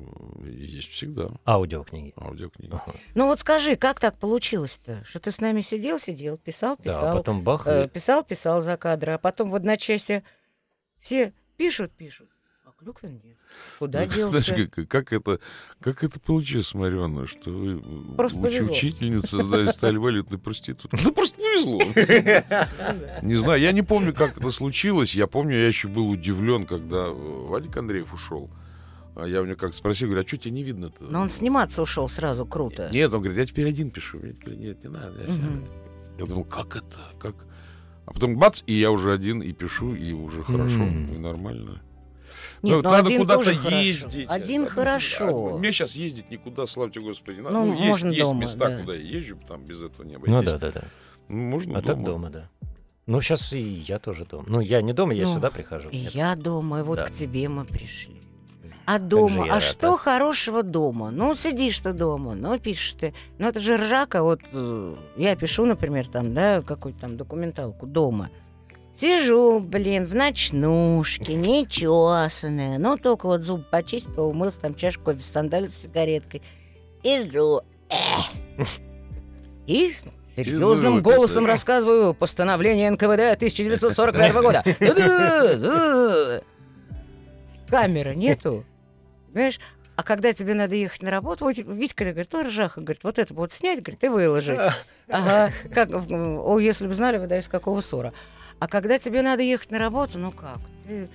э, 0.44 0.50
есть 0.52 0.90
всегда. 0.90 1.32
Аудиокниги. 1.46 2.14
Аудиокниги. 2.16 2.72
Ага. 2.72 2.94
Ну 3.16 3.26
вот 3.26 3.40
скажи, 3.40 3.76
как 3.76 4.00
так 4.00 4.18
получилось-то? 4.18 5.04
Что 5.06 5.20
ты 5.20 5.32
с 5.32 5.42
нами 5.42 5.62
сидел, 5.62 6.00
сидел, 6.00 6.38
писал, 6.38 6.76
Да, 6.78 6.84
а 6.84 6.86
писал, 6.86 7.18
потом 7.18 7.44
бах, 7.44 7.66
э, 7.66 7.88
писал, 7.88 8.24
писал 8.24 8.62
за 8.62 8.78
кадра, 8.78 9.16
а 9.16 9.18
потом 9.18 9.50
в 9.50 9.56
одночасье 9.56 10.24
все 11.00 11.34
пишут, 11.58 11.92
пишут, 11.94 12.30
Клюквин 12.80 13.20
нет. 13.26 13.38
Куда 13.78 14.06
делся? 14.06 14.40
Знаешь, 14.40 14.70
как, 14.72 14.88
как 14.88 15.12
это, 15.12 15.40
как 15.82 16.02
это 16.06 16.18
получилось, 16.18 16.74
Марьяна, 16.74 17.28
что 17.28 17.52
вы 17.52 18.16
Просто 18.16 18.40
уч- 18.40 18.72
учительница 18.72 19.44
да, 19.44 19.70
стали 19.74 19.98
валютной 19.98 20.38
проституткой? 20.38 20.98
Ну, 21.04 21.12
просто 21.12 21.36
повезло. 21.38 21.80
Не 23.22 23.36
знаю, 23.36 23.60
я 23.60 23.74
не 23.74 23.82
помню, 23.82 24.14
как 24.14 24.38
это 24.38 24.50
случилось. 24.52 25.14
Я 25.14 25.28
помню, 25.28 25.58
я 25.58 25.68
еще 25.68 25.90
был 25.90 26.10
удивлен, 26.10 26.66
когда 26.66 27.08
э, 27.08 27.12
Вадик 27.12 27.76
Андреев 27.76 28.14
ушел. 28.14 28.50
А 29.16 29.28
я 29.28 29.42
у 29.42 29.46
него 29.46 29.58
как 29.58 29.74
спросил, 29.74 30.08
говорю, 30.08 30.24
а 30.24 30.28
что 30.28 30.38
тебе 30.38 30.52
не 30.52 30.64
видно-то? 30.64 31.04
Но 31.04 31.20
он 31.20 31.30
сниматься 31.30 31.82
ушел 31.82 32.08
сразу 32.08 32.46
круто. 32.46 32.90
Нет, 32.94 33.12
он 33.12 33.20
говорит, 33.20 33.38
я 33.38 33.46
теперь 33.46 33.68
один 33.68 33.90
пишу. 33.92 34.20
Я 34.24 34.32
теперь, 34.32 34.56
нет, 34.56 34.82
не 34.84 34.90
надо. 34.90 35.20
Я, 35.22 35.28
сам». 35.28 35.36
Мгм. 35.36 35.66
Я 36.18 36.26
думал, 36.26 36.46
как 36.46 36.78
это? 36.78 37.12
Как? 37.20 37.36
А 38.06 38.14
потом 38.14 38.38
бац, 38.38 38.64
и 38.68 38.74
я 38.74 38.92
уже 38.92 39.12
один, 39.12 39.42
и 39.42 39.52
пишу, 39.52 39.94
и 39.94 40.14
уже 40.14 40.44
хорошо, 40.44 40.84
и 40.86 41.18
нормально. 41.18 41.82
Нет, 42.62 42.76
Ну, 42.78 42.82
ну, 42.82 42.90
надо 42.90 43.18
куда-то 43.18 43.44
тоже 43.44 43.56
хорошо. 43.56 43.76
ездить. 43.76 44.26
Один 44.30 44.64
А, 44.64 44.70
хорошо. 44.70 45.56
а, 45.56 45.58
Мне 45.58 45.72
сейчас 45.72 45.96
ездить 45.96 46.30
никуда, 46.30 46.68
славьте 46.68 47.00
Господи. 47.00 47.40
Ну, 47.40 47.50
Ну, 47.50 47.74
есть, 47.74 47.88
можно 47.88 48.10
есть 48.10 48.22
дома, 48.30 48.42
места, 48.42 48.70
да. 48.70 48.78
куда 48.80 48.96
я 48.96 49.02
езжу, 49.02 49.38
там 49.48 49.62
без 49.64 49.82
этого 49.82 50.06
не 50.06 50.16
обойтись. 50.16 50.34
Ну 50.36 50.44
да, 50.44 50.58
да, 50.58 50.72
да. 50.72 50.84
Ну, 51.28 51.38
можно 51.38 51.80
А 51.80 51.82
так 51.82 52.04
дома, 52.04 52.30
да. 52.30 52.50
Ну, 53.06 53.22
сейчас 53.22 53.54
и 53.54 53.60
я 53.60 53.98
тоже 54.00 54.26
дома. 54.26 54.46
Ну, 54.48 54.60
я 54.60 54.82
не 54.82 54.94
дома, 54.94 55.14
я 55.14 55.26
Ну, 55.26 55.34
сюда 55.34 55.50
прихожу. 55.50 55.90
И 55.90 56.02
Нет. 56.02 56.14
я 56.14 56.36
дома, 56.36 56.80
и 56.82 56.84
вот 56.84 57.00
Да. 57.00 57.06
к 57.06 57.12
тебе 57.12 57.50
мы 57.50 57.66
пришли. 57.66 58.16
А 58.86 58.98
дома? 58.98 59.44
А 59.46 59.56
рад, 59.56 59.64
что 59.64 59.94
а? 59.94 59.98
хорошего 59.98 60.64
дома? 60.64 61.12
Ну, 61.12 61.36
сидишь 61.36 61.80
ты 61.80 61.94
дома, 61.94 62.34
ну, 62.34 62.58
пишешь 62.58 62.94
ты. 62.94 63.14
Ну, 63.38 63.48
это 63.48 63.60
же 63.60 63.78
ржака. 63.78 64.24
Вот 64.24 64.42
э, 64.52 64.96
я 65.16 65.36
пишу, 65.36 65.66
например, 65.66 66.08
там, 66.08 66.34
да, 66.34 66.62
какую-то 66.64 67.00
там 67.02 67.16
документалку 67.18 67.86
дома. 67.86 68.30
Сижу, 69.00 69.62
блин, 69.62 70.06
в 70.06 70.14
ночнушке, 70.14 71.34
нечесанная. 71.34 72.78
Ну, 72.80 72.98
только 72.98 73.28
вот 73.28 73.44
зуб 73.44 73.66
почистил, 73.70 74.28
умылся, 74.28 74.60
там 74.60 74.76
чашку 74.76 75.06
кофе, 75.06 75.22
сандаль 75.22 75.70
с 75.70 75.84
сигареткой. 75.84 76.42
И 77.04 77.24
жду. 77.24 77.62
Эх. 77.90 78.68
И 79.68 79.94
серьезным 80.36 81.02
голосом 81.02 81.46
рассказываю 81.46 82.14
постановление 82.14 82.92
НКВД 82.92 83.38
1945 83.38 84.34
года. 84.42 84.64
Камеры 87.70 88.16
нету. 88.16 88.66
Понимаешь? 89.32 89.62
А 89.96 90.04
когда 90.04 90.34
тебе 90.34 90.54
надо 90.56 90.76
ехать 90.76 91.04
на 91.04 91.12
работу, 91.12 91.46
вот 91.46 91.58
Витька 91.58 92.04
говорит, 92.04 92.34
о, 92.34 92.44
ржаха, 92.44 92.82
говорит, 92.82 93.04
вот 93.06 93.18
это 93.18 93.34
вот 93.34 93.54
снять, 93.54 93.82
говорит, 93.82 94.04
и 94.04 94.10
выложить. 94.10 94.60
Ага, 95.12 95.52
как, 95.74 95.90
о, 95.92 96.60
если 96.60 96.86
бы 96.86 96.94
знали, 96.94 97.18
вы 97.18 97.28
да 97.28 97.40
из 97.40 97.48
какого 97.48 97.82
ссора. 97.82 98.14
А 98.60 98.68
когда 98.68 99.00
тебе 99.00 99.22
надо 99.22 99.42
ехать 99.42 99.72
на 99.72 99.80
работу, 99.80 100.18
ну 100.20 100.32
как, 100.32 100.60
ты 100.84 101.10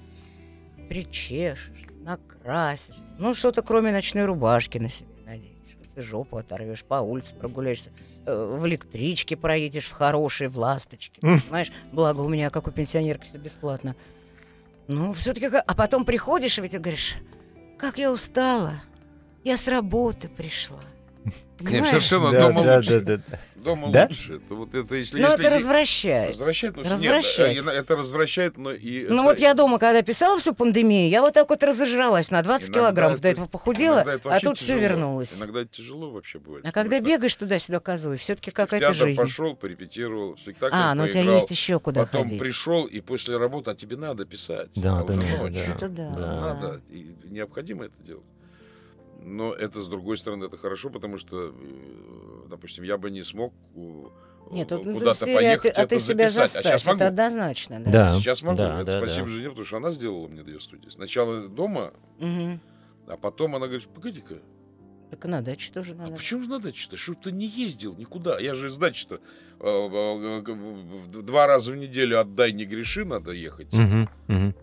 причешешь, 0.88 1.72
накрасишь, 2.02 2.96
ну 3.18 3.34
что-то 3.34 3.62
кроме 3.62 3.92
ночной 3.92 4.24
рубашки 4.24 4.78
на 4.78 4.88
себе 4.88 5.08
наденешь, 5.26 5.76
ты 5.94 6.02
жопу 6.02 6.38
оторвешь, 6.38 6.84
по 6.84 6.96
улице 6.96 7.34
прогуляешься, 7.34 7.90
э, 8.26 8.56
в 8.58 8.66
электричке 8.66 9.36
проедешь 9.36 9.86
в 9.86 9.92
хорошей, 9.92 10.48
в 10.48 10.58
ласточке, 10.58 11.20
понимаешь? 11.20 11.70
Благо 11.92 12.20
у 12.20 12.28
меня, 12.28 12.50
как 12.50 12.66
у 12.66 12.70
пенсионерки, 12.70 13.26
все 13.26 13.38
бесплатно. 13.38 13.94
Ну, 14.86 15.12
все-таки, 15.14 15.46
а 15.46 15.74
потом 15.74 16.04
приходишь 16.04 16.58
и 16.58 16.62
ведь 16.62 16.74
и 16.74 16.78
говоришь, 16.78 17.16
как 17.78 17.98
я 17.98 18.12
устала, 18.12 18.82
я 19.42 19.56
с 19.56 19.66
работы 19.68 20.28
пришла. 20.28 20.80
Понимаешь? 21.58 21.88
совершенно 21.88 22.30
Да, 22.30 22.48
дома 22.48 22.62
да, 22.62 22.76
лучше. 22.76 23.00
да, 23.00 23.16
да. 23.16 23.38
Дома 23.64 23.88
Да? 23.90 24.06
лучше. 24.08 24.34
Это 24.34 24.54
вот 24.54 24.74
это 24.74 24.94
если... 24.94 25.20
Ну, 25.20 25.28
если 25.28 25.46
это 25.46 25.54
развращает. 25.54 26.30
Развращает, 26.32 26.76
но 26.76 26.82
нет, 26.82 26.92
Развращает. 26.92 27.66
э, 27.66 27.70
это 27.70 27.96
развращает, 27.96 28.56
но 28.58 28.72
и... 28.72 29.06
Ну 29.08 29.14
это- 29.14 29.22
вот 29.24 29.38
я 29.40 29.54
дома, 29.54 29.78
когда 29.78 30.02
писала 30.02 30.38
всю 30.38 30.54
пандемию, 30.54 31.08
я 31.08 31.22
вот 31.22 31.32
так 31.34 31.48
вот 31.48 31.62
разожралась 31.64 32.30
на 32.30 32.42
20 32.42 32.68
иногда 32.68 32.80
килограммов, 32.80 33.20
до 33.20 33.28
это- 33.28 33.34
этого 33.40 33.46
похудела, 33.48 33.98
это 34.00 34.34
а 34.34 34.38
тут 34.40 34.58
все 34.58 34.66
тяжело. 34.66 34.80
вернулось. 34.82 35.38
Иногда 35.38 35.60
это 35.62 35.70
тяжело 35.74 36.10
вообще 36.10 36.38
бывает. 36.38 36.64
А 36.66 36.72
когда 36.72 36.96
что 36.98 37.06
бегаешь 37.06 37.34
туда-сюда 37.36 37.80
козой, 37.80 38.16
все-таки 38.18 38.50
какая-то 38.50 38.92
жизнь. 38.92 39.18
пошел, 39.18 39.56
порепетировал, 39.56 40.36
спектакль 40.38 40.74
А, 40.76 40.94
ну 40.94 41.04
у 41.04 41.08
тебя 41.08 41.22
есть 41.22 41.50
еще 41.50 41.80
куда 41.80 42.04
потом 42.04 42.24
ходить. 42.24 42.38
пришел, 42.38 42.84
и 42.84 43.00
после 43.00 43.36
работы, 43.38 43.70
а 43.70 43.74
тебе 43.74 43.96
надо 43.96 44.26
писать. 44.26 44.68
Да, 44.76 45.00
а 45.00 45.04
да, 45.04 45.16
да. 45.16 45.48
Это 45.48 45.88
да. 45.88 46.10
Да. 46.10 46.40
Надо, 46.40 46.80
и 46.90 47.14
необходимо 47.30 47.86
это 47.86 47.94
делать. 48.04 48.24
Но 49.26 49.54
это, 49.54 49.80
с 49.82 49.88
другой 49.88 50.18
стороны, 50.18 50.44
это 50.44 50.58
хорошо, 50.58 50.90
потому 50.90 51.16
что, 51.16 51.46
э, 51.48 51.52
допустим, 52.48 52.84
я 52.84 52.96
бы 52.98 53.10
не 53.10 53.22
смог 53.22 53.52
у- 53.74 54.08
Нет, 54.50 54.70
ну, 54.70 54.94
куда-то 54.94 55.24
серия, 55.24 55.34
поехать 55.36 55.72
а 55.72 55.74
ты, 55.74 55.80
а 55.82 55.86
ты 55.86 55.94
это 55.96 56.04
себя 56.04 56.28
записать. 56.28 56.52
заставь, 56.52 56.66
а 56.66 56.68
сейчас 56.78 56.84
могу. 56.84 56.96
это 56.96 57.06
однозначно, 57.08 57.80
да. 57.80 57.90
Да. 57.90 58.08
Сейчас 58.08 58.42
могу. 58.42 58.56
да, 58.58 58.80
это 58.82 58.92
да, 58.92 58.98
спасибо 59.00 59.26
да. 59.26 59.32
жене, 59.32 59.48
потому 59.48 59.64
что 59.64 59.76
она 59.78 59.92
сделала 59.92 60.28
мне 60.28 60.42
ее 60.42 60.60
студию. 60.60 60.90
Сначала 60.90 61.48
дома, 61.48 61.92
Мгм. 62.18 62.60
а 63.06 63.16
потом 63.16 63.56
она 63.56 63.66
говорит, 63.66 63.88
погоди-ка, 63.88 64.34
Так 65.10 65.24
и 65.24 65.28
на 65.28 65.40
даче 65.42 65.72
тоже 65.72 65.92
а 65.92 65.94
надо. 65.94 66.16
почему 66.16 66.42
же 66.42 66.48
на 66.50 66.58
даче-то? 66.58 66.96
Чтоб 66.96 67.20
ты 67.20 67.32
не 67.32 67.46
ездил 67.46 67.94
никуда. 67.96 68.38
Я 68.38 68.54
же 68.54 68.68
из 68.68 68.76
дачи-то 68.76 69.20
э, 69.60 69.66
э, 69.66 70.42
э, 70.46 70.52
в- 70.52 71.22
два 71.22 71.46
раза 71.46 71.70
в 71.72 71.76
неделю 71.76 72.20
отдай, 72.20 72.52
не 72.52 72.64
греши, 72.64 73.04
надо 73.04 73.30
ехать. 73.32 73.72
Мгм, 73.72 74.08
мгм. 74.28 74.54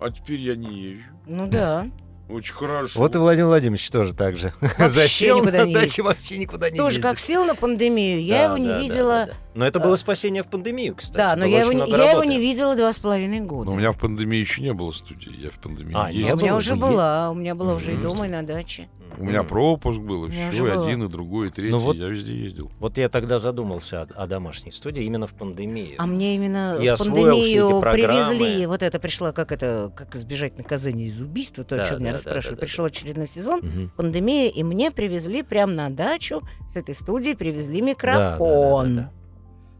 А 0.00 0.10
теперь 0.12 0.40
я 0.40 0.54
не 0.54 0.72
езжу. 0.92 1.10
Ну 1.26 1.48
да. 1.48 1.88
Очень 2.28 2.54
хорошо. 2.54 2.98
Вот 3.00 3.14
и 3.14 3.18
Владимир 3.18 3.46
Владимирович 3.46 3.90
тоже 3.90 4.14
так 4.14 4.36
же. 4.36 4.52
Засел 4.78 5.38
никуда 5.38 5.58
на 5.58 5.64
не 5.66 5.74
даче, 5.74 6.02
вообще 6.02 6.36
никуда 6.38 6.68
не 6.70 6.76
Тоже 6.76 6.96
ездит. 6.96 7.10
как 7.10 7.18
сел 7.18 7.44
на 7.46 7.54
пандемию, 7.54 8.22
я 8.22 8.36
Да, 8.38 8.44
его 8.44 8.58
не 8.58 8.68
да, 8.68 8.80
видела. 8.80 9.12
да, 9.12 9.26
да. 9.26 9.32
Но 9.54 9.66
это 9.66 9.80
было 9.80 9.96
спасение 9.96 10.42
в 10.42 10.46
пандемию, 10.48 10.94
кстати. 10.94 11.16
Да, 11.16 11.36
но 11.36 11.44
я 11.46 11.60
его, 11.62 11.72
я 11.72 12.12
его 12.12 12.24
не 12.24 12.38
видела 12.38 12.76
два 12.76 12.92
с 12.92 12.98
половиной 12.98 13.40
года. 13.40 13.70
Но 13.70 13.72
у 13.74 13.78
меня 13.78 13.92
в 13.92 13.98
пандемии 13.98 14.38
еще 14.38 14.60
не 14.62 14.72
было 14.72 14.92
студии. 14.92 15.34
Я 15.40 15.50
в 15.50 15.58
пандемии 15.58 15.94
А, 15.96 16.06
А 16.06 16.10
ездил. 16.12 16.36
у 16.36 16.40
меня 16.40 16.54
уже 16.56 16.76
была, 16.76 17.30
у 17.30 17.34
меня 17.34 17.54
была 17.54 17.74
уже 17.74 17.94
и 17.94 17.96
дома, 17.96 18.26
и 18.26 18.28
на 18.28 18.42
даче. 18.42 18.88
У 19.16 19.24
меня 19.24 19.42
пропуск 19.42 19.98
был, 20.00 20.26
и 20.26 20.30
все, 20.30 20.48
уже 20.48 20.66
и 20.66 20.70
один, 20.70 21.04
и 21.04 21.08
другой, 21.08 21.48
и 21.48 21.50
третий. 21.50 21.70
Ну 21.72 21.78
вот- 21.78 21.96
Я 21.96 22.08
везде 22.08 22.34
ездил. 22.36 22.70
Вот 22.78 22.98
я 22.98 23.08
тогда 23.08 23.38
задумался 23.38 24.02
о, 24.02 24.22
о 24.24 24.26
домашней 24.26 24.70
студии 24.70 25.02
именно 25.04 25.26
в 25.26 25.32
пандемию. 25.34 25.96
А 25.98 26.06
мне 26.06 26.34
именно 26.36 26.76
И 26.80 26.88
в 26.88 26.98
пандемию 26.98 27.80
привезли, 27.80 28.66
вот 28.66 28.82
это 28.82 28.98
пришла, 29.00 29.32
как 29.32 29.50
это, 29.52 29.92
как 29.96 30.14
избежать 30.14 30.58
наказания 30.58 31.06
из 31.06 31.20
убийства, 31.20 31.64
то, 31.64 31.74
о 31.76 31.78
Да, 31.78 31.84
чем 31.86 31.98
меня 32.00 32.06
да, 32.06 32.12
да, 32.12 32.16
расспрашивали. 32.18 32.54
да, 32.56 32.60
да, 32.60 32.66
Пришел 32.66 32.84
очередной 32.84 33.28
сезон, 33.28 33.60
Мгм. 33.60 33.92
пандемия, 33.96 34.48
и 34.48 34.62
мне 34.62 34.90
привезли 34.90 35.42
прямо 35.42 35.72
на 35.72 35.90
дачу 35.90 36.42
с 36.72 36.76
этой 36.76 36.94
студии, 36.94 37.32
привезли 37.34 37.80
Да, 37.80 37.86
да, 37.86 37.90
микрофон. 37.90 38.94
да, 38.96 39.02
да, 39.02 39.08
да. 39.08 39.12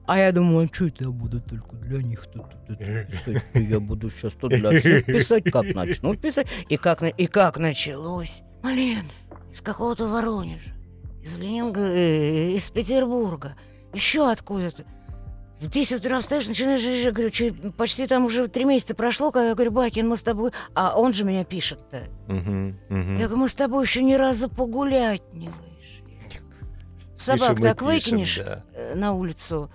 А 0.06 0.18
я 0.18 0.32
думаю, 0.32 0.68
а 0.72 0.74
что 0.74 0.86
это 0.86 1.05
я 1.05 1.10
буду 1.10 1.38
только 1.42 1.76
для 1.76 2.02
них 2.02 2.26
тут, 2.32 2.44
тут, 2.66 2.78
тут? 3.26 3.36
Я 3.55 3.78
буду 3.78 4.09
сейчас 4.09 4.32
тут 4.32 4.52
для 4.52 4.70
всех 4.80 5.05
писать, 5.05 5.44
как 5.44 5.74
начну 5.74 6.14
писать. 6.14 6.46
И 6.70 6.78
как, 6.78 7.02
и 7.02 7.26
как 7.26 7.59
началось. 7.59 8.40
Блин, 8.62 9.05
из 9.52 9.60
какого-то 9.60 10.06
Воронежа, 10.06 10.70
из 11.22 11.39
Ленинграда, 11.39 11.94
из 11.94 12.68
Петербурга, 12.70 13.56
еще 13.93 14.30
откуда-то. 14.30 14.85
в 15.60 15.66
10 15.68 16.01
утра 16.01 16.20
встаешь, 16.20 16.47
начинаешь 16.48 16.82
я 16.82 17.10
говорю, 17.12 17.30
«Чё, 17.30 17.52
почти 17.76 18.06
там 18.06 18.24
уже 18.26 18.47
три 18.48 18.64
месяца 18.64 18.94
прошло, 18.94 19.30
когда 19.30 19.48
я 19.48 19.55
говорю, 19.55 19.70
Бакин, 19.72 20.09
мы 20.09 20.16
с 20.16 20.22
тобой... 20.22 20.52
А 20.74 20.97
он 20.98 21.12
же 21.12 21.24
меня 21.24 21.44
пишет-то. 21.44 22.09
Мгм, 22.28 22.78
мгм. 22.89 23.18
Я 23.18 23.26
говорю, 23.26 23.43
мы 23.43 23.48
с 23.48 23.55
тобой 23.55 23.85
еще 23.85 24.02
ни 24.02 24.14
разу 24.14 24.48
погулять 24.48 25.22
не 25.32 25.48
вышли. 25.48 26.05
Собак 27.16 27.56
Пишем 27.56 27.62
так 27.62 27.78
пишем, 27.78 27.86
выкинешь 27.89 28.39
да. 28.44 28.64
э, 28.74 28.94
на 28.94 29.12
улицу, 29.12 29.70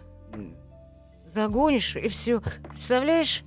загонишь, 1.33 1.95
и 1.97 2.07
все. 2.07 2.41
Представляешь? 2.69 3.43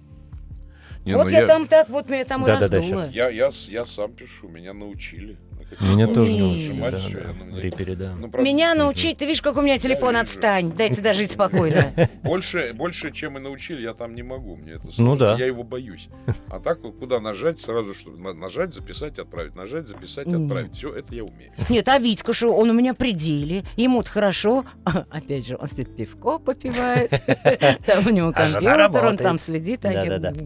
Не, 1.07 1.15
вот 1.17 1.25
ну 1.25 1.31
я, 1.31 1.47
там 1.47 1.67
так, 1.67 1.89
вот 1.89 2.09
меня 2.11 2.25
там 2.25 2.43
и 2.43 2.47
Да-да-да, 2.47 2.77
раздуло. 2.79 3.03
щас. 3.05 3.15
Я, 3.15 3.29
я, 3.31 3.51
я 3.69 3.87
сам 3.87 4.13
пишу, 4.13 4.49
меня 4.49 4.73
научили. 4.73 5.39
Меня 5.81 6.07
тоже 6.07 6.31
Не. 6.31 6.41
научили, 6.43 6.81
да, 6.81 6.91
да, 6.93 6.99
я, 6.99 7.45
мне- 7.45 7.57
в 7.57 7.59
рипере, 7.61 7.97
да. 7.97 8.15
Ну, 8.17 8.29
правда, 8.31 8.49
Меня 8.49 8.73
научить, 8.75 9.19
ты 9.19 9.25
видишь, 9.27 9.43
как 9.43 9.57
у 9.57 9.61
меня 9.63 9.79
телефон, 9.79 10.11
вижу. 10.11 10.21
отстань, 10.23 10.71
дайте 10.73 11.03
дожить 11.03 11.33
спокойно. 11.33 11.87
Больше, 12.23 12.71
больше, 12.73 13.11
чем 13.11 13.37
и 13.37 13.41
научили, 13.41 13.83
я 13.83 13.93
там 13.93 14.15
не 14.15 14.23
могу. 14.23 14.55
Мне 14.55 14.75
это 14.75 14.83
сложно, 14.93 15.05
Ну 15.05 15.17
да. 15.17 15.37
я 15.37 15.47
его 15.47 15.65
боюсь. 15.65 16.09
А 16.51 16.61
так 16.61 16.83
вот 16.85 16.97
куда 17.01 17.19
нажать, 17.19 17.59
сразу 17.61 17.95
что 17.95 18.11
на- 18.13 18.33
нажать, 18.33 18.75
записать, 18.75 19.19
отправить, 19.19 19.57
нажать, 19.57 19.89
записать, 19.89 20.29
Нет. 20.29 20.43
отправить. 20.43 20.77
Все 20.77 20.93
это 20.95 21.13
я 21.13 21.25
умею. 21.25 21.51
Нет, 21.69 21.89
а 21.89 21.99
Витька, 21.99 22.33
что 22.33 22.55
он 22.55 22.71
у 22.71 22.73
меня 22.73 22.95
при 22.95 23.11
деле, 23.11 23.65
ему-то 23.77 24.09
хорошо. 24.09 24.65
Опять 25.11 25.49
же, 25.49 25.57
он 25.61 25.67
сидит 25.67 25.97
пивко 25.97 26.39
попивает, 26.39 27.11
там 27.87 28.07
у 28.07 28.11
него 28.11 28.33
А 28.37 28.47
жена 28.47 28.61
компьютер, 28.61 28.73
он 28.73 28.79
работает. 28.79 29.19
там 29.23 29.39
следит. 29.41 29.85
а 29.85 29.93
я- 29.93 30.05
Да-да-да. 30.05 30.41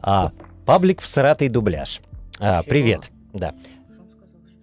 А, 0.00 0.32
паблик 0.66 1.00
всратый 1.00 1.48
дубляж. 1.48 2.00
А, 2.38 2.62
привет. 2.62 3.10
Да. 3.32 3.54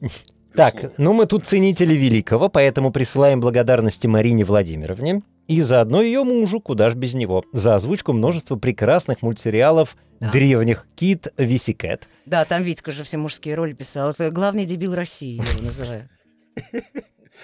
Так, 0.55 0.93
ну 0.97 1.11
мы 1.11 1.25
тут 1.25 1.45
ценители 1.45 1.93
великого, 1.93 2.47
поэтому 2.47 2.89
присылаем 2.93 3.41
благодарности 3.41 4.07
Марине 4.07 4.45
Владимировне 4.45 5.21
и 5.47 5.59
заодно 5.59 6.01
ее 6.01 6.23
мужу, 6.23 6.61
куда 6.61 6.89
ж 6.89 6.95
без 6.95 7.13
него, 7.13 7.43
за 7.51 7.75
озвучку 7.75 8.13
множества 8.13 8.55
прекрасных 8.55 9.21
мультсериалов 9.21 9.97
Да. 10.21 10.31
древних 10.31 10.87
«Кит», 10.95 11.27
«Висикэт». 11.37 12.07
Да, 12.25 12.45
там 12.45 12.63
Витька 12.63 12.91
же 12.91 13.03
все 13.03 13.17
мужские 13.17 13.55
роли 13.55 13.73
писал. 13.73 14.11
Это 14.11 14.31
главный 14.31 14.65
дебил 14.65 14.95
России, 14.95 15.41
я 15.45 15.51
его 15.51 15.65
называю. 15.65 16.09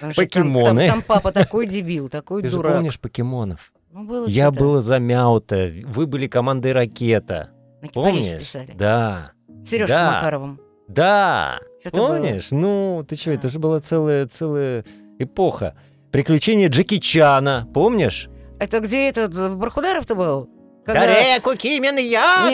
Там- 0.00 0.12
Покемоны. 0.16 0.86
Там, 0.88 1.00
там 1.00 1.02
папа 1.06 1.32
такой 1.32 1.66
дебил, 1.66 2.08
такой 2.08 2.42
Ты 2.42 2.48
же 2.48 2.56
дурак. 2.56 2.76
помнишь 2.76 2.98
покемонов? 2.98 3.74
Ну, 3.92 4.04
было 4.06 4.26
Я 4.26 4.50
был 4.50 4.80
замяута, 4.80 5.70
вы 5.84 6.06
были 6.06 6.28
командой 6.28 6.72
«Ракета». 6.72 7.50
На 7.82 7.88
Помнишь? 7.88 8.38
писали. 8.38 8.70
Да. 8.74 9.32
Сережкой 9.64 9.96
Да. 9.96 10.12
Макаровым. 10.12 10.60
Да. 10.88 11.58
Что-то 11.80 11.96
было. 11.96 12.06
Помнишь? 12.08 12.50
Ну, 12.52 13.04
ты 13.08 13.16
что, 13.16 13.30
это 13.32 13.48
же 13.48 13.58
была 13.58 13.80
целая, 13.80 14.26
целая 14.26 14.84
эпоха. 15.18 15.74
Приключения 16.10 16.68
Джеки 16.68 16.98
Чана, 16.98 17.68
помнишь? 17.74 18.28
Это 18.60 18.80
где 18.80 19.08
этот 19.08 19.36
э, 19.36 19.48
Бархударов-то 19.50 20.14
был? 20.14 20.48
Когда- 20.84 21.06
Реку 21.36 21.54
Кимен 21.56 21.94
Нет, 21.96 22.10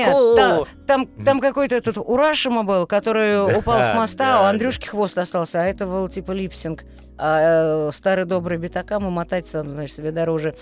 Яку! 0.06 0.36
та- 0.36 0.64
там, 0.86 1.06
там 1.24 1.40
какой-то 1.40 1.74
этот 1.76 1.96
Урашима 1.98 2.62
был, 2.62 2.86
который 2.86 3.46
Да, 3.52 3.58
упал 3.58 3.82
с 3.82 3.92
моста, 3.94 4.24
да, 4.26 4.36
а 4.36 4.40
у 4.40 4.42
да. 4.44 4.50
Андрюшки 4.50 4.86
хвост 4.86 5.16
остался, 5.18 5.60
а 5.60 5.64
это 5.64 5.86
был 5.86 6.08
типа 6.08 6.32
липсинг. 6.32 6.84
А 7.18 7.88
э, 7.88 7.92
старый 7.92 8.26
добрый 8.26 8.58
Битакам 8.58 9.04
мотать 9.10 9.46
сам, 9.46 9.68
значит, 9.70 9.94
себе 9.96 10.12
дороже. 10.12 10.54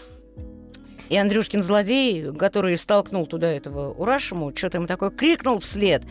И 1.08 1.16
Андрюшкин 1.16 1.62
злодей, 1.62 2.32
который 2.34 2.76
столкнул 2.76 3.26
туда 3.26 3.48
этого 3.48 3.92
Урашиму, 3.92 4.52
что-то 4.56 4.78
ему 4.78 4.86
такое 4.86 5.10
крикнул 5.10 5.58
вслед. 5.60 6.02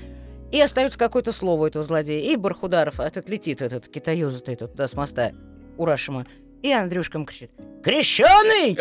И 0.51 0.61
остается 0.61 0.97
какое-то 0.97 1.31
слово 1.33 1.67
этого 1.67 1.83
злодея. 1.83 2.31
И 2.31 2.35
Бархударов, 2.37 2.99
а 2.99 3.05
этот 3.07 3.27
летит, 3.29 3.61
этот 3.61 3.87
китаёза 3.87 4.41
этот 4.47 4.71
туда 4.71 4.87
с 4.87 4.93
моста 4.93 5.31
Урашима. 5.77 6.25
И 6.61 6.71
Андрюшка 6.71 7.17
ему 7.17 7.25
кричит 7.25 7.51
«Крещеный!» 7.83 8.77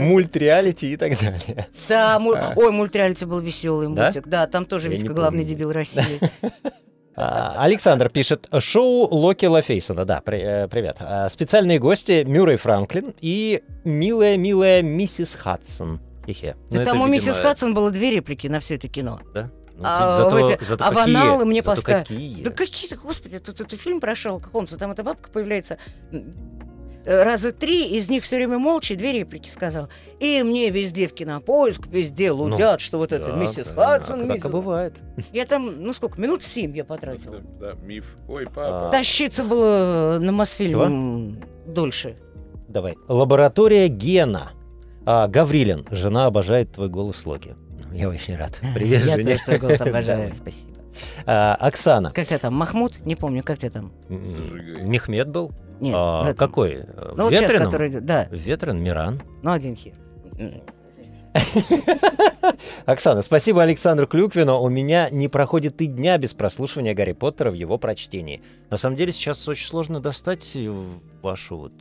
Мультреалити 0.00 0.92
и 0.92 0.96
так 0.96 1.12
далее. 1.18 1.68
Да, 1.88 2.18
муль- 2.18 2.38
ой, 2.56 2.70
мультреалити 2.72 3.24
был 3.24 3.40
веселый 3.40 3.88
мультик. 3.88 4.26
Да, 4.26 4.46
там 4.46 4.64
тоже 4.66 4.88
не 4.88 4.98
главный 5.08 5.44
дебил 5.44 5.72
России. 5.72 6.20
А, 7.16 7.62
Александр 7.62 8.08
пишет, 8.08 8.48
шоу 8.58 9.06
Локи 9.14 9.46
Лафейсона, 9.46 10.04
да, 10.04 10.20
при- 10.20 10.40
э, 10.64 10.68
привет. 10.68 10.96
А, 11.00 11.28
Специальные 11.28 11.78
гости 11.78 12.24
Мюррей 12.26 12.56
Франклин 12.56 13.14
и 13.20 13.62
милая-милая 13.84 14.82
миссис 14.82 15.34
Хадсон. 15.36 16.00
Хе-хе. 16.26 16.56
Ну, 16.70 16.76
Да 16.76 16.82
это, 16.82 16.90
там 16.90 17.00
у 17.00 17.04
видимо, 17.06 17.14
миссис 17.14 17.40
Хадсон 17.40 17.74
было 17.74 17.90
две 17.90 18.10
реплики 18.10 18.46
на 18.48 18.58
все 18.60 18.76
это 18.76 18.88
кино. 18.88 19.20
Да? 19.32 19.50
Ну, 19.76 19.82
А 19.84 20.10
зато, 20.10 20.38
эти- 20.38 20.64
зато 20.64 20.84
а 20.84 20.92
какие? 20.94 21.16
аналы 21.16 21.44
мне 21.44 21.60
какие? 21.62 22.42
Да 22.42 22.50
какие-то, 22.50 22.96
господи, 22.96 23.38
тут 23.38 23.60
этот 23.60 23.80
фильм 23.80 24.00
прошел, 24.00 24.38
как 24.40 24.54
он, 24.54 24.66
там 24.66 24.92
эта 24.92 25.02
бабка 25.02 25.28
появляется 25.30 25.78
раза 27.06 27.52
три, 27.52 27.88
из 27.96 28.08
них 28.08 28.24
все 28.24 28.36
время 28.36 28.58
молча, 28.58 28.96
две 28.96 29.12
реплики 29.12 29.48
сказал. 29.48 29.88
И 30.20 30.42
мне 30.42 30.70
везде 30.70 31.06
в 31.08 31.12
кинопоиск, 31.14 31.86
везде 31.88 32.30
лудят, 32.30 32.80
что 32.80 32.98
вот 32.98 33.12
это 33.12 33.32
Да, 33.32 33.36
миссис 33.36 33.68
да, 33.68 33.74
Хадсон, 33.98 34.20
так 34.20 34.28
и 34.28 34.32
миссис... 34.32 34.50
бывает. 34.50 34.94
Я 35.32 35.44
там, 35.46 35.82
ну 35.82 35.92
сколько, 35.92 36.20
минут 36.20 36.42
семь 36.42 36.74
я 36.76 36.84
потратила. 36.84 37.40
Да, 37.60 37.72
да, 37.72 37.80
миф. 37.82 38.16
Ой, 38.28 38.46
А. 38.46 38.50
папа. 38.50 38.88
Тащиться 38.90 39.44
было 39.44 40.18
на 40.20 40.32
Мосфильм 40.32 41.38
дольше. 41.66 42.16
Давай. 42.68 42.96
Лаборатория 43.08 43.88
Гена. 43.88 44.52
А, 45.06 45.28
Гаврилин. 45.28 45.86
Жена 45.90 46.26
обожает 46.26 46.72
твой 46.72 46.88
голос 46.88 47.26
Локи. 47.26 47.54
Я 47.92 48.08
очень 48.08 48.36
рад. 48.36 48.60
Привет, 48.74 49.04
Я 49.04 49.16
тоже 49.16 49.38
твой 49.44 49.58
голос 49.58 49.80
обожаю. 49.82 50.30
Да. 50.30 50.36
Спасибо. 50.36 50.78
А, 51.26 51.54
Оксана. 51.56 52.10
Как 52.12 52.26
тебя 52.26 52.38
там, 52.38 52.54
Махмуд? 52.54 53.04
Не 53.04 53.14
помню, 53.16 53.42
как 53.44 53.58
тебя 53.58 53.70
там? 53.70 53.92
Мехмед 54.08 55.28
был? 55.28 55.52
Нет, 55.80 55.94
А, 55.96 56.22
этом. 56.30 56.36
какой? 56.36 56.84
Ну, 57.16 57.24
вот 57.24 57.30
сейчас, 57.30 57.42
Ветреном? 57.42 57.64
который... 57.70 58.00
Да, 58.00 58.28
Ветрен, 58.30 58.82
Миран. 58.82 59.22
ну, 59.42 59.50
один 59.52 59.76
хер. 59.76 59.94
Оксана, 62.86 63.22
спасибо 63.22 63.62
Александру 63.62 64.06
Клюквину. 64.06 64.60
У 64.60 64.68
меня 64.68 65.10
не 65.10 65.28
проходит 65.28 65.80
и 65.82 65.86
дня 65.86 66.16
без 66.18 66.32
прослушивания 66.34 66.94
Гарри 66.94 67.12
Поттера 67.12 67.50
в 67.50 67.54
его 67.54 67.76
прочтении. 67.78 68.42
На 68.70 68.76
самом 68.76 68.96
деле 68.96 69.10
сейчас 69.12 69.46
очень 69.48 69.66
сложно 69.66 70.00
достать 70.00 70.56
вашу 71.22 71.56
вот 71.56 71.72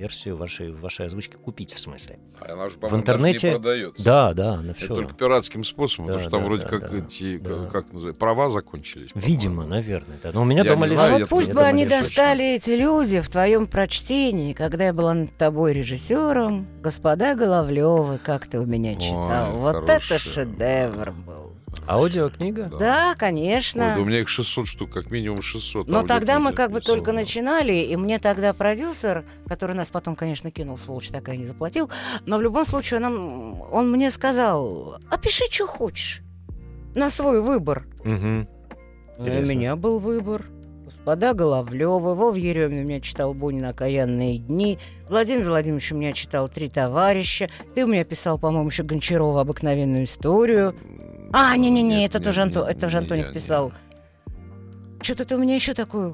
версию 0.00 0.36
вашей, 0.36 0.72
вашей 0.72 1.06
озвучки, 1.06 1.36
купить 1.36 1.74
в 1.74 1.78
смысле. 1.78 2.18
А 2.40 2.52
Она 2.54 2.70
же, 2.70 2.78
В 2.80 2.94
интернете- 2.96 3.48
не 3.50 3.54
продается. 3.56 4.02
Да, 4.02 4.32
да, 4.32 4.56
на 4.56 4.70
Это 4.70 4.80
все. 4.80 4.94
только 4.94 5.12
пиратским 5.12 5.62
способом, 5.62 6.06
Да, 6.06 6.14
потому 6.14 6.22
что 6.22 6.30
там 6.30 6.40
да, 6.40 6.46
вроде 6.46 6.62
да, 6.62 6.68
как 6.68 6.90
да, 6.90 6.96
эти, 7.06 7.36
да. 7.38 7.66
как, 7.70 7.92
называется, 7.92 8.18
права 8.18 8.48
закончились. 8.48 9.10
по-моему. 9.12 9.28
Видимо, 9.30 9.66
наверное, 9.66 10.18
да. 10.22 10.30
Но 10.32 10.40
у 10.42 10.44
меня 10.44 10.62
Я 10.62 10.70
дома 10.70 10.84
А 10.86 10.88
лежит. 10.88 11.10
я 11.10 11.18
вот 11.18 11.28
пусть 11.28 11.52
бы 11.52 11.60
они 11.62 11.84
достали, 11.84 12.54
эти 12.56 12.70
люди, 12.70 13.20
в 13.20 13.28
твоем 13.28 13.66
прочтении, 13.66 14.54
когда 14.54 14.86
я 14.86 14.94
была 14.94 15.12
над 15.12 15.36
тобой 15.36 15.74
режиссером, 15.74 16.66
господа 16.82 17.34
Головлевы, 17.34 18.18
как 18.18 18.46
ты 18.46 18.58
у 18.58 18.64
меня 18.64 18.94
читал. 18.94 19.54
Ой, 19.54 19.60
вот 19.60 19.74
хорошая. 19.74 19.98
это 19.98 20.18
шедевр 20.18 21.12
был. 21.12 21.49
Аудиокнига? 21.86 22.64
Да. 22.70 22.78
Да, 22.78 23.10
Ой, 23.10 23.16
конечно. 23.18 23.94
да 23.96 24.00
у 24.00 24.04
меня 24.04 24.20
их 24.20 24.28
600 24.28 24.66
штук, 24.66 24.90
как 24.90 25.10
минимум 25.10 25.42
600. 25.42 25.88
Но 25.88 26.02
тогда 26.02 26.38
мы 26.38 26.52
как 26.52 26.70
бы 26.70 26.80
только 26.80 27.12
начинали, 27.12 27.74
и 27.74 27.96
мне 27.96 28.18
тогда 28.18 28.52
продюсер, 28.52 29.24
который 29.46 29.74
нас 29.74 29.90
потом, 29.90 30.14
конечно, 30.14 30.50
кинул, 30.50 30.78
сволочь 30.78 31.08
такая, 31.08 31.36
не 31.36 31.44
заплатил, 31.44 31.90
но 32.26 32.38
в 32.38 32.42
любом 32.42 32.64
случае 32.64 33.00
нам, 33.00 33.60
он 33.72 33.90
мне 33.90 34.10
сказал, 34.10 34.98
опиши, 35.10 35.44
что 35.50 35.66
хочешь, 35.66 36.22
на 36.94 37.10
свой 37.10 37.40
выбор. 37.40 37.86
И 38.04 38.08
у 38.08 39.46
меня 39.46 39.76
был 39.76 39.98
выбор. 39.98 40.46
Господа 40.84 41.34
Головлёвы, 41.34 42.16
Вов 42.16 42.36
Еремин 42.36 42.80
у 42.80 42.84
меня 42.84 43.00
читал 43.00 43.32
«Бунин. 43.32 43.64
Окаянные 43.66 44.38
дни», 44.38 44.76
Владимир 45.08 45.48
Владимирович 45.48 45.92
у 45.92 45.94
меня 45.94 46.12
читал 46.12 46.48
«Три 46.48 46.68
товарища», 46.68 47.48
ты 47.76 47.84
у 47.84 47.86
меня 47.86 48.02
писал, 48.02 48.40
по-моему, 48.40 48.70
еще 48.70 48.82
Гончарова 48.82 49.42
«Обыкновенную 49.42 50.02
историю». 50.02 50.74
А, 51.32 51.56
не-не-не, 51.56 51.98
Нет, 52.00 52.10
это 52.10 52.18
нет, 52.18 52.24
тоже, 52.24 52.42
Анто... 52.42 52.60
нет, 52.60 52.68
это 52.76 52.88
же 52.90 52.96
не 52.98 53.02
Антоник 53.04 53.26
не 53.28 53.32
писал. 53.34 53.72
Что-то 55.02 55.24
ты 55.24 55.34
у 55.36 55.38
меня 55.38 55.54
еще 55.54 55.72
такое... 55.72 56.10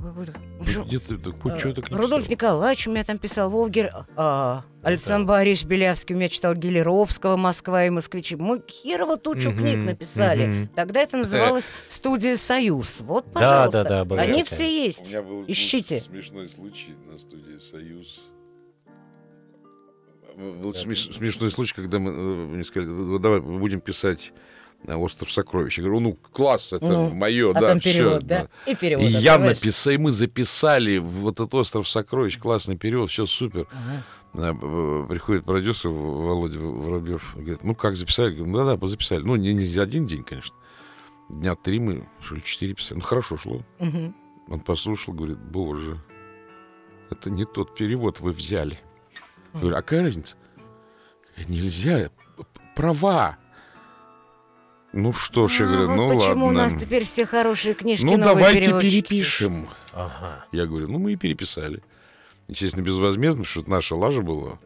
Где 0.86 1.00
ты, 1.00 1.16
да, 1.16 1.32
хоть 1.32 1.54
э, 1.54 1.58
что 1.58 1.72
так 1.74 1.90
Рудольф 1.90 2.28
Николаевич 2.28 2.86
у 2.86 2.92
меня 2.92 3.02
там 3.02 3.18
писал, 3.18 3.50
Вовгер, 3.50 4.06
а, 4.14 4.62
Александр 4.82 5.26
Борисович 5.26 5.68
Белявский 5.68 6.14
у 6.14 6.18
меня 6.18 6.28
читал 6.28 6.54
Гелеровского, 6.54 7.36
Москва 7.36 7.84
и 7.84 7.90
москвичи. 7.90 8.36
Мы 8.36 8.62
херово 8.70 9.16
тучу 9.16 9.50
Мгм, 9.50 9.58
книг 9.58 9.78
написали. 9.78 10.46
мгм. 10.46 10.68
Тогда 10.68 11.00
это 11.00 11.16
называлось 11.16 11.72
«Студия 11.88 12.36
Союз». 12.36 13.00
Вот, 13.00 13.24
Да, 13.26 13.32
пожалуйста. 13.32 13.82
да, 13.82 13.88
да, 13.88 14.04
была 14.04 14.20
Они 14.22 14.44
все 14.44 14.64
У 14.64 14.68
есть. 14.68 15.08
меня 15.08 15.22
был 15.22 15.44
Ищите. 15.48 16.00
смешной 16.00 16.48
случай 16.48 16.94
на 17.10 17.18
студии 17.18 17.58
«Союз». 17.58 18.20
Был 20.36 20.70
смеш- 20.72 21.12
смешной 21.16 21.50
случай, 21.50 21.74
когда 21.74 21.98
мы 21.98 22.10
э, 22.12 22.14
мне 22.46 22.62
сказали, 22.62 22.90
«Вот 22.92 23.20
давай 23.20 23.40
будем 23.40 23.80
писать 23.80 24.32
«Остров 24.86 25.30
сокровищ». 25.32 25.78
Я 25.78 25.84
говорю, 25.84 26.00
ну, 26.00 26.12
класс, 26.32 26.72
это 26.72 26.86
Ну, 26.86 27.10
мое, 27.14 27.50
А 27.50 27.54
да, 27.54 27.68
там 27.68 27.80
перевод, 27.80 28.22
да. 28.24 28.48
да? 28.66 28.70
И 28.70 28.74
перевод. 28.76 29.04
И 29.04 29.08
я 29.08 29.38
написал, 29.38 29.92
и 29.94 29.96
мы 29.96 30.12
записали 30.12 30.98
вот 30.98 31.34
этот 31.40 31.54
«Остров 31.54 31.88
сокровищ», 31.88 32.38
классный 32.38 32.76
перевод, 32.76 33.10
все 33.10 33.26
супер. 33.26 33.66
Б- 34.32 35.06
Приходит 35.08 35.44
продюсер 35.44 35.88
Володя 35.90 36.58
Воробьев, 36.60 37.34
говорит, 37.36 37.64
ну 37.64 37.74
как 37.74 37.96
записали? 37.96 38.30
Я 38.32 38.36
говорю, 38.44 38.54
да-да, 38.54 38.76
позаписали. 38.76 39.22
Ну, 39.22 39.34
не, 39.36 39.54
не 39.54 39.64
за 39.64 39.82
один 39.82 40.06
день, 40.06 40.22
конечно. 40.22 40.54
Дня 41.30 41.54
три 41.56 41.80
мы, 41.80 42.06
что 42.20 42.34
ли, 42.36 42.42
четыре 42.44 42.74
писали. 42.74 42.98
Ну, 42.98 43.04
хорошо 43.04 43.36
шло. 43.38 43.60
Мгм. 43.78 44.14
Он 44.48 44.60
послушал, 44.60 45.14
говорит, 45.14 45.38
боже, 45.38 45.98
это 47.10 47.30
не 47.30 47.44
тот 47.46 47.74
перевод 47.74 48.20
вы 48.20 48.32
взяли. 48.32 48.78
Я 49.54 49.60
говорю, 49.60 49.76
а 49.76 49.82
какая 49.82 50.02
разница? 50.02 50.36
Нельзя, 51.48 52.10
права. 52.74 53.38
Ну 54.96 55.12
что 55.12 55.46
ж, 55.46 55.60
я 55.60 55.66
А, 55.66 55.68
говорю, 55.68 55.86
вот 55.88 55.96
ну 55.96 56.14
почему 56.14 56.46
ладно. 56.46 56.60
у 56.60 56.62
нас 56.64 56.74
теперь 56.74 57.04
все 57.04 57.26
хорошие 57.26 57.74
книжки 57.74 58.04
Ну 58.04 58.16
новые 58.16 58.34
давайте 58.34 58.80
перепишем. 58.80 59.68
Ага. 59.92 60.46
Я 60.52 60.64
говорю, 60.66 60.88
ну 60.88 60.98
мы 60.98 61.12
и 61.12 61.16
переписали. 61.16 61.82
Естественно, 62.48 62.82
безвозмездно, 62.82 63.42
потому 63.42 63.50
что 63.50 63.60
это 63.60 63.70
наша 63.70 63.94
лажа 63.94 64.22
была. 64.22 64.58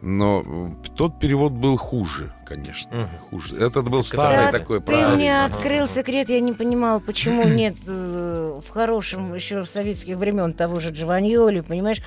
Но 0.00 0.42
э, 0.44 0.88
тот 0.96 1.20
перевод 1.20 1.52
был 1.52 1.76
хуже, 1.76 2.32
конечно. 2.44 2.90
Мгм. 2.96 3.18
Хуже. 3.30 3.56
Этот 3.56 3.88
был 3.88 4.02
старый 4.02 4.46
Да, 4.46 4.58
такой, 4.58 4.80
Ты 4.80 4.86
правильный. 4.86 5.14
мне 5.14 5.44
открыл 5.44 5.84
ага. 5.84 5.86
секрет, 5.92 6.28
я 6.28 6.40
не 6.40 6.52
понимал, 6.52 7.00
почему 7.00 7.44
нет 7.46 7.76
э, 7.86 8.56
в 8.66 8.68
хорошем 8.68 9.32
еще 9.32 9.62
в 9.62 9.68
советских 9.70 10.16
времен 10.16 10.54
того 10.54 10.80
же 10.80 10.90
Джованьоли, 10.90 11.60
понимаешь? 11.60 11.98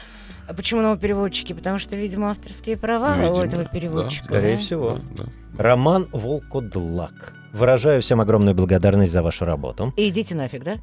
А 0.46 0.54
почему 0.54 0.82
новые 0.82 1.00
переводчики? 1.00 1.54
Потому 1.54 1.80
что, 1.80 1.96
видимо, 1.96 2.32
авторские 2.32 2.76
права 2.76 3.14
у 3.16 3.20
Видимо, 3.22 3.46
этого 3.46 3.64
да, 3.64 3.70
переводчика. 3.70 4.26
Скорее 4.26 4.58
да? 4.58 4.62
всего. 4.62 5.00
Да, 5.16 5.24
да. 5.24 5.64
Роман 5.64 6.10
Волкодлак. 6.12 7.34
Выражаю 7.56 8.02
всем 8.02 8.20
огромную 8.20 8.54
благодарность 8.54 9.14
за 9.14 9.24
вашу 9.24 9.46
работу. 9.46 9.94
И 9.96 10.10
идите 10.10 10.36
нафиг, 10.36 10.62
да? 10.66 10.78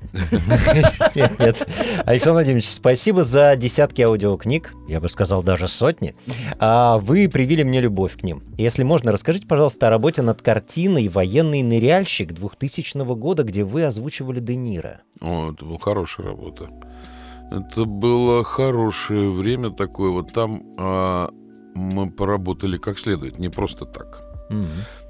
Нет, 1.14 1.38
нет. 1.38 1.68
Александр 2.06 2.36
Владимирович, 2.36 2.66
спасибо 2.70 3.22
за 3.24 3.56
десятки 3.56 4.00
аудиокниг, 4.00 4.72
я 4.88 4.98
бы 4.98 5.10
сказал, 5.10 5.42
даже 5.42 5.68
сотни. 5.68 6.16
А 6.58 6.96
вы 6.96 7.28
привили 7.28 7.62
мне 7.62 7.82
любовь 7.82 8.16
к 8.16 8.22
ним. 8.22 8.42
Если 8.56 8.84
можно, 8.84 9.12
расскажите, 9.12 9.46
пожалуйста, 9.46 9.88
о 9.88 9.90
работе 9.90 10.22
над 10.22 10.40
картиной 10.40 11.08
«Военный 11.08 11.62
ныряльщик» 11.62 12.32
2000 12.32 13.04
года, 13.16 13.42
где 13.42 13.64
вы 13.64 13.84
озвучивали 13.84 14.40
Де 14.40 14.56
Ниро. 14.56 15.02
О, 15.20 15.52
это 15.52 15.66
была 15.66 15.78
хорошая 15.78 16.28
работа. 16.28 16.70
Это 17.50 17.84
было 17.84 18.44
хорошее 18.44 19.30
время 19.30 19.68
такое. 19.72 20.10
Вот 20.10 20.32
там 20.32 20.62
а, 20.78 21.28
мы 21.74 22.10
поработали 22.10 22.78
как 22.78 22.98
следует, 22.98 23.38
не 23.38 23.50
просто 23.50 23.84
так. 23.84 24.31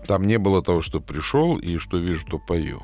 Там 0.07 0.27
не 0.27 0.39
было 0.39 0.63
того, 0.63 0.83
что 0.83 1.01
пришел 1.01 1.57
и 1.57 1.79
что 1.79 1.97
вижу, 1.99 2.27
то 2.27 2.39
пою. 2.39 2.83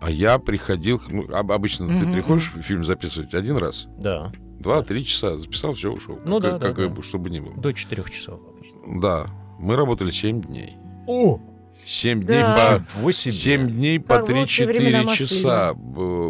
А 0.00 0.10
я 0.10 0.38
приходил, 0.38 1.00
ну, 1.08 1.26
об- 1.34 1.52
обычно 1.52 1.86
ты 1.88 1.92
Мгм, 2.06 2.12
приходишь 2.12 2.52
фильм 2.62 2.84
записывать 2.84 3.34
один 3.34 3.56
раз, 3.58 3.86
Да, 3.98 4.32
два-три 4.58 5.04
часа, 5.04 5.36
записал, 5.38 5.74
все, 5.74 5.92
ушел. 5.92 6.18
Ну 6.24 6.40
Как- 6.40 6.52
да, 6.52 6.58
да, 6.58 6.68
какое 6.68 6.88
да. 6.88 6.94
бы, 6.94 7.02
чтобы 7.02 7.28
ни 7.30 7.40
было. 7.40 7.54
до 7.56 7.72
четырех 7.74 8.10
часов 8.10 8.40
обычно. 8.48 9.00
Да, 9.00 9.26
мы 9.58 9.76
работали 9.76 10.10
семь 10.10 10.40
дней. 10.42 10.76
О, 11.06 11.38
Семь 11.86 12.22
дней 12.22 12.40
Да. 12.40 12.76
по... 12.78 12.98
Ничего 12.98 13.12
себе. 13.12 13.32
Семь 13.32 13.70
дней 13.70 13.98
по 13.98 14.18
Как 14.18 14.28
в 14.28 14.34
лучшие 14.34 14.68
3-4 14.68 14.78
времена 14.78 15.16
часа 15.16 15.74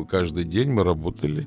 каждый 0.08 0.44
день 0.44 0.70
мы 0.70 0.84
работали. 0.84 1.46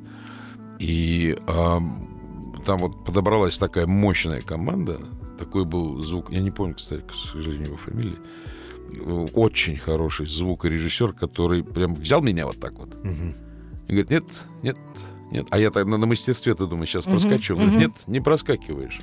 И 0.79 1.37
ам, 1.47 2.53
там 2.65 2.79
вот 2.79 3.03
подобралась 3.05 3.57
такая 3.57 3.87
мощная 3.87 4.41
команда. 4.41 4.99
Такой 5.43 5.65
был 5.65 6.01
звук. 6.01 6.31
Я 6.31 6.39
не 6.39 6.51
помню, 6.51 6.75
кстати, 6.75 7.01
к 7.01 7.13
сожалению, 7.13 7.67
его 7.67 7.77
фамилии. 7.77 8.17
Очень 9.33 9.75
хороший 9.75 10.25
звукорежиссер, 10.25 11.13
который 11.13 11.63
прям 11.63 11.95
взял 11.95 12.21
меня 12.21 12.45
вот 12.45 12.59
так 12.59 12.73
вот. 12.73 12.95
Мгм. 13.03 13.35
И 13.87 13.91
говорит, 13.91 14.09
нет, 14.09 14.23
нет, 14.61 14.77
нет. 15.31 15.47
А 15.49 15.59
я 15.59 15.69
так 15.69 15.85
на, 15.85 15.97
на 15.97 16.05
мастерстве, 16.05 16.53
ты 16.55 16.65
думаешь, 16.65 16.89
сейчас 16.89 17.05
Мгм, 17.05 17.13
проскочу. 17.13 17.55
Он 17.55 17.59
говорит, 17.59 17.73
мгм. 17.75 17.81
нет, 17.81 18.07
не 18.07 18.21
проскакиваешь. 18.21 19.01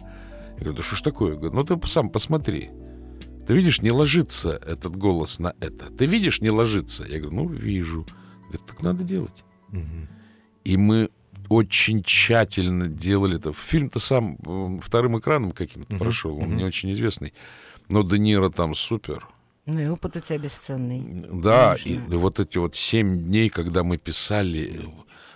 Я 0.57 0.65
говорю, 0.65 0.77
да 0.77 0.83
что 0.83 0.97
ж 0.97 1.03
такое? 1.03 1.35
Говорит, 1.35 1.53
ну 1.53 1.65
ты 1.65 1.87
сам 1.87 2.09
посмотри. 2.09 2.71
Ты 3.47 3.55
видишь, 3.55 3.83
не 3.83 3.91
ложится 3.91 4.51
этот 4.67 4.97
голос 4.97 5.41
на 5.41 5.55
это. 5.61 5.91
Ты 5.93 6.07
видишь, 6.07 6.41
не 6.41 6.51
ложится. 6.51 7.05
Я 7.05 7.19
говорю, 7.19 7.37
ну, 7.37 7.49
вижу. 7.49 8.07
Говорит, 8.45 8.67
так 8.67 8.83
надо 8.83 9.05
делать. 9.05 9.45
Мгм. 9.69 10.09
И 10.65 10.77
мы 10.79 11.11
очень 11.51 12.03
тщательно 12.05 12.87
делали 12.87 13.37
это. 13.37 13.53
Фильм-то 13.53 13.99
сам 13.99 14.39
вторым 14.81 15.19
экраном 15.19 15.51
каким-то 15.53 15.93
Мгм, 15.95 15.99
прошел, 15.99 16.37
он 16.39 16.45
мгм. 16.51 16.57
не 16.59 16.65
очень 16.65 16.93
известный. 16.93 17.35
Но 17.89 18.03
Де 18.05 18.19
Ниро 18.19 18.51
там 18.51 18.75
супер. 18.75 19.27
Ну 19.67 19.81
и 19.81 19.87
опыт 19.89 20.17
у 20.17 20.21
тебя 20.21 20.39
бесценный. 20.39 21.03
Да, 21.43 21.75
и, 21.75 21.83
Конечно. 21.97 22.15
и 22.15 22.17
вот 22.17 22.41
эти 22.41 22.57
вот 22.59 22.75
семь 22.77 23.23
дней, 23.23 23.49
когда 23.51 23.83
мы 23.83 23.99
писали, 23.99 24.89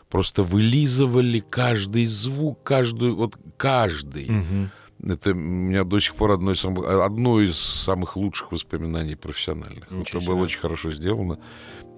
просто 0.08 0.44
вылизывали 0.44 1.40
каждый 1.40 2.06
звук, 2.06 2.62
каждую, 2.62 3.16
вот 3.16 3.36
каждый. 3.56 4.26
Мгм. 4.30 4.70
Это 5.02 5.32
у 5.32 5.34
меня 5.34 5.82
до 5.84 5.98
сих 5.98 6.14
пор 6.14 6.30
одно 6.30 6.52
из 6.52 6.60
самых, 6.60 6.86
одно 6.88 7.40
из 7.40 7.58
самых 7.58 8.16
лучших 8.16 8.52
воспоминаний 8.52 9.16
профессиональных. 9.16 9.90
Ничего 9.90 10.02
Это 10.02 10.20
себе. 10.20 10.26
было 10.32 10.42
очень 10.44 10.60
хорошо 10.60 10.92
сделано. 10.92 11.38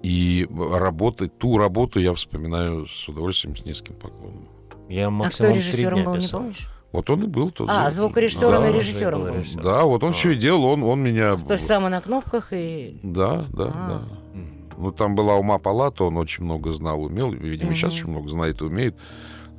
И 0.03 0.47
работать, 0.51 1.37
ту 1.37 1.57
работу 1.57 1.99
я 1.99 2.13
вспоминаю 2.13 2.87
с 2.87 3.07
удовольствием, 3.09 3.55
с 3.55 3.65
низким 3.65 3.95
поклоном. 3.95 4.47
Я 4.89 5.07
А 5.09 5.29
кто 5.29 5.47
режиссером 5.49 6.03
был, 6.05 6.13
не 6.15 6.19
писал. 6.19 6.39
помнишь? 6.41 6.67
Вот 6.93 7.09
он 7.09 7.23
и 7.23 7.27
был 7.27 7.51
тот. 7.51 7.67
А, 7.69 7.89
же. 7.89 7.97
звукорежиссером 7.97 8.61
да, 8.61 8.69
и 8.69 8.73
режиссером 8.73 9.21
был 9.23 9.33
режиссер. 9.35 9.61
Да, 9.61 9.83
вот 9.83 10.03
он 10.03 10.11
А. 10.11 10.13
все 10.13 10.31
и 10.31 10.35
делал, 10.35 10.63
он, 10.65 10.83
он 10.83 11.01
меня... 11.01 11.35
То 11.35 11.53
есть 11.55 11.67
сам 11.67 11.85
и 11.85 11.89
на 11.89 11.99
кнопках 11.99 12.49
и... 12.53 12.97
Да, 13.03 13.45
да, 13.51 13.71
А. 13.75 13.89
да. 14.33 14.41
Ну, 14.77 14.91
там 14.91 15.15
была 15.15 15.35
ума 15.35 15.57
палата, 15.57 16.03
он 16.03 16.17
очень 16.17 16.43
много 16.45 16.71
знал, 16.71 17.01
умел. 17.03 17.31
Видимо, 17.31 17.73
сейчас 17.73 17.93
Мгм. 17.93 17.99
очень 17.99 18.09
много 18.11 18.29
знает 18.29 18.61
и 18.61 18.63
умеет. 18.63 18.95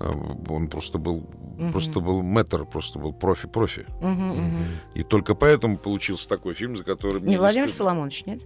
А, 0.01 0.13
Он 0.49 0.69
просто 0.69 0.99
был, 0.99 1.29
Мгм. 1.59 1.73
просто 1.73 2.01
был 2.01 2.23
мэтр, 2.23 2.65
просто 2.65 2.99
был 3.01 3.13
профи-профи. 3.13 3.85
Мгм, 4.01 4.29
мгм. 4.29 4.65
И 4.95 5.03
только 5.03 5.35
поэтому 5.35 5.77
получился 5.77 6.29
такой 6.29 6.55
фильм, 6.55 6.77
за 6.77 6.85
который 6.85 7.21
Не 7.21 7.37
Владимир 7.37 7.69
стыдно. 7.69 7.85
Соломонович, 7.87 8.27
нет? 8.27 8.41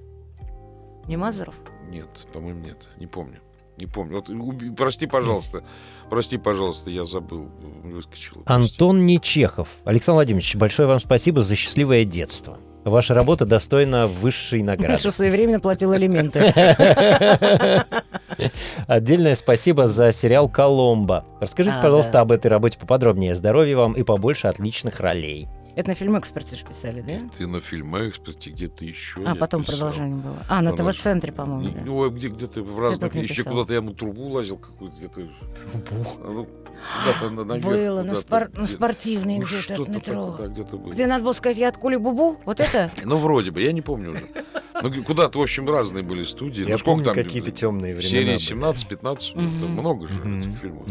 Не 1.08 1.16
Мазуров? 1.16 1.54
Нет, 1.90 2.08
по-моему, 2.32 2.64
нет. 2.64 2.76
Не 2.98 3.06
помню. 3.06 3.38
Не 3.78 3.86
помню. 3.86 4.16
Вот, 4.16 4.28
уби- 4.28 4.70
прости, 4.74 5.06
пожалуйста. 5.06 5.62
Прости, 6.10 6.36
пожалуйста, 6.38 6.90
я 6.90 7.04
забыл. 7.06 7.48
Выскочил. 7.82 8.42
Антон 8.46 9.06
Нечехов. 9.06 9.68
Александр 9.84 10.16
Владимирович, 10.18 10.54
большое 10.56 10.86
вам 10.88 11.00
спасибо 11.00 11.40
за 11.42 11.56
счастливое 11.56 12.04
детство. 12.04 12.58
Ваша 12.84 13.14
работа 13.14 13.44
достойна 13.46 14.06
высшей 14.08 14.62
награды. 14.62 14.98
Что 14.98 15.10
своевременно 15.12 15.60
платил 15.60 15.92
алименты. 15.92 16.40
Отдельное 18.86 19.34
спасибо 19.36 19.86
за 19.86 20.12
сериал 20.12 20.48
«Коломбо». 20.48 21.24
Расскажите, 21.40 21.76
А, 21.76 21.82
пожалуйста, 21.82 22.12
да. 22.12 22.20
об 22.22 22.32
этой 22.32 22.48
работе 22.48 22.78
поподробнее. 22.78 23.34
Здоровья 23.34 23.76
вам 23.76 23.92
и 23.92 24.02
побольше 24.02 24.48
отличных 24.48 25.00
ролей. 25.00 25.48
Это 25.74 25.88
на 25.88 25.94
фильм 25.94 26.18
«Эксперты» 26.18 26.56
же 26.56 26.64
писали, 26.66 27.00
да? 27.00 27.14
Ты 27.36 27.46
на 27.46 27.60
фильме 27.60 28.08
эксперте 28.08 28.50
где-то 28.50 28.84
еще. 28.84 29.22
А 29.24 29.34
потом 29.34 29.62
писал. 29.62 29.76
продолжение 29.76 30.16
было. 30.22 30.44
А, 30.48 30.60
на. 30.60 30.72
ТВ-центре, 30.72 31.32
по-моему. 31.32 31.70
да. 31.74 31.80
Ну, 31.84 32.02
а 32.04 32.10
где, 32.10 32.28
где-то 32.28 32.62
в 32.62 32.78
разных... 32.78 33.14
Еще 33.14 33.42
куда-то 33.44 33.72
я 33.72 33.80
на 33.80 33.94
трубу 33.94 34.28
лазил 34.28 34.58
какую-то. 34.58 34.98
где-то, 34.98 35.20
ну, 35.72 36.46
куда-то 36.46 37.30
на- 37.30 37.44
наверх, 37.44 37.64
Было 37.66 38.02
на, 38.02 38.14
спор- 38.14 38.50
на 38.54 38.66
спортивной 38.66 39.38
ну, 39.38 39.46
где-то 39.46 39.90
метро. 39.90 40.30
такое, 40.32 40.48
да, 40.48 40.52
где-то 40.54 40.76
было. 40.76 40.92
Где 40.92 41.06
надо 41.06 41.24
было 41.24 41.32
сказать, 41.32 41.56
я 41.56 41.68
от 41.68 41.78
Кули 41.78 41.96
Бубу? 41.96 42.38
Вот 42.44 42.60
это? 42.60 42.90
Ну, 43.04 43.16
вроде 43.16 43.50
бы, 43.50 43.62
я 43.62 43.72
не 43.72 43.80
помню 43.82 44.12
уже. 44.12 44.24
Ну, 44.82 45.04
куда-то, 45.04 45.38
в 45.38 45.42
общем, 45.42 45.68
разные 45.70 46.02
были 46.02 46.24
студии. 46.24 46.64
Я 46.64 46.70
ну, 46.70 46.78
сколько 46.78 47.04
помню 47.04 47.14
там? 47.14 47.24
какие-то 47.24 47.50
темные 47.50 47.94
времена. 47.94 48.10
Серии 48.10 48.54
были. 48.54 48.74
17-15, 49.00 49.32
ну, 49.36 49.42
Мгм. 49.42 49.60
там 49.60 49.70
много 49.70 50.06
же 50.06 50.14
этих 50.18 50.58
фильмов. 50.58 50.86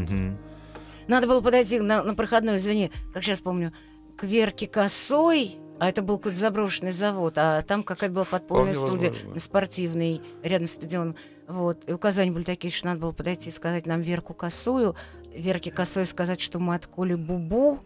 Надо 1.07 1.27
было 1.27 1.41
подойти 1.41 1.79
на, 1.79 2.03
на 2.03 2.13
проходной, 2.15 2.57
извини, 2.57 2.91
как 3.13 3.23
сейчас 3.23 3.41
помню, 3.41 3.73
к 4.21 4.23
Верке 4.23 4.67
Косой, 4.67 5.57
а 5.79 5.89
это 5.89 6.03
был 6.03 6.17
какой-то 6.19 6.37
заброшенный 6.37 6.91
завод, 6.91 7.33
а 7.37 7.59
там 7.63 7.81
какая-то 7.81 8.13
была 8.13 8.25
подпольная 8.25 8.75
Вполне 8.75 8.87
студия 8.87 9.09
возможно. 9.11 9.39
спортивный, 9.39 10.21
рядом 10.43 10.67
с 10.67 10.73
стадионом. 10.73 11.15
Вот. 11.47 11.79
И 11.87 11.91
указания 11.91 12.31
были 12.31 12.43
такие, 12.43 12.71
что 12.71 12.85
надо 12.85 12.99
было 12.99 13.13
подойти 13.13 13.49
и 13.49 13.51
сказать 13.51 13.87
нам 13.87 14.01
Верку 14.01 14.35
Косую, 14.35 14.95
Верке 15.35 15.71
Косой 15.71 16.05
сказать, 16.05 16.39
что 16.39 16.59
мы 16.59 16.75
от 16.75 16.85
Коли 16.85 17.15
Бубу, 17.15 17.79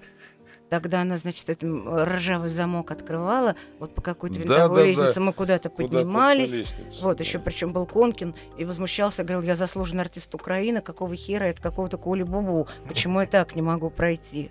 Тогда 0.67 1.01
она, 1.01 1.15
значит, 1.17 1.47
этот 1.47 1.63
ржавый 2.09 2.49
замок 2.49 2.89
открывала, 2.89 3.55
вот 3.79 3.93
по 3.93 4.01
какой-то 4.01 4.35
Да, 4.39 4.41
винтовой 4.41 4.67
да, 4.67 4.75
да. 4.81 4.85
лестнице 4.87 5.21
мы 5.21 5.31
куда-то 5.31 5.69
поднимались. 5.69 6.51
по 6.51 6.55
лестнице, 6.57 7.01
Вот, 7.01 7.17
да. 7.17 7.23
еще 7.23 7.37
причем 7.39 7.71
был 7.71 7.85
Конкин 7.85 8.33
и 8.57 8.65
возмущался, 8.65 9.23
говорил, 9.23 9.43
я 9.47 9.55
заслуженный 9.55 10.01
артист 10.01 10.33
Украины, 10.33 10.81
какого 10.81 11.15
хера 11.15 11.45
это 11.45 11.61
какого-то 11.61 11.97
Коли 11.99 12.23
Бубу, 12.23 12.67
почему 12.87 13.21
я 13.21 13.27
так 13.27 13.55
не 13.55 13.61
могу 13.61 13.91
пройти? 13.91 14.49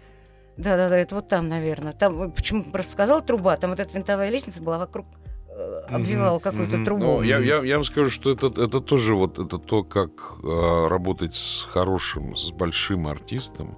Да-да-да, 0.57 0.97
это 0.97 1.15
вот 1.17 1.29
там, 1.29 1.49
наверное. 1.49 1.93
Там, 1.93 2.23
э, 2.23 2.29
почему 2.31 2.65
просто 2.65 2.93
сказал 2.93 3.23
труба, 3.25 3.57
там 3.57 3.71
вот 3.71 3.81
эта 3.81 3.93
винтовая 3.95 4.31
лестница 4.31 4.63
была 4.63 4.79
вокруг, 4.79 5.07
э, 5.49 5.81
обвивала 5.89 6.35
Мгм, 6.37 6.43
какую-то 6.43 6.77
мгм. 6.77 6.85
трубу. 6.85 7.03
Ну, 7.05 7.23
я, 7.23 7.39
я, 7.39 7.63
я 7.63 7.75
вам 7.77 7.85
скажу, 7.85 8.11
что 8.11 8.31
это, 8.31 8.47
это 8.47 8.81
тоже 8.81 9.15
вот 9.15 9.39
это 9.39 9.59
то, 9.59 9.83
как 9.83 10.11
э, 10.45 10.87
работать 10.89 11.35
с 11.35 11.63
хорошим, 11.63 12.37
с 12.37 12.51
большим 12.53 13.09
артистом 13.09 13.77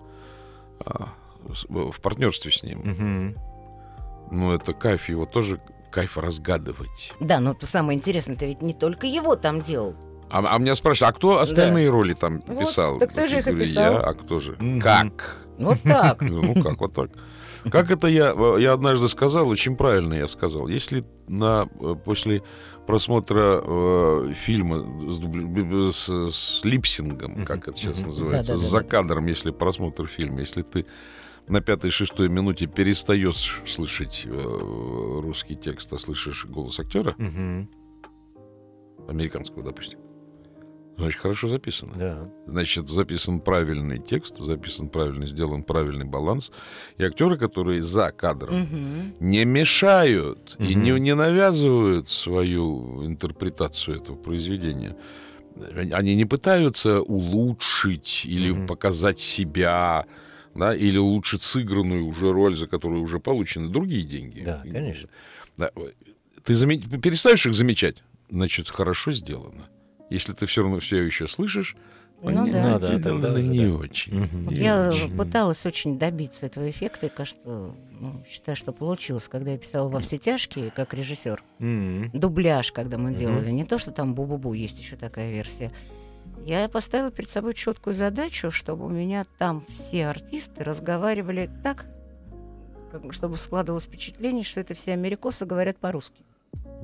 а, 0.84 1.08
с- 1.54 1.64
в 1.68 2.00
партнерстве 2.00 2.50
с 2.52 2.62
ним. 2.62 2.80
Мгм. 2.80 3.36
Ну, 4.30 4.52
это 4.52 4.72
кайф, 4.74 5.08
его 5.08 5.24
тоже 5.24 5.60
кайф 5.90 6.18
разгадывать. 6.18 7.14
Да, 7.20 7.40
но 7.40 7.56
самое 7.60 7.96
интересное, 7.98 8.36
ты 8.36 8.46
ведь 8.46 8.60
не 8.60 8.74
только 8.74 9.06
его 9.06 9.36
там 9.36 9.62
делал. 9.62 9.94
А, 10.30 10.54
а 10.54 10.58
меня 10.58 10.74
спрашивают, 10.74 11.14
а 11.14 11.16
кто 11.18 11.38
остальные 11.40 11.88
роли 11.90 12.14
там 12.14 12.42
Вот, 12.46 12.58
писал? 12.58 12.98
так 12.98 13.12
ты 13.12 13.26
же 13.26 13.38
их 13.38 13.44
писал. 13.44 13.92
Я, 13.94 13.98
а 14.00 14.14
кто 14.14 14.40
же? 14.40 14.56
Мгм. 14.58 14.80
Как? 14.80 15.46
Вот 15.58 15.80
так. 15.82 16.20
Ну 16.22 16.54
как, 16.62 16.80
вот 16.80 16.92
так. 16.94 17.10
Как 17.70 17.90
это 17.90 18.06
я, 18.06 18.34
я 18.58 18.72
однажды 18.72 19.08
сказал, 19.08 19.48
очень 19.48 19.76
правильно 19.76 20.14
я 20.14 20.28
сказал. 20.28 20.68
Если 20.68 21.04
на, 21.26 21.68
э, 21.80 21.94
после 22.04 22.42
просмотра 22.86 23.60
э, 23.64 24.32
фильма 24.36 25.10
с, 25.10 25.18
дубли- 25.20 25.90
с, 25.92 26.08
с 26.32 26.64
липсингом, 26.64 27.44
как 27.44 27.66
это 27.68 27.76
сейчас 27.76 28.02
называется, 28.04 28.52
Да-да-да. 28.52 28.66
с 28.68 28.70
закадром, 28.70 29.26
если 29.26 29.50
просмотр 29.50 30.06
фильма, 30.06 30.40
если 30.40 30.62
ты 30.62 30.86
на 31.48 31.60
пятой-шестой 31.60 32.28
минуте 32.28 32.66
перестаешь 32.66 33.62
слышать 33.66 34.22
э, 34.26 34.30
русский 35.22 35.56
текст, 35.56 35.92
а 35.92 35.98
слышишь 35.98 36.44
голос 36.46 36.78
актера, 36.78 37.14
Мгм. 37.18 37.68
американского, 39.08 39.62
допустим, 39.64 39.98
значит, 40.96 41.20
хорошо 41.20 41.48
записано. 41.48 41.92
Да. 41.96 42.28
Значит, 42.46 42.88
записан 42.88 43.40
правильный 43.40 43.98
текст, 43.98 44.38
записан 44.38 44.88
правильно, 44.88 45.26
сделан 45.26 45.62
правильный 45.62 46.06
баланс. 46.06 46.50
И 46.98 47.04
актеры, 47.04 47.36
которые 47.38 47.82
за 47.82 48.10
кадром, 48.12 48.60
Мгм. 48.62 49.14
не 49.20 49.44
мешают 49.44 50.56
и 50.58 50.74
Мгм. 50.74 50.82
не, 50.82 50.90
не 51.00 51.14
навязывают 51.14 52.08
свою 52.08 53.04
интерпретацию 53.06 53.98
этого 54.02 54.16
произведения. 54.16 54.96
Они- 55.92 56.14
не 56.16 56.24
пытаются 56.26 57.00
улучшить 57.00 58.22
или 58.24 58.50
Мгм. 58.52 58.66
показать 58.66 59.18
себя, 59.18 60.04
да, 60.54 60.74
или 60.74 60.98
улучшить 60.98 61.42
сыгранную 61.42 62.06
уже 62.06 62.32
роль, 62.32 62.56
за 62.56 62.66
которую 62.66 63.02
уже 63.02 63.18
получены 63.20 63.68
другие 63.68 64.02
деньги. 64.04 64.42
Да, 64.44 64.62
конечно. 64.62 65.08
Да, 65.56 65.70
Ты 66.42 66.52
заме- 66.54 66.78
перестаешь 67.00 67.44
их 67.46 67.54
замечать, 67.54 68.02
значит, 68.30 68.68
хорошо 68.68 69.10
сделано. 69.12 69.66
Если 70.10 70.32
ты 70.32 70.46
все 70.46 70.62
равно 70.62 70.78
все 70.80 71.02
еще 71.02 71.26
слышишь, 71.28 71.76
Ну 72.22 72.28
они 72.28 72.50
да. 72.52 72.62
Ну 72.74 72.78
да, 72.78 72.98
тогда 72.98 73.32
уже 73.32 73.42
не 73.42 73.66
да. 73.66 73.72
очень. 73.74 74.28
Не 74.50 74.54
я 74.56 74.90
очень. 74.90 75.16
пыталась 75.16 75.66
очень 75.66 75.98
добиться 75.98 76.46
этого 76.46 76.68
эффекта, 76.70 77.06
и, 77.06 77.08
кажется, 77.08 77.74
ну, 78.00 78.24
считаю, 78.28 78.56
что 78.56 78.72
получилось, 78.72 79.28
когда 79.28 79.50
я 79.52 79.58
писала 79.58 79.88
во 79.88 79.98
все 80.00 80.16
тяжкие, 80.18 80.70
как 80.70 80.94
режиссер. 80.94 81.42
Дубляж, 82.12 82.72
когда 82.72 82.98
мы 82.98 83.14
делали. 83.14 83.50
Не 83.50 83.64
то, 83.64 83.78
что 83.78 83.90
там 83.90 84.14
бу-бу-бу, 84.14 84.54
есть 84.56 84.78
еще 84.78 84.96
такая 84.96 85.30
версия. 85.32 85.72
Я 86.44 86.68
поставила 86.68 87.10
перед 87.10 87.28
собой 87.30 87.54
четкую 87.54 87.94
задачу, 87.94 88.50
чтобы 88.50 88.86
у 88.86 88.88
меня 88.90 89.26
там 89.38 89.64
все 89.68 90.06
артисты 90.06 90.62
разговаривали 90.62 91.50
так, 91.64 91.86
как- 92.92 93.12
чтобы 93.12 93.36
складывалось 93.36 93.84
впечатление, 93.84 94.44
что 94.44 94.60
это 94.60 94.74
все 94.74 94.92
америкосы 94.92 95.44
говорят 95.46 95.78
по-русски. 95.78 96.24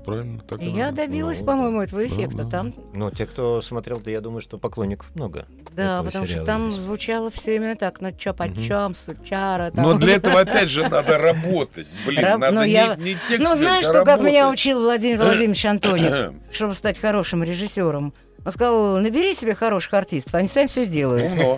Правильно, 0.04 0.40
так 0.48 0.60
я 0.60 0.86
надо. 0.86 0.96
добилась, 0.96 1.40
Ну, 1.40 1.46
по-моему, 1.46 1.80
этого 1.82 2.02
да, 2.02 2.08
эффекта. 2.08 2.36
да. 2.44 2.50
Там, 2.50 2.74
Ну, 2.92 3.10
те, 3.12 3.24
кто 3.24 3.62
смотрел, 3.62 4.00
да 4.00 4.10
я 4.10 4.20
думаю, 4.20 4.40
что 4.40 4.58
поклонников 4.58 5.14
много. 5.14 5.46
да, 5.76 6.02
потому 6.02 6.26
что 6.26 6.44
там 6.44 6.70
здесь. 6.72 6.82
звучало 6.82 7.30
все 7.30 7.54
именно 7.56 7.76
так, 7.76 8.00
ну 8.00 8.10
чё 8.12 8.34
почем, 8.34 8.94
сучара. 8.96 9.70
Там. 9.70 9.84
Но 9.84 9.94
для 9.94 10.16
этого, 10.16 10.40
опять 10.40 10.68
же, 10.68 10.88
надо 10.88 11.18
работать. 11.18 11.86
Блин, 12.04 12.24
Раб- 12.24 12.40
надо 12.40 12.54
ну, 12.56 12.64
не, 12.64 12.72
я- 12.72 12.96
не 12.96 13.16
текст 13.28 13.38
Ну, 13.48 13.54
знаешь, 13.56 13.86
а 13.86 13.90
что, 13.92 14.04
как 14.04 14.20
меня 14.20 14.50
учил 14.50 14.80
Владимир 14.80 15.18
Владимирович 15.18 15.64
Антоник, 15.66 16.32
чтобы 16.50 16.74
стать 16.74 16.98
хорошим 16.98 17.44
режиссером? 17.44 18.12
Он 18.44 18.50
сказал, 18.50 18.98
набери 18.98 19.34
себе 19.34 19.54
хороших 19.54 19.94
артистов, 19.94 20.34
они 20.34 20.48
сами 20.48 20.66
все 20.66 20.84
сделают. 20.84 21.30
Умно. 21.30 21.52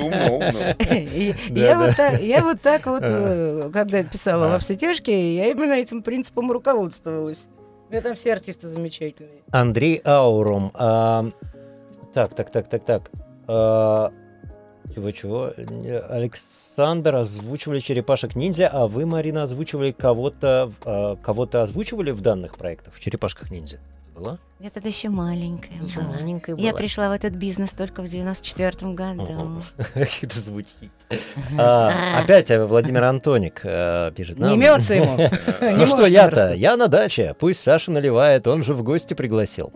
Умно, 0.00 0.34
умно. 0.34 0.74
Я, 2.20 2.42
вот 2.42 2.60
так, 2.60 2.86
вот 2.86 3.02
э, 3.02 3.70
когда 3.72 4.02
писала 4.02 4.48
во 4.48 4.58
все 4.58 4.76
тяжкие, 4.76 5.36
я 5.36 5.46
именно 5.50 5.72
этим 5.72 6.02
принципом 6.02 6.52
руководствовалась. 6.52 7.48
У 7.88 7.92
меня 7.92 8.02
там 8.02 8.14
все 8.14 8.34
артисты 8.34 8.68
замечательные. 8.68 9.42
Андрей 9.50 10.00
Аурум. 10.04 10.70
а, 10.74 11.30
так, 12.12 12.34
так, 12.34 12.50
так, 12.50 12.68
так, 12.68 12.84
так. 12.84 13.10
а, 13.48 14.12
чего, 14.94 15.10
чего? 15.12 15.52
Не, 15.56 15.98
Александр 15.98 17.16
озвучивали 17.16 17.80
черепашек 17.80 18.36
ниндзя, 18.36 18.68
а 18.68 18.86
вы, 18.86 19.06
Марина, 19.06 19.42
озвучивали 19.44 19.92
кого-то, 19.92 20.72
а, 20.84 21.16
кого-то 21.16 21.62
озвучивали 21.62 22.10
в 22.10 22.20
данных 22.20 22.58
проектах, 22.58 22.94
в 22.94 23.00
черепашках 23.00 23.50
ниндзя? 23.50 23.78
Была? 24.20 24.38
Я 24.58 24.68
тогда 24.68 24.88
еще 24.90 25.08
маленькая 25.08 25.76
Еще 25.80 26.00
была. 26.00 26.12
маленькая 26.12 26.54
Я 26.56 26.70
была. 26.72 26.78
пришла 26.78 27.08
в 27.08 27.12
этот 27.12 27.32
бизнес 27.36 27.72
только 27.72 28.02
в 28.02 28.08
94 28.08 28.92
году. 28.92 29.62
Как 29.94 30.08
это 30.22 30.38
звучит. 30.38 30.90
А, 31.58 31.90
Опять 32.22 32.50
э, 32.50 32.62
Владимир 32.66 33.04
Антоник 33.04 33.62
э, 33.64 34.12
пишет 34.14 34.36
Не 34.36 34.44
нам. 34.44 34.54
имется 34.54 34.94
ему. 34.96 35.16
Ну 35.62 35.76
Не 35.78 35.86
что 35.86 36.04
я-то? 36.04 36.52
Я 36.52 36.76
на 36.76 36.88
даче. 36.88 37.34
Пусть 37.38 37.60
Саша 37.60 37.90
наливает, 37.92 38.46
он 38.46 38.62
же 38.62 38.74
в 38.74 38.82
гости 38.82 39.14
пригласил. 39.14 39.72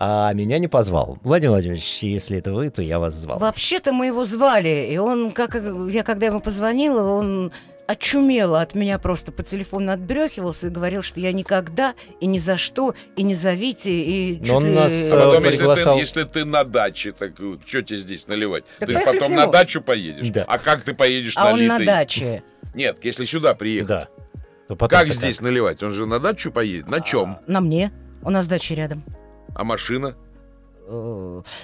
А 0.00 0.32
меня 0.32 0.60
не 0.60 0.68
позвал. 0.68 1.18
Владимир 1.24 1.50
Владимирович, 1.54 2.04
если 2.04 2.38
это 2.38 2.52
вы, 2.52 2.70
то 2.70 2.80
я 2.82 3.00
вас 3.00 3.14
звал. 3.14 3.40
Вообще-то 3.40 3.92
мы 3.92 4.06
его 4.06 4.22
звали, 4.22 4.88
и 4.92 4.96
он, 4.98 5.32
как 5.32 5.56
я 5.90 6.04
когда 6.04 6.26
ему 6.26 6.40
позвонила, 6.40 7.10
он 7.14 7.50
очумело 7.88 8.60
от 8.60 8.74
меня 8.74 8.98
просто 8.98 9.32
по 9.32 9.42
телефону 9.42 9.90
отбрехивался 9.92 10.66
и 10.68 10.70
говорил, 10.70 11.00
что 11.02 11.18
я 11.20 11.32
никогда 11.32 11.94
и 12.20 12.26
ни 12.26 12.36
за 12.38 12.56
что, 12.58 12.94
и 13.16 13.22
не 13.22 13.34
зовите, 13.34 13.90
и 13.90 14.38
чуть 14.38 14.50
он 14.50 14.66
ли- 14.66 14.74
нас, 14.74 14.92
А 15.10 15.16
э, 15.16 15.24
потом, 15.24 15.44
если 15.44 15.50
ты, 15.50 15.58
приглашал- 15.64 15.98
если 15.98 16.22
ты 16.24 16.44
на 16.44 16.64
даче, 16.64 17.12
так 17.12 17.32
что 17.66 17.82
тебе 17.82 17.98
здесь 17.98 18.28
наливать? 18.28 18.64
Так 18.78 18.88
ты 18.90 18.94
же 18.94 19.00
потом 19.04 19.34
на 19.34 19.46
дачу 19.46 19.80
поедешь. 19.80 20.28
Да. 20.28 20.44
А 20.46 20.58
как 20.58 20.82
ты 20.82 20.94
поедешь 20.94 21.32
А 21.36 21.50
он 21.52 21.62
на 21.66 21.74
налитый? 21.74 21.86
даче. 21.86 22.42
Нет, 22.74 22.98
если 23.02 23.24
сюда 23.24 23.54
приехать. 23.54 23.88
Да. 23.88 24.08
То 24.68 24.76
потом 24.76 24.98
Как 24.98 25.08
здесь 25.10 25.40
наливать? 25.40 25.82
Он 25.82 25.92
же 25.94 26.04
на 26.04 26.20
дачу 26.20 26.52
поедет. 26.52 26.88
На 26.88 27.00
чем? 27.00 27.38
На 27.46 27.60
мне. 27.62 27.90
У 28.22 28.28
нас 28.28 28.46
дача 28.46 28.74
рядом. 28.74 29.02
А 29.54 29.64
машина? 29.64 30.14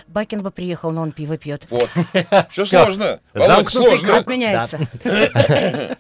Бакин 0.06 0.42
бы 0.42 0.51
приехал, 0.51 0.90
но 0.90 1.02
он 1.02 1.12
пиво 1.12 1.38
пьет. 1.38 1.66
Вот. 1.70 1.88
Все 2.51 2.64
сложно. 2.64 3.20
Замкнутый 3.32 3.98
круг. 3.98 4.18
Отменяется. 4.18 4.78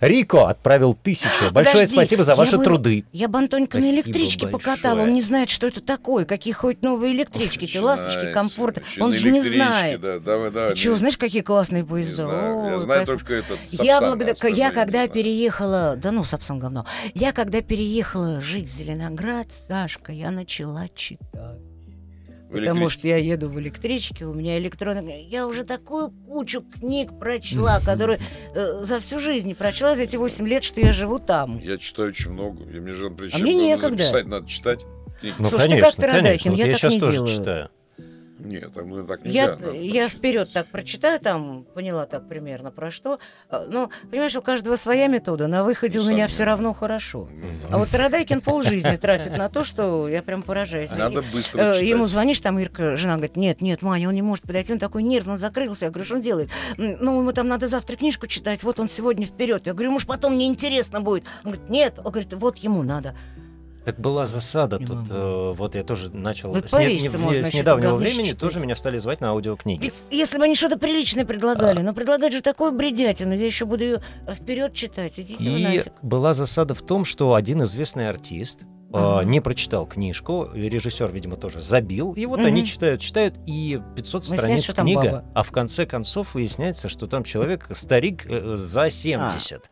Рико 0.00 0.46
отправил 0.46 0.94
тысячу. 0.94 1.50
Большое 1.50 1.86
спасибо 1.86 2.22
за 2.22 2.34
ваши 2.34 2.58
труды. 2.58 3.04
Я 3.12 3.28
бы 3.28 3.38
Антонька 3.38 3.78
на 3.78 3.90
электричке 3.90 4.46
покатала. 4.46 5.02
Он 5.02 5.14
не 5.14 5.20
знает, 5.20 5.50
что 5.50 5.66
это 5.66 5.80
такое. 5.80 6.24
Какие 6.24 6.54
ходят 6.54 6.82
новые 6.82 7.14
электрички, 7.14 7.64
эти 7.64 7.78
ласточки, 7.78 8.16
Начинается. 8.16 8.34
комфорт. 8.34 8.78
Еще 8.78 9.02
Он 9.02 9.12
же 9.12 9.30
не 9.30 9.40
знает. 9.40 10.00
Ты 10.00 10.74
чего, 10.76 10.96
знаешь, 10.96 11.16
какие 11.16 11.42
классные 11.42 11.84
поезда? 11.84 12.24
Я 12.68 12.80
знаю 12.80 13.06
только 13.06 13.34
этот 13.34 13.58
Я, 13.64 14.70
когда 14.70 15.08
переехала, 15.08 15.96
да 15.96 16.10
ну, 16.10 16.24
Сапсан 16.24 16.58
говно. 16.58 16.86
Я 17.14 17.32
когда 17.32 17.62
переехала 17.62 18.40
жить 18.40 18.68
в 18.68 18.70
Зеленоград, 18.70 19.48
Сашка, 19.68 20.12
я 20.12 20.30
начала 20.30 20.88
читать. 20.94 21.20
Потому 22.54 22.88
что 22.88 23.08
я 23.08 23.16
еду 23.16 23.48
в 23.48 23.58
электричке, 23.60 24.24
у 24.26 24.34
меня 24.34 24.58
электронная... 24.58 25.20
Я 25.20 25.46
уже 25.46 25.64
такую 25.64 26.10
кучу 26.10 26.62
книг 26.62 27.18
прочла, 27.18 27.80
которые 27.80 28.18
э, 28.54 28.82
за 28.82 29.00
всю 29.00 29.18
жизнь 29.18 29.54
прочла 29.54 29.94
за 29.96 30.02
эти 30.02 30.16
8 30.16 30.46
лет, 30.46 30.64
что 30.64 30.80
я 30.80 30.92
живу 30.92 31.18
там. 31.18 31.58
Я 31.60 31.78
читаю 31.78 32.08
очень 32.10 32.30
много. 32.30 32.62
И 32.64 32.80
мне 32.80 32.92
же 32.92 33.10
причем 33.10 33.36
А 33.36 33.38
мне 33.38 33.54
некогда. 33.54 34.04
записать 34.04 34.26
надо 34.26 34.48
читать. 34.48 34.84
Ну, 35.38 35.44
Слушай, 35.46 35.64
ты 35.64 35.68
конечно, 35.70 35.90
как 35.90 35.94
ты, 35.96 36.06
Радайкин, 36.06 36.22
конечно. 36.28 36.50
Вот 36.50 36.58
я 36.58 36.66
я 36.66 36.72
так 36.72 36.80
сейчас 36.80 36.92
не 36.94 37.00
тоже 37.00 37.12
делаю. 37.18 37.28
читаю. 37.36 37.68
Нет, 38.44 38.72
так, 38.74 38.84
ну, 38.84 39.06
так 39.06 39.20
Я, 39.24 39.56
нельзя. 39.56 39.70
я 39.72 40.02
прочитать. 40.02 40.12
вперед 40.12 40.52
так 40.52 40.66
прочитаю, 40.70 41.18
там 41.18 41.64
поняла 41.74 42.06
так 42.06 42.28
примерно 42.28 42.70
про 42.70 42.90
что. 42.90 43.18
А, 43.50 43.66
Ну, 43.68 43.90
понимаешь, 44.10 44.36
у 44.36 44.42
каждого 44.42 44.76
своя 44.76 45.06
метода. 45.06 45.46
На 45.46 45.64
выходе 45.64 45.98
у 45.98 46.04
меня 46.04 46.26
все 46.26 46.44
равно 46.44 46.72
хорошо. 46.74 47.28
Ну, 47.32 47.48
А 47.70 47.78
вот 47.78 47.92
Радайкин 47.94 48.40
полжизни 48.42 48.96
тратит 48.96 49.36
на 49.36 49.48
то, 49.48 49.64
что 49.64 50.08
я 50.08 50.22
прям 50.22 50.42
поражаюсь. 50.42 50.90
Надо 50.96 51.20
И, 51.20 51.24
быстро 51.32 51.60
э, 51.60 51.72
читать. 51.74 51.82
Ему 51.88 52.06
звонишь, 52.06 52.40
там 52.40 52.58
Ирка, 52.58 52.96
жена 52.96 53.14
говорит, 53.14 53.36
нет, 53.36 53.60
нет, 53.60 53.82
Маня, 53.82 54.08
он 54.08 54.14
не 54.14 54.22
может 54.22 54.44
подойти, 54.44 54.72
он 54.74 54.78
такой 54.78 55.02
нервный, 55.02 55.32
он 55.34 55.38
закрылся. 55.38 55.86
Я 55.86 55.90
говорю, 55.90 56.04
что 56.04 56.14
он 56.16 56.20
делает? 56.20 56.50
«М, 56.76 56.98
Ну, 57.00 57.20
ему 57.20 57.32
там 57.32 57.48
надо 57.48 57.66
завтра 57.68 57.96
книжку 57.96 58.26
читать, 58.26 58.62
вот 58.62 58.78
он 58.80 58.88
сегодня 58.88 59.26
вперед. 59.26 59.66
Я 59.66 59.72
говорю, 59.72 59.92
может, 59.92 60.06
потом 60.08 60.34
мне 60.34 60.46
интересно 60.46 61.00
будет. 61.00 61.24
Он 61.44 61.52
говорит, 61.52 61.70
нет, 61.70 61.94
он 61.98 62.04
говорит, 62.12 62.32
вот 62.34 62.58
ему 62.58 62.82
надо. 62.82 63.14
Так 63.84 64.00
была 64.00 64.24
засада 64.26 64.78
Не 64.78 64.86
тут. 64.86 64.96
могу. 64.96 65.08
э, 65.12 65.52
вот 65.54 65.74
я 65.74 65.84
тоже 65.84 66.10
начал... 66.10 66.50
Вот 66.54 66.70
с, 66.70 66.78
не- 66.78 66.98
не- 67.00 67.16
можно 67.18 67.44
с 67.44 67.52
недавнего 67.52 67.94
времени 67.96 68.24
читать. 68.28 68.40
тоже 68.40 68.60
меня 68.60 68.74
стали 68.74 68.96
звать 68.98 69.20
на 69.20 69.28
аудиокниги. 69.30 69.82
Ведь 69.82 69.94
Если 70.10 70.38
бы 70.38 70.44
они 70.44 70.54
что-то 70.54 70.78
приличное 70.78 71.24
предлагали, 71.26 71.80
но 71.82 71.92
предлагать 71.92 72.32
же 72.32 72.40
такое 72.40 72.70
бредятину, 72.70 73.34
я 73.34 73.44
еще 73.44 73.66
буду 73.66 73.84
ее 73.84 74.02
вперед 74.32 74.72
читать. 74.72 75.18
Идите 75.18 75.44
И 75.44 75.62
нафиг. 75.62 75.92
была 76.02 76.32
засада 76.32 76.74
в 76.74 76.80
том, 76.82 77.04
что 77.04 77.34
один 77.34 77.62
известный 77.64 78.08
артист 78.08 78.62
э, 78.62 78.66
Ага. 78.96 79.24
не 79.24 79.40
прочитал 79.40 79.84
книжку, 79.86 80.48
режиссер, 80.54 81.10
видимо, 81.10 81.36
тоже 81.36 81.60
забил, 81.60 82.12
и 82.14 82.24
вот 82.26 82.38
Мгм. 82.38 82.46
они 82.46 82.64
читают, 82.64 83.00
читают, 83.02 83.34
и 83.44 83.80
500 83.96 84.28
Выясняется, 84.28 84.70
страниц 84.72 84.98
книга, 85.02 85.24
а 85.34 85.42
в 85.42 85.50
конце 85.50 85.84
концов 85.84 86.34
выясняется, 86.34 86.88
что 86.88 87.06
там 87.06 87.22
человек, 87.24 87.66
старик 87.72 88.24
э, 88.28 88.56
за 88.56 88.88
70. 88.88 89.68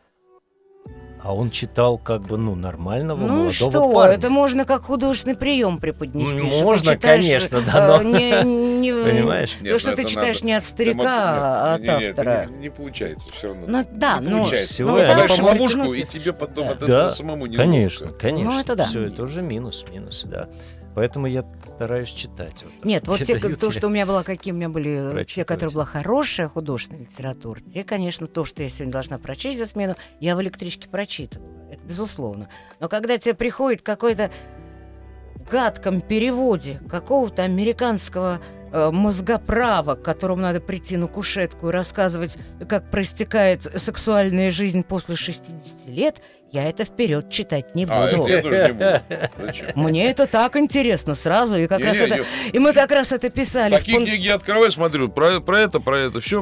А 1.23 1.33
он 1.33 1.51
читал 1.51 1.97
как 1.97 2.23
бы, 2.23 2.35
ну, 2.37 2.53
нормального 2.53 3.17
Ну 3.17 3.27
молодого 3.27 3.53
что, 3.53 3.93
парня. 3.93 4.15
это 4.17 4.29
можно 4.29 4.65
как 4.65 4.83
художественный 4.83 5.37
прием 5.37 5.77
преподнести. 5.77 6.37
Что 6.37 6.49
ты 6.49 6.63
можно, 6.63 6.93
читаешь, 6.95 7.23
конечно, 7.23 7.61
да, 7.61 8.01
э, 8.01 8.03
но- 8.03 8.03
не- 8.03 8.79
не- 8.81 8.91
Понимаешь? 9.09 9.57
Нет, 9.61 9.79
что 9.79 9.91
ну 9.91 9.95
ты 9.95 10.03
читаешь 10.03 10.39
надо. 10.41 10.47
не 10.47 10.53
от 10.55 10.65
старика, 10.65 11.05
а 11.05 11.75
от 11.75 11.87
автора. 11.87 12.47
Не, 12.51 12.57
не 12.57 12.69
получается 12.69 13.29
все 13.33 13.47
равно. 13.47 13.63
Ну 13.67 13.87
да, 13.93 14.19
не 14.19 14.27
ну, 14.27 14.37
получается. 14.39 14.73
всего 14.73 14.89
ну, 14.89 14.95
они 14.97 15.05
знаешь, 15.05 15.39
ловушку, 15.39 15.93
и 15.93 16.03
тебе 16.03 16.33
потом 16.33 16.67
да. 16.67 16.71
от 16.73 16.83
этого 16.83 16.97
Да, 17.03 17.09
самому 17.09 17.45
не 17.45 17.55
Конечно, 17.55 18.11
конечно. 18.11 18.51
Ну, 18.51 18.59
это 18.59 18.75
да. 18.75 18.83
Все, 18.83 19.03
это 19.03 19.23
уже 19.23 19.41
минус, 19.41 19.85
минус, 19.89 20.23
да. 20.25 20.49
Поэтому 20.95 21.27
я 21.27 21.43
стараюсь 21.65 22.09
читать. 22.09 22.63
Вот, 22.63 22.85
Нет, 22.85 23.07
вот 23.07 23.19
те, 23.19 23.39
то, 23.39 23.71
что 23.71 23.87
у 23.87 23.89
меня 23.89 24.05
было, 24.05 24.23
какие 24.23 24.53
у 24.53 24.55
меня 24.55 24.69
были, 24.69 25.21
э, 25.21 25.25
те, 25.25 25.43
которые 25.43 25.73
была 25.73 25.85
хорошая 25.85 26.47
художественная 26.47 27.01
литература, 27.01 27.59
те, 27.61 27.83
конечно, 27.83 28.27
то, 28.27 28.45
что 28.45 28.61
я 28.61 28.69
сегодня 28.69 28.93
должна 28.93 29.17
прочесть 29.17 29.57
за 29.57 29.65
смену, 29.65 29.95
я 30.19 30.35
в 30.35 30.41
электричке 30.41 30.87
прочитываю. 30.87 31.49
Это 31.71 31.83
безусловно. 31.85 32.49
Но 32.79 32.89
когда 32.89 33.17
тебе 33.17 33.33
приходит 33.33 33.81
какой-то 33.81 34.29
гадком 35.49 36.01
переводе 36.01 36.79
какого-то 36.89 37.43
американского 37.43 38.39
э, 38.71 38.91
мозгоправа, 38.91 39.95
к 39.95 40.03
которому 40.03 40.41
надо 40.41 40.61
прийти 40.61 40.97
на 40.97 41.07
кушетку 41.07 41.69
и 41.69 41.71
рассказывать, 41.71 42.37
как 42.67 42.91
проистекает 42.91 43.63
сексуальная 43.63 44.51
жизнь 44.51 44.83
после 44.83 45.15
60 45.15 45.87
лет, 45.87 46.21
я 46.53 46.69
это 46.69 46.85
вперед 46.85 47.29
читать 47.29 47.75
не 47.75 47.85
А, 47.89 48.11
буду. 48.11 48.27
это 48.27 48.31
я 48.31 48.41
тоже 48.41 48.67
не 48.67 48.73
буду. 48.73 49.31
Зачем? 49.47 49.65
Мне 49.75 50.09
это 50.09 50.27
так 50.27 50.55
интересно 50.55 51.15
сразу, 51.15 51.57
и 51.57 51.67
как 51.67 51.81
раз 51.81 51.99
Не-не, 51.99 52.11
это, 52.17 52.25
и 52.53 52.59
мы 52.59 52.73
как 52.73 52.91
раз 52.91 53.11
это 53.11 53.29
писали. 53.29 53.75
Такие 53.75 53.97
пун- 53.99 54.05
книги 54.05 54.21
я 54.27 54.35
открываю, 54.35 54.71
смотрю, 54.71 55.09
про, 55.09 55.39
про 55.39 55.59
это, 55.61 55.79
про 55.79 55.97
это, 55.99 56.21
все. 56.21 56.41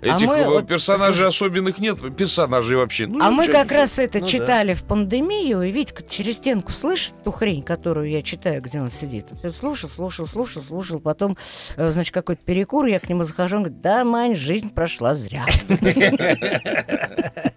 Этих 0.00 0.26
мы 0.26 0.34
э, 0.36 0.48
вот, 0.48 0.66
персонажей 0.66 1.14
слушай- 1.14 1.28
особенных 1.28 1.78
нет, 1.78 1.98
персонажей 2.16 2.76
вообще. 2.76 3.06
Ну, 3.06 3.18
А 3.22 3.30
мы 3.30 3.46
как 3.48 3.66
ничего. 3.66 3.80
раз 3.80 3.98
это 3.98 4.18
Ну 4.20 4.24
да. 4.24 4.30
читали 4.30 4.74
в 4.74 4.82
пандемию, 4.84 5.62
и 5.62 5.70
Витька 5.70 6.02
через 6.08 6.36
стенку 6.38 6.72
слышит 6.72 7.12
ту 7.22 7.30
хрень, 7.30 7.62
которую 7.62 8.08
я 8.10 8.22
читаю, 8.22 8.62
где 8.62 8.80
он 8.80 8.90
сидит. 8.90 9.26
Слушал, 9.54 9.90
слушал, 9.90 10.26
слушал, 10.26 10.62
слушал. 10.62 11.00
Потом, 11.00 11.36
э, 11.76 11.90
значит, 11.90 12.14
какой-то 12.14 12.42
перекур, 12.42 12.86
я 12.86 12.98
к 12.98 13.08
нему 13.10 13.22
захожу, 13.24 13.56
он 13.58 13.62
говорит, 13.64 13.82
да, 13.82 14.04
Мань, 14.04 14.34
жизнь 14.36 14.70
прошла 14.70 15.14
зря. 15.14 15.44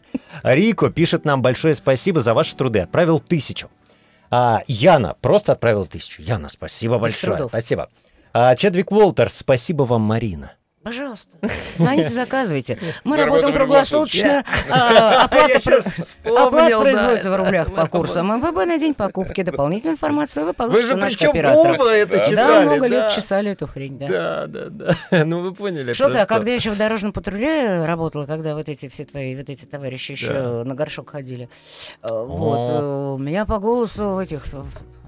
Рико 0.53 0.89
пишет 0.89 1.25
нам 1.25 1.41
большое 1.41 1.75
спасибо 1.75 2.21
за 2.21 2.33
ваши 2.33 2.55
труды. 2.55 2.79
Отправил 2.79 3.19
тысячу. 3.19 3.69
А, 4.29 4.61
Яна 4.67 5.15
просто 5.21 5.53
отправила 5.53 5.85
тысячу. 5.85 6.21
Яна, 6.21 6.49
спасибо 6.49 6.97
большое. 6.99 7.47
Спасибо. 7.47 7.89
А, 8.33 8.55
Чедвик 8.55 8.91
Уолтерс, 8.91 9.37
спасибо 9.37 9.83
вам, 9.83 10.01
Марина. 10.01 10.53
Пожалуйста, 10.87 11.27
звоните, 11.77 12.09
заказывайте. 12.11 12.79
Мы 13.03 13.17
работаем 13.17 13.53
круглосуточно. 13.53 14.45
а, 14.71 15.25
Оплата 15.25 16.79
производится 16.79 17.29
в 17.29 17.35
рублях 17.35 17.75
по 17.75 17.87
курсам 17.87 18.37
МВБ 18.37 18.65
на 18.65 18.79
день 18.79 18.93
покупки. 18.93 19.43
Дополнительную 19.43 19.95
информацию 19.95 20.45
вы 20.45 20.51
Вы 20.51 20.53
получите 20.53 20.87
же 20.87 20.93
у 20.93 20.97
наших 20.97 21.31
причем 21.31 21.57
оба 21.57 21.89
это 21.89 22.17
Да, 22.19 22.23
читали. 22.23 22.65
много 22.67 22.79
да. 22.79 22.87
лет 22.87 23.11
чесали 23.11 23.51
эту 23.51 23.67
хрень, 23.67 23.99
да. 23.99 24.07
Да, 24.07 24.47
да, 24.47 24.69
да. 25.11 25.25
Ну 25.25 25.41
вы 25.41 25.53
поняли. 25.53 25.91
Что 25.91 26.07
ты, 26.07 26.19
а 26.19 26.25
когда 26.25 26.51
я 26.51 26.55
еще 26.55 26.71
в 26.71 26.77
дорожном 26.77 27.11
патруле 27.11 27.83
работала, 27.83 28.25
когда 28.25 28.55
вот 28.55 28.69
эти 28.69 28.87
все 28.87 29.03
твои, 29.03 29.35
вот 29.35 29.49
эти 29.49 29.65
товарищи 29.65 30.13
еще 30.13 30.63
на 30.63 30.73
горшок 30.73 31.09
ходили, 31.09 31.49
э, 32.01 32.07
вот, 32.09 32.69
э, 32.69 33.13
у 33.15 33.17
меня 33.17 33.45
по 33.45 33.59
голосу 33.59 34.11
в 34.11 34.19
этих, 34.19 34.45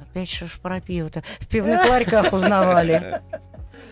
опять 0.01 0.29
что 0.29 0.47
ж 0.47 0.59
про 0.61 0.81
пиво-то, 0.81 1.23
в 1.39 1.47
пивных 1.47 1.87
ларьках 1.87 2.33
узнавали. 2.33 3.21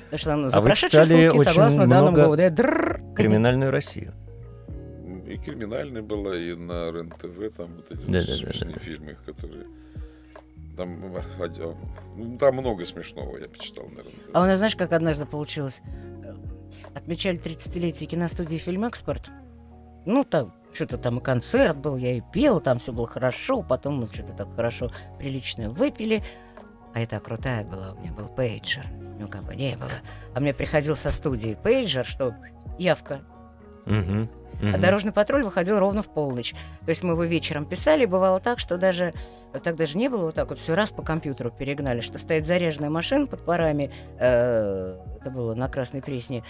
Потому 0.09 0.19
что 0.19 0.29
там 0.29 0.47
за 0.47 0.57
А 0.57 0.61
вы 0.61 0.67
прошедшие 0.67 1.03
читали 1.03 1.25
сутки, 1.25 1.37
очень 1.37 1.51
согласно 1.51 1.87
данным 1.87 2.13
много 2.13 2.27
ГУВД, 2.27 2.55
дрррр. 2.55 3.01
Криминальную 3.15 3.71
Россию. 3.71 4.13
И 5.27 5.37
криминальная 5.37 6.01
была, 6.01 6.35
и 6.35 6.55
на 6.55 6.89
РЕН-ТВ, 6.91 7.57
там 7.57 7.75
вот 7.75 7.91
эти 7.91 7.99
Да, 7.99 8.05
вот 8.05 8.11
да, 8.13 8.19
да, 8.19 8.35
смешные 8.35 8.73
да. 8.75 8.79
фильмы, 8.79 9.17
которые... 9.25 9.65
Там, 10.77 11.15
а, 11.15 11.43
а, 11.43 11.75
ну, 12.15 12.37
там 12.37 12.55
много 12.55 12.85
смешного 12.85 13.37
я 13.37 13.49
почитал 13.49 13.85
на 13.89 13.97
РЕН-ТВ. 13.97 14.29
А 14.33 14.41
у 14.41 14.45
нас, 14.45 14.57
знаешь, 14.59 14.75
как 14.75 14.93
однажды 14.93 15.25
получилось? 15.25 15.81
Отмечали 16.95 17.39
30-летие 17.39 18.07
киностудии 18.07 18.57
«Фильмэкспорт». 18.57 19.29
Ну, 20.05 20.23
там 20.23 20.53
что-то 20.73 20.97
там 20.97 21.17
и 21.17 21.21
концерт 21.23 21.75
был, 21.77 21.97
я 21.97 22.13
и 22.13 22.21
пел, 22.33 22.61
там 22.61 22.79
все 22.79 22.93
было 22.93 23.07
хорошо, 23.07 23.63
потом 23.63 23.99
мы 23.99 24.05
что-то 24.05 24.33
так 24.33 24.53
хорошо, 24.55 24.91
прилично 25.17 25.69
выпили. 25.69 26.23
А 26.97 27.05
так 27.05 27.23
крутая 27.23 27.63
была, 27.63 27.93
у 27.93 27.99
меня 27.99 28.11
был 28.11 28.27
пейджер, 28.27 28.83
ни 29.19 29.23
у 29.23 29.27
кого 29.27 29.53
не 29.53 29.75
было. 29.77 29.91
А 30.33 30.39
мне 30.39 30.51
приходил 30.51 30.95
со 30.95 31.11
студии 31.11 31.55
пейджер, 31.61 32.03
что 32.03 32.33
явка. 32.79 33.21
Мгм, 33.85 34.27
А 34.73 34.79
дорожный 34.79 35.11
патруль 35.11 35.43
выходил 35.43 35.77
ровно 35.77 36.01
в 36.01 36.07
полночь. 36.07 36.55
То 36.85 36.89
есть 36.89 37.03
мы 37.03 37.13
его 37.13 37.23
вечером 37.23 37.67
писали, 37.67 38.05
бывало 38.05 38.39
так, 38.39 38.57
что 38.57 38.79
даже 38.79 39.13
так 39.63 39.75
даже 39.75 39.95
не 39.95 40.09
было 40.09 40.25
вот 40.25 40.33
так 40.33 40.49
вот 40.49 40.57
все 40.57 40.73
раз 40.73 40.91
по 40.91 41.03
компьютеру 41.03 41.51
перегнали, 41.51 42.01
что 42.01 42.17
стоит 42.17 42.47
заряженная 42.47 42.89
машина 42.89 43.27
под 43.27 43.45
парами, 43.45 43.91
э, 44.19 44.97
это 45.21 45.29
было 45.29 45.53
на 45.53 45.69
Красной 45.69 46.01
Пресне, 46.01 46.43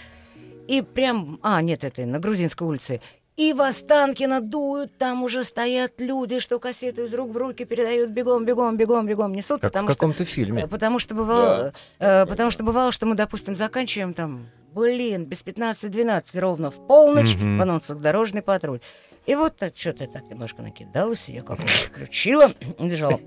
и 0.66 0.80
прям, 0.80 1.38
а 1.42 1.60
нет, 1.60 1.84
это 1.84 2.06
на 2.06 2.18
Грузинской 2.20 2.66
улице, 2.66 3.02
и 3.38 3.52
в 3.52 3.62
Останкино 3.62 4.40
дуют, 4.40 4.98
там 4.98 5.22
уже 5.22 5.44
стоят 5.44 6.00
люди, 6.00 6.40
что 6.40 6.58
кассету 6.58 7.04
из 7.04 7.14
рук 7.14 7.30
в 7.30 7.36
руки 7.36 7.64
передают, 7.64 8.10
бегом, 8.10 8.44
бегом, 8.44 8.76
бегом, 8.76 9.06
бегом 9.06 9.32
несут, 9.32 9.60
Как 9.60 9.74
в 9.74 9.86
каком-то 9.86 10.24
фильме. 10.24 10.62
Э, 10.64 10.66
Потому 10.66 10.98
что 10.98 11.14
бывало, 11.14 11.72
э, 12.00 12.26
потому 12.26 12.50
что 12.50 12.64
бывало, 12.64 12.90
что 12.90 13.06
мы, 13.06 13.14
допустим, 13.14 13.54
заканчиваем 13.54 14.12
там, 14.12 14.48
блин, 14.74 15.24
без 15.24 15.44
15-12 15.44 16.40
ровно 16.40 16.72
в 16.72 16.84
полночь, 16.88 17.36
Мгм. 17.36 17.58
в 17.58 17.62
анонсах 17.62 17.98
дорожный 18.00 18.42
патруль. 18.42 18.80
И 19.28 19.34
вот 19.34 19.62
что-то 19.76 20.06
так 20.06 20.24
немножко 20.30 20.62
накидалось, 20.62 21.28
я 21.28 21.42
как-то 21.42 21.66
включила, 21.66 22.50
лежала. 22.78 23.20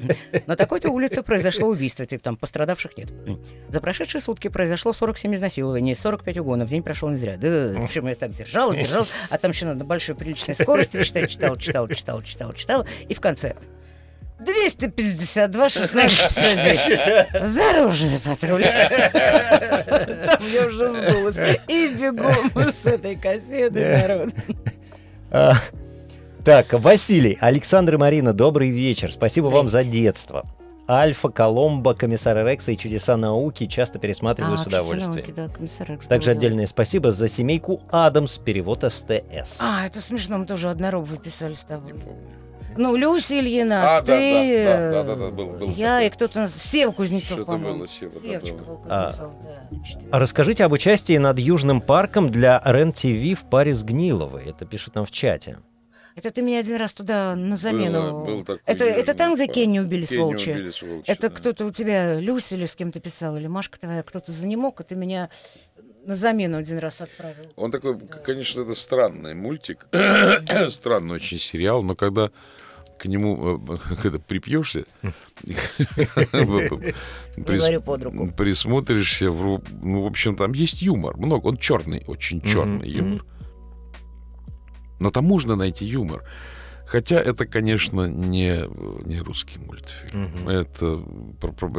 На 0.48 0.56
такой-то 0.56 0.90
улице 0.90 1.22
произошло 1.22 1.68
убийство, 1.68 2.08
типа 2.08 2.24
там 2.24 2.38
пострадавших 2.38 2.98
нет. 2.98 3.14
За 3.70 3.82
прошедшие 3.82 4.20
сутки 4.20 4.48
произошло 4.48 4.94
47 4.94 5.36
изнасилований, 5.36 5.96
45 5.96 6.40
угонов, 6.40 6.70
день 6.70 6.82
прошел 6.82 7.10
не 7.10 7.18
зря. 7.18 7.38
Да, 7.38 7.80
в 7.80 7.84
общем, 7.84 8.08
я 8.08 8.16
так 8.16 8.32
держалась, 8.32 8.80
держалась, 8.80 9.14
а 9.30 9.38
там 9.38 9.52
еще 9.52 9.66
надо 9.66 9.82
на 9.82 9.86
большой 9.86 10.16
приличной 10.16 10.56
скорости 10.56 11.04
читать, 11.04 11.30
читала, 11.30 11.56
читала, 11.60 11.88
читала, 11.94 12.24
читала, 12.24 12.56
читала, 12.56 12.88
и 13.08 13.14
в 13.14 13.22
конце 13.22 13.56
252 14.40 15.70
16 15.70 16.18
59. 16.18 17.54
Дорожный 17.54 18.20
патруль. 18.20 18.64
Там 18.64 20.52
я 20.52 20.66
уже 20.66 20.90
сдулась. 20.90 21.38
И 21.68 21.90
бегом 21.90 22.52
с 22.56 22.88
этой 22.88 23.16
кассеты, 23.16 24.34
народ. 25.30 25.72
Так, 26.44 26.74
Василий, 26.74 27.38
Александр 27.40 27.96
и 27.96 27.98
Марина, 27.98 28.34
добрый 28.34 28.70
вечер. 28.70 29.12
Спасибо 29.12 29.48
вам 29.48 29.68
за 29.68 29.84
детство. 29.84 30.46
Альфа, 30.90 31.30
Коломбо, 31.30 31.94
Комиссар 31.94 32.36
Рекса 32.46 32.72
и 32.72 32.78
Чудеса 32.78 33.16
науки 33.16 33.68
часто 33.68 34.00
пересматриваю 34.00 34.58
с 34.58 34.62
А, 34.62 34.64
«Чудеса 34.66 34.82
удовольствием. 34.82 35.16
науки», 35.26 35.32
да, 35.36 35.48
комиссар 35.48 35.90
Рекс 35.90 36.08
Также 36.08 36.32
был, 36.32 36.34
да. 36.34 36.38
отдельное 36.40 36.66
спасибо 36.66 37.12
за 37.12 37.28
семейку 37.30 37.82
Адамс, 37.92 38.40
перевод 38.40 38.84
СТС. 38.92 39.60
А, 39.62 39.86
это 39.86 40.02
смешно, 40.02 40.40
мы 40.40 40.46
тоже 40.48 40.70
однорог 40.70 41.08
выписали 41.08 41.54
с 41.54 41.62
тобой. 41.64 41.94
Не 41.94 42.00
помню. 42.00 42.20
Ну, 42.78 42.96
Люся 42.96 43.40
Ильина, 43.40 43.98
А, 43.98 44.02
да, 44.02 44.06
ты... 44.18 44.64
да, 44.66 44.78
да, 44.78 44.80
э, 44.80 44.92
да, 44.92 45.16
да, 45.16 45.16
было- 45.32 45.58
было 45.58 45.70
Я 45.72 45.88
такое. 45.96 46.08
и 46.08 46.10
кто-то... 46.10 46.40
у 46.40 46.42
нас- 46.44 46.56
Сева 46.56 46.92
Кузнецов, 46.92 47.28
Что-то 47.28 47.46
по-моему. 47.46 47.78
было, 47.80 47.88
Сева, 47.88 48.12
да, 48.14 48.20
Севочка 48.20 48.54
было. 48.56 48.66
был 48.78 48.82
А. 48.90 49.06
Кузнецов, 49.08 49.32
да. 49.44 50.08
А 50.12 50.20
Расскажите 50.20 50.66
об 50.66 50.72
участии 50.74 51.18
над 51.18 51.38
Южным 51.40 51.80
парком 51.82 52.30
для 52.30 52.62
РЕН-ТВ 52.66 53.40
в 53.40 53.46
паре 53.50 53.74
с 53.74 53.84
Гниловой. 53.84 54.46
Это 54.46 54.66
пишут 54.66 54.96
нам 54.96 55.06
в 55.06 55.12
чате. 55.12 55.58
Это 56.16 56.32
ты 56.32 56.42
меня 56.42 56.60
один 56.60 56.76
раз 56.78 56.94
туда 56.94 57.36
на 57.36 57.56
замену... 57.56 58.00
Было- 58.12 58.26
был 58.26 58.44
такой 58.44 58.62
это, 58.66 58.84
это 58.86 59.14
там, 59.14 59.36
где. 59.36 59.48
Кенни 59.48 59.80
убили, 59.80 60.06
Кенни 60.06 60.18
сволочи? 60.20 60.50
убили, 60.52 60.72
сволочи, 60.72 61.04
Это 61.10 61.30
да. 61.30 61.36
кто-то 61.36 61.66
у 61.66 61.72
тебя, 61.72 62.20
Люся 62.20 62.56
или 62.56 62.66
с 62.66 62.76
кем-то 62.76 63.00
писал, 63.00 63.38
или 63.38 63.48
Машка 63.48 63.80
твоя, 63.80 64.04
кто-то 64.04 64.32
за 64.32 64.46
не 64.48 64.56
мог, 64.58 64.82
и 64.82 64.84
ты 64.84 64.96
меня 64.96 65.30
на 66.06 66.16
замену 66.16 66.58
один 66.58 66.80
раз 66.80 67.00
отправил. 67.02 67.46
Он 67.56 67.72
такой, 67.72 67.98
к- 67.98 68.24
конечно, 68.24 68.62
это 68.62 68.74
странный 68.76 69.36
мультик, 69.36 69.88
странный 70.70 71.16
очень 71.16 71.38
сериал, 71.40 71.84
но 71.84 71.96
когда 71.96 72.32
к 72.98 73.06
нему 73.06 73.58
э, 73.68 73.78
когда 74.02 74.20
припьешься, 74.20 74.86
присмотришься, 78.36 79.26
ну, 79.26 80.04
в 80.04 80.06
общем, 80.06 80.36
там 80.36 80.54
есть 80.54 80.82
юмор, 80.82 81.18
много, 81.18 81.48
он 81.48 81.58
черный, 81.58 82.04
очень 82.08 82.42
черный 82.42 82.90
юмор. 82.90 83.26
Но 85.02 85.10
там 85.10 85.26
можно 85.26 85.56
найти 85.56 85.84
юмор. 85.84 86.24
Хотя 86.86 87.16
это, 87.16 87.46
конечно, 87.48 88.06
не, 88.08 88.68
не 89.08 89.20
русский 89.20 89.58
мультфильм. 89.60 90.26
Мгм. 90.26 90.48
Это, 90.50 91.04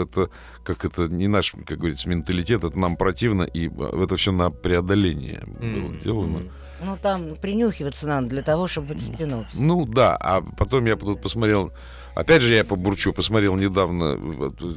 это, 0.00 0.30
как 0.64 0.84
это, 0.84 1.02
не 1.06 1.28
наш, 1.28 1.52
как 1.64 1.78
говорится, 1.78 2.08
менталитет, 2.08 2.64
это 2.64 2.76
нам 2.76 2.96
противно, 2.96 3.42
и 3.44 3.68
э, 3.68 4.02
это 4.02 4.16
все 4.16 4.32
на 4.32 4.50
преодоление 4.50 5.44
было 5.46 5.90
М, 5.92 6.00
сделано. 6.00 6.36
м. 6.38 6.50
Ну, 6.84 6.96
там 7.00 7.36
принюхиваться 7.36 8.08
надо 8.08 8.26
для 8.28 8.42
того, 8.42 8.66
чтобы 8.66 8.88
в 8.88 8.90
это 8.92 9.00
втянуться. 9.00 9.62
Ну 9.62 9.86
да, 9.86 10.16
а 10.16 10.42
потом 10.42 10.84
я 10.86 10.96
тут 10.96 11.20
посмотрел, 11.22 11.72
опять 12.16 12.42
же 12.42 12.52
я 12.52 12.64
побурчу, 12.64 13.12
посмотрел 13.12 13.54
недавно, 13.54 14.18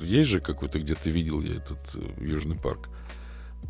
есть 0.04 0.30
же 0.30 0.40
какой-то, 0.40 0.80
где-то 0.80 1.10
видел 1.10 1.42
я 1.42 1.56
этот 1.56 1.80
э, 1.96 2.24
Южный 2.24 2.58
парк, 2.58 2.90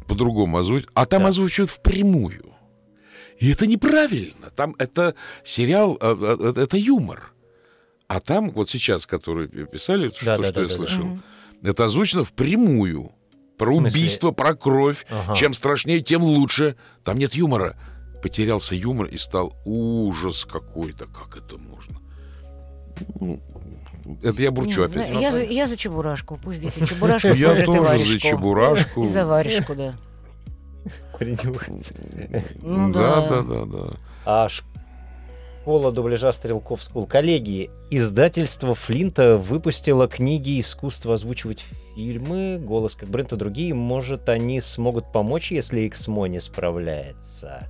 по-другому 0.08 0.58
озвучивают, 0.58 0.92
а 0.96 1.06
там 1.06 1.22
Да. 1.22 1.28
озвучивают 1.30 1.70
впрямую. 1.70 2.55
И 3.40 3.52
это 3.52 3.68
неправильно, 3.68 4.50
там 4.56 4.76
это 4.80 5.14
сериал, 5.44 5.98
э, 6.00 6.38
э, 6.56 6.62
это 6.62 6.78
юмор. 6.78 7.32
А 8.08 8.20
там 8.20 8.52
вот 8.52 8.70
сейчас, 8.70 9.06
который 9.06 9.48
писали, 9.48 10.10
что, 10.10 10.26
Да, 10.26 10.38
да, 10.38 10.44
что 10.44 10.54
да, 10.54 10.62
я 10.62 10.68
да, 10.68 10.72
да. 10.72 10.76
слышал, 10.78 11.04
Мгм. 11.06 11.24
это 11.64 11.86
озвучено 11.86 12.24
впрямую. 12.24 13.12
Про 13.58 13.74
убийство, 13.74 14.32
про 14.32 14.54
кровь. 14.54 15.06
Ага. 15.10 15.34
Чем 15.34 15.54
страшнее, 15.54 16.02
тем 16.02 16.24
лучше. 16.24 16.76
Там 17.06 17.18
нет 17.18 17.36
юмора. 17.36 17.78
Потерялся 18.22 18.76
юмор 18.76 19.08
и 19.08 19.18
стал 19.18 19.54
ужас 19.64 20.44
какой-то. 20.44 21.06
Как 21.06 21.38
это 21.38 21.58
можно? 21.58 22.02
Это 24.22 24.42
я 24.44 24.52
бурчу 24.52 24.82
Не 24.82 24.86
опять. 24.86 24.90
знаю, 24.92 25.20
я, 25.20 25.32
за, 25.32 25.44
я 25.46 25.68
за 25.68 25.78
чебурашку. 25.78 26.38
Пусть 26.44 26.60
дети 26.62 26.86
чебурашку 26.86 27.30
Я 27.30 27.36
смотрят 27.36 27.64
и 27.64 27.66
тоже 27.66 28.04
за 28.04 28.20
чебурашку. 28.20 29.06
И 29.06 29.08
за 29.08 29.26
варежку, 29.26 29.74
да. 29.76 29.96
Принюхаться. 31.20 31.94
Ну 32.62 32.94
да, 32.94 33.28
да. 33.28 33.42
да, 33.42 33.66
да. 33.66 33.88
А 34.26 34.48
школа 34.50 35.92
дубляжа 35.92 36.32
Стрелков 36.32 36.84
School. 36.84 37.08
Коллеги, 37.08 37.70
издательство 37.90 38.76
Флинта 38.76 39.38
выпустило 39.38 40.08
книги 40.08 40.60
искусства 40.60 41.16
озвучивать 41.16 41.66
фильмы, 41.96 42.60
голос 42.60 42.96
как 42.96 43.10
бренд 43.10 43.34
и 43.34 43.36
другие. 43.36 43.74
Может, 43.74 44.30
они 44.30 44.62
смогут 44.62 45.12
помочь, 45.12 45.52
если 45.52 45.88
XMO 45.90 46.28
не 46.28 46.40
справляется? 46.40 47.68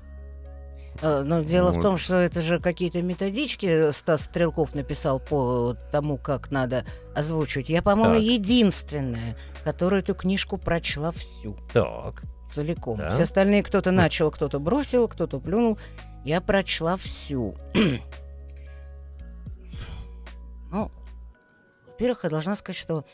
Э, 1.02 1.24
Но 1.26 1.42
дело 1.44 1.72
в 1.72 1.76
Вот. 1.76 1.82
том, 1.82 1.98
что 1.98 2.16
это 2.16 2.42
же 2.42 2.60
какие-то 2.60 3.02
методички 3.02 3.92
Стас 3.92 4.24
Стрелков 4.26 4.76
написал 4.76 5.20
по 5.20 5.76
тому, 5.92 6.18
как 6.18 6.52
надо 6.52 6.86
озвучивать. 7.14 7.70
Я, 7.70 7.82
по-моему, 7.82 8.16
Так. 8.16 8.24
единственная, 8.24 9.38
которая 9.64 10.02
эту 10.02 10.16
книжку 10.16 10.58
прочла 10.58 11.12
всю, 11.12 11.58
Так. 11.74 12.24
Целиком. 12.52 12.98
Да? 12.98 13.10
Все 13.10 13.24
остальные 13.24 13.64
кто-то 13.64 13.92
начал, 13.92 14.32
кто-то 14.32 14.60
бросил, 14.60 15.08
кто-то 15.08 15.40
плюнул. 15.40 15.78
Я 16.24 16.42
прочла 16.42 16.98
всю. 16.98 17.56
ну, 20.72 20.92
во-первых, 21.88 22.24
я 22.24 22.30
должна 22.30 22.56
сказать, 22.56 22.78
что 22.80 23.06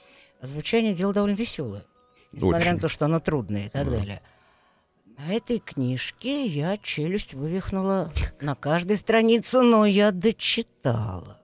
звучание 0.42 0.94
дело 0.94 1.14
довольно 1.14 1.36
веселое. 1.36 1.84
Несмотря 2.32 2.60
Очень. 2.60 2.72
на 2.74 2.80
то, 2.80 2.88
что 2.88 3.06
оно 3.06 3.20
трудное 3.20 3.66
и 3.66 3.70
так 3.70 3.86
Да. 3.90 3.98
далее. 3.98 4.22
На 5.18 5.34
этой 5.34 5.60
книжке 5.60 6.46
я 6.46 6.78
челюсть 6.78 7.34
вывихнула 7.34 8.12
на 8.40 8.56
каждой 8.56 8.98
странице, 8.98 9.62
но 9.62 9.86
я 9.86 10.12
дочитала. 10.12 11.41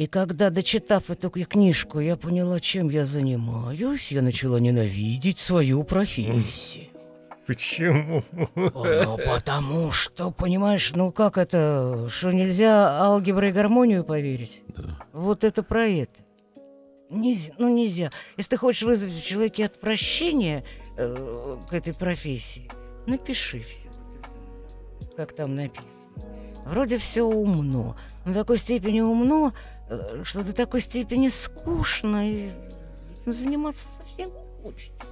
И 0.00 0.06
когда, 0.06 0.48
дочитав 0.48 1.10
эту 1.10 1.28
книжку, 1.28 2.00
я 2.00 2.16
поняла, 2.16 2.58
чем 2.58 2.88
я 2.88 3.04
занимаюсь, 3.04 4.10
я 4.10 4.22
начала 4.22 4.56
ненавидеть 4.56 5.38
свою 5.38 5.84
профессию. 5.84 6.86
Почему? 7.46 8.22
Ну, 8.54 9.18
потому 9.18 9.92
что, 9.92 10.30
понимаешь, 10.30 10.92
ну 10.94 11.12
как 11.12 11.36
это, 11.36 12.08
что 12.08 12.30
нельзя 12.32 12.98
алгеброй 12.98 13.50
и 13.50 13.52
гармонию 13.52 14.02
поверить? 14.02 14.62
Вот 15.12 15.44
это 15.44 15.62
про 15.62 15.86
это. 15.86 16.18
Нельзя, 17.10 17.52
ну 17.58 17.68
нельзя. 17.68 18.08
Если 18.38 18.52
ты 18.52 18.56
хочешь 18.56 18.84
вызвать 18.84 19.12
в 19.12 19.22
человеке 19.22 19.66
отвращение 19.66 20.64
э, 20.96 21.56
к 21.68 21.74
этой 21.74 21.92
профессии, 21.92 22.70
напиши 23.06 23.60
все, 23.60 23.90
как 25.14 25.34
там 25.34 25.56
написано. 25.56 26.10
Вроде 26.64 26.96
все 26.96 27.22
умно, 27.24 27.96
но 28.24 28.32
такой 28.32 28.58
степени 28.58 29.00
умно, 29.00 29.52
что 30.24 30.44
до 30.44 30.54
такой 30.54 30.80
степени 30.80 31.28
скучно, 31.28 32.30
и 32.30 32.48
этим 33.20 33.32
заниматься 33.34 33.86
совсем 33.98 34.30
не 34.30 34.62
хочется. 34.62 35.04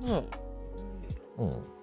Ну, 0.00 0.24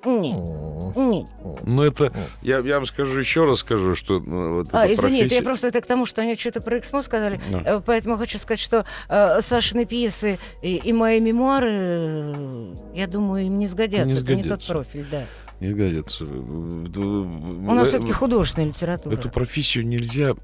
Нет, 0.05 0.95
нет. 0.95 1.25
Ну, 1.63 1.81
это, 1.81 2.11
я, 2.41 2.59
я 2.59 2.75
вам 2.75 2.85
скажу, 2.85 3.17
еще 3.19 3.45
раз 3.45 3.59
скажу, 3.59 3.95
что 3.95 4.19
ну, 4.19 4.55
вот 4.57 4.67
А, 4.73 4.85
извини, 4.91 5.21
это 5.21 5.33
я 5.35 5.41
профессия- 5.41 5.43
просто 5.43 5.67
это 5.67 5.81
к 5.81 5.85
тому, 5.87 6.05
что 6.05 6.21
они 6.21 6.35
что-то 6.35 6.61
про 6.61 6.77
Эксмо 6.79 7.01
сказали. 7.01 7.39
Да. 7.49 7.61
Э, 7.65 7.81
Поэтому 7.83 8.17
хочу 8.17 8.37
сказать, 8.37 8.59
что 8.59 8.85
э, 9.09 9.41
Сашины 9.41 9.85
пьесы 9.85 10.37
и, 10.61 10.75
и 10.75 10.93
мои 10.93 11.19
мемуары, 11.19 11.71
э, 11.71 12.73
я 12.93 13.07
думаю, 13.07 13.45
им 13.47 13.57
не 13.57 13.65
сгодятся. 13.67 14.05
Не 14.13 14.19
это 14.21 14.35
не 14.35 14.43
тот 14.43 14.61
сгодятся. 14.61 14.73
профиль, 14.73 15.05
да. 15.09 15.23
Не 15.59 15.73
годится. 15.73 16.25
У 16.25 17.73
нас 17.73 17.89
все-таки 17.89 18.11
художественная 18.11 18.69
литература. 18.69 19.13
Эту 19.13 19.29
профессию 19.29 19.87
нельзя 19.87 20.35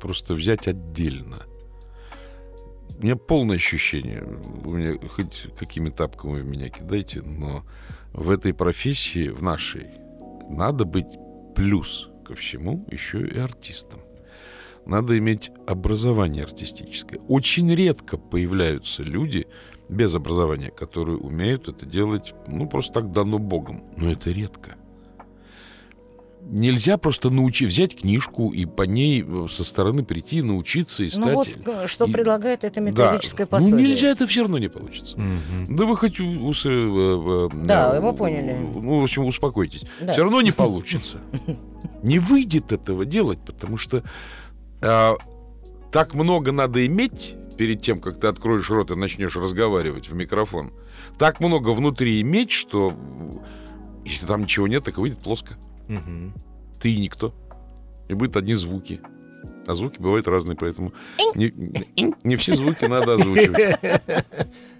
просто 0.00 0.34
взять 0.34 0.66
отдельно. 0.66 1.38
У 2.98 3.02
меня 3.02 3.16
полное 3.16 3.56
ощущение, 3.56 4.22
у 4.64 4.72
меня 4.72 4.98
хоть 5.08 5.46
какими 5.58 5.88
тапками 5.88 6.32
вы 6.32 6.42
меня 6.42 6.68
кидайте, 6.68 7.22
но 7.22 7.64
в 8.12 8.28
этой 8.28 8.52
профессии, 8.52 9.30
в 9.30 9.42
нашей, 9.42 9.86
надо 10.50 10.84
быть 10.84 11.06
плюс 11.54 12.10
ко 12.26 12.34
всему 12.34 12.86
еще 12.90 13.26
и 13.26 13.38
артистом. 13.38 14.00
Надо 14.84 15.16
иметь 15.18 15.50
образование 15.66 16.44
артистическое. 16.44 17.20
Очень 17.28 17.74
редко 17.74 18.18
появляются 18.18 19.02
люди 19.02 19.46
без 19.90 20.14
образования, 20.14 20.70
которые 20.70 21.18
умеют 21.18 21.68
это 21.68 21.84
делать, 21.84 22.34
ну, 22.46 22.68
просто 22.68 22.94
так 22.94 23.12
дано 23.12 23.38
Богом. 23.38 23.82
Но 23.96 24.10
это 24.10 24.30
редко. 24.30 24.76
Нельзя 26.42 26.96
просто 26.96 27.28
научить, 27.28 27.68
взять 27.68 27.94
книжку 28.00 28.50
и 28.50 28.64
по 28.64 28.82
ней 28.82 29.22
э, 29.22 29.46
со 29.50 29.62
стороны 29.62 30.02
прийти, 30.04 30.38
и 30.38 30.42
научиться 30.42 31.02
и 31.04 31.10
стать... 31.10 31.26
Ну 31.26 31.34
вот, 31.34 31.48
э, 31.66 31.86
что 31.86 32.06
и- 32.06 32.12
предлагает 32.12 32.64
это 32.64 32.76
Да. 32.76 32.80
методическое 32.80 33.46
Ну, 33.46 33.50
пособие. 33.50 33.88
нельзя, 33.88 34.08
это 34.08 34.26
все 34.26 34.40
равно 34.40 34.56
не 34.56 34.68
получится. 34.68 35.18
Да 35.68 35.84
вы 35.84 35.96
хоть... 35.98 36.18
ус- 36.18 36.64
э, 36.64 37.48
Да, 37.64 37.94
э, 37.96 38.00
мы 38.00 38.14
поняли. 38.14 38.56
Ну, 38.74 39.00
в 39.00 39.02
общем, 39.02 39.26
успокойтесь. 39.26 39.84
Да. 40.00 40.12
Все 40.12 40.22
равно 40.22 40.40
не 40.40 40.52
получится. 40.52 41.18
Не 42.02 42.18
выйдет 42.18 42.72
этого 42.72 43.04
делать, 43.04 43.38
потому 43.44 43.76
что 43.76 44.02
а, 44.80 45.16
так 45.92 46.14
много 46.14 46.50
надо 46.50 46.86
иметь 46.86 47.36
перед 47.60 47.82
тем, 47.82 48.00
как 48.00 48.18
ты 48.18 48.26
откроешь 48.26 48.70
рот 48.70 48.90
и 48.90 48.96
начнешь 48.96 49.36
разговаривать 49.36 50.08
в 50.08 50.14
микрофон. 50.14 50.72
Так 51.18 51.40
много 51.40 51.74
внутри 51.74 52.22
иметь, 52.22 52.52
что 52.52 52.94
э, 52.96 54.06
если 54.06 54.24
там 54.26 54.44
ничего 54.44 54.66
нет, 54.66 54.82
так 54.84 54.96
и 54.96 55.00
выйдет 55.02 55.18
плоско. 55.18 55.58
Мгм. 55.86 56.32
Ты 56.80 56.90
и 56.90 56.98
никто. 56.98 57.34
И 58.08 58.14
будут 58.14 58.38
одни 58.38 58.54
звуки. 58.54 59.02
А 59.66 59.74
звуки 59.74 60.00
бывают 60.00 60.26
разные, 60.26 60.56
поэтому 60.56 60.94
не- 61.34 61.52
не 62.24 62.36
все 62.36 62.56
звуки 62.56 62.86
надо 62.86 63.16
озвучивать. 63.16 63.78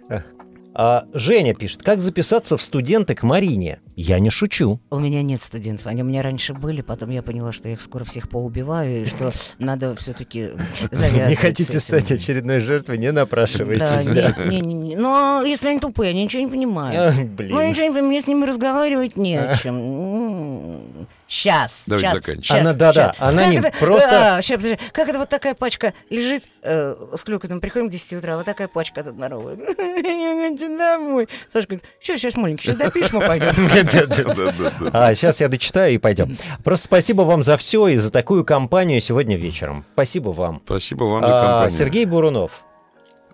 А 0.72 1.04
Женя 1.12 1.54
пишет, 1.54 1.82
как 1.82 2.00
записаться 2.00 2.56
в 2.56 2.62
студенты 2.62 3.14
к 3.14 3.22
Марине? 3.22 3.80
Я 3.96 4.18
не 4.20 4.30
шучу. 4.30 4.80
У 4.90 4.98
меня 5.00 5.22
нет 5.22 5.42
студентов. 5.42 5.86
Они 5.88 6.02
у 6.02 6.04
меня 6.06 6.22
раньше 6.22 6.54
были, 6.54 6.80
потом 6.80 7.10
я 7.10 7.22
поняла, 7.22 7.52
что 7.52 7.68
я 7.68 7.74
их 7.74 7.82
скоро 7.82 8.04
всех 8.04 8.28
поубиваю, 8.28 9.02
и 9.02 9.04
что 9.04 9.30
надо 9.58 9.96
все-таки 9.96 10.50
завязывать. 10.90 11.28
Не 11.30 11.34
хотите 11.34 11.80
стать 11.80 12.12
очередной 12.12 12.60
жертвой, 12.60 12.98
не 12.98 13.10
напрашивайтесь. 13.10 14.08
Да, 14.08 14.32
да. 14.36 14.44
не, 14.44 14.60
не. 14.60 14.96
Но 14.96 15.42
если 15.44 15.68
они 15.68 15.80
тупые, 15.80 16.10
они 16.10 16.24
ничего 16.24 16.42
не 16.42 16.48
понимают. 16.48 16.96
Ай, 16.96 17.28
Ну, 17.48 17.68
ничего 17.68 17.84
не 17.84 17.90
понимаю, 17.90 18.06
мне 18.06 18.20
с 18.20 18.26
ними 18.26 18.44
разговаривать 18.44 19.16
не 19.16 19.36
о 19.36 19.54
чем. 19.62 21.06
Сейчас. 21.30 21.84
Давайте 21.86 22.08
сейчас, 22.08 22.16
заканчивать. 22.18 22.60
Она- 22.60 22.72
да-да, 22.72 23.14
аноним, 23.20 23.62
просто- 23.78 24.40
сейчас, 24.42 24.60
подожди. 24.60 24.78
Как 24.90 25.08
это 25.08 25.18
вот 25.20 25.28
такая 25.28 25.54
пачка 25.54 25.94
лежит 26.10 26.42
э, 26.62 26.96
с 27.16 27.22
клюкотом, 27.22 27.60
приходим 27.60 27.88
к 27.88 27.92
10 27.92 28.14
утра, 28.14 28.36
вот 28.36 28.44
такая 28.44 28.66
пачка 28.66 29.04
тут 29.04 29.14
здоровая. 29.14 29.54
Я 29.78 30.50
хочу 30.50 30.76
домой. 30.76 31.28
Саша 31.48 31.68
говорит, 31.68 31.84
что 32.00 32.18
сейчас, 32.18 32.34
маленький, 32.36 32.64
сейчас 32.64 32.74
допишешь, 32.76 33.12
мы 33.12 33.20
пойдем. 33.20 33.50
А, 34.92 35.14
сейчас 35.14 35.40
я 35.40 35.48
дочитаю 35.48 35.94
и 35.94 35.98
пойдем. 35.98 36.36
Просто 36.64 36.86
спасибо 36.86 37.22
вам 37.22 37.42
за 37.44 37.56
все 37.56 37.86
и 37.88 37.96
за 37.96 38.10
такую 38.10 38.44
компанию 38.44 39.00
сегодня 39.00 39.36
вечером. 39.36 39.84
Спасибо 39.92 40.30
вам. 40.30 40.60
Спасибо 40.64 41.04
вам 41.04 41.26
за 41.26 41.36
А, 41.38 41.46
компанию. 41.46 41.78
Сергей 41.78 42.04
Бурунов. 42.06 42.64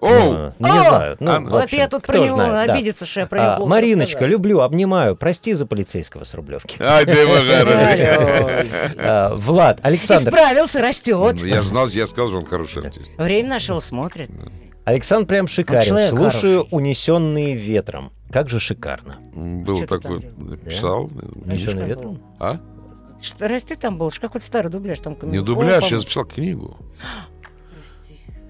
Оу! 0.01 0.11
А, 0.11 0.53
Не 0.59 0.85
знаю. 0.89 1.17
Ну, 1.21 1.31
А, 1.31 1.41
Вот 1.41 1.65
общем, 1.65 1.79
я 1.79 1.89
тут 1.89 2.03
про 2.05 2.19
него 2.19 2.33
знает, 2.35 2.67
да. 2.69 2.75
обидится, 2.75 3.07
что 3.07 3.21
я 3.21 3.27
про 3.27 3.39
него 3.57 3.65
А, 3.65 3.67
Мариночка, 3.67 4.05
рассказала. 4.21 4.29
люблю, 4.31 4.61
обнимаю. 4.61 5.17
Прости 5.17 5.53
за 5.55 5.67
полицейского 5.67 6.25
с 6.25 6.35
Рублевки. 6.35 6.77
Ай, 6.83 7.05
ты 7.05 7.15
хороший. 7.17 8.71
А, 8.99 9.35
Влад, 9.37 9.81
Александр. 9.83 10.31
Исправился, 10.31 10.81
растет. 10.83 11.37
Ну, 11.41 11.47
Я 11.47 11.63
же 11.63 11.69
знал, 11.69 11.87
я 11.89 12.07
сказал, 12.07 12.29
что 12.29 12.39
он 12.39 12.47
хороший 12.47 12.83
артист. 12.83 13.11
Время 13.17 13.49
нашего 13.51 13.81
смотрит. 13.81 14.31
Александр 14.85 15.27
прям 15.27 15.49
шикарен. 15.49 15.83
человек 15.83 16.11
Слушаю 16.11 16.59
хороший. 16.59 16.69
«Унесенные 16.71 17.55
ветром». 17.57 18.13
Как 18.31 18.49
же 18.49 18.61
шикарно. 18.61 19.17
Был 19.35 19.77
Чё 19.77 19.83
ты 19.83 19.87
такой, 19.89 20.21
там 20.21 20.47
написал. 20.47 21.11
«Унесенные 21.45 21.81
как 21.81 21.89
ветром»? 21.89 22.21
А? 22.39 22.61
Что, 23.21 23.49
расти 23.49 23.75
там 23.75 23.99
был, 23.99 24.13
какой-то 24.21 24.47
старый 24.47 24.71
дубляж. 24.71 25.01
Там 25.01 25.17
Не 25.23 25.41
дубляж, 25.41 25.91
я 25.91 25.99
записал 25.99 26.25
книгу. 26.25 26.77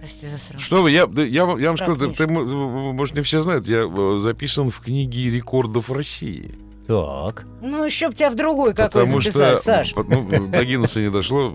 Прости, 0.06 0.28
за 0.28 0.38
срам. 0.38 0.60
Что 0.60 0.82
вы, 0.82 0.92
я, 0.92 1.08
я, 1.24 1.44
вам- 1.46 1.58
я 1.58 1.66
вам 1.70 1.76
Да, 1.76 1.84
скажу, 1.84 1.96
ты, 1.96 2.14
ты, 2.14 2.26
может, 2.28 3.16
не 3.16 3.22
все 3.22 3.40
знают, 3.40 3.66
я 3.66 3.88
э, 3.90 4.18
записан 4.20 4.70
в 4.70 4.78
книге 4.80 5.30
рекордов 5.32 5.90
России. 5.90 6.54
Так. 6.86 7.44
Ну, 7.60 7.84
еще 7.84 8.08
б 8.08 8.14
тебя 8.14 8.30
в 8.30 8.36
другой 8.36 8.72
какой 8.72 9.02
потому 9.02 9.20
записать, 9.20 9.54
что, 9.54 9.62
Саш. 9.62 9.94
по- 9.94 10.04
ну, 10.04 10.46
до 10.46 10.64
Гиннесса 10.64 11.00
не 11.00 11.10
дошло, 11.10 11.52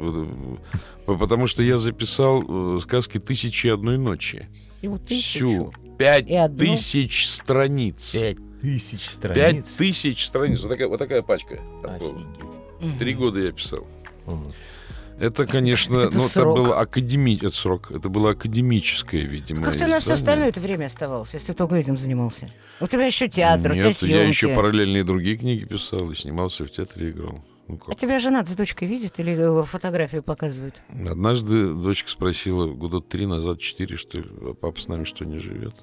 э, 1.07 1.15
потому 1.17 1.47
что 1.47 1.63
я 1.63 1.77
записал 1.77 2.43
э, 2.75 2.79
сказки 2.81 3.19
«Тысячи 3.19 3.67
и 3.67 3.69
одной 3.69 3.97
ночи». 3.97 4.47
Всю 4.81 4.97
Всю. 5.07 5.73
Пять 5.97 6.29
одну? 6.29 6.59
тысяч 6.59 7.27
страниц. 7.29 8.11
Пять 8.13 8.37
тысяч 8.61 8.99
Пять 9.05 9.13
страниц. 9.13 9.71
тысяч 9.77 10.25
страниц. 10.25 10.59
Вот 10.61 10.67
такая, 10.69 10.89
вот 10.89 10.97
такая 10.99 11.21
пачка. 11.21 11.57
Три 12.99 13.13
года 13.13 13.39
я 13.39 13.53
писал. 13.53 13.87
Мгм. 14.25 14.51
Это, 15.21 15.45
конечно, 15.45 15.97
Это 15.97 16.15
ну, 16.15 16.23
это 16.23 16.29
срок. 16.29 16.55
было 16.57 16.79
академи... 16.79 17.37
это 17.37 17.55
срок. 17.55 17.91
Это 17.91 18.09
было 18.09 18.31
академическое, 18.31 19.21
видимо. 19.21 19.63
Как 19.63 19.75
тебе 19.75 19.87
на 19.87 19.99
все 19.99 20.13
остальное 20.13 20.49
это 20.49 20.59
время 20.59 20.85
оставалось, 20.85 21.33
если 21.33 21.47
ты 21.47 21.53
только 21.53 21.75
этим 21.75 21.97
занимался? 21.97 22.49
У 22.79 22.87
тебя 22.87 23.05
еще 23.05 23.27
театр, 23.29 23.71
у 23.71 23.75
тебя 23.75 23.85
Нет, 23.87 23.95
съемки. 23.97 24.13
я 24.15 24.23
еще 24.23 24.47
параллельно 24.49 24.97
и 24.97 25.03
другие 25.03 25.37
книги 25.37 25.65
писал, 25.65 26.09
и 26.11 26.15
снимался 26.15 26.65
в 26.65 26.71
театре, 26.71 27.11
играл. 27.11 27.39
Ну, 27.67 27.79
А 27.85 27.91
как? 27.91 27.99
тебя 27.99 28.17
жена 28.19 28.43
с 28.43 28.55
дочкой 28.55 28.87
видит 28.87 29.19
или 29.19 29.61
э, 29.61 29.63
фотографию 29.63 30.23
показывают? 30.23 30.81
Однажды 30.89 31.73
дочка 31.73 32.09
спросила, 32.09 32.67
года 32.67 32.99
три 32.99 33.27
назад, 33.27 33.59
четыре, 33.59 33.97
что 33.97 34.17
ли, 34.17 34.25
а 34.41 34.53
папа 34.55 34.81
с 34.81 34.87
нами 34.87 35.03
что, 35.05 35.23
не 35.23 35.37
живет? 35.39 35.75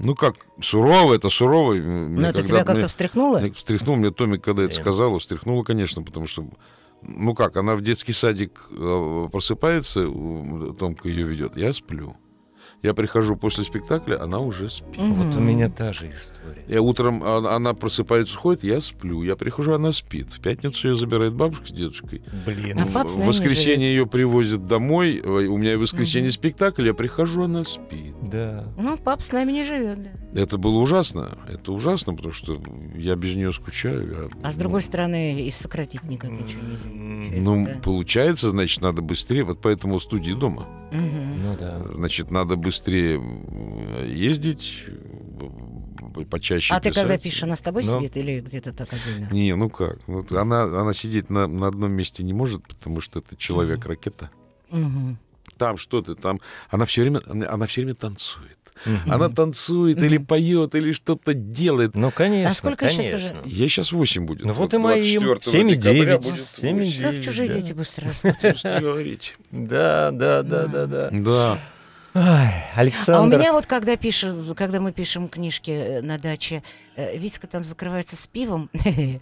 Ну 0.00 0.14
как, 0.14 0.36
сурово, 0.62 1.14
это 1.14 1.28
сурово. 1.28 1.74
Ну, 1.74 2.22
это 2.26 2.42
тебя 2.42 2.64
как-то 2.64 2.88
встряхнуло? 2.88 3.44
Я 3.44 3.52
встряхнул, 3.52 3.96
мне 3.96 4.10
Томик, 4.10 4.42
когда 4.42 4.62
это 4.62 4.74
сказала, 4.74 5.20
встряхнула, 5.20 5.62
конечно, 5.64 6.02
потому 6.02 6.26
что, 6.26 6.48
ну 7.02 7.34
как, 7.34 7.56
она 7.56 7.74
в 7.74 7.82
детский 7.82 8.12
садик 8.12 8.60
э, 8.70 9.28
просыпается, 9.30 10.04
Томка 10.78 11.08
ее 11.08 11.26
ведет, 11.26 11.56
я 11.56 11.72
сплю. 11.72 12.16
Я 12.82 12.94
прихожу 12.94 13.36
после 13.36 13.62
спектакля, 13.62 14.20
она 14.20 14.40
уже 14.40 14.68
спит. 14.68 14.98
Вот 14.98 15.36
у 15.36 15.40
меня 15.40 15.70
та 15.70 15.92
же 15.92 16.08
история. 16.10 16.64
Я 16.66 16.82
утром, 16.82 17.22
а- 17.22 17.54
она 17.54 17.74
просыпается, 17.74 18.36
ходит, 18.36 18.64
я 18.64 18.80
сплю. 18.80 19.22
Я 19.22 19.36
прихожу, 19.36 19.72
она 19.74 19.92
спит. 19.92 20.26
В 20.32 20.40
пятницу 20.40 20.88
ее 20.88 20.96
забирает 20.96 21.32
бабушка 21.32 21.66
с 21.68 21.70
дедушкой. 21.70 22.22
Блин. 22.44 22.80
А 22.80 22.86
пап 22.86 23.08
с 23.08 23.14
В 23.16 23.24
воскресенье 23.24 23.88
ее 23.88 24.06
привозят 24.06 24.66
домой. 24.66 25.20
У 25.20 25.56
меня 25.56 25.74
и 25.74 25.76
в 25.76 25.80
воскресенье 25.80 26.32
спектакль, 26.32 26.84
я 26.86 26.92
прихожу, 26.94 27.44
она 27.44 27.62
спит. 27.62 28.14
Да. 28.20 28.64
Ну, 28.76 28.96
пап 28.96 29.22
с 29.22 29.30
нами 29.30 29.52
не 29.52 29.64
живет, 29.64 30.02
да. 30.02 30.40
Это 30.40 30.58
было 30.58 30.78
ужасно. 30.80 31.38
Это 31.48 31.72
ужасно, 31.72 32.14
потому 32.14 32.32
что 32.32 32.60
я 32.96 33.14
без 33.14 33.36
нее 33.36 33.52
скучаю. 33.52 34.10
Я- 34.32 34.38
А 34.42 34.50
с 34.50 34.56
другой 34.56 34.82
стороны, 34.82 35.40
и 35.42 35.50
сократить 35.52 36.02
никак 36.02 36.30
ничего 36.32 36.62
нельзя. 36.62 37.40
Ну, 37.40 37.64
да. 37.66 37.74
получается, 37.80 38.50
значит, 38.50 38.80
надо 38.82 39.02
быстрее. 39.02 39.44
Вот 39.44 39.60
поэтому 39.60 40.00
студии 40.00 40.32
дома. 40.32 40.66
Ну 40.92 41.56
да. 41.58 41.82
Значит, 41.94 42.30
надо 42.30 42.56
быстрее 42.56 43.20
ездить, 44.06 44.84
почаще 46.30 46.74
А 46.74 46.80
ты 46.80 46.90
когда 46.92 47.14
писать. 47.14 47.22
пишешь, 47.22 47.42
она 47.44 47.56
с 47.56 47.60
тобой 47.62 47.84
Ну. 47.84 47.98
сидит 47.98 48.16
или 48.16 48.40
где-то 48.40 48.72
так 48.72 48.92
отдельно? 48.92 49.28
Не, 49.32 49.54
ну 49.56 49.70
как? 49.70 50.06
Ну, 50.06 50.22
т- 50.22 50.36
она, 50.38 50.64
она 50.64 50.92
сидеть 50.92 51.30
на, 51.30 51.46
на 51.46 51.68
одном 51.68 51.92
месте 51.92 52.22
не 52.22 52.32
может, 52.34 52.66
потому 52.68 53.00
что 53.00 53.20
это 53.20 53.36
человек-ракета. 53.36 54.30
Мгм. 54.70 55.18
Там 55.56 55.76
что-то, 55.78 56.14
там... 56.14 56.40
Она 56.70 56.84
все 56.86 57.02
время, 57.02 57.20
она 57.26 57.66
все 57.66 57.80
время 57.82 57.94
танцует. 57.94 58.58
Мгм. 58.84 59.12
Она 59.12 59.28
танцует 59.28 60.02
или 60.02 60.18
поет, 60.18 60.74
или 60.74 60.92
что-то 60.92 61.34
делает. 61.34 61.94
Ну, 61.94 62.10
конечно, 62.10 62.50
А 62.50 62.54
сколько 62.54 62.88
сейчас 62.88 63.10
конечно. 63.10 63.40
уже? 63.40 63.48
Ей 63.48 63.68
сейчас 63.68 63.92
8 63.92 64.26
будет. 64.26 64.44
Ну 64.44 64.52
вот 64.52 64.74
и 64.74 64.78
моим. 64.78 65.22
24 65.22 65.74
декабря 65.76 66.14
7,9. 66.14 66.16
будет 66.18 66.40
7,9. 66.40 66.78
восемь. 66.84 67.02
Как 67.16 67.24
чужие 67.24 67.48
да. 67.48 67.54
дети 67.54 67.72
быстро 67.72 68.08
растут. 68.08 68.34
Что 68.56 68.80
говорить. 68.80 69.34
Да, 69.50 70.10
да, 70.12 70.42
да, 70.42 70.66
да, 70.66 70.86
да. 70.86 71.08
Да. 71.12 71.58
Ай, 72.14 72.64
А 72.74 72.76
у 72.76 72.80
Александр. 72.80 73.38
меня 73.38 73.52
вот, 73.54 73.64
когда 73.64 73.96
пишем, 73.96 74.54
когда 74.54 74.80
мы 74.80 74.92
пишем 74.92 75.28
книжки 75.28 75.70
э, 75.70 76.02
на 76.02 76.18
даче, 76.18 76.62
Витька 76.96 77.46
там 77.46 77.64
закрывается 77.64 78.16
с 78.16 78.26
пивом 78.26 78.68
и 78.84 79.18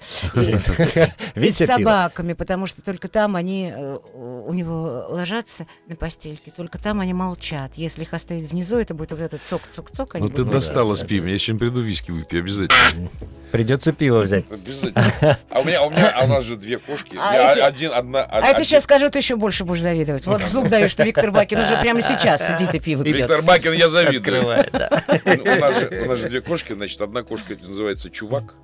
с 1.50 1.64
собаками, 1.64 2.32
потому 2.32 2.66
что 2.66 2.82
только 2.82 3.08
там 3.08 3.36
они 3.36 3.72
э, 3.74 3.98
у 4.14 4.52
него 4.52 5.06
ложатся 5.08 5.66
на 5.86 5.94
постельке, 5.96 6.50
только 6.50 6.78
там 6.78 7.00
они 7.00 7.12
молчат. 7.12 7.72
Если 7.76 8.02
их 8.02 8.12
оставить 8.14 8.50
внизу, 8.50 8.78
это 8.78 8.94
будет 8.94 9.12
вот 9.12 9.20
этот 9.20 9.42
цок-цок-цок. 9.42 10.14
Ну 10.14 10.28
ты 10.28 10.44
достала 10.44 10.96
с 10.96 11.02
пивом. 11.02 11.28
Я 11.28 11.38
сегодня 11.38 11.60
приду 11.68 11.80
виски 11.80 12.10
выпью 12.10 12.40
обязательно. 12.40 13.08
Придется 13.52 13.92
пиво 13.92 14.20
взять. 14.20 14.44
Обязательно. 14.50 15.38
А 15.50 15.60
у 15.60 15.64
меня, 15.64 15.82
у 15.82 15.90
меня, 15.90 16.10
а 16.10 16.24
у 16.24 16.28
нас 16.28 16.44
же 16.44 16.56
две 16.56 16.78
кошки. 16.78 17.16
А 17.20 17.34
Я 17.34 17.52
эти- 17.52 17.60
один, 17.60 17.92
одна, 17.92 18.22
А 18.22 18.40
я 18.46 18.54
тебе 18.54 18.64
сейчас 18.64 18.84
скажу, 18.84 19.10
ты 19.10 19.18
еще 19.18 19.36
больше 19.36 19.64
будешь 19.64 19.80
завидовать. 19.80 20.26
Вот 20.26 20.40
в 20.42 20.48
зуб 20.48 20.68
даю, 20.68 20.88
что 20.88 21.04
Виктор 21.04 21.30
Бакин 21.30 21.60
уже 21.60 21.76
прямо 21.78 22.00
сейчас 22.00 22.46
сидит 22.46 22.74
и 22.74 22.78
пиво 22.78 23.04
пьет. 23.04 23.16
Виктор 23.16 23.42
Бакин, 23.46 23.72
я 23.72 23.88
завидую. 23.88 24.20
Открывает, 24.20 24.70
да. 24.72 25.02
Ну, 25.24 25.42
У 25.42 25.60
нас, 25.60 25.78
же, 25.78 26.02
у 26.04 26.08
нас 26.08 26.18
же 26.20 26.28
две 26.28 26.40
кошки, 26.40 26.72
значит, 26.72 27.00
одна 27.00 27.22
кошка 27.22 27.54
называется 27.68 28.10
Чувак. 28.10 28.54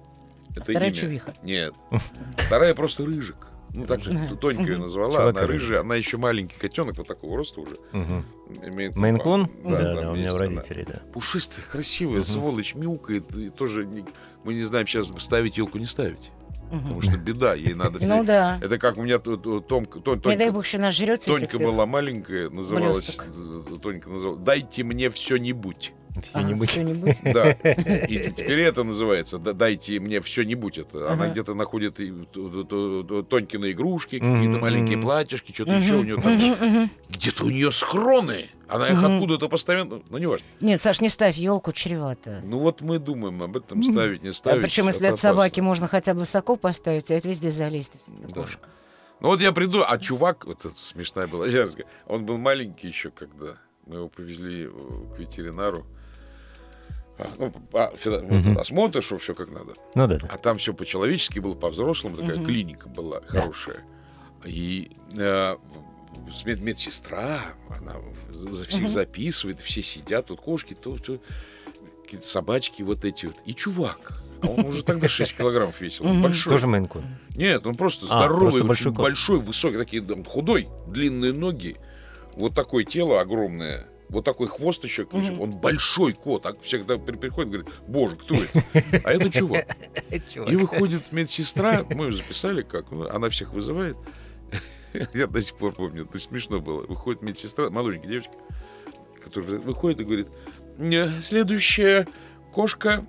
Это 0.52 0.62
Вторая 0.62 0.88
имя. 0.90 0.96
Чувиха. 0.96 1.34
Нет. 1.42 1.74
Вторая 2.36 2.74
просто 2.74 3.04
Рыжик. 3.04 3.48
Ну, 3.74 3.86
так 3.86 4.00
же. 4.00 4.18
Тонька 4.40 4.62
ее 4.62 4.78
назвала. 4.78 5.18
Чувак 5.18 5.36
она 5.36 5.46
рыжая, 5.46 5.80
она 5.80 5.96
еще 5.96 6.16
маленький 6.16 6.58
котенок, 6.58 6.96
вот 6.96 7.06
такого 7.06 7.36
роста 7.36 7.60
уже. 7.60 7.76
Мгм. 7.92 8.24
Мейн-кун. 8.94 9.50
Да, 9.64 9.70
Да, 9.70 9.78
да, 9.94 10.00
да, 10.02 10.10
у 10.12 10.14
меня 10.14 10.30
она. 10.30 10.38
родителей, 10.38 10.84
да. 10.86 11.02
Пушистая, 11.12 11.64
красивая, 11.66 12.22
сволочь, 12.22 12.74
мяукает. 12.74 13.34
И 13.36 13.50
тоже 13.50 13.86
мы 14.44 14.54
не 14.54 14.62
знаем 14.62 14.86
сейчас 14.86 15.12
ставить 15.18 15.58
елку, 15.58 15.76
не 15.78 15.86
ставить. 15.86 16.30
Потому 16.70 17.02
что 17.02 17.16
беда, 17.18 17.54
ей 17.54 17.74
надо... 17.74 17.98
Ну 18.04 18.24
да. 18.24 18.58
Это 18.62 18.78
как 18.78 18.96
у 18.96 19.02
меня 19.02 19.18
Томка, 19.18 20.00
Тон- 20.00 20.16
Не 20.16 20.20
дай 20.22 20.36
Тонька, 20.38 20.52
бог, 20.52 20.64
еще 20.64 20.78
нажрется 20.78 21.30
этих 21.30 21.50
Тонька 21.50 21.64
была 21.64 21.84
маленькая, 21.86 22.48
называлась... 22.50 23.04
Блесток. 23.16 23.26
э, 23.36 23.76
Тонька 23.82 24.10
называлась 24.10 24.40
«Дайте 24.42 24.82
мне 24.84 25.10
все-нибудь». 25.10 25.92
Все-нибудь. 26.22 26.70
Что-нибудь. 26.70 27.16
Да. 27.22 27.50
И 28.08 28.30
теперь 28.30 28.60
это 28.60 28.84
называется 28.84 29.38
«Да- 29.38 29.52
«Дайте 29.52 29.98
мне 30.00 30.20
все-нибудь». 30.20 30.78
Это 30.78 31.12
она 31.12 31.24
Ага. 31.24 31.32
где-то 31.32 31.54
находит 31.54 31.96
Тонькины 31.96 33.72
игрушки, 33.72 34.18
какие-то 34.18 34.58
маленькие 34.58 34.98
платьишки, 34.98 35.52
что-то 35.52 35.72
еще 35.72 35.96
у 35.96 36.02
нее 36.02 36.16
там. 36.20 36.90
Где-то 37.08 37.44
у 37.44 37.50
нее 37.50 37.72
схроны. 37.72 38.50
Она 38.68 38.88
их 38.88 39.02
откуда-то 39.02 39.48
постоянно... 39.48 40.02
Ну, 40.08 40.18
не 40.18 40.26
важно. 40.26 40.46
Нет, 40.60 40.80
Саш, 40.80 41.00
не 41.00 41.08
ставь 41.08 41.36
елку, 41.36 41.72
чревато. 41.72 42.40
Ну, 42.44 42.58
вот 42.58 42.80
мы 42.80 42.98
думаем 42.98 43.42
об 43.42 43.56
этом, 43.56 43.82
ставить, 43.82 44.22
не 44.24 44.30
А 44.30 44.32
ставить. 44.32 44.62
причем, 44.62 44.88
если 44.88 45.06
от 45.06 45.20
собаки 45.20 45.60
можно 45.60 45.86
хотя 45.86 46.14
бы 46.14 46.20
высоко 46.20 46.56
поставить, 46.56 47.10
а 47.10 47.14
это 47.14 47.28
везде 47.28 47.50
залезть. 47.52 47.92
кошка. 48.34 48.68
Ну, 49.20 49.28
вот 49.28 49.40
я 49.40 49.52
приду, 49.52 49.82
а 49.86 49.98
чувак, 49.98 50.44
вот 50.46 50.64
это 50.64 50.74
смешная 50.78 51.26
была, 51.26 51.46
он 52.06 52.26
был 52.26 52.36
маленький 52.38 52.88
еще, 52.88 53.10
когда 53.10 53.56
мы 53.86 53.96
его 53.96 54.08
повезли 54.08 54.64
э, 54.66 54.68
к 55.14 55.18
ветеринару. 55.18 55.86
А, 57.18 57.28
ну, 57.38 57.52
а, 57.72 57.92
фида- 57.96 58.20
вот 58.22 58.30
Мгм. 58.44 58.58
осмотр, 58.58 59.02
что 59.02 59.16
все 59.18 59.34
как 59.34 59.50
надо. 59.50 59.74
Ну 59.94 60.06
да, 60.06 60.16
да. 60.18 60.28
А 60.30 60.36
там 60.36 60.58
все 60.58 60.74
по-человечески 60.74 61.38
было, 61.38 61.54
по-взрослому, 61.54 62.16
такая 62.16 62.36
Мгм. 62.36 62.46
клиника 62.46 62.88
была 62.88 63.20
хорошая. 63.26 63.78
И 64.44 64.90
э, 65.16 65.56
мед- 66.44 66.60
медсестра, 66.60 67.40
она 67.70 67.94
за 68.30 68.64
всех 68.64 68.80
Мгм. 68.82 68.88
записывает, 68.90 69.60
все 69.60 69.82
сидят, 69.82 70.26
тут 70.26 70.40
кошки, 70.40 70.74
тут, 70.74 71.04
тут 71.04 71.22
какие-то 72.04 72.26
собачки 72.26 72.82
вот 72.82 73.04
эти 73.04 73.26
вот. 73.26 73.36
И 73.46 73.54
чувак. 73.54 74.22
А 74.42 74.48
он 74.48 74.66
уже 74.66 74.84
тогда 74.84 75.08
6 75.08 75.34
килограммов 75.34 75.80
весил. 75.80 76.04
он. 76.06 76.20
Большой. 76.22 76.52
Тоже 76.52 76.66
Мейн-кун. 76.66 77.02
Нет, 77.34 77.66
он 77.66 77.74
просто 77.74 78.04
А, 78.04 78.08
здоровый, 78.08 78.62
просто 78.62 78.90
большой 78.90 79.38
высокий, 79.40 79.78
такие, 79.78 80.02
да, 80.02 80.22
худой, 80.22 80.68
длинные 80.86 81.32
ноги, 81.32 81.76
вот 82.34 82.54
такое 82.54 82.84
тело 82.84 83.20
огромное, 83.22 83.86
вот 84.08 84.24
такой 84.24 84.46
хвост 84.48 84.84
еще, 84.84 85.06
Мгм. 85.10 85.40
он 85.40 85.50
большой 85.52 86.12
кот, 86.12 86.46
а 86.46 86.54
всегда 86.62 86.96
при- 86.96 87.16
приходит 87.16 87.52
говорит, 87.52 87.74
боже, 87.88 88.16
кто 88.16 88.34
это? 88.36 88.62
А 89.04 89.12
это 89.12 89.30
чувак. 89.30 89.76
И 90.10 90.56
выходит 90.56 91.10
медсестра, 91.12 91.84
мы 91.90 92.12
записали 92.12 92.62
как, 92.62 92.90
ну, 92.90 93.08
она 93.08 93.28
всех 93.30 93.52
вызывает. 93.52 93.96
Я 95.14 95.26
до 95.26 95.42
сих 95.42 95.56
пор 95.56 95.72
помню, 95.72 96.04
это 96.04 96.18
смешно 96.18 96.60
было. 96.60 96.82
Выходит 96.86 97.22
медсестра, 97.22 97.68
маленькая 97.70 98.08
девочка, 98.08 98.32
которая 99.22 99.58
выходит 99.58 100.00
и 100.00 100.04
говорит, 100.04 100.28
«Не, 100.78 101.20
следующая 101.20 102.06
кошка, 102.54 103.04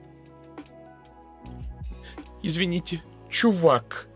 извините, 2.43 3.01
чувак. 3.29 4.07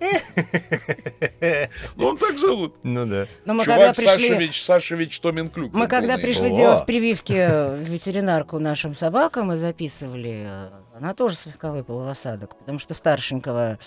Ну, 1.96 2.08
он 2.08 2.18
так 2.18 2.38
зовут. 2.38 2.76
Ну 2.84 3.06
да. 3.06 3.28
Но 3.46 3.54
мы 3.54 3.66
когда 3.66 3.94
Чувак 3.94 3.96
пришли... 3.96 4.30
Сашевич, 4.30 4.64
Сашевич 4.64 5.20
Томин-Клюк. 5.22 5.72
Мы 5.74 5.88
когда 5.88 6.18
пришли 6.18 6.52
О. 6.52 6.56
делать 6.56 6.86
прививки 6.86 7.34
в 7.34 7.84
ветеринарку 7.90 8.60
нашим 8.60 8.94
собакам 8.94 9.52
и 9.52 9.56
записывали, 9.56 10.48
она 10.96 11.14
тоже 11.14 11.36
слегка 11.36 11.72
выпала 11.72 12.06
в 12.06 12.08
осадок, 12.08 12.58
потому 12.58 12.80
что 12.80 12.94
старшенького 12.94 13.80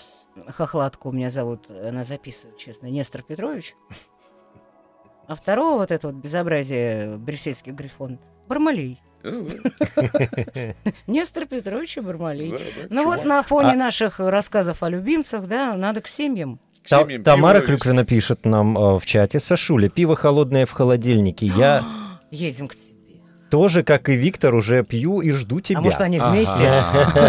хохлатку 0.47 1.09
у 1.09 1.11
меня 1.11 1.29
зовут, 1.29 1.69
она 1.69 2.03
записывает, 2.03 2.57
честно, 2.57 2.87
Нестор 2.87 3.21
Петрович. 3.23 3.75
А 5.27 5.35
второго 5.35 5.79
вот 5.79 5.91
это 5.91 6.07
вот 6.07 6.15
безобразие 6.17 7.17
брюссельский 7.17 7.71
грифон 7.71 8.19
Бармалей. 8.47 9.01
Да, 9.25 10.73
Нестор 11.07 11.45
Петрович 11.45 11.97
и 11.97 12.01
Бармалей. 12.01 12.53
Ну 12.89 13.05
вот 13.05 13.25
на 13.25 13.41
фоне 13.43 13.71
А- 13.71 13.75
наших 13.75 14.19
рассказов 14.19 14.83
о 14.83 14.89
любимцах, 14.89 15.47
да, 15.47 15.75
надо 15.75 16.01
к 16.01 16.07
семьям. 16.07 16.59
Тамара 17.23 17.61
Клюквина 17.61 18.05
пишет 18.05 18.45
нам 18.45 18.77
э, 18.77 18.99
в 18.99 19.05
чате. 19.05 19.39
Сашуля, 19.39 19.89
пиво 19.89 20.15
холодное 20.15 20.67
в 20.67 20.71
холодильнике. 20.71 21.47
Я 21.47 21.83
Едем 22.31 22.67
к 22.67 22.75
тебе. 22.75 22.94
Тоже, 23.49 23.83
как 23.83 24.09
и 24.09 24.15
Виктор, 24.15 24.53
уже 24.55 24.83
пью 24.83 25.21
и 25.21 25.31
жду 25.31 25.59
тебя. 25.59 25.79
А 25.79 25.81
может, 25.81 26.01
они 26.01 26.19
вместе? 26.19 26.63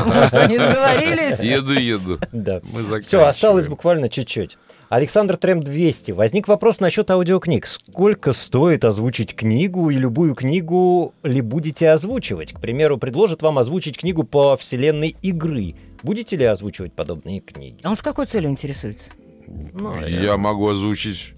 Может, 0.06 0.34
они 0.34 0.58
сговорились? 0.58 1.40
Еду, 1.40 1.72
еду. 1.72 2.18
Да. 2.32 2.60
Все, 3.02 3.24
осталось 3.24 3.68
буквально 3.68 4.08
чуть-чуть. 4.08 4.56
Александр 4.88 5.36
Трем 5.36 5.62
200. 5.62 6.12
Возник 6.12 6.46
вопрос 6.46 6.80
насчет 6.80 7.10
аудиокниг. 7.10 7.66
Сколько 7.66 8.32
стоит 8.32 8.84
озвучить 8.84 9.34
книгу 9.34 9.90
и 9.90 9.96
любую 9.96 10.34
книгу 10.34 11.12
ли 11.24 11.40
будете 11.40 11.90
озвучивать? 11.90 12.52
К 12.52 12.60
примеру, 12.60 12.96
предложат 12.96 13.42
вам 13.42 13.58
озвучить 13.58 13.98
книгу 13.98 14.22
по 14.22 14.56
вселенной 14.56 15.16
игры. 15.22 15.74
Будете 16.02 16.36
ли 16.36 16.44
озвучивать 16.44 16.92
подобные 16.92 17.40
книги? 17.40 17.78
А 17.82 17.90
он 17.90 17.96
с 17.96 18.02
какой 18.02 18.26
целью 18.26 18.50
интересуется? 18.50 19.10
Ну, 19.46 20.00
Я 20.06 20.36
могу 20.36 20.68
озвучить... 20.68 21.34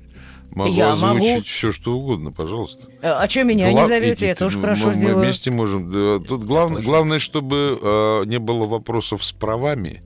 Могу 0.51 0.73
Я 0.73 0.97
могу. 0.97 1.17
озвучить 1.19 1.47
все, 1.47 1.73
что 1.73 1.93
угодно, 1.93 2.33
пожалуйста. 2.33 2.89
А 3.03 3.29
что 3.29 3.45
меня 3.45 3.69
не 3.69 3.75
Гла- 3.75 3.87
зовете? 3.87 4.27
Я 4.29 4.35
тоже 4.35 4.57
мы- 4.59 4.63
хорошо 4.63 4.87
мы, 4.87 4.91
Мы 4.93 4.97
сделаю. 4.99 5.19
вместе 5.25 5.51
можем. 5.51 5.93
Да, 5.93 6.25
Тут 6.27 6.45
главное, 6.45 6.83
главное, 6.83 7.19
чтобы 7.19 7.79
э, 7.81 8.23
не 8.27 8.39
было 8.39 8.67
вопросов 8.67 9.25
с 9.25 9.33
правами. 9.33 10.03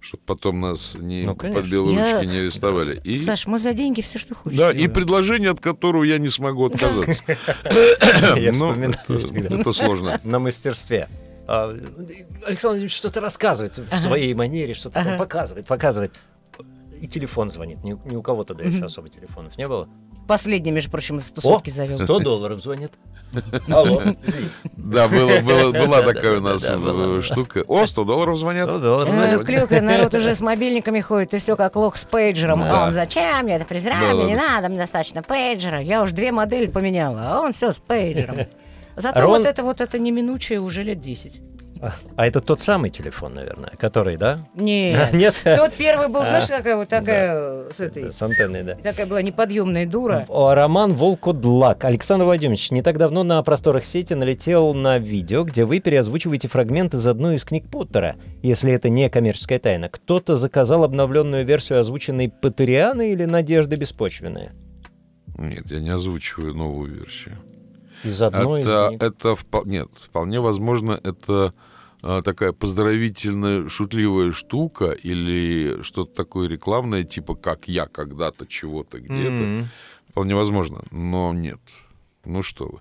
чтобы 0.00 0.22
потом 0.26 0.60
нас 0.60 0.94
не 0.98 1.24
Ну, 1.24 1.34
конечно. 1.34 1.60
под 1.60 1.70
белые 1.70 1.96
Я- 1.96 2.12
ручки 2.20 2.26
не 2.32 2.38
арестовали. 2.38 3.00
И, 3.02 3.18
Саш, 3.18 3.46
мы 3.48 3.58
за 3.58 3.74
деньги 3.74 4.00
все, 4.00 4.18
что 4.18 4.34
хочешь. 4.36 4.56
да, 4.56 4.70
и 4.70 4.74
делаем. 4.74 4.92
предложение, 4.92 5.50
от 5.50 5.58
которого 5.60 6.04
я 6.04 6.18
не 6.18 6.28
смогу 6.30 6.66
отказаться. 6.66 7.20
Я 8.36 8.52
вспоминаю 8.52 8.94
это- 9.60 9.72
сложно. 9.72 10.20
на 10.22 10.38
мастерстве. 10.38 11.08
А, 11.48 11.70
Александр 12.46 12.68
Владимирович 12.74 12.94
что-то 12.94 13.20
рассказывает 13.20 13.76
в 13.76 13.96
своей 13.98 14.32
манере, 14.34 14.72
что-то 14.72 15.16
показывает, 15.18 15.66
показывает. 15.66 16.12
И 17.00 17.06
телефон 17.06 17.48
звонит. 17.48 17.82
Ни, 17.84 17.96
ни 18.04 18.16
у 18.16 18.22
кого 18.22 18.44
тогда 18.44 18.64
еще 18.64 18.84
особо 18.84 19.08
телефонов 19.08 19.56
не 19.58 19.68
было. 19.68 19.88
Последний, 20.26 20.70
между 20.72 20.90
прочим, 20.90 21.18
из 21.18 21.30
тусовки 21.30 21.70
завел. 21.70 21.96
100 21.98 22.18
долларов 22.20 22.60
звонит. 22.60 22.92
Алло, 23.68 24.02
извините. 24.22 24.50
Да, 24.76 25.08
было, 25.08 25.40
было- 25.40 25.72
была 25.86 26.02
такая 26.02 26.36
у 26.38 26.40
нас 26.42 26.60
Да, 26.62 26.78
э, 26.78 27.20
штука. 27.22 27.64
О, 27.66 27.86
100 27.86 28.04
долларов 28.04 28.36
звонят. 28.38 28.68
100 28.68 28.78
долларов 28.78 29.14
Э, 29.14 29.16
звонит. 29.16 29.40
в 29.40 29.44
клюкве 29.46 29.80
народ 29.82 30.14
уже 30.14 30.34
с 30.34 30.40
мобильниками 30.42 31.00
ходит, 31.00 31.32
и 31.32 31.38
все 31.38 31.56
как 31.56 31.76
лох 31.76 31.96
с 31.96 32.04
пейджером. 32.04 32.60
Да. 32.60 32.84
А 32.84 32.86
он 32.88 32.92
зачем? 32.94 33.46
Я 33.46 33.56
это 33.56 33.64
презираю, 33.64 34.16
Да, 34.18 34.22
мне 34.24 34.32
не 34.34 34.36
надо, 34.38 34.68
мне 34.68 34.76
достаточно 34.78 35.22
пейджера. 35.22 35.80
Я 35.80 36.02
уж 36.02 36.12
две 36.12 36.30
модели 36.30 36.66
поменяла, 36.66 37.22
а 37.26 37.40
он 37.40 37.52
все 37.52 37.72
с 37.72 37.80
пейджером. 37.80 38.36
Зато 38.96 39.20
Рон- 39.20 39.38
вот 39.38 39.46
это 39.46 39.62
вот 39.62 39.80
это 39.80 39.98
неминучее 39.98 40.60
уже 40.60 40.82
лет 40.82 41.00
10. 41.00 41.40
А 42.16 42.26
это 42.26 42.40
тот 42.40 42.60
самый 42.60 42.90
телефон, 42.90 43.34
наверное, 43.34 43.70
который, 43.78 44.16
да? 44.16 44.46
Нет. 44.54 45.12
Нет? 45.12 45.34
Тот 45.44 45.72
первый 45.74 46.08
был, 46.08 46.24
знаешь, 46.24 46.50
А, 46.50 46.56
какая 46.56 46.76
вот 46.76 46.88
такая 46.88 47.70
с 47.72 47.80
этой... 47.80 48.10
С 48.10 48.20
антенной, 48.22 48.62
да. 48.62 48.74
Такая 48.76 49.06
была 49.06 49.22
неподъемная 49.22 49.86
дура. 49.86 50.24
О, 50.28 50.54
Роман 50.54 50.94
Волкодлак. 50.94 51.84
Александр 51.84 52.24
Владимирович, 52.24 52.70
не 52.70 52.82
так 52.82 52.98
давно 52.98 53.22
на 53.22 53.42
просторах 53.42 53.84
сети 53.84 54.14
налетел 54.14 54.74
на 54.74 54.98
видео, 54.98 55.44
где 55.44 55.64
вы 55.64 55.80
переозвучиваете 55.80 56.48
фрагмент 56.48 56.94
из 56.94 57.06
одной 57.06 57.36
из 57.36 57.44
книг 57.44 57.68
Поттера. 57.70 58.16
Если 58.42 58.72
это 58.72 58.88
не 58.88 59.08
коммерческая 59.08 59.58
тайна, 59.58 59.88
кто-то 59.88 60.34
заказал 60.36 60.84
обновленную 60.84 61.44
версию 61.44 61.78
озвученной 61.80 62.28
Патерианы 62.28 63.12
или 63.12 63.24
Надежды 63.24 63.76
Беспочвенные? 63.76 64.52
Нет, 65.38 65.70
я 65.70 65.80
не 65.80 65.90
озвучиваю 65.90 66.54
новую 66.54 66.94
версию. 66.94 67.36
Из 68.04 68.20
одной 68.22 68.62
это, 68.62 68.86
из 68.86 68.90
них. 68.92 69.02
это 69.02 69.36
нет, 69.64 69.88
вполне 69.96 70.40
возможно, 70.40 71.00
это 71.02 71.32
а, 71.32 71.52
такая 72.00 72.52
поздравительная, 72.52 73.68
шутливая 73.68 74.32
штука 74.32 74.90
или 74.92 75.82
что-то 75.82 76.14
такое 76.14 76.48
рекламное, 76.48 77.04
типа 77.04 77.34
как 77.34 77.68
я 77.68 77.86
когда-то 77.86 78.46
чего-то 78.46 79.00
где-то. 79.00 79.42
М. 79.42 79.68
Вполне 80.10 80.34
возможно, 80.34 80.82
но 80.90 81.32
нет. 81.32 81.60
Ну 82.24 82.42
что 82.42 82.66
вы. 82.66 82.80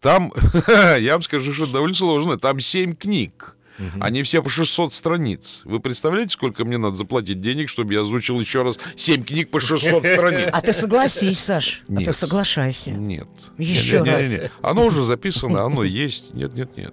Там, 0.00 0.32
я 0.98 1.12
вам 1.14 1.22
скажу, 1.22 1.52
что 1.52 1.70
довольно 1.70 1.94
сложно. 1.94 2.38
Там 2.38 2.60
семь 2.60 2.94
книг. 2.94 3.56
Они 3.98 4.22
все 4.22 4.42
по 4.42 4.50
600 4.50 4.92
страниц. 4.92 5.62
Вы 5.64 5.80
представляете, 5.80 6.34
сколько 6.34 6.66
мне 6.66 6.76
надо 6.76 6.96
заплатить 6.96 7.40
денег, 7.40 7.70
чтобы 7.70 7.94
я 7.94 8.02
озвучил 8.02 8.38
еще 8.38 8.62
раз 8.62 8.78
семь 8.94 9.24
книг 9.24 9.50
по 9.50 9.58
600 9.58 10.04
страниц? 10.06 10.50
А 10.52 10.60
ты 10.60 10.74
согласись, 10.74 11.38
Саш. 11.38 11.82
А 11.84 11.86
ты 11.86 11.92
Нет. 12.04 12.14
соглашайся. 12.16 12.90
Нет. 12.90 13.28
Еще 13.56 14.00
Не, 14.00 14.02
не, 14.02 14.04
не, 14.04 14.14
раз. 14.14 14.30
не. 14.30 14.50
Оно 14.60 14.84
уже 14.84 15.02
записано, 15.02 15.62
оно 15.64 15.82
есть. 15.82 16.34
Нет, 16.34 16.52
нет, 16.54 16.76
нет. 16.76 16.92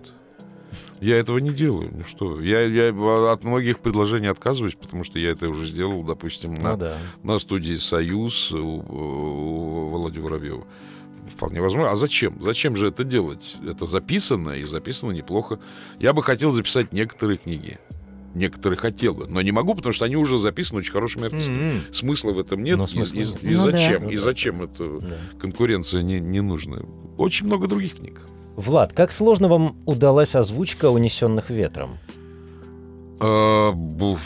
Я 0.99 1.17
этого 1.17 1.37
не 1.37 1.51
делаю. 1.51 1.91
Ну 1.95 2.03
что, 2.05 2.41
я, 2.41 2.61
я 2.61 2.89
от 3.31 3.43
многих 3.43 3.79
предложений 3.79 4.27
отказываюсь, 4.27 4.75
потому 4.75 5.03
что 5.03 5.19
я 5.19 5.29
это 5.31 5.47
уже 5.49 5.67
сделал, 5.67 6.03
допустим, 6.03 6.55
на, 6.55 6.71
Ну 6.71 6.77
да. 6.77 6.97
на 7.23 7.39
студии 7.39 7.77
«Союз» 7.77 8.51
у, 8.51 8.57
у 8.57 9.89
Володи 9.89 10.19
Воробьева. 10.19 10.65
Вполне 11.35 11.61
возможно. 11.61 11.91
А 11.91 11.95
зачем? 11.95 12.41
Зачем 12.41 12.75
же 12.75 12.87
это 12.87 13.03
делать? 13.03 13.57
Это 13.67 13.85
записано, 13.85 14.51
и 14.51 14.63
записано 14.63 15.11
неплохо. 15.11 15.59
Я 15.99 16.13
бы 16.13 16.23
хотел 16.23 16.51
записать 16.51 16.93
некоторые 16.93 17.37
книги. 17.37 17.77
Некоторые 18.33 18.77
хотел 18.77 19.13
бы, 19.13 19.27
но 19.27 19.41
не 19.41 19.51
могу, 19.51 19.73
потому 19.75 19.93
что 19.93 20.05
они 20.05 20.15
уже 20.15 20.37
записаны 20.37 20.79
очень 20.79 20.91
хорошими 20.93 21.25
артистами. 21.25 21.71
М. 21.71 21.81
Смысла 21.93 22.31
в 22.33 22.39
этом 22.39 22.63
нет. 22.63 22.77
Но 22.77 22.85
и- 22.85 22.87
смысла 22.87 23.19
и, 23.19 23.23
и 23.23 23.55
Ну 23.55 23.65
да. 23.65 23.71
зачем? 23.71 24.03
Ну 24.03 24.09
И 24.09 24.15
да. 24.15 24.21
зачем 24.21 24.61
это 24.63 24.99
Да. 24.99 25.15
конкуренция 25.39 26.01
не, 26.03 26.19
не 26.19 26.41
нужна? 26.41 26.77
Очень 27.17 27.47
много 27.47 27.67
других 27.67 27.97
книг. 27.97 28.21
Влад, 28.57 28.91
как 28.91 29.11
сложно 29.11 29.47
вам 29.47 29.77
удалась 29.85 30.35
озвучка 30.35 30.89
унесенных 30.89 31.49
ветром? 31.51 31.99
А, 33.19 33.71
буф, 33.71 34.19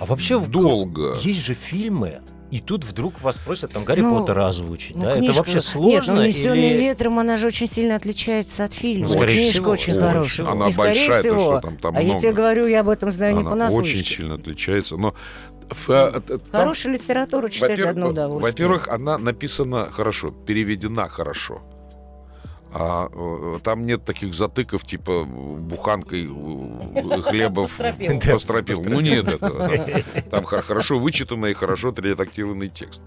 А 0.00 0.06
вообще 0.06 0.38
в- 0.38 0.50
долго. 0.50 1.14
Есть 1.20 1.40
же 1.44 1.52
фильмы, 1.54 2.20
и 2.50 2.60
тут 2.60 2.82
вдруг 2.84 3.20
вас 3.20 3.36
просят 3.36 3.72
там 3.72 3.84
Гарри 3.84 4.00
Ну, 4.00 4.18
Поттера 4.20 4.46
озвучить. 4.48 4.96
Ну, 4.96 5.02
да? 5.02 5.10
Это 5.12 5.18
книжка- 5.20 5.36
вообще 5.36 5.54
Нет, 5.54 5.62
сложно? 5.62 6.14
ну, 6.14 6.20
«Унесённый 6.22 6.70
или- 6.70 6.78
ветром», 6.82 7.18
она 7.18 7.36
же 7.36 7.46
очень 7.46 7.66
сильно 7.68 7.96
отличается 7.96 8.64
от 8.64 8.72
фильма. 8.72 9.06
Ну, 9.06 9.12
скорее 9.12 9.34
Книжка 9.36 9.52
всего, 9.52 9.70
очень 9.70 9.92
хорошая. 10.00 10.46
Она 10.48 10.68
И, 10.68 10.74
большая, 10.74 11.22
то, 11.22 11.28
всего, 11.28 11.38
что 11.40 11.60
там- 11.60 11.76
там 11.76 11.94
а 11.96 12.00
я 12.00 12.06
много. 12.06 12.20
тебе 12.20 12.32
говорю, 12.32 12.66
я 12.66 12.80
об 12.80 12.88
этом 12.88 13.10
знаю 13.10 13.34
не 13.34 13.40
Она 13.40 13.50
понаслышке. 13.50 13.96
очень 13.98 14.04
сильно 14.16 14.34
отличается. 14.36 14.96
Но 14.96 15.14
а, 15.88 16.20
там, 16.20 16.40
Хорошая 16.52 16.92
литература 16.94 17.48
читать 17.50 17.78
одно 17.80 18.08
удовольствие. 18.08 18.52
Во-первых, 18.68 18.88
она 18.88 19.18
написана 19.18 19.90
хорошо, 19.90 20.30
переведена 20.30 21.08
хорошо. 21.08 21.62
А 22.76 23.08
э, 23.12 23.58
там 23.62 23.86
нет 23.86 24.04
таких 24.04 24.34
затыков, 24.34 24.84
типа 24.84 25.24
буханкой 25.24 26.24
э, 26.28 27.22
хлебов 27.22 27.76
Постропил. 28.32 28.82
Ну 28.82 29.00
нет 29.00 29.34
этого. 29.34 29.70
Там 30.30 30.44
хо- 30.44 30.60
хорошо 30.62 30.98
вычитанный 30.98 31.52
и 31.52 31.54
хорошо 31.54 31.90
отредактированный 31.90 32.68
текст. 32.68 33.00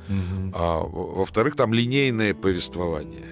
А 0.54 0.80
во- 0.80 1.16
во-вторых, 1.16 1.56
там 1.58 1.74
линейное 1.74 2.34
повествование. 2.34 3.26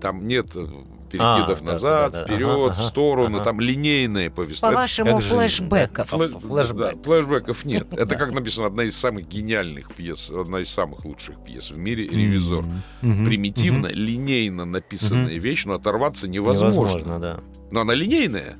Там 0.00 0.26
нет 0.28 0.52
э, 0.54 0.64
перекидов 1.10 1.60
А, 1.60 1.64
да, 1.64 1.72
назад, 1.72 2.12
да, 2.12 2.18
да, 2.20 2.24
да. 2.26 2.32
вперед, 2.34 2.70
Ага, 2.70 2.80
в 2.80 2.84
сторону. 2.84 3.36
ага. 3.36 3.44
Там 3.44 3.60
линейное 3.60 4.30
повествование. 4.30 4.76
По-вашему, 4.76 5.20
флешбеков. 5.20 6.10
да. 6.10 6.16
Флэ- 6.16 6.40
Флэшбэк. 6.40 6.96
да, 6.96 7.02
флэшбэков 7.02 7.64
нет. 7.64 7.88
Это, 7.92 8.16
как 8.16 8.32
написано, 8.32 8.66
одна 8.68 8.84
из 8.84 8.96
самых 8.96 9.28
гениальных 9.28 9.92
пьес, 9.94 10.30
одна 10.30 10.60
из 10.60 10.68
самых 10.70 11.04
лучших 11.04 11.42
пьес 11.44 11.70
в 11.70 11.76
мире 11.76 12.06
«Ревизор». 12.06 12.64
Примитивно, 13.00 13.88
линейно 13.88 14.64
написанная 14.64 15.36
вещь, 15.38 15.64
но 15.66 15.74
оторваться 15.74 16.28
невозможно. 16.28 16.80
Невозможно, 16.80 17.18
да. 17.20 17.40
Но 17.70 17.80
она 17.82 17.94
линейная. 17.94 18.56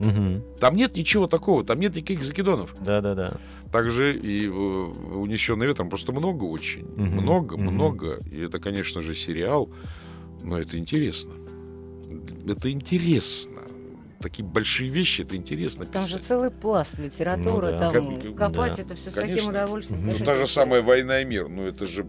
Там 0.61 0.77
нет 0.77 0.97
ничего 0.97 1.27
такого, 1.27 1.65
там 1.65 1.81
нет 1.81 1.95
никаких 1.97 2.23
закидонов. 2.25 2.75
Да-да-да. 2.81 3.33
Также 3.73 4.17
и 4.17 4.47
э, 4.47 4.51
«Унесенный 4.51 5.67
ветром» 5.67 5.91
просто 5.91 6.11
много 6.13 6.43
очень. 6.45 6.87
Много, 6.97 7.57
много. 7.57 8.19
И 8.31 8.41
это, 8.41 8.59
конечно 8.59 9.01
же, 9.01 9.15
сериал, 9.15 9.71
но 10.43 10.59
это 10.59 10.77
интересно. 10.77 11.33
Это 12.53 12.71
интересно. 12.71 13.63
Такие 14.21 14.45
большие 14.47 14.91
вещи, 14.91 15.23
это 15.23 15.35
интересно 15.35 15.87
Там 15.87 16.03
же 16.03 16.15
писать. 16.17 16.27
целый 16.27 16.51
пласт 16.51 16.99
литературы, 16.99 17.73
Ну 17.73 17.79
да. 17.79 17.91
там 17.91 18.21
Как- 18.21 18.35
копать 18.37 18.77
да. 18.77 18.83
это 18.83 18.95
все 18.95 19.11
с 19.11 19.15
Конечно. 19.15 19.37
таким 19.37 19.51
удовольствием. 19.51 20.07
Ну, 20.07 20.25
та 20.25 20.35
же 20.35 20.47
самая 20.47 20.83
«Война 20.83 21.21
и 21.21 21.25
мир», 21.25 21.49
ну 21.49 21.63
это 21.67 21.87
же... 21.87 22.07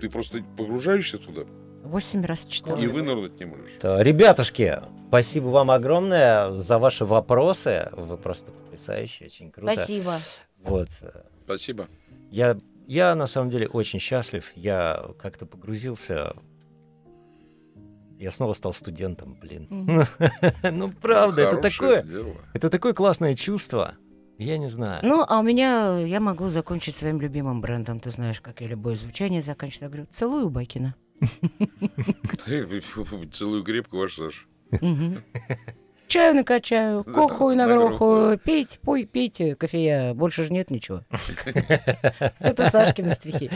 Ты 0.00 0.08
просто 0.08 0.44
погружаешься 0.56 1.18
туда 1.18 1.42
Восемь 1.82 2.24
раз 2.24 2.44
читала. 2.44 2.78
и 2.78 2.86
вынырнуть 2.86 3.40
не 3.40 3.46
можешь. 3.46 3.72
Да, 3.82 4.00
Ребятушки, 4.00 4.80
спасибо 5.08 5.46
вам 5.46 5.72
огромное 5.72 6.52
за 6.52 6.78
ваши 6.78 7.04
вопросы. 7.04 7.88
Вы 7.92 8.16
просто 8.16 8.52
потрясающие, 8.52 9.26
очень 9.28 9.50
круто. 9.50 9.74
Спасибо. 9.74 10.14
Вот. 10.62 10.88
Спасибо. 11.44 11.88
Я, 12.30 12.56
я 12.86 13.16
на 13.16 13.26
самом 13.26 13.50
деле 13.50 13.66
очень 13.66 13.98
счастлив. 13.98 14.48
Я 14.54 15.06
как-то 15.20 15.46
погрузился. 15.46 16.36
Я 18.18 18.32
снова 18.32 18.52
стал 18.52 18.72
студентом, 18.72 19.36
блин. 19.40 19.68
Ну, 20.62 20.92
правда, 21.00 21.42
это 21.42 21.56
такое, 21.58 22.04
это 22.52 22.68
такое 22.68 22.92
классное 22.92 23.34
чувство. 23.34 23.94
Я 24.38 24.58
не 24.58 24.68
знаю. 24.68 25.00
Ну, 25.02 25.24
а 25.28 25.40
у 25.40 25.42
меня, 25.42 25.98
я 25.98 26.20
могу 26.20 26.48
закончить 26.48 26.94
своим 26.94 27.20
любимым 27.20 27.60
брендом. 27.60 27.98
Ты 27.98 28.10
знаешь, 28.10 28.40
как 28.40 28.60
я 28.60 28.68
любое 28.68 28.94
звучание 28.94 29.42
заканчиваю. 29.42 29.84
Я 29.84 29.88
говорю, 29.88 30.06
целую 30.10 30.48
Бакина. 30.48 30.94
Целую 33.32 33.64
крепко, 33.64 33.96
ваш 33.96 34.14
Саш. 34.14 34.46
Мгм. 34.80 35.22
Чаю 36.08 36.34
накачаю, 36.36 37.04
кохую 37.04 37.54
нагрохаю. 37.54 37.90
нагрохаю, 37.90 38.38
пить, 38.38 38.80
пой, 38.82 39.04
пейте 39.04 39.54
кофея. 39.54 40.14
Больше 40.14 40.44
же 40.44 40.52
нет 40.54 40.70
ничего. 40.70 41.02
Это 42.38 42.70
Сашкины 42.70 43.10
стихи. 43.10 43.50